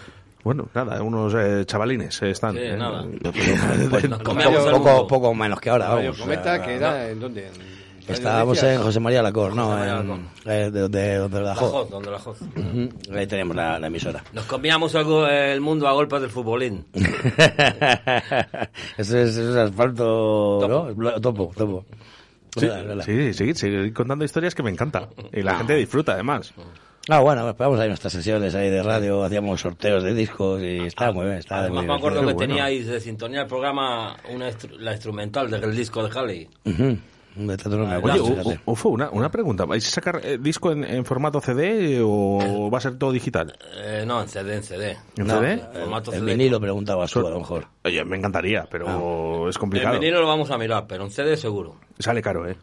Bueno, 0.43 0.67
nada, 0.73 1.01
unos 1.03 1.33
eh, 1.37 1.63
chavalines 1.65 2.21
eh, 2.21 2.29
están. 2.31 2.53
Sí, 2.55 2.59
¿eh? 2.61 2.77
nada. 2.77 3.05
Pues, 3.89 4.09
Nos 4.09 4.19
poco, 4.21 5.07
poco, 5.07 5.33
menos 5.35 5.59
que 5.59 5.69
ahora, 5.69 5.89
vamos. 5.89 6.17
Cometa, 6.17 6.41
o 6.41 6.43
sea, 6.55 6.61
que 6.63 6.75
era 6.75 7.09
en 7.09 7.19
dónde? 7.19 7.47
En 7.47 8.13
Estábamos 8.13 8.63
en 8.63 8.81
José 8.81 9.01
María 9.01 9.21
Lacor, 9.21 9.53
¿no? 9.53 9.67
María 9.71 9.95
Lacor. 9.95 10.19
eh, 10.45 10.69
de, 10.71 10.87
de, 10.87 11.15
donde 11.17 11.41
la 11.41 11.55
Joz. 11.55 11.89
Donde 11.89 12.09
la. 12.09 12.17
Ujú, 12.17 12.89
Ahí 13.13 13.27
tenemos 13.27 13.53
la, 13.53 13.77
la 13.79 13.87
emisora. 13.87 14.23
Nos 14.31 14.45
comíamos 14.45 14.95
el, 14.95 15.03
go- 15.03 15.27
el 15.27 15.59
mundo 15.59 15.89
a 15.89 15.91
golpes 15.91 16.21
del 16.21 16.29
futbolín. 16.29 16.85
eso, 18.97 19.17
es, 19.17 19.35
eso 19.37 19.49
es 19.51 19.55
asfalto, 19.57 20.93
bla- 20.95 21.19
Topo, 21.21 21.51
topo. 21.55 21.85
Sí, 22.55 22.69
sí, 23.05 23.33
seguir, 23.33 23.55
seguir 23.57 23.93
contando 23.93 24.23
historias 24.25 24.55
que 24.55 24.63
me 24.63 24.71
encanta. 24.71 25.09
Y 25.33 25.41
la 25.43 25.55
gente 25.55 25.75
disfruta, 25.75 26.13
además. 26.13 26.53
Ah, 27.09 27.19
bueno, 27.21 27.47
esperamos 27.49 27.79
ahí 27.79 27.87
nuestras 27.87 28.11
sesiones 28.11 28.53
ahí 28.55 28.69
de 28.69 28.83
radio, 28.83 29.23
hacíamos 29.23 29.61
sorteos 29.61 30.03
de 30.03 30.13
discos 30.13 30.61
y 30.61 30.79
está 30.79 31.11
muy 31.11 31.25
bien, 31.25 31.37
está 31.37 31.59
Además 31.59 31.77
muy 31.79 31.87
me 31.87 31.93
acuerdo 31.95 32.25
que 32.27 32.33
teníais 32.33 32.85
de 32.87 32.99
sintonía 32.99 33.41
el 33.41 33.47
programa 33.47 34.17
una 34.33 34.49
la 34.79 34.91
instrumental 34.91 35.49
del 35.49 35.75
disco 35.75 36.05
de 36.05 36.19
Halley. 36.19 36.49
Ujú. 36.65 36.97
De 37.37 37.55
tanto 37.55 37.77
no 37.77 37.85
me 37.85 37.93
Ah, 37.93 37.97
acuerdo, 37.97 38.23
Oye. 38.25 38.59
U- 38.65 38.71
Ufo, 38.71 38.89
una, 38.89 39.11
una 39.11 39.29
pregunta. 39.29 39.63
¿Vais 39.65 39.85
a 39.87 39.91
sacar 39.91 40.19
eh, 40.23 40.39
disco 40.39 40.71
en, 40.71 40.83
en 40.83 41.05
formato 41.05 41.39
CD 41.39 41.99
o 42.03 42.69
va 42.73 42.79
a 42.79 42.81
ser 42.81 42.97
todo 42.97 43.11
digital? 43.11 43.55
Eh, 43.75 44.03
no, 44.07 44.21
en 44.23 44.27
CD, 44.27 44.55
en 44.55 44.63
CD. 44.63 44.97
¿En 45.17 45.27
No, 45.27 45.39
CD? 45.39 45.53
el, 45.53 45.59
Formato 45.81 46.11
el 46.13 46.19
CD. 46.21 46.31
vinilo 46.31 46.59
tú, 46.59 47.27
a 47.27 47.29
lo 47.29 47.39
mejor. 47.39 47.67
Oye, 47.85 48.03
me 48.03 48.17
encantaría, 48.17 48.67
pero 48.71 49.47
es 49.47 49.55
El 49.55 49.59
complicado. 49.59 49.99
vinilo 49.99 50.19
lo 50.19 50.27
vamos 50.27 50.49
a 50.49 50.57
mirar, 50.57 50.87
pero 50.87 51.03
en 51.05 51.11
CD 51.11 51.37
seguro. 51.37 51.75
Sale 51.99 52.23
caro, 52.23 52.47
¿eh? 52.49 52.57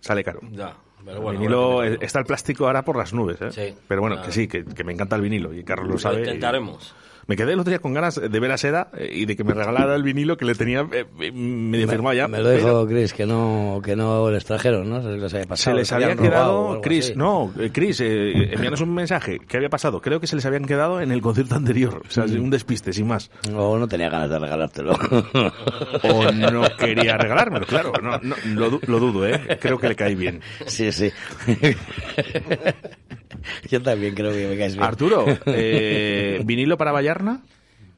Sale 0.00 0.24
caro. 0.24 0.40
Ya, 0.50 0.74
pero 1.04 1.30
el 1.30 1.36
vinilo, 1.38 1.82
está 1.84 2.18
el 2.20 2.24
plástico 2.26 2.66
ahora 2.66 2.82
por 2.84 2.96
las 2.96 3.12
nubes, 3.12 3.40
¿eh? 3.42 3.50
Sí. 3.52 3.74
Pero 3.88 4.00
bueno, 4.00 4.22
que 4.22 4.32
sí, 4.32 4.48
que, 4.48 4.64
que 4.64 4.84
me 4.84 4.92
encanta 4.92 5.16
el 5.16 5.22
vinilo 5.22 5.52
y 5.52 5.62
Carlos 5.64 5.86
lo 5.88 5.92
Lo 5.94 5.98
sabe. 5.98 6.16
y- 6.16 6.20
intentaremos. 6.20 6.94
Me 7.26 7.36
quedé 7.36 7.52
el 7.52 7.60
otro 7.60 7.70
día 7.70 7.78
con 7.78 7.94
ganas 7.94 8.20
de 8.20 8.40
ver 8.40 8.50
a 8.50 8.58
Seda 8.58 8.90
eh, 8.96 9.10
y 9.12 9.26
de 9.26 9.36
que 9.36 9.44
me 9.44 9.54
regalara 9.54 9.94
el 9.94 10.02
vinilo 10.02 10.36
que 10.36 10.44
le 10.44 10.54
tenía 10.54 10.80
eh, 10.92 11.06
eh, 11.20 11.32
medio 11.32 11.88
firmado 11.88 12.14
ya. 12.14 12.28
Me 12.28 12.38
lo 12.38 12.44
pero 12.44 12.56
dijo 12.56 12.86
Chris, 12.86 13.12
que 13.12 13.26
no, 13.26 13.80
que 13.84 13.94
no 13.96 14.30
les 14.30 14.44
trajeron, 14.44 14.88
¿no? 14.88 15.02
Se 15.02 15.08
les 15.10 15.32
había 15.34 15.46
pasado. 15.46 15.76
Se 15.76 15.80
les 15.80 15.92
había 15.92 16.16
quedado, 16.16 16.80
Chris, 16.80 17.06
así. 17.06 17.14
no, 17.16 17.52
Chris, 17.72 18.00
eh, 18.00 18.52
envíanos 18.52 18.80
un 18.80 18.94
mensaje. 18.94 19.38
¿Qué 19.46 19.56
había 19.56 19.68
pasado? 19.68 20.00
Creo 20.00 20.20
que 20.20 20.26
se 20.26 20.36
les 20.36 20.44
habían 20.46 20.64
quedado 20.64 21.00
en 21.00 21.12
el 21.12 21.20
concierto 21.20 21.54
anterior. 21.54 22.02
O 22.06 22.10
sea, 22.10 22.24
un 22.24 22.50
despiste, 22.50 22.92
sin 22.92 23.06
más. 23.06 23.30
O 23.54 23.78
no 23.78 23.86
tenía 23.88 24.08
ganas 24.08 24.30
de 24.30 24.38
regalártelo. 24.38 24.92
O 26.04 26.32
no 26.32 26.62
quería 26.78 27.16
regalármelo, 27.16 27.66
claro. 27.66 27.92
No, 28.02 28.18
no, 28.22 28.34
lo, 28.54 28.80
lo 28.86 28.98
dudo, 28.98 29.26
¿eh? 29.26 29.58
Creo 29.60 29.78
que 29.78 29.88
le 29.88 29.94
cae 29.94 30.14
bien. 30.14 30.40
Sí, 30.66 30.90
sí. 30.90 31.10
Yo 33.70 33.82
también 33.82 34.14
creo 34.14 34.32
que 34.32 34.46
me 34.48 34.56
caes 34.58 34.74
bien. 34.74 34.84
Arturo, 34.84 35.24
eh, 35.46 36.40
¿vinilo 36.44 36.76
para 36.76 36.92
Vallarna? 36.92 37.42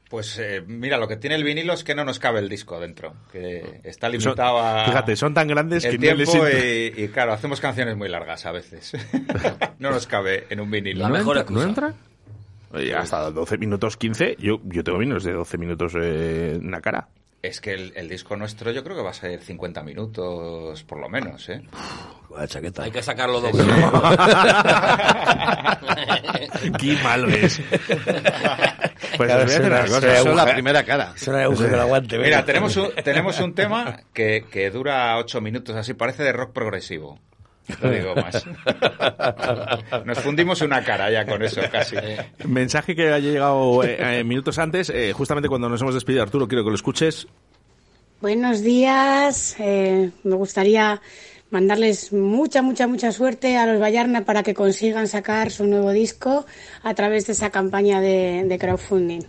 Pues 0.09 0.37
eh, 0.39 0.63
mira, 0.65 0.97
lo 0.97 1.07
que 1.07 1.17
tiene 1.17 1.35
el 1.35 1.43
vinilo 1.43 1.73
es 1.73 1.83
que 1.83 1.95
no 1.95 2.05
nos 2.05 2.19
cabe 2.19 2.39
el 2.39 2.47
disco 2.47 2.79
dentro, 2.79 3.15
que 3.31 3.81
está 3.83 4.07
Son- 4.07 4.17
limitado 4.19 4.59
a... 4.59 4.85
fíjate, 4.85 5.15
son 5.15 5.33
tan 5.33 5.47
grandes 5.47 5.83
el 5.83 5.99
que 5.99 6.09
no 6.09 6.15
les 6.15 6.29
tiempo 6.29 6.47
y, 6.47 7.03
y, 7.03 7.07
claro, 7.07 7.33
hacemos 7.33 7.59
canciones 7.59 7.97
muy 7.97 8.07
largas 8.07 8.45
a 8.45 8.51
veces. 8.51 8.93
no 9.79 9.89
nos 9.89 10.05
cabe 10.05 10.45
en 10.49 10.59
un 10.59 10.69
vinilo. 10.69 11.09
¿No 11.09 11.17
entra? 11.17 11.45
¿No 11.49 11.63
entra? 11.63 11.93
Oye, 12.71 12.93
hasta 12.93 13.31
12 13.31 13.57
minutos 13.57 13.97
15. 13.97 14.35
Yo, 14.39 14.59
yo 14.65 14.83
tengo 14.83 14.99
vinilos 14.99 15.23
de 15.23 15.33
12 15.33 15.57
minutos 15.57 15.93
eh, 15.99 16.59
en 16.61 16.69
la 16.71 16.81
cara. 16.81 17.07
Es 17.41 17.59
que 17.61 17.73
el, 17.73 17.93
el 17.95 18.07
disco 18.09 18.35
nuestro 18.35 18.71
yo 18.71 18.83
creo 18.83 18.95
que 18.95 19.03
va 19.03 19.11
a 19.11 19.13
ser 19.13 19.41
50 19.41 19.81
minutos 19.83 20.83
por 20.83 20.99
lo 20.99 21.09
menos, 21.09 21.47
¿eh? 21.49 21.61
Vaya 22.35 22.47
chaqueta. 22.47 22.83
Hay 22.83 22.91
que 22.91 23.01
sacarlo 23.01 23.39
doble. 23.39 23.63
Qué 26.79 26.97
malo 27.03 27.27
es. 27.29 27.61
Pues 29.17 29.29
Claro, 29.29 29.45
voy 29.45 29.53
a 29.55 29.59
una 29.59 29.81
cosa. 29.81 29.99
suena 30.01 30.17
Eso 30.17 30.29
es 30.29 30.35
la 30.35 30.45
primera 30.53 30.83
cara. 30.83 31.13
Suena 31.15 31.43
aguja 31.43 31.69
que 31.69 31.75
lo 31.75 31.81
aguante. 31.83 32.17
Mira, 32.19 32.43
tenemos 32.43 32.75
un, 32.75 32.89
tenemos 33.03 33.39
un 33.39 33.53
tema 33.53 33.99
que, 34.13 34.45
que 34.51 34.69
dura 34.69 35.17
8 35.17 35.39
minutos, 35.41 35.75
así 35.77 35.93
parece 35.93 36.23
de 36.23 36.33
rock 36.33 36.51
progresivo. 36.51 37.19
No 37.81 37.89
digo 37.89 38.13
más. 38.15 38.45
Nos 40.05 40.19
fundimos 40.19 40.61
una 40.61 40.83
cara 40.83 41.09
ya 41.09 41.25
con 41.25 41.41
eso, 41.41 41.61
casi. 41.71 41.95
Mensaje 42.45 42.95
que 42.95 43.11
ha 43.13 43.19
llegado 43.19 43.81
eh, 43.83 44.19
eh, 44.19 44.23
minutos 44.25 44.59
antes, 44.59 44.89
eh, 44.89 45.13
justamente 45.13 45.47
cuando 45.49 45.67
nos 45.69 45.81
hemos 45.81 45.93
despedido, 45.95 46.21
Arturo, 46.23 46.47
quiero 46.47 46.63
que 46.63 46.69
lo 46.69 46.75
escuches. 46.75 47.27
Buenos 48.21 48.61
días. 48.61 49.55
eh, 49.59 50.09
me 50.23 50.35
gustaría 50.35 51.01
mandarles 51.49 52.11
mucha, 52.11 52.61
mucha, 52.61 52.87
mucha 52.87 53.11
suerte 53.11 53.57
a 53.57 53.65
los 53.65 53.81
Vallarna 53.81 54.25
para 54.25 54.43
que 54.43 54.53
consigan 54.53 55.07
sacar 55.07 55.51
su 55.51 55.65
nuevo 55.65 55.91
disco 55.91 56.45
a 56.83 56.93
través 56.93 57.27
de 57.27 57.33
esa 57.33 57.49
campaña 57.49 58.01
de, 58.01 58.43
de 58.45 58.57
crowdfunding. 58.57 59.21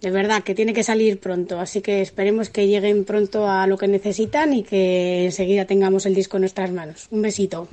De 0.00 0.10
verdad, 0.10 0.42
que 0.42 0.54
tiene 0.54 0.74
que 0.74 0.84
salir 0.84 1.18
pronto, 1.18 1.58
así 1.58 1.80
que 1.80 2.02
esperemos 2.02 2.50
que 2.50 2.66
lleguen 2.68 3.04
pronto 3.04 3.48
a 3.50 3.66
lo 3.66 3.78
que 3.78 3.88
necesitan 3.88 4.52
y 4.52 4.62
que 4.62 5.24
enseguida 5.24 5.64
tengamos 5.64 6.04
el 6.06 6.14
disco 6.14 6.36
en 6.36 6.42
nuestras 6.42 6.70
manos. 6.70 7.08
Un 7.10 7.22
besito. 7.22 7.66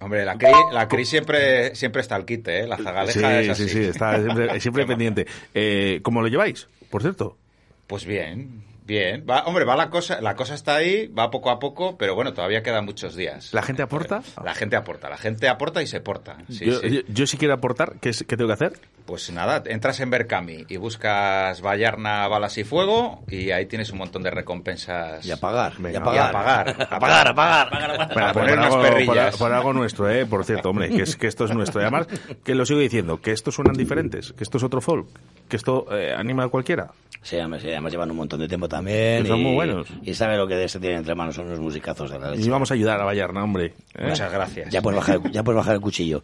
Hombre, 0.00 0.24
la 0.24 0.38
Cris, 0.38 0.56
la 0.72 0.88
Cris 0.88 1.08
siempre, 1.10 1.74
siempre 1.76 2.00
está 2.00 2.14
al 2.16 2.24
quite, 2.24 2.60
¿eh? 2.60 2.66
La 2.66 2.78
zagaleja 2.78 3.12
Sí, 3.42 3.44
es 3.44 3.50
así. 3.50 3.68
sí, 3.68 3.68
sí, 3.68 3.84
está 3.84 4.16
siempre, 4.18 4.60
siempre 4.60 4.86
pendiente. 4.86 5.26
Eh, 5.54 6.00
¿Cómo 6.02 6.22
lo 6.22 6.28
lleváis, 6.28 6.66
por 6.88 7.02
cierto? 7.02 7.36
Pues 7.86 8.06
bien, 8.06 8.62
bien. 8.90 9.24
Va, 9.28 9.44
hombre, 9.44 9.64
va 9.64 9.76
la 9.76 9.88
cosa, 9.88 10.20
la 10.20 10.34
cosa 10.36 10.54
está 10.54 10.74
ahí, 10.76 11.06
va 11.06 11.30
poco 11.30 11.50
a 11.50 11.58
poco, 11.58 11.96
pero 11.96 12.14
bueno, 12.14 12.34
todavía 12.34 12.62
quedan 12.62 12.84
muchos 12.84 13.14
días. 13.16 13.54
¿La 13.54 13.62
gente 13.62 13.82
aporta? 13.82 14.22
La 14.44 14.54
gente 14.54 14.76
aporta, 14.76 15.08
la 15.08 15.16
gente 15.16 15.48
aporta 15.48 15.82
y 15.82 15.86
se 15.86 16.00
porta. 16.00 16.36
Sí, 16.50 16.66
yo, 16.66 16.80
sí. 16.80 16.90
yo- 16.90 17.00
yo 17.08 17.26
sí 17.26 17.36
quiero 17.38 17.54
aportar, 17.54 17.94
¿qué, 18.00 18.10
es- 18.10 18.24
qué 18.28 18.36
tengo 18.36 18.48
que 18.48 18.54
hacer? 18.54 18.72
Pues 19.06 19.30
nada, 19.32 19.62
entras 19.66 19.98
en 20.00 20.10
Berkami 20.10 20.66
y 20.68 20.76
buscas 20.76 21.62
Vallarna, 21.62 22.28
Balas 22.28 22.58
y 22.58 22.64
Fuego 22.64 23.24
y 23.28 23.50
ahí 23.50 23.66
tienes 23.66 23.90
un 23.90 23.98
montón 23.98 24.22
de 24.22 24.30
recompensas. 24.30 25.24
Y 25.26 25.32
a 25.32 25.36
pagar, 25.38 25.72
y 25.78 25.82
Venga, 25.82 25.98
a 26.00 26.04
va. 26.04 26.32
pagar. 26.32 26.76
A 26.90 26.98
pagar, 26.98 27.28
a 27.28 27.34
pagar. 27.34 28.08
Para 28.14 28.32
poner 28.32 28.58
unas 28.58 28.76
perrillas. 28.76 29.36
por- 29.36 29.52
algo 29.52 29.72
nuestro, 29.72 30.08
¿eh? 30.10 30.26
Por 30.26 30.44
cierto, 30.44 30.70
hombre, 30.70 30.90
que, 30.90 31.02
es, 31.02 31.16
que 31.16 31.26
esto 31.26 31.44
es 31.46 31.54
nuestro. 31.54 31.80
Y 31.80 31.84
además, 31.84 32.06
que 32.44 32.54
lo 32.54 32.64
sigo 32.66 32.78
diciendo, 32.80 33.20
que 33.20 33.32
estos 33.32 33.54
suenan 33.54 33.74
diferentes, 33.76 34.32
que 34.32 34.44
esto 34.44 34.58
es 34.58 34.64
otro 34.64 34.80
folk, 34.80 35.08
que 35.48 35.56
esto 35.56 35.86
eh, 35.96 36.14
anima 36.16 36.44
a 36.44 36.48
cualquiera. 36.48 36.90
Sí, 37.22 37.36
sí, 37.36 37.68
además 37.68 37.92
llevan 37.92 38.10
un 38.10 38.16
montón 38.16 38.40
de 38.40 38.48
tiempo 38.48 38.66
también. 38.68 38.79
Que 38.84 39.24
son 39.26 39.38
y- 39.40 39.42
muy 39.44 39.54
buenos. 39.54 39.86
Y 40.02 40.14
sabe 40.14 40.36
lo 40.36 40.46
que 40.46 40.68
se 40.68 40.78
tiene 40.80 40.96
entre 40.96 41.14
manos, 41.14 41.34
son 41.34 41.46
unos 41.46 41.60
musicazos 41.60 42.10
de 42.10 42.18
la 42.18 42.30
leche. 42.30 42.42
Y 42.44 42.48
vamos 42.48 42.70
a 42.70 42.74
ayudar 42.74 43.00
a 43.00 43.04
Vallarna, 43.04 43.42
hombre. 43.44 43.74
¿eh? 43.96 44.06
Muchas 44.08 44.32
gracias. 44.32 44.70
Ya 44.70 44.82
puedes 44.82 44.96
bajar, 44.98 45.20
el- 45.24 45.32
ya 45.32 45.42
puedes 45.42 45.56
bajar 45.58 45.74
el 45.74 45.80
cuchillo. 45.80 46.22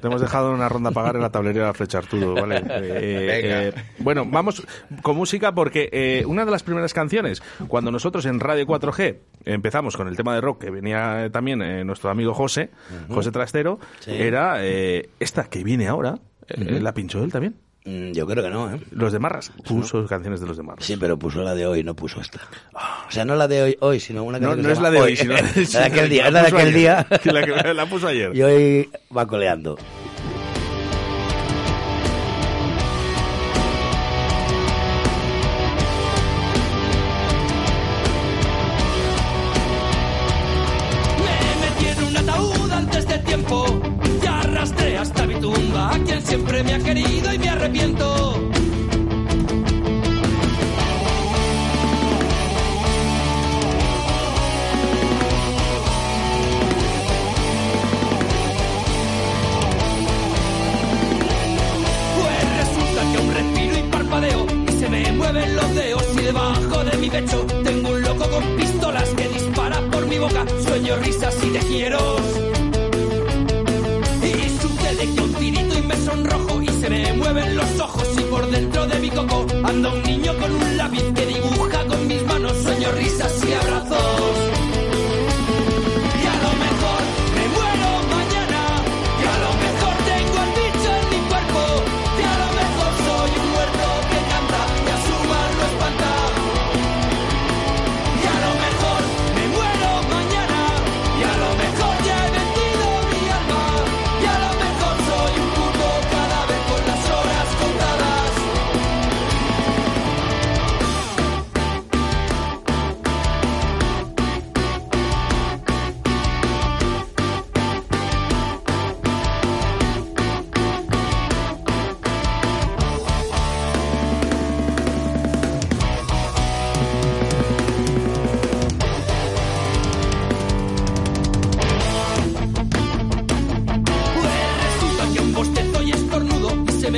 Te 0.00 0.06
hemos 0.06 0.20
dejado 0.20 0.52
una 0.52 0.68
ronda 0.68 0.90
a 0.90 0.92
pagar 0.92 1.16
en 1.16 1.22
la 1.22 1.30
tablería 1.30 1.62
de 1.62 1.68
la 1.68 1.74
flecha, 1.74 1.98
Arturo, 1.98 2.34
¿vale? 2.34 2.58
Eh, 2.68 3.40
Venga. 3.42 3.62
eh, 3.64 3.72
bueno, 3.98 4.24
vamos 4.26 4.62
con 5.02 5.16
música 5.16 5.52
porque 5.54 5.88
eh, 5.92 6.24
una 6.26 6.44
de 6.44 6.50
las 6.50 6.62
primeras 6.62 6.92
canciones, 6.94 7.42
cuando 7.68 7.90
nosotros 7.90 8.24
en 8.26 8.40
Radio 8.40 8.66
4G 8.66 9.16
empezamos 9.44 9.96
con 9.96 10.08
el 10.08 10.16
tema 10.16 10.34
de 10.34 10.40
rock, 10.40 10.62
que 10.64 10.70
venía 10.70 11.24
eh, 11.26 11.30
también 11.30 11.62
eh, 11.62 11.84
nuestro 11.84 12.10
amigo 12.10 12.34
José. 12.34 12.70
José 13.08 13.30
Trastero, 13.30 13.78
Sí. 14.00 14.12
era 14.14 14.64
eh, 14.64 15.08
esta 15.20 15.44
que 15.44 15.64
viene 15.64 15.88
ahora, 15.88 16.18
eh, 16.48 16.60
Ujú. 16.74 16.82
la 16.82 16.92
pinchó 16.94 17.22
él 17.22 17.32
también. 17.32 17.56
Mm, 17.88 18.12
Yo 18.12 18.26
creo 18.26 18.44
que 18.44 18.50
no, 18.50 18.74
¿eh? 18.74 18.80
Los 18.90 19.12
de 19.12 19.18
Marras, 19.18 19.50
puso 19.64 20.04
canciones 20.06 20.40
de 20.40 20.46
los 20.46 20.56
de 20.58 20.62
Marras. 20.62 20.84
Sí, 20.84 20.96
pero 20.98 21.18
puso 21.18 21.42
la 21.42 21.54
de 21.54 21.66
hoy, 21.66 21.82
no 21.82 21.94
puso 21.94 22.20
esta. 22.20 22.38
O 22.74 23.10
sea, 23.10 23.24
no 23.24 23.34
la 23.34 23.48
de 23.48 23.62
hoy, 23.62 23.76
hoy 23.80 23.98
sino 24.00 24.24
una 24.24 24.38
No, 24.38 24.48
canción 24.48 24.62
no 24.62 24.68
que 24.68 24.72
es 24.72 24.78
se 24.78 24.82
la 24.82 24.90
de 24.90 25.00
hoy, 25.00 25.16
sino 25.16 25.34
la 25.34 25.42
de 25.42 25.84
aquel 25.86 26.08
día, 26.10 26.26
es 26.26 26.32
la 26.32 26.42
de 26.42 26.48
aquel 26.48 26.74
día. 26.74 27.06
que- 27.22 27.32
la 27.74 27.86
puso 27.86 28.08
ayer. 28.08 28.36
Y 28.36 28.42
hoy 28.42 28.90
va 29.16 29.26
coleando. 29.26 29.78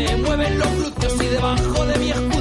Me 0.02 0.16
mueven 0.16 0.58
los 0.58 0.68
glúteos 0.76 1.22
y 1.22 1.26
debajo 1.26 1.86
de 1.86 1.98
mi 1.98 2.10
escudo 2.10 2.39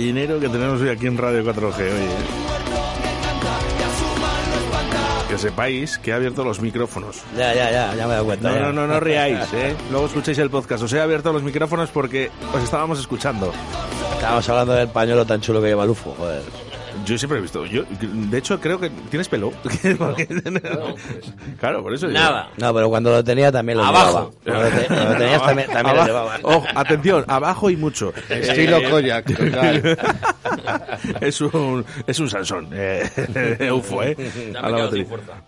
gallinero 0.00 0.40
que 0.40 0.48
tenemos 0.48 0.80
hoy 0.80 0.88
aquí 0.88 1.06
en 1.06 1.18
Radio 1.18 1.44
4G, 1.44 1.76
oye. 1.76 2.08
Que 5.28 5.36
sepáis 5.38 5.98
que 5.98 6.10
he 6.10 6.14
abierto 6.14 6.42
los 6.42 6.60
micrófonos. 6.60 7.22
Ya, 7.36 7.54
ya, 7.54 7.70
ya, 7.70 7.94
ya 7.94 8.06
me 8.06 8.12
he 8.12 8.14
dado 8.14 8.24
cuenta. 8.24 8.48
No, 8.48 8.54
ya. 8.54 8.60
no, 8.62 8.72
no, 8.72 8.86
no 8.86 8.98
riáis, 8.98 9.40
¿eh? 9.52 9.76
Luego 9.90 10.06
escucháis 10.06 10.38
el 10.38 10.48
podcast. 10.48 10.82
Os 10.84 10.92
he 10.94 11.00
abierto 11.00 11.32
los 11.34 11.42
micrófonos 11.42 11.90
porque 11.90 12.30
os 12.54 12.62
estábamos 12.62 12.98
escuchando. 12.98 13.52
Estábamos 14.14 14.48
hablando 14.48 14.72
del 14.72 14.88
pañuelo 14.88 15.26
tan 15.26 15.40
chulo 15.42 15.60
que 15.60 15.68
lleva 15.68 15.84
Lufo, 15.84 16.14
joder. 16.16 16.42
Yo 17.10 17.18
siempre 17.18 17.38
he 17.38 17.42
visto. 17.42 17.66
Yo, 17.66 17.82
de 18.00 18.38
hecho, 18.38 18.60
creo 18.60 18.78
que 18.78 18.88
tienes 19.10 19.28
pelo. 19.28 19.52
claro, 21.60 21.82
por 21.82 21.94
eso. 21.94 22.08
yo- 22.08 22.18
No, 22.56 22.74
pero 22.74 22.88
cuando 22.88 23.10
lo 23.10 23.24
tenía 23.24 23.50
también 23.50 23.78
lo 23.78 23.84
Abajo. 23.84 24.30
llevaba. 24.44 24.62
Cuando 24.62 24.62
lo, 24.62 24.70
te- 24.80 24.86
cuando 24.86 25.04
lo 25.12 25.18
tenías 25.18 25.42
también, 25.42 25.68
también 25.70 25.96
lo 25.96 26.04
llevaba. 26.06 26.38
Ojo, 26.42 26.66
atención, 26.74 27.24
abajo 27.28 27.70
y 27.70 27.76
mucho. 27.76 28.12
Estilo 28.28 28.78
Koyak, 28.90 29.24
total. 29.36 29.98
es 31.20 31.40
un 31.40 31.84
es 32.06 32.20
un 32.20 32.30
Sansón. 32.30 32.68
Eh, 32.72 33.70
ufo, 33.74 34.02
eh. 34.02 34.16
Ya 34.52 34.60
A 34.60 34.62
me 34.62 34.70
la 34.70 34.76
quedo 34.76 34.84
batería. 34.86 34.90
sin 34.90 35.06
fuerza. 35.06 35.42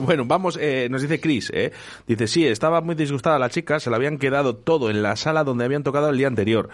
bueno, 0.00 0.24
vamos, 0.26 0.58
eh, 0.60 0.88
nos 0.90 1.02
dice 1.02 1.20
Chris, 1.20 1.50
eh. 1.54 1.72
Dice, 2.06 2.26
sí, 2.26 2.46
estaba 2.46 2.80
muy 2.80 2.94
disgustada 2.94 3.38
la 3.38 3.50
chica, 3.50 3.80
se 3.80 3.90
la 3.90 3.96
habían 3.96 4.18
quedado 4.18 4.54
todo 4.56 4.90
en 4.90 5.02
la 5.02 5.16
sala 5.16 5.44
donde 5.44 5.64
habían 5.64 5.82
tocado 5.82 6.08
el 6.10 6.16
día 6.18 6.26
anterior. 6.28 6.68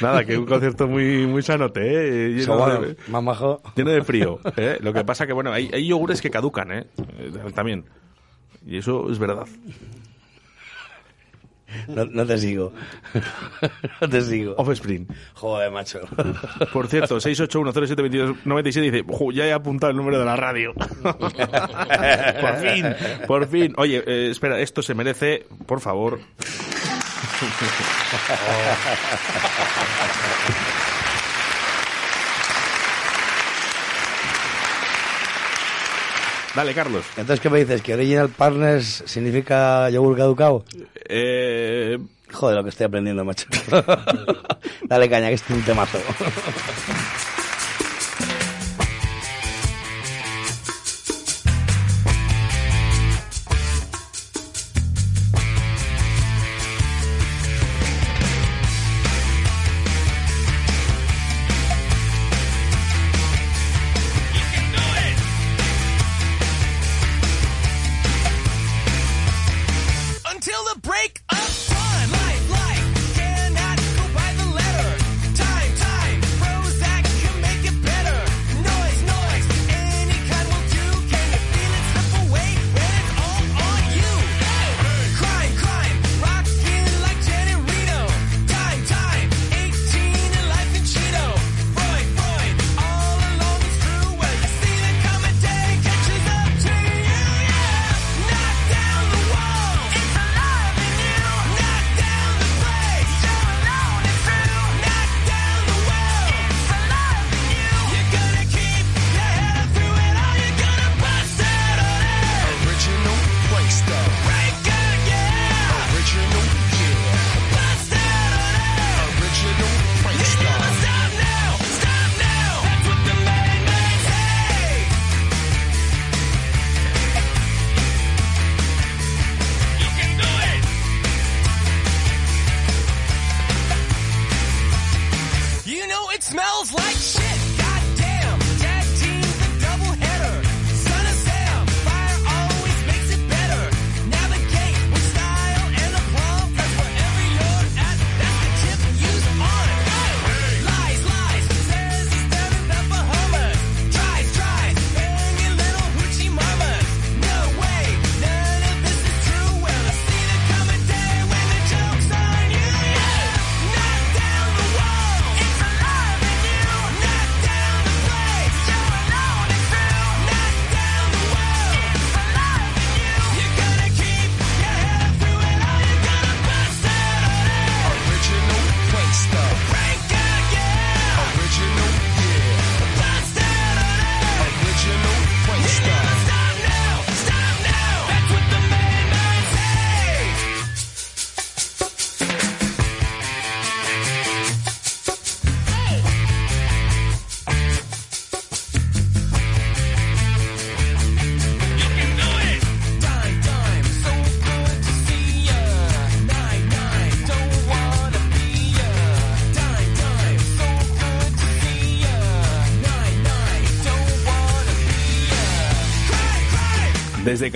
Nada, 0.00 0.24
que 0.24 0.36
un 0.36 0.44
concierto 0.46 0.86
muy, 0.86 1.26
muy 1.26 1.42
sanote, 1.42 1.80
¿eh? 1.80 2.28
Lleno 2.34 2.80
de, 2.80 2.96
más 3.08 3.22
majo. 3.22 3.62
lleno 3.74 3.90
de 3.92 4.02
frío. 4.02 4.38
¿eh? 4.56 4.76
Lo 4.80 4.92
que 4.92 5.04
pasa 5.04 5.26
que, 5.26 5.32
bueno, 5.32 5.52
hay, 5.52 5.70
hay 5.72 5.86
yogures 5.86 6.20
que 6.20 6.30
caducan, 6.30 6.70
¿eh? 6.70 6.86
Eh, 7.18 7.32
También. 7.54 7.84
Y 8.66 8.78
eso 8.78 9.10
es 9.10 9.18
verdad. 9.18 9.46
No, 11.88 12.04
no 12.04 12.26
te 12.26 12.38
sigo. 12.38 12.72
no 14.00 14.08
te 14.08 14.22
sigo. 14.22 14.54
Offspring. 14.56 15.06
Joder, 15.34 15.70
macho. 15.70 16.00
Por 16.72 16.88
cierto, 16.88 17.16
681072297 17.20 18.80
dice, 18.80 19.04
"Ju, 19.06 19.32
ya 19.32 19.46
he 19.46 19.52
apuntado 19.52 19.90
el 19.90 19.96
número 19.96 20.18
de 20.18 20.24
la 20.24 20.36
radio. 20.36 20.72
por 21.02 22.56
fin, 22.60 22.84
por 23.26 23.48
fin. 23.48 23.74
Oye, 23.76 24.02
eh, 24.06 24.30
espera, 24.30 24.60
esto 24.60 24.82
se 24.82 24.94
merece, 24.94 25.46
por 25.66 25.80
favor. 25.80 26.20
Dale, 36.56 36.74
Carlos. 36.74 37.04
Entonces, 37.10 37.38
¿qué 37.40 37.50
me 37.50 37.58
dices? 37.58 37.82
¿Que 37.82 37.94
Original 37.94 38.30
Partners 38.30 39.04
significa 39.06 39.90
yogur 39.90 40.16
caducado? 40.16 40.64
Eh... 41.08 41.98
Joder, 42.32 42.56
lo 42.56 42.64
que 42.64 42.70
estoy 42.70 42.86
aprendiendo, 42.86 43.24
macho. 43.24 43.46
Dale 44.82 45.08
caña, 45.08 45.28
que 45.28 45.34
es 45.34 45.44
un 45.48 45.62
temazo. 45.62 45.98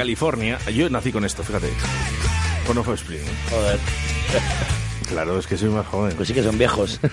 California, 0.01 0.59
yo 0.73 0.89
nací 0.89 1.13
con 1.13 1.27
esto, 1.27 1.43
fíjate. 1.43 1.69
Con 2.67 2.79
Offspring. 2.79 3.21
Joder. 3.51 3.79
Claro, 5.07 5.39
es 5.39 5.47
que 5.47 5.59
soy 5.59 5.69
más 5.69 5.87
joven. 5.89 6.15
Pues 6.17 6.27
sí 6.27 6.33
que 6.33 6.43
son 6.43 6.57
viejos. 6.57 6.99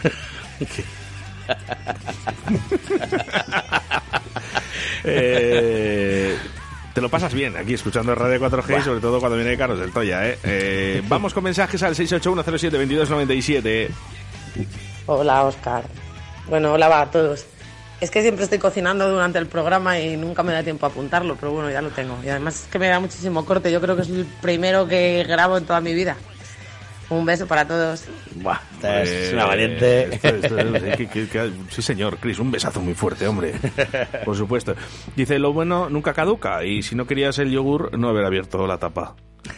Eh, 5.04 6.36
te 6.94 7.00
lo 7.00 7.08
pasas 7.08 7.34
bien 7.34 7.56
aquí 7.56 7.76
escuchando 7.76 8.14
Radio 8.14 8.42
4G 8.42 8.80
y 8.80 8.82
sobre 8.82 9.00
todo 9.00 9.20
cuando 9.20 9.38
viene 9.38 9.56
Carlos 9.56 9.80
del 9.80 9.94
Toya, 9.94 10.28
¿eh? 10.28 10.38
Eh, 10.44 11.02
Vamos 11.08 11.34
con 11.34 11.46
mensajes 11.46 11.82
al 11.84 11.96
681072297. 11.96 13.90
Hola, 15.06 15.44
Oscar. 15.44 15.86
Bueno, 16.50 16.74
hola 16.74 16.90
va 16.90 17.02
a 17.02 17.12
todos. 17.12 17.46
Es 18.00 18.12
que 18.12 18.22
siempre 18.22 18.44
estoy 18.44 18.60
cocinando 18.60 19.10
durante 19.10 19.40
el 19.40 19.48
programa 19.48 20.00
y 20.00 20.16
nunca 20.18 20.44
me 20.44 20.54
da 20.54 20.62
tiempo 20.62 20.86
a 20.86 20.90
apuntarlo, 20.90 21.36
pero 21.40 21.52
bueno, 21.52 21.72
ya 21.72 21.82
lo 21.82 21.90
tengo. 21.90 22.16
Y 22.24 22.30
además 22.30 22.62
es 22.64 22.68
que 22.70 22.78
me 22.78 22.88
da 22.88 23.00
muchísimo 23.00 23.44
corte. 23.44 23.72
Yo 23.72 23.82
creo 23.82 23.96
que 23.96 24.04
es 24.04 24.10
el 24.10 24.26
primero 24.42 24.88
que 24.88 25.26
grabo 25.28 25.58
en 25.58 25.66
toda 25.66 25.82
mi 25.82 25.96
vida. 25.96 26.16
Un 27.10 27.26
beso 27.26 27.48
para 27.48 27.66
todos. 27.66 28.04
Buah, 28.36 28.60
esta 28.74 29.02
es 29.02 29.10
Eh, 29.10 29.32
una 29.34 29.46
valiente. 29.46 30.14
esto- 30.14 30.28
esto- 30.28 30.58
sí, 30.58 30.98
que- 30.98 31.08
que- 31.08 31.28
que- 31.30 31.52
sí, 31.70 31.82
señor, 31.82 32.18
Chris, 32.20 32.38
un 32.38 32.52
besazo 32.52 32.82
muy 32.82 32.94
fuerte, 32.94 33.26
hombre. 33.28 33.54
Por 34.26 34.36
supuesto. 34.36 34.76
Dice, 35.16 35.40
lo 35.40 35.54
bueno 35.54 35.90
nunca 35.90 36.14
caduca 36.14 36.64
y 36.66 36.84
si 36.84 36.96
no 36.96 37.08
querías 37.08 37.40
el 37.40 37.50
yogur, 37.50 37.98
no 37.98 38.10
haber 38.10 38.26
abierto 38.26 38.68
la 38.68 38.78
tapa. 38.78 39.16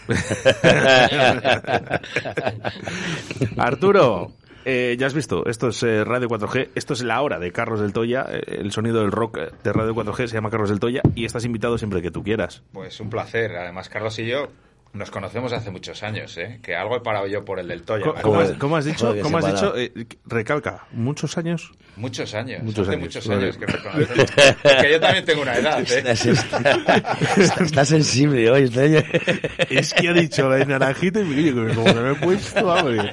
Arturo, 3.57 4.32
eh, 4.65 4.95
ya 4.99 5.07
has 5.07 5.14
visto, 5.14 5.45
esto 5.45 5.69
es 5.69 5.84
eh, 5.84 6.03
Radio 6.03 6.27
4G, 6.27 6.69
esto 6.76 6.94
es 6.94 7.03
la 7.03 7.22
hora 7.22 7.40
de 7.40 7.52
Carlos 7.52 7.80
del 7.80 7.94
Toya, 7.94 8.26
eh, 8.30 8.41
el 8.60 8.72
sonido 8.72 9.02
del 9.02 9.11
rock 9.11 9.38
de 9.38 9.73
Radio 9.73 9.94
4G 9.94 10.27
se 10.27 10.36
llama 10.36 10.49
Carlos 10.49 10.69
del 10.69 10.80
Toya 10.80 11.02
y 11.15 11.26
estás 11.26 11.45
invitado 11.45 11.77
siempre 11.77 12.02
que 12.02 12.11
tú 12.11 12.23
quieras. 12.23 12.64
Pues 12.73 12.99
un 12.99 13.10
placer. 13.10 13.56
Además, 13.56 13.90
Carlos 13.90 14.18
y 14.19 14.27
yo 14.27 14.49
nos 14.94 15.11
conocemos 15.11 15.53
hace 15.53 15.70
muchos 15.72 16.02
años, 16.03 16.36
¿eh? 16.38 16.60
Que 16.64 16.76
algo 16.76 16.95
he 16.98 17.02
parado 17.02 17.28
yo 17.28 17.45
por 17.45 17.60
el 17.60 17.68
del 17.68 17.84
Toya. 17.84 18.03
¿Cómo, 18.06 18.22
cómo 18.22 18.40
has, 18.40 18.52
cómo 18.53 18.78
has 18.78 18.86
dicho? 18.86 19.16
¿Cómo 19.22 19.38
has 19.38 19.45
dicho? 19.53 19.78
Eh, 19.78 19.91
recalca, 20.26 20.88
¿muchos 20.91 21.38
años? 21.38 21.72
Muchos 21.95 22.34
años. 22.34 22.64
Muchos 22.64 22.88
hace 22.88 22.95
años, 22.98 23.03
muchos 23.16 23.30
años 23.30 23.57
que 23.57 23.66
nos 23.66 23.76
conocemos. 23.82 24.32
que 24.82 24.91
yo 24.91 24.99
también 24.99 25.26
tengo 25.26 25.41
una 25.41 25.56
edad, 25.57 25.80
¿eh? 25.82 26.03
Está, 26.06 26.11
está- 27.41 27.64
está 27.64 27.86
sensible 27.86 28.49
hoy. 28.49 28.72
Es 29.70 29.94
que 29.94 30.07
ha 30.07 30.14
dicho 30.14 30.48
la 30.49 30.56
de 30.57 30.66
naranjito 30.66 31.20
y 31.20 31.26
me 31.26 31.36
digo, 31.36 31.66
como 31.76 31.86
que 31.94 31.99
me 31.99 32.11
he 32.11 32.16
puesto, 32.16 32.68
hombre. 32.68 33.11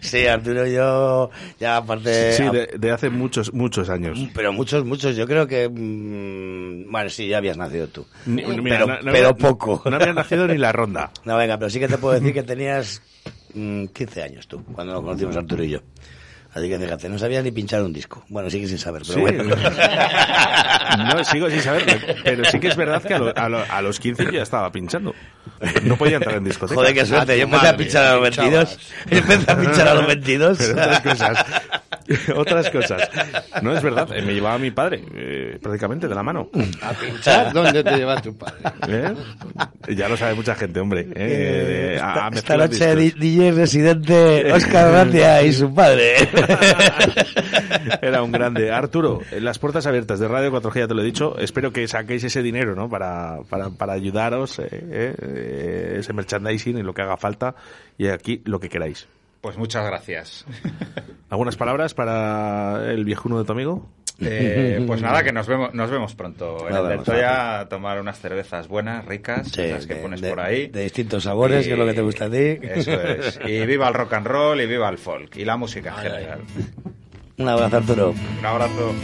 Sí, 0.00 0.26
Arturo, 0.26 0.66
yo 0.66 1.30
ya 1.58 1.76
aparte... 1.78 2.32
Sí, 2.32 2.44
de, 2.44 2.70
de 2.78 2.90
hace 2.90 3.10
muchos, 3.10 3.52
muchos 3.52 3.88
años. 3.90 4.18
Pero 4.34 4.52
muchos, 4.52 4.84
muchos, 4.84 5.16
yo 5.16 5.26
creo 5.26 5.46
que... 5.46 5.68
mm, 5.68 6.90
bueno, 6.90 7.10
sí, 7.10 7.28
ya 7.28 7.38
habías 7.38 7.56
nacido 7.56 7.88
tú. 7.88 8.06
Ni- 8.26 8.44
mira, 8.44 8.78
pero 8.78 8.86
no- 8.86 9.02
no 9.02 9.12
pero 9.12 9.36
poco. 9.36 9.82
No 9.90 9.96
había 9.96 10.12
nacido 10.12 10.46
ni 10.46 10.58
la 10.58 10.72
ronda. 10.72 11.10
No, 11.24 11.36
venga, 11.36 11.58
pero 11.58 11.70
sí 11.70 11.78
que 11.78 11.88
te 11.88 11.98
puedo 11.98 12.14
decir 12.14 12.32
que 12.32 12.42
tenías 12.42 13.02
mm, 13.54 13.86
15 13.86 14.22
años 14.22 14.48
tú, 14.48 14.62
cuando 14.64 14.94
nos 14.94 15.02
conocimos 15.02 15.36
Arturo 15.36 15.64
y 15.64 15.70
yo. 15.70 15.80
Así 16.54 16.68
que 16.68 16.78
fíjate, 16.78 17.08
no 17.08 17.18
sabías 17.18 17.42
ni 17.42 17.50
pinchar 17.50 17.82
un 17.82 17.92
disco. 17.92 18.24
Bueno, 18.28 18.48
sigue 18.48 18.68
sin 18.68 18.78
saber, 18.78 19.02
pero 19.06 19.14
Sí. 19.14 19.20
bueno. 19.20 19.54
No, 20.98 21.24
sigo 21.24 21.50
sin 21.50 21.60
saberlo. 21.60 21.92
Pero 22.22 22.44
sí 22.44 22.60
que 22.60 22.68
es 22.68 22.76
verdad 22.76 23.02
que 23.02 23.14
a, 23.14 23.18
lo- 23.18 23.36
a 23.36 23.48
lo- 23.48 23.64
a 23.68 23.82
los 23.82 23.98
15 23.98 24.24
yo 24.26 24.30
ya 24.30 24.42
estaba 24.42 24.70
pinchando. 24.70 25.14
No 25.82 25.96
podía 25.96 26.16
entrar 26.16 26.36
en 26.36 26.44
discoteca. 26.44 26.78
Joder, 26.80 26.94
qué 26.94 27.06
suerte. 27.06 27.36
Yo 27.38 27.44
empecé 27.44 27.66
a 27.68 27.76
pinchar 27.76 28.06
a 28.06 28.12
los 28.14 28.22
22. 28.22 28.78
Yo 29.10 29.18
empecé 29.18 29.50
a 29.50 29.56
pinchar 29.58 29.88
a 29.88 29.94
los 29.94 30.06
22. 30.06 30.58
Pero 30.58 30.72
otras 30.72 31.00
cosas. 31.00 31.46
Otras 32.36 32.68
cosas. 32.70 33.08
No 33.62 33.74
es 33.74 33.82
verdad. 33.82 34.06
eh, 34.14 34.20
Me 34.20 34.34
llevaba 34.34 34.58
mi 34.58 34.70
padre, 34.70 35.02
eh, 35.14 35.58
prácticamente 35.62 36.06
de 36.06 36.14
la 36.14 36.22
mano. 36.22 36.50
¿A 36.82 36.90
pinchar? 36.92 37.50
¿Dónde 37.50 37.82
te 37.82 37.96
lleva 37.96 38.20
tu 38.20 38.36
padre? 38.36 38.56
¿Eh? 38.88 39.14
Ya 39.96 40.06
lo 40.10 40.14
sabe 40.18 40.34
mucha 40.34 40.54
gente, 40.54 40.80
hombre. 40.80 41.08
eh, 41.14 41.94
de- 41.94 42.00
a- 42.00 42.26
a 42.26 42.30
Esta 42.34 42.58
noche 42.58 42.94
DJ 42.94 43.52
residente 43.52 44.52
Oscar 44.52 44.90
Gracia 44.90 45.42
y 45.44 45.52
su 45.54 45.72
padre. 45.74 46.16
Era 48.02 48.22
un 48.22 48.32
grande. 48.32 48.72
Arturo, 48.72 49.20
las 49.40 49.58
puertas 49.58 49.86
abiertas 49.86 50.18
de 50.18 50.28
Radio 50.28 50.52
4G, 50.52 50.80
ya 50.80 50.88
te 50.88 50.94
lo 50.94 51.02
he 51.02 51.04
dicho. 51.04 51.38
Espero 51.38 51.72
que 51.72 51.86
saquéis 51.88 52.24
ese 52.24 52.42
dinero, 52.42 52.74
¿no? 52.74 52.88
Para, 52.88 53.40
para, 53.48 53.70
para 53.70 53.92
ayudaros, 53.92 54.58
eh, 54.58 54.68
eh, 54.70 55.96
ese 55.98 56.12
merchandising 56.12 56.78
y 56.78 56.82
lo 56.82 56.94
que 56.94 57.02
haga 57.02 57.16
falta. 57.16 57.54
Y 57.98 58.08
aquí 58.08 58.42
lo 58.44 58.60
que 58.60 58.68
queráis. 58.68 59.06
Pues 59.40 59.58
muchas 59.58 59.84
gracias. 59.86 60.46
¿Algunas 61.28 61.56
palabras 61.56 61.92
para 61.94 62.90
el 62.90 63.04
viejuno 63.04 63.38
de 63.38 63.44
tu 63.44 63.52
amigo? 63.52 63.88
Eh, 64.20 64.82
pues 64.86 65.02
nada, 65.02 65.22
que 65.24 65.32
nos 65.32 65.46
vemos, 65.46 65.74
nos 65.74 65.90
vemos 65.90 66.14
pronto 66.14 66.66
en 66.68 66.74
Nos 66.74 66.82
el 66.82 66.88
vemos, 66.88 67.06
Deltoya 67.06 67.60
a 67.60 67.68
tomar 67.68 68.00
unas 68.00 68.18
cervezas 68.20 68.68
buenas, 68.68 69.04
ricas, 69.04 69.48
Sí, 69.48 69.62
esas 69.62 69.86
que 69.86 69.94
de- 69.94 70.00
pones 70.02 70.20
de- 70.20 70.30
por 70.30 70.40
ahí. 70.40 70.68
de 70.68 70.82
distintos 70.84 71.24
sabores, 71.24 71.66
que 71.66 71.72
es 71.72 71.78
lo 71.78 71.86
que 71.86 71.94
te 71.94 72.02
gusta 72.02 72.26
a 72.26 72.30
ti. 72.30 72.58
Eso 72.62 72.92
es. 73.02 73.40
Y 73.46 73.66
viva 73.66 73.88
el 73.88 73.94
rock 73.94 74.12
and 74.14 74.26
roll 74.26 74.60
y 74.60 74.66
viva 74.66 74.88
el 74.88 74.98
folk 74.98 75.36
y 75.36 75.44
la 75.44 75.56
música 75.56 75.90
en 75.90 75.96
general. 75.96 76.40
Un 77.38 77.48
abrazo, 77.48 77.76
Arturo. 77.78 78.14
Un 78.38 78.46
abrazo. 78.46 78.94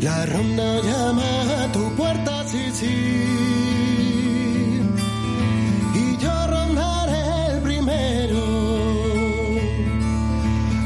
La 0.00 0.26
ronda 0.26 0.80
llama 0.82 1.64
a 1.64 1.72
tu 1.72 1.90
puerta, 1.96 2.33
Y 5.94 6.16
yo 6.18 6.46
rondaré 6.46 7.22
el 7.52 7.62
primero. 7.62 8.42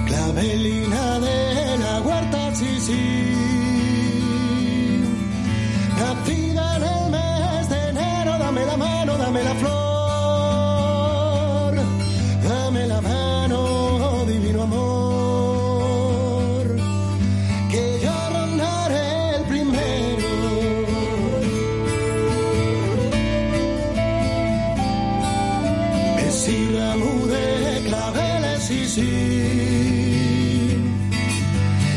Clavelina 0.06 1.20
de 1.20 1.78
la 1.78 2.00
huerta, 2.00 2.54
sí, 2.54 2.80
sí. 2.80 3.37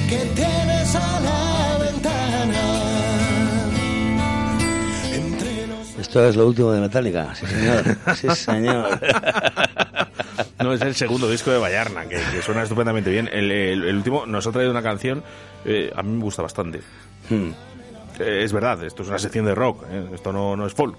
Que 0.09 0.17
tienes 0.35 0.95
a 0.95 1.19
la 1.21 1.77
ventana. 1.83 2.61
Entre 5.13 5.67
los 5.67 5.97
Esto 5.99 6.27
es 6.27 6.35
lo 6.35 6.47
último 6.47 6.71
de 6.71 6.81
Metallica. 6.81 7.33
Sí, 7.35 7.45
señor. 7.45 7.83
Sí, 8.15 8.29
señor. 8.35 8.99
No, 10.59 10.73
es 10.73 10.81
el 10.81 10.93
segundo 10.95 11.29
disco 11.29 11.49
de 11.51 11.57
Vallarna, 11.57 12.05
que, 12.05 12.17
que 12.31 12.41
suena 12.43 12.63
estupendamente 12.63 13.09
bien. 13.09 13.27
El, 13.31 13.51
el- 13.51 13.83
el 13.83 13.95
último 13.95 14.25
nos 14.27 14.45
ha 14.45 14.51
traído 14.51 14.71
una 14.71 14.83
canción, 14.83 15.23
eh, 15.65 15.91
a 15.95 16.03
mí 16.03 16.11
me 16.11 16.23
gusta 16.23 16.41
bastante. 16.43 16.81
Hmm. 17.29 17.49
Eh, 18.19 18.43
es 18.43 18.53
verdad, 18.53 18.83
esto 18.83 19.01
es 19.01 19.09
una 19.09 19.17
sección 19.17 19.45
de 19.45 19.55
rock, 19.55 19.85
¿eh? 19.89 20.05
esto 20.13 20.31
no, 20.31 20.55
no 20.55 20.67
es 20.67 20.73
folk. 20.73 20.95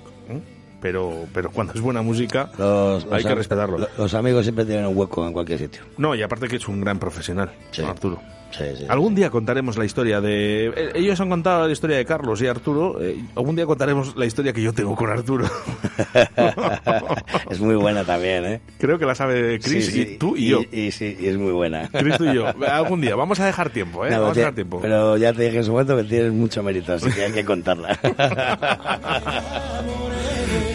Pero, 0.83 1.27
pero 1.33 1.51
cuando 1.51 1.73
es 1.75 1.81
buena 1.81 2.03
música, 2.03 2.51
Los, 2.59 3.05
hay 3.05 3.23
los 3.23 3.27
que 3.27 3.35
respetarlo. 3.37 3.79
lo- 3.79 3.89
Los 3.97 4.15
amigos 4.15 4.45
siempre 4.45 4.65
tienen 4.65 4.87
un 4.87 4.97
hueco 4.97 5.25
en 5.27 5.33
cualquier 5.33 5.59
sitio. 5.61 5.83
No, 5.97 6.15
y 6.15 6.23
aparte 6.23 6.49
que 6.49 6.57
es 6.57 6.67
un 6.69 6.81
gran 6.81 6.99
profesional, 6.99 7.53
Sí. 7.71 7.83
Arturo. 7.83 8.21
Sí, 8.51 8.65
sí. 8.77 8.85
Algún 8.87 9.15
día 9.15 9.31
contaremos 9.31 9.79
la 9.79 9.87
historia 9.87 10.21
de... 10.21 10.67
eh, 10.67 10.93
Ellos 10.95 11.19
han 11.23 11.31
contado 11.31 11.67
la 11.67 11.73
historia 11.73 11.97
de 11.97 12.05
Carlos 12.05 12.43
y 12.43 12.47
Arturo. 12.49 13.01
eh, 13.01 13.17
algún 13.35 13.57
día 13.57 13.65
contaremos 13.65 14.15
la 14.15 14.27
historia 14.27 14.53
que 14.53 14.61
yo 14.61 14.75
tengo 14.75 14.95
con 14.95 15.09
Arturo. 15.09 15.47
es 17.51 17.61
muy 17.61 17.77
buena 17.77 18.05
también, 18.05 18.45
¿eh? 18.45 18.61
Creo 18.79 18.99
que 18.99 19.07
la 19.07 19.15
sabe 19.15 19.59
Chris 19.59 19.97
y 19.97 20.19
tú 20.19 20.37
y, 20.37 20.49
yo. 20.49 20.61
Y, 20.71 20.91
sí, 20.91 21.17
y 21.19 21.29
es 21.29 21.39
muy 21.39 21.53
buena. 21.53 21.89
Chris, 21.91 22.19
tú 22.19 22.27
y 22.27 22.35
yo. 22.35 22.45
Algún 22.69 23.01
día. 23.01 23.17
Vamos 23.17 23.41
a 23.41 23.47
dejar 23.47 23.71
tiempo, 23.71 24.05
¿eh? 24.05 24.11
No, 24.11 24.21
Vamos 24.21 24.37
a 24.37 24.41
dejar 24.41 24.55
tiempo. 24.55 24.81
Pero 24.83 25.17
ya 25.17 25.33
te 25.33 25.45
dije 25.45 25.57
en 25.57 25.65
su 25.65 25.73
momento 25.73 25.97
que 25.97 26.05
tienes 26.05 26.33
mucho 26.35 26.63
mérito, 26.63 26.93
así 26.93 27.11
que 27.11 27.25
hay 27.25 27.33
que 27.33 27.47
contarla. 27.47 27.99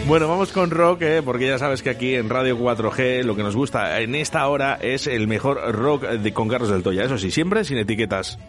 Bueno, 0.07 0.29
vamos 0.29 0.53
con 0.53 0.71
rock, 0.71 1.01
¿eh? 1.01 1.21
porque 1.21 1.47
ya 1.47 1.59
sabes 1.59 1.81
que 1.83 1.89
aquí 1.89 2.15
en 2.15 2.29
Radio 2.29 2.57
4G 2.57 3.23
lo 3.23 3.35
que 3.35 3.43
nos 3.43 3.57
gusta 3.57 3.99
en 3.99 4.15
esta 4.15 4.47
hora 4.47 4.75
es 4.81 5.05
el 5.05 5.27
mejor 5.27 5.75
rock 5.75 6.03
de, 6.03 6.33
con 6.33 6.47
Carlos 6.47 6.69
del 6.69 6.81
Toya. 6.81 7.03
Eso 7.03 7.17
sí, 7.17 7.29
siempre 7.29 7.65
sin 7.65 7.77
etiquetas. 7.77 8.39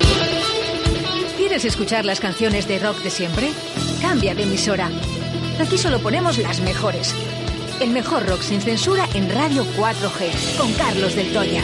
¿Quieres 1.36 1.64
escuchar 1.64 2.04
las 2.04 2.20
canciones 2.20 2.68
de 2.68 2.78
rock 2.78 2.98
de 2.98 3.10
siempre? 3.10 3.50
Cambia 4.00 4.36
de 4.36 4.44
emisora. 4.44 4.88
Aquí 5.60 5.76
solo 5.76 5.98
ponemos 5.98 6.38
las 6.38 6.60
mejores. 6.60 7.12
El 7.80 7.90
mejor 7.90 8.24
rock 8.28 8.40
sin 8.42 8.60
censura 8.60 9.04
en 9.14 9.28
Radio 9.28 9.64
4G, 9.76 10.58
con 10.58 10.72
Carlos 10.74 11.16
del 11.16 11.32
Toya. 11.32 11.62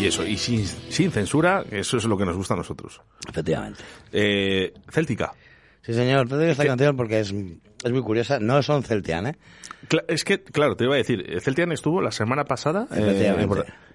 Y 0.00 0.06
eso, 0.06 0.24
y 0.24 0.36
sin, 0.36 0.64
sin 0.64 1.10
censura, 1.10 1.64
eso 1.70 1.96
es 1.96 2.04
lo 2.04 2.16
que 2.16 2.24
nos 2.24 2.36
gusta 2.36 2.54
a 2.54 2.58
nosotros. 2.58 3.00
Efectivamente. 3.28 3.82
Eh, 4.12 4.72
Céltica. 4.90 5.32
Sí, 5.86 5.94
señor, 5.94 6.28
te 6.28 6.36
digo 6.36 6.50
esta 6.50 6.64
canción 6.66 6.96
porque 6.96 7.20
es, 7.20 7.32
es 7.84 7.92
muy 7.92 8.02
curiosa. 8.02 8.40
No 8.40 8.60
son 8.62 8.82
Celtian, 8.82 9.28
¿eh? 9.28 9.36
Es 10.08 10.24
que, 10.24 10.42
claro, 10.42 10.76
te 10.76 10.84
iba 10.84 10.94
a 10.94 10.98
decir, 10.98 11.24
Celtian 11.40 11.70
estuvo 11.70 12.02
la 12.02 12.10
semana 12.10 12.44
pasada. 12.44 12.88
eh, 12.90 13.36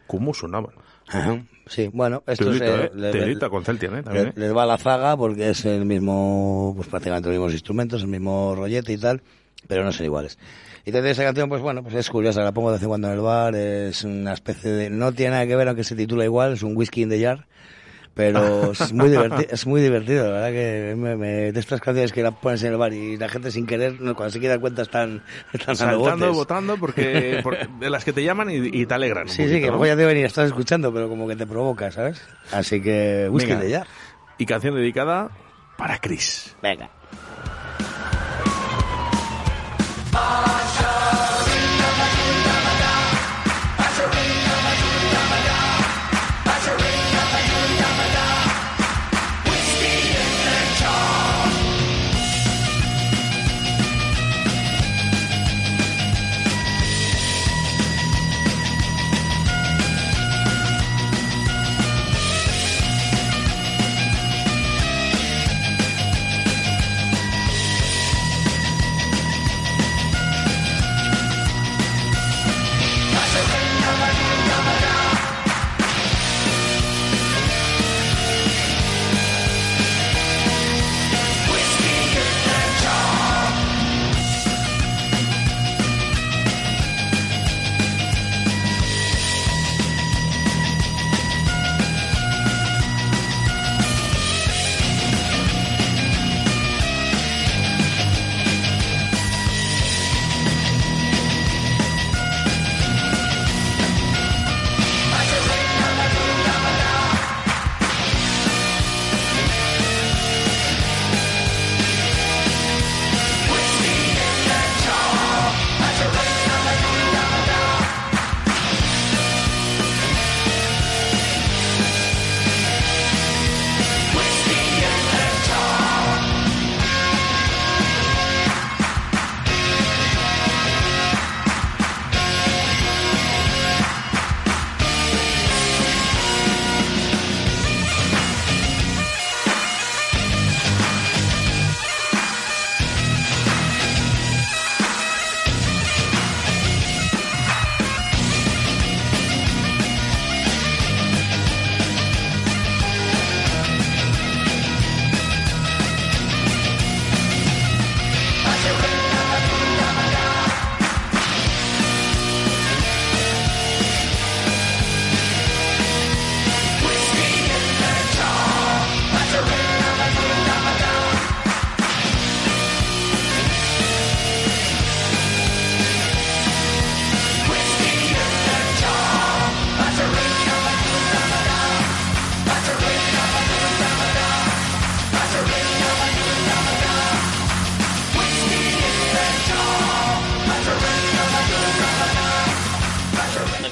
¿Cómo 0.08 0.34
sonaban? 0.34 0.72
Ajá. 1.08 1.44
Sí, 1.68 1.90
bueno, 1.94 2.24
esto 2.28 2.52
es, 2.54 2.62
¿eh? 2.62 2.92
le- 2.96 3.12
Telita 3.12 3.50
con 3.50 3.64
Celtian, 3.66 3.98
¿eh? 3.98 4.04
También, 4.04 4.26
le- 4.26 4.30
¿eh? 4.32 4.34
les 4.36 4.56
va 4.56 4.66
la 4.66 4.78
zaga 4.78 5.18
porque 5.18 5.50
es 5.50 5.66
el 5.66 5.86
mismo, 5.86 6.74
pues 6.76 6.88
prácticamente 6.88 7.28
los 7.30 7.36
mismos 7.38 7.52
instrumentos, 7.54 8.02
el 8.02 8.08
mismo 8.08 8.56
rollete 8.56 8.94
y 8.94 8.98
tal, 8.98 9.22
pero 9.68 9.84
no 9.84 9.92
son 9.92 10.06
iguales. 10.06 10.38
Y 10.86 10.90
entonces 10.90 11.12
esa 11.12 11.24
canción, 11.24 11.50
pues 11.50 11.62
bueno, 11.62 11.84
pues 11.84 11.96
es 11.96 12.10
curiosa, 12.10 12.42
la 12.42 12.54
pongo 12.54 12.70
de 12.70 12.76
vez 12.76 12.84
en 12.84 12.88
cuando 12.90 13.08
en 13.10 13.14
el 13.16 13.20
bar, 13.20 13.56
es 13.56 14.04
una 14.06 14.34
especie 14.34 14.72
de, 14.72 14.90
no 14.90 15.12
tiene 15.12 15.32
nada 15.32 15.46
que 15.48 15.56
ver 15.58 15.68
aunque 15.68 15.84
se 15.84 15.96
titula 15.96 16.24
igual, 16.26 16.54
es 16.54 16.64
un 16.64 16.76
whisky 16.76 17.02
in 17.04 17.10
the 17.10 17.22
jar, 17.22 17.48
pero 18.14 18.72
es 18.80 18.92
muy 18.94 19.10
divertido, 19.10 19.48
es 19.50 19.66
muy 19.68 19.82
divertido, 19.82 20.26
la 20.26 20.32
verdad 20.32 20.50
que 20.52 20.94
me, 20.98 21.16
me- 21.16 21.52
de 21.52 21.60
estas 21.60 21.80
canciones 21.82 22.12
que 22.12 22.22
la 22.24 22.32
pones 22.32 22.62
en 22.64 22.72
el 22.72 22.78
bar 22.78 22.94
y 22.94 23.18
la 23.18 23.30
gente 23.30 23.52
sin 23.52 23.66
querer, 23.66 23.98
cuando 23.98 24.30
se 24.30 24.40
da 24.40 24.60
cuenta 24.60 24.82
están, 24.82 25.24
están 25.54 25.76
Saltando, 25.76 26.34
votando, 26.34 26.78
porque, 26.78 27.40
porque 27.44 27.68
de 27.80 27.90
las 27.90 28.04
que 28.04 28.14
te 28.14 28.24
llaman 28.24 28.50
y, 28.50 28.56
y 28.82 28.86
te 28.86 28.94
alegran. 28.94 29.28
Sí, 29.28 29.36
sí, 29.36 29.42
poquito, 29.44 29.60
que 29.60 29.66
¿no? 29.68 29.72
luego 29.74 29.86
ya 29.86 29.96
te 29.96 30.06
venir, 30.06 30.26
estás 30.26 30.48
escuchando, 30.48 30.94
pero 30.94 31.10
como 31.10 31.28
que 31.28 31.36
te 31.36 31.46
provoca, 31.48 31.92
¿sabes? 31.92 32.22
Así 32.52 32.82
que 32.82 33.28
whisky 33.30 33.54
Venga. 33.54 33.80
jar. 33.80 33.88
Y 34.38 34.46
canción 34.46 34.76
dedicada 34.76 35.30
para 35.78 35.98
Chris. 36.00 36.56
Venga. 36.62 36.90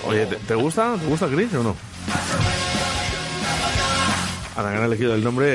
Oye, 0.09 0.25
¿te, 0.25 0.35
te 0.37 0.55
gusta? 0.55 0.95
¿Te 0.99 1.05
gusta 1.05 1.27
Chris 1.27 1.53
o 1.53 1.63
no? 1.63 1.75
Ahora 4.55 4.71
que 4.71 4.77
han 4.77 4.83
elegido 4.85 5.13
el 5.15 5.23
nombre, 5.23 5.47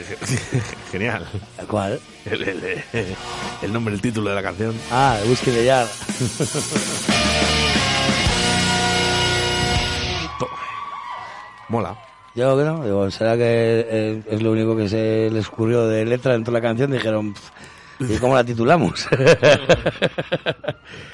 eh, 0.00 0.04
genial. 0.92 1.26
¿Cuál? 1.68 2.00
El, 2.26 2.42
el- 2.42 2.64
el- 2.92 3.16
el 3.62 3.72
nombre, 3.72 3.94
el 3.94 4.00
título 4.02 4.28
de 4.30 4.36
la 4.36 4.42
canción. 4.42 4.74
Ah, 4.90 5.16
de 5.22 5.66
Jar. 5.68 5.86
Mola. 11.68 11.96
Yo 12.34 12.54
creo 12.54 12.58
que 12.58 12.64
no, 12.64 12.84
digo, 12.84 13.10
será 13.10 13.36
que 13.36 13.44
eh, 13.88 14.22
es 14.30 14.42
lo 14.42 14.52
único 14.52 14.76
que 14.76 14.88
se 14.88 15.30
les 15.30 15.48
ocurrió 15.48 15.86
de 15.88 16.04
letra 16.04 16.32
dentro 16.32 16.52
de 16.52 16.60
la 16.60 16.62
canción. 16.66 16.90
Dijeron, 16.90 17.32
"Pff, 17.34 17.50
¿y 18.00 18.18
cómo 18.18 18.34
la 18.34 18.44
titulamos? 18.44 19.06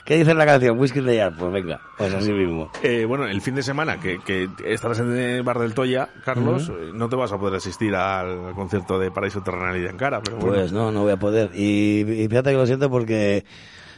¿Qué 0.05 0.19
dice 0.19 0.35
la 0.35 0.47
canción? 0.47 0.79
Whisky 0.79 1.01
de 1.01 1.19
Jar. 1.19 1.35
Pues 1.37 1.53
venga, 1.53 1.81
pues 1.99 2.15
así 2.15 2.33
mismo. 2.33 2.71
Eh, 2.83 3.05
bueno, 3.05 3.27
el 3.27 3.41
fin 3.41 3.55
de 3.55 3.63
semana 3.63 3.99
que, 4.01 4.19
que 4.25 4.49
estarás 4.65 5.01
en 5.01 5.17
el 5.17 5.43
bar 5.43 5.59
del 5.59 5.75
Toya, 5.75 6.09
Carlos, 6.25 6.71
eh, 6.71 6.91
no 6.95 7.09
te 7.09 7.17
vas 7.17 7.33
a 7.33 7.39
poder 7.39 7.57
asistir 7.57 7.95
al 7.95 8.53
concierto 8.55 8.99
de 8.99 9.11
Paraíso 9.11 9.43
Terrenal 9.43 9.77
y 9.77 9.81
de 9.81 9.89
Ankara, 9.89 10.21
pero 10.23 10.37
bueno. 10.39 10.55
Pues 10.55 10.73
no, 10.73 10.93
no 10.93 11.03
voy 11.03 11.13
a 11.13 11.17
poder. 11.17 11.51
Y, 11.55 12.01
y 12.01 12.29
fíjate 12.29 12.51
que 12.51 12.57
lo 12.57 12.67
siento 12.67 12.91
porque 12.91 13.45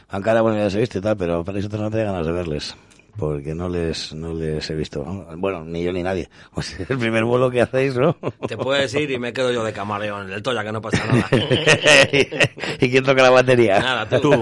Ankara, 0.09 0.41
bueno, 0.41 0.57
ya 0.57 0.69
se 0.69 0.79
viste 0.79 0.99
y 0.99 1.01
tal, 1.01 1.17
pero 1.17 1.43
para 1.43 1.59
eso 1.59 1.69
no 1.77 1.91
tenía 1.91 2.07
ganas 2.07 2.25
de 2.25 2.31
verles. 2.31 2.75
Porque 3.19 3.53
no 3.53 3.67
les, 3.69 4.13
no 4.13 4.33
les 4.33 4.69
he 4.69 4.75
visto. 4.75 5.03
¿no? 5.05 5.25
Bueno, 5.37 5.63
ni 5.65 5.83
yo 5.83 5.91
ni 5.91 6.01
nadie. 6.03 6.29
Pues 6.53 6.79
es 6.79 6.89
el 6.89 6.97
primer 6.97 7.23
vuelo 7.25 7.49
que 7.51 7.61
hacéis, 7.61 7.95
¿no? 7.95 8.13
Te 8.47 8.57
puedes 8.57 8.93
ir 8.95 9.11
y 9.11 9.19
me 9.19 9.31
quedo 9.33 9.51
yo 9.51 9.63
de 9.63 9.71
camarero 9.73 10.21
en 10.21 10.31
el 10.31 10.41
Toya, 10.41 10.63
que 10.63 10.71
no 10.71 10.81
pasa 10.81 11.05
nada. 11.05 11.27
¿Y 12.81 12.89
quién 12.89 13.03
toca 13.03 13.21
la 13.23 13.29
batería? 13.29 13.79
Nada, 13.79 14.19
tú. 14.19 14.33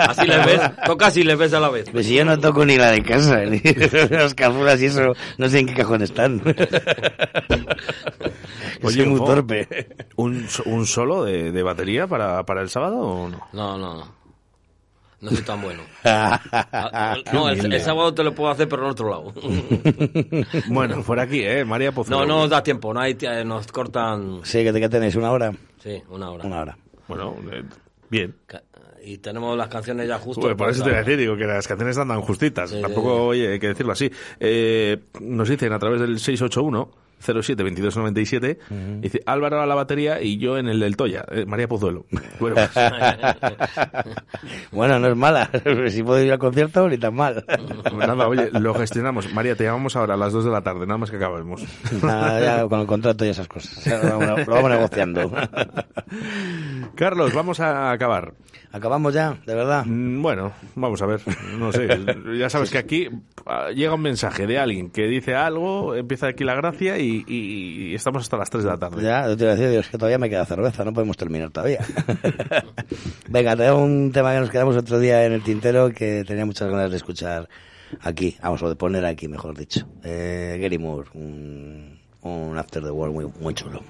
Así 0.00 0.26
les 0.26 0.46
ves, 0.46 0.60
tocas 0.86 1.16
y 1.16 1.22
les 1.24 1.38
ves 1.38 1.52
a 1.54 1.60
la 1.60 1.68
vez. 1.68 1.88
Pues 1.90 2.06
si 2.06 2.14
yo 2.14 2.24
no 2.24 2.38
toco 2.38 2.64
ni 2.64 2.76
la 2.76 2.90
de 2.90 3.02
casa, 3.02 3.40
ni 3.46 3.60
los 4.10 4.34
cafuras 4.34 4.80
y 4.82 4.86
eso, 4.86 5.12
no 5.38 5.48
sé 5.48 5.60
en 5.60 5.66
qué 5.66 5.74
cajón 5.74 6.02
están. 6.02 6.42
Soy 8.82 9.06
muy 9.06 9.16
ojo, 9.18 9.26
torpe. 9.26 9.88
¿Un, 10.16 10.48
so- 10.48 10.62
un 10.66 10.86
solo 10.86 11.24
de, 11.24 11.50
de 11.52 11.62
batería 11.62 12.06
para, 12.06 12.44
para 12.44 12.62
el 12.62 12.68
sábado 12.68 12.98
o 12.98 13.28
no? 13.28 13.40
No, 13.52 13.76
no, 13.78 13.94
no. 13.96 14.15
No 15.20 15.30
soy 15.30 15.42
tan 15.42 15.62
bueno. 15.62 15.82
Ah, 16.04 17.16
No, 17.32 17.48
el, 17.48 17.72
el 17.72 17.80
sábado 17.80 18.12
te 18.14 18.22
lo 18.22 18.34
puedo 18.34 18.50
hacer, 18.50 18.68
pero 18.68 18.84
en 18.84 18.90
otro 18.90 19.08
lado. 19.10 19.32
Bueno, 20.68 21.02
por 21.02 21.18
aquí, 21.20 21.40
¿eh? 21.42 21.64
María 21.64 21.92
Pozuelo. 21.92 22.20
No, 22.20 22.26
no 22.26 22.40
nos 22.42 22.50
da 22.50 22.62
tiempo, 22.62 22.92
no 22.92 23.00
hay, 23.00 23.16
eh, 23.20 23.44
nos 23.44 23.66
cortan. 23.68 24.40
Sí, 24.44 24.62
que, 24.64 24.72
que 24.72 24.88
tenéis 24.88 25.14
una 25.16 25.30
hora. 25.32 25.52
Sí, 25.82 26.02
una 26.10 26.30
hora. 26.30 26.44
Una 26.46 26.60
hora. 26.60 26.78
Bueno, 27.08 27.36
eh, 27.52 27.62
bien. 28.10 28.34
Y 29.04 29.18
tenemos 29.18 29.56
las 29.56 29.68
canciones 29.68 30.08
ya 30.08 30.18
justo. 30.18 30.40
Pues 30.40 30.54
por 30.56 30.68
eso 30.70 30.82
te 30.82 30.90
voy 30.90 30.96
a 30.98 31.02
decir, 31.02 31.16
digo 31.16 31.36
que 31.36 31.44
las 31.46 31.66
canciones 31.68 31.96
andan 31.96 32.20
justitas. 32.22 32.70
Sí, 32.70 32.80
Tampoco, 32.82 33.10
sí, 33.10 33.14
sí. 33.16 33.20
oye, 33.44 33.52
hay 33.52 33.58
que 33.60 33.68
decirlo 33.68 33.92
así. 33.92 34.10
Eh, 34.40 34.98
nos 35.20 35.48
dicen 35.48 35.72
a 35.72 35.78
través 35.78 36.00
del 36.00 36.18
681 36.18 36.90
07 37.18 37.62
2297 37.62 38.58
dice 39.00 39.22
Álvaro 39.26 39.60
a 39.60 39.66
la 39.66 39.74
batería 39.74 40.22
y 40.22 40.38
yo 40.38 40.58
en 40.58 40.68
el 40.68 40.80
del 40.80 40.96
Toya, 40.96 41.24
eh, 41.30 41.44
María 41.46 41.68
Pozuelo. 41.68 42.06
Bueno, 42.38 42.56
pues, 42.56 42.70
bueno, 44.72 44.98
no 44.98 45.08
es 45.08 45.16
mala. 45.16 45.50
si 45.88 46.02
puedo 46.02 46.22
ir 46.22 46.32
al 46.32 46.38
concierto, 46.38 46.88
ni 46.88 46.98
tan 46.98 47.14
mal. 47.14 47.44
pues 47.82 47.94
nada, 47.94 48.28
oye, 48.28 48.50
lo 48.52 48.74
gestionamos. 48.74 49.32
María, 49.32 49.56
te 49.56 49.64
llamamos 49.64 49.96
ahora 49.96 50.14
a 50.14 50.16
las 50.16 50.32
2 50.32 50.44
de 50.44 50.50
la 50.50 50.62
tarde, 50.62 50.86
nada 50.86 50.98
más 50.98 51.10
que 51.10 51.16
acabemos. 51.16 51.62
Nada, 52.02 52.40
ya 52.40 52.68
con 52.68 52.80
el 52.80 52.86
contrato 52.86 53.24
y 53.24 53.28
esas 53.28 53.48
cosas. 53.48 53.84
Ya 53.84 54.02
Lo 54.02 54.18
vamos, 54.18 54.46
lo 54.46 54.54
vamos 54.54 54.70
negociando. 54.70 55.32
Carlos, 56.94 57.34
vamos 57.34 57.60
a 57.60 57.90
acabar. 57.90 58.34
¿Acabamos 58.72 59.14
ya? 59.14 59.36
¿De 59.46 59.54
verdad? 59.54 59.84
Mm, 59.86 60.20
Bueno, 60.22 60.52
vamos 60.74 61.00
a 61.00 61.06
ver. 61.06 61.20
No 61.58 61.72
sé. 61.72 61.88
Ya 62.38 62.50
sabes 62.50 62.70
que 62.70 62.78
aquí 62.78 63.08
ah, 63.46 63.70
llega 63.74 63.94
un 63.94 64.02
mensaje 64.02 64.46
de 64.46 64.58
alguien 64.58 64.90
que 64.90 65.06
dice 65.06 65.34
algo, 65.34 65.94
empieza 65.94 66.26
aquí 66.28 66.44
la 66.44 66.54
gracia 66.54 66.98
y, 66.98 67.24
y- 67.26 67.94
estamos 67.94 68.22
hasta 68.24 68.36
las 68.36 68.50
3 68.50 68.64
de 68.64 68.70
la 68.70 68.76
tarde. 68.76 69.02
Ya, 69.02 69.26
yo 69.28 69.36
te 69.36 69.44
iba 69.44 69.52
a 69.52 69.56
decir, 69.56 69.70
Dios, 69.70 69.88
que 69.88 69.96
todavía 69.96 70.18
me 70.18 70.28
queda 70.28 70.44
cerveza, 70.44 70.84
no 70.84 70.92
podemos 70.92 71.16
terminar 71.16 71.50
todavía. 71.50 71.78
Venga, 73.28 73.56
tengo 73.56 73.78
un 73.82 74.12
tema 74.12 74.32
que 74.34 74.40
nos 74.40 74.50
quedamos 74.50 74.76
otro 74.76 74.98
día 74.98 75.24
en 75.24 75.32
el 75.32 75.42
tintero 75.42 75.90
que 75.90 76.24
tenía 76.26 76.44
muchas 76.44 76.68
ganas 76.70 76.90
de 76.90 76.96
escuchar 76.96 77.48
aquí, 78.00 78.36
vamos, 78.42 78.62
o 78.62 78.68
de 78.68 78.76
poner 78.76 79.04
aquí, 79.06 79.28
mejor 79.28 79.56
dicho. 79.56 79.86
Eh, 80.04 80.58
Gary 80.60 80.78
Moore, 80.78 81.08
un, 81.14 81.98
un 82.22 82.58
After 82.58 82.82
the 82.82 82.90
War 82.90 83.10
muy, 83.10 83.26
muy 83.40 83.54
chulo. 83.54 83.80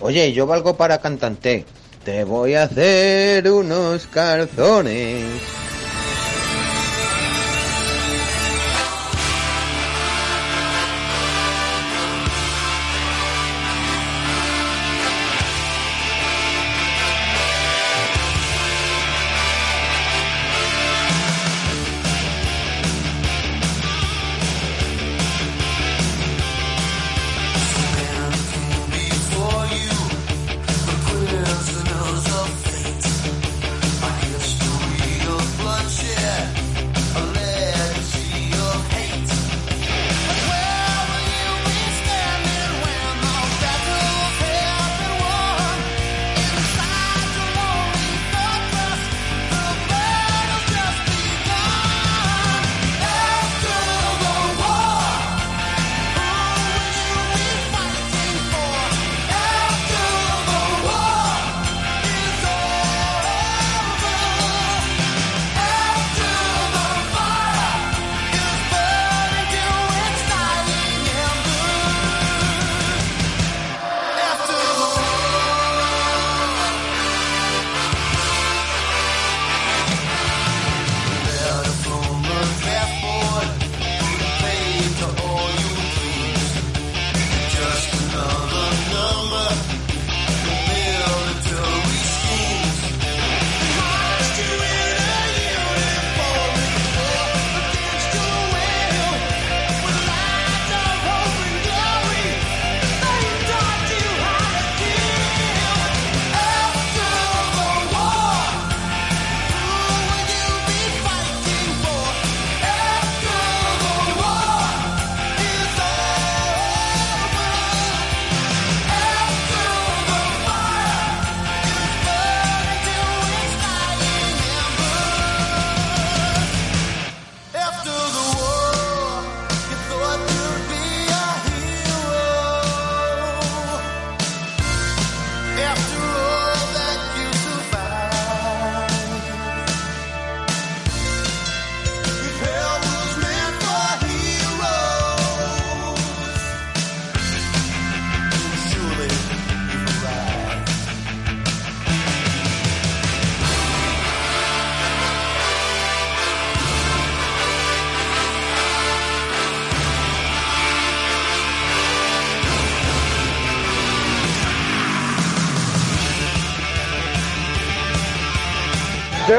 Oye, 0.00 0.32
yo 0.32 0.46
valgo 0.46 0.76
para 0.76 0.98
cantante. 0.98 1.64
Te 2.04 2.24
voy 2.24 2.54
a 2.54 2.64
hacer 2.64 3.50
unos 3.50 4.06
calzones. 4.06 5.69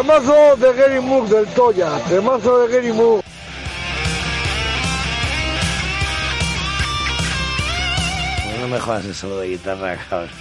Temazo 0.02 0.56
de 0.56 0.74
Gary 0.74 1.00
Moore 1.00 1.30
del 1.30 1.46
Toya, 1.54 2.00
temazo 2.10 2.66
de 2.66 2.74
Gary 2.74 2.92
Moore. 2.92 3.22
No 8.60 8.68
me 8.68 8.80
jodas 8.80 9.06
el 9.06 9.14
solo 9.14 9.38
de 9.38 9.50
guitarra, 9.50 9.96
cabrón. 10.10 10.32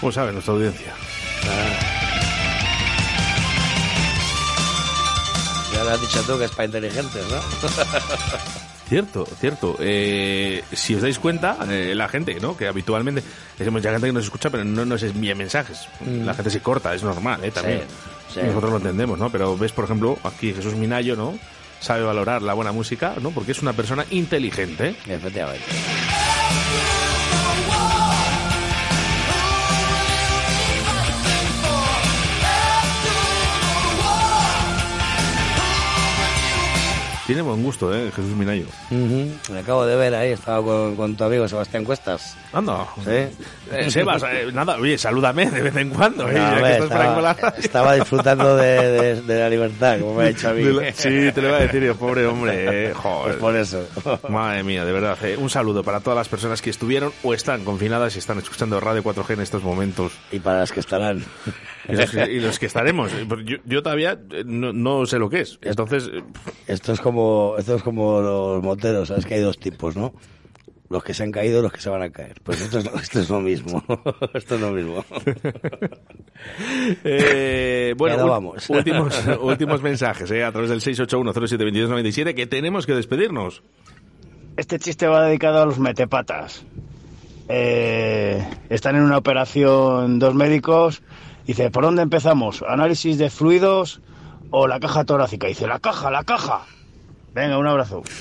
¿Cómo 0.00 0.10
sabe 0.10 0.32
nuestra 0.32 0.54
audiencia? 0.54 0.94
Ya 5.74 5.84
lo 5.84 5.90
has 5.90 6.00
dicho 6.00 6.22
tú 6.22 6.38
que 6.38 6.46
es 6.46 6.50
para 6.52 6.64
inteligentes, 6.64 7.26
¿no? 7.28 7.42
Cierto, 8.88 9.26
cierto. 9.26 9.76
Eh, 9.80 10.64
si 10.72 10.94
os 10.94 11.02
dais 11.02 11.18
cuenta, 11.18 11.58
eh, 11.68 11.94
la 11.94 12.08
gente, 12.08 12.38
¿no? 12.40 12.56
Que 12.56 12.66
habitualmente 12.66 13.22
hay 13.58 13.70
mucha 13.70 13.90
gente 13.90 14.06
que 14.06 14.12
nos 14.12 14.24
escucha, 14.24 14.48
pero 14.48 14.64
no 14.64 14.86
nos 14.86 15.02
envía 15.02 15.34
mensajes. 15.34 15.88
Mm. 16.00 16.24
La 16.24 16.32
gente 16.32 16.50
se 16.50 16.60
corta, 16.60 16.94
es 16.94 17.02
normal, 17.02 17.44
¿eh? 17.44 17.50
También. 17.50 17.82
Sí, 18.28 18.40
sí. 18.40 18.46
Nosotros 18.46 18.70
lo 18.70 18.76
entendemos, 18.78 19.18
¿no? 19.18 19.30
Pero 19.30 19.58
ves, 19.58 19.72
por 19.72 19.84
ejemplo, 19.84 20.18
aquí 20.24 20.54
Jesús 20.54 20.74
Minayo, 20.74 21.16
¿no? 21.16 21.38
Sabe 21.80 22.02
valorar 22.02 22.40
la 22.40 22.54
buena 22.54 22.72
música, 22.72 23.14
¿no? 23.20 23.30
Porque 23.30 23.52
es 23.52 23.60
una 23.60 23.74
persona 23.74 24.06
inteligente. 24.10 24.96
Efectivamente. 25.06 25.64
Tiene 37.28 37.42
buen 37.42 37.62
gusto, 37.62 37.94
¿eh? 37.94 38.06
Jesús 38.10 38.34
Minayo. 38.34 38.64
Me 38.90 39.58
acabo 39.60 39.84
de 39.84 39.96
ver 39.96 40.14
ahí, 40.14 40.30
estaba 40.32 40.64
con, 40.64 40.96
con 40.96 41.14
tu 41.14 41.24
amigo 41.24 41.46
Sebastián 41.46 41.84
Cuestas. 41.84 42.34
Anda. 42.54 42.86
Sí. 43.04 43.10
Eh, 43.70 43.90
Sebas, 43.90 44.22
eh, 44.22 44.48
nada, 44.50 44.76
oye, 44.78 44.96
salúdame 44.96 45.50
de 45.50 45.60
vez 45.60 45.76
en 45.76 45.90
cuando, 45.90 46.26
¿eh? 46.30 46.32
Que 46.34 47.60
estaba, 47.60 47.94
disfrutando 47.96 48.56
de, 48.56 48.90
de- 48.90 49.20
de 49.20 49.40
la 49.40 49.50
libertad, 49.50 50.00
como 50.00 50.14
me 50.14 50.24
ha 50.24 50.28
dicho 50.28 50.48
a 50.48 50.52
mí. 50.54 50.62
La- 50.64 50.90
Sí, 50.94 51.30
te 51.32 51.42
lo 51.42 51.48
iba 51.48 51.58
a 51.58 51.60
decir 51.60 51.82
yo, 51.84 51.94
pobre 51.96 52.24
hombre. 52.24 52.88
eh, 52.88 52.94
joder. 52.94 53.24
Pues 53.24 53.36
por 53.36 53.56
eso. 53.56 53.86
Madre 54.30 54.62
mía, 54.62 54.86
de 54.86 54.92
verdad. 54.92 55.18
eh, 55.22 55.36
un 55.36 55.50
saludo 55.50 55.84
para 55.84 56.00
todas 56.00 56.16
las 56.16 56.28
personas 56.30 56.62
que 56.62 56.70
estuvieron 56.70 57.12
o 57.22 57.34
están 57.34 57.62
confinadas 57.62 58.16
y 58.16 58.20
están 58.20 58.38
escuchando 58.38 58.80
Radio 58.80 59.02
4G 59.04 59.34
en 59.34 59.40
estos 59.42 59.62
momentos. 59.62 60.12
Y 60.32 60.38
para 60.40 60.60
las 60.60 60.72
que 60.72 60.80
estarán. 60.80 61.22
Y 61.88 61.92
los 61.96 62.10
que, 62.10 62.32
y 62.32 62.40
los 62.40 62.58
que 62.58 62.66
estaremos. 62.66 63.10
Pues 63.28 63.44
Yo, 63.46 63.56
yo 63.64 63.82
todavía 63.82 64.18
eh, 64.30 64.42
no, 64.44 64.72
no 64.72 65.06
sé 65.06 65.18
lo 65.18 65.28
que 65.30 65.40
es. 65.40 65.58
Entonces, 65.62 66.10
eh, 66.12 66.22
Esto 66.66 66.92
es 66.92 67.00
como, 67.00 67.54
esto 67.58 67.74
es 67.76 67.82
como 67.82 68.20
los 68.20 68.62
moteros, 68.62 69.08
sabes 69.08 69.24
que 69.26 69.34
hay 69.34 69.40
dos 69.40 69.58
tipos, 69.58 69.96
¿no? 69.96 70.12
Los 70.90 71.04
que 71.04 71.12
se 71.12 71.22
han 71.22 71.30
caído 71.32 71.60
y 71.60 71.62
los 71.62 71.72
que 71.72 71.80
se 71.82 71.90
van 71.90 72.00
a 72.02 72.10
caer. 72.10 72.40
Pues 72.42 72.60
esto 72.62 72.78
es, 72.78 72.84
lo- 72.86 72.94
esto 72.98 73.20
es 73.20 73.28
lo 73.28 73.40
mismo. 73.40 73.84
esto 74.34 74.54
es 74.54 74.60
lo 74.60 74.70
mismo. 74.70 75.04
eh, 77.04 77.94
bueno, 77.96 78.26
vamos. 78.26 78.68
últimos, 78.70 79.22
últimos 79.40 79.82
mensajes 79.82 80.30
eh, 80.30 80.44
a 80.44 80.52
través 80.52 80.70
del 80.70 80.80
681072297 80.80 82.34
que 82.34 82.46
tenemos 82.46 82.86
que 82.86 82.94
despedirnos. 82.94 83.62
Este 84.56 84.78
chiste 84.78 85.06
va 85.06 85.26
dedicado 85.26 85.62
a 85.62 85.66
los 85.66 85.78
metepatas. 85.78 86.64
Eh, 87.48 88.42
están 88.68 88.96
en 88.96 89.02
una 89.02 89.18
operación 89.18 90.18
dos 90.18 90.34
médicos. 90.34 91.02
Dice, 91.48 91.70
¿por 91.70 91.82
dónde 91.82 92.02
empezamos? 92.02 92.62
¿Análisis 92.62 93.16
de 93.16 93.30
fluidos 93.30 94.02
o 94.50 94.68
la 94.68 94.78
caja 94.80 95.04
torácica? 95.04 95.46
Dice, 95.46 95.66
la 95.66 95.78
caja, 95.78 96.10
la 96.10 96.22
caja. 96.22 96.66
Venga, 97.32 97.56
un 97.58 97.66
abrazo. 97.66 98.02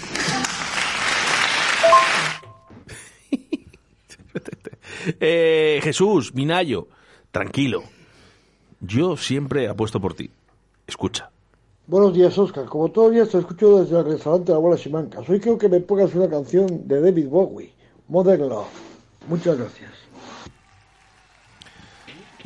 Eh, 5.21 5.79
Jesús, 5.83 6.33
Minayo, 6.33 6.87
tranquilo. 7.31 7.83
Yo 8.81 9.15
siempre 9.15 9.69
apuesto 9.69 10.01
por 10.01 10.13
ti. 10.15 10.29
Escucha. 10.85 11.29
Buenos 11.85 12.13
días, 12.13 12.37
Oscar. 12.37 12.65
Como 12.65 12.89
todavía 12.91 13.25
te 13.25 13.37
escucho 13.37 13.79
desde 13.79 13.99
el 13.99 14.05
restaurante 14.05 14.51
La 14.51 14.57
Bola 14.57 14.77
Simancas, 14.77 15.27
hoy 15.29 15.39
creo 15.39 15.57
que 15.57 15.69
me 15.69 15.79
pongas 15.79 16.13
una 16.13 16.29
canción 16.29 16.87
de 16.87 16.99
David 16.99 17.27
Bowie, 17.29 17.71
Modern 18.09 18.49
Love. 18.49 18.67
Muchas 19.29 19.57
gracias. 19.57 19.91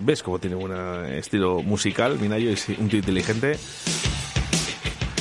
¿Ves 0.04 0.24
cómo 0.24 0.40
tiene 0.40 0.56
buen 0.56 0.74
estilo 1.14 1.62
musical? 1.62 2.18
Minayo 2.20 2.50
es 2.50 2.68
un 2.70 2.90
tío 2.90 3.00
inteligente. 3.00 3.58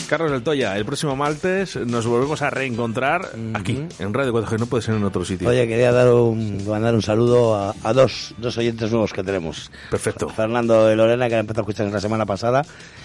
Carlos 0.08 0.32
del 0.32 0.42
Toya, 0.42 0.76
el 0.76 0.84
próximo 0.84 1.14
martes 1.14 1.76
nos 1.76 2.04
volvemos 2.06 2.42
a 2.42 2.50
reencontrar 2.50 3.30
aquí, 3.54 3.86
en 3.98 4.12
Radio 4.12 4.32
4G. 4.32 4.58
No 4.58 4.66
puede 4.66 4.82
ser 4.82 4.96
en 4.96 5.04
otro 5.04 5.24
sitio. 5.24 5.48
Oye, 5.48 5.68
quería 5.68 5.92
dar 5.92 6.12
un, 6.12 6.66
mandar 6.66 6.94
un 6.94 7.02
saludo 7.02 7.54
a, 7.54 7.74
a 7.84 7.92
dos, 7.92 8.34
dos 8.38 8.58
oyentes 8.58 8.90
nuevos 8.90 9.12
que 9.12 9.22
tenemos. 9.22 9.70
Perfecto. 9.90 10.28
Fernando 10.28 10.90
y 10.90 10.96
Lorena, 10.96 11.28
que 11.28 11.34
han 11.34 11.40
empezado 11.40 11.60
a 11.60 11.64
escuchar 11.70 11.92
la 11.92 12.00
semana 12.00 12.26
pasada, 12.26 12.64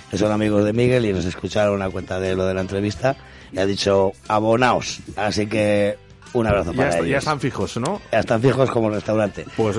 que 0.09 0.17
son 0.17 0.31
amigos 0.31 0.63
de 0.65 0.73
Miguel 0.73 1.05
y 1.05 1.13
nos 1.13 1.25
escucharon 1.25 1.81
a 1.83 1.89
cuenta 1.89 2.19
de 2.19 2.35
lo 2.35 2.45
de 2.47 2.55
la 2.55 2.61
entrevista 2.61 3.15
y 3.51 3.59
ha 3.59 3.65
dicho 3.67 4.13
abonaos. 4.27 5.01
Así 5.15 5.45
que 5.45 5.97
un 6.39 6.47
abrazo 6.47 6.71
ya, 6.71 6.77
para 6.77 6.89
está- 6.89 6.99
ellos. 6.99 7.11
ya 7.11 7.17
están 7.17 7.39
fijos, 7.39 7.77
¿no? 7.77 8.01
Ya 8.11 8.19
están 8.19 8.41
fijos 8.41 8.69
como 8.71 8.87
el 8.89 8.95
restaurante. 8.95 9.45
Pues, 9.57 9.77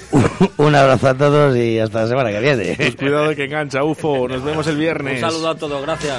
un 0.56 0.74
abrazo 0.74 1.08
a 1.08 1.14
todos 1.14 1.56
y 1.56 1.78
hasta 1.78 2.02
la 2.02 2.08
semana 2.08 2.30
que 2.30 2.40
viene. 2.40 2.74
pues 2.76 2.96
cuidado 2.96 3.28
de 3.28 3.36
que 3.36 3.44
engancha, 3.44 3.84
UFO. 3.84 4.28
Nos 4.28 4.42
vemos 4.42 4.66
el 4.66 4.76
viernes. 4.76 5.22
Un 5.22 5.30
saludo 5.30 5.48
a 5.50 5.54
todos, 5.56 5.82
gracias. 5.82 6.16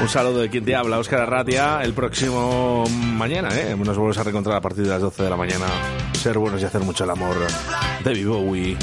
Un 0.00 0.08
saludo 0.08 0.40
de 0.40 0.48
quien 0.48 0.64
te 0.64 0.76
habla, 0.76 0.98
Óscar 0.98 1.20
Arratia. 1.22 1.80
El 1.82 1.92
próximo 1.92 2.84
mañana, 2.88 3.48
¿eh? 3.58 3.74
Nos 3.76 3.96
volvemos 3.96 4.18
a 4.18 4.22
reencontrar 4.22 4.56
a 4.56 4.60
partir 4.60 4.84
de 4.84 4.90
las 4.90 5.00
12 5.02 5.24
de 5.24 5.30
la 5.30 5.36
mañana. 5.36 5.66
Ser 6.12 6.38
buenos 6.38 6.60
y 6.62 6.64
hacer 6.64 6.82
mucho 6.82 7.02
el 7.04 7.10
amor. 7.10 7.36
David 8.04 8.28
Bowie. 8.28 8.76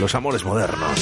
Los 0.00 0.14
amores 0.16 0.44
modernos. 0.44 0.98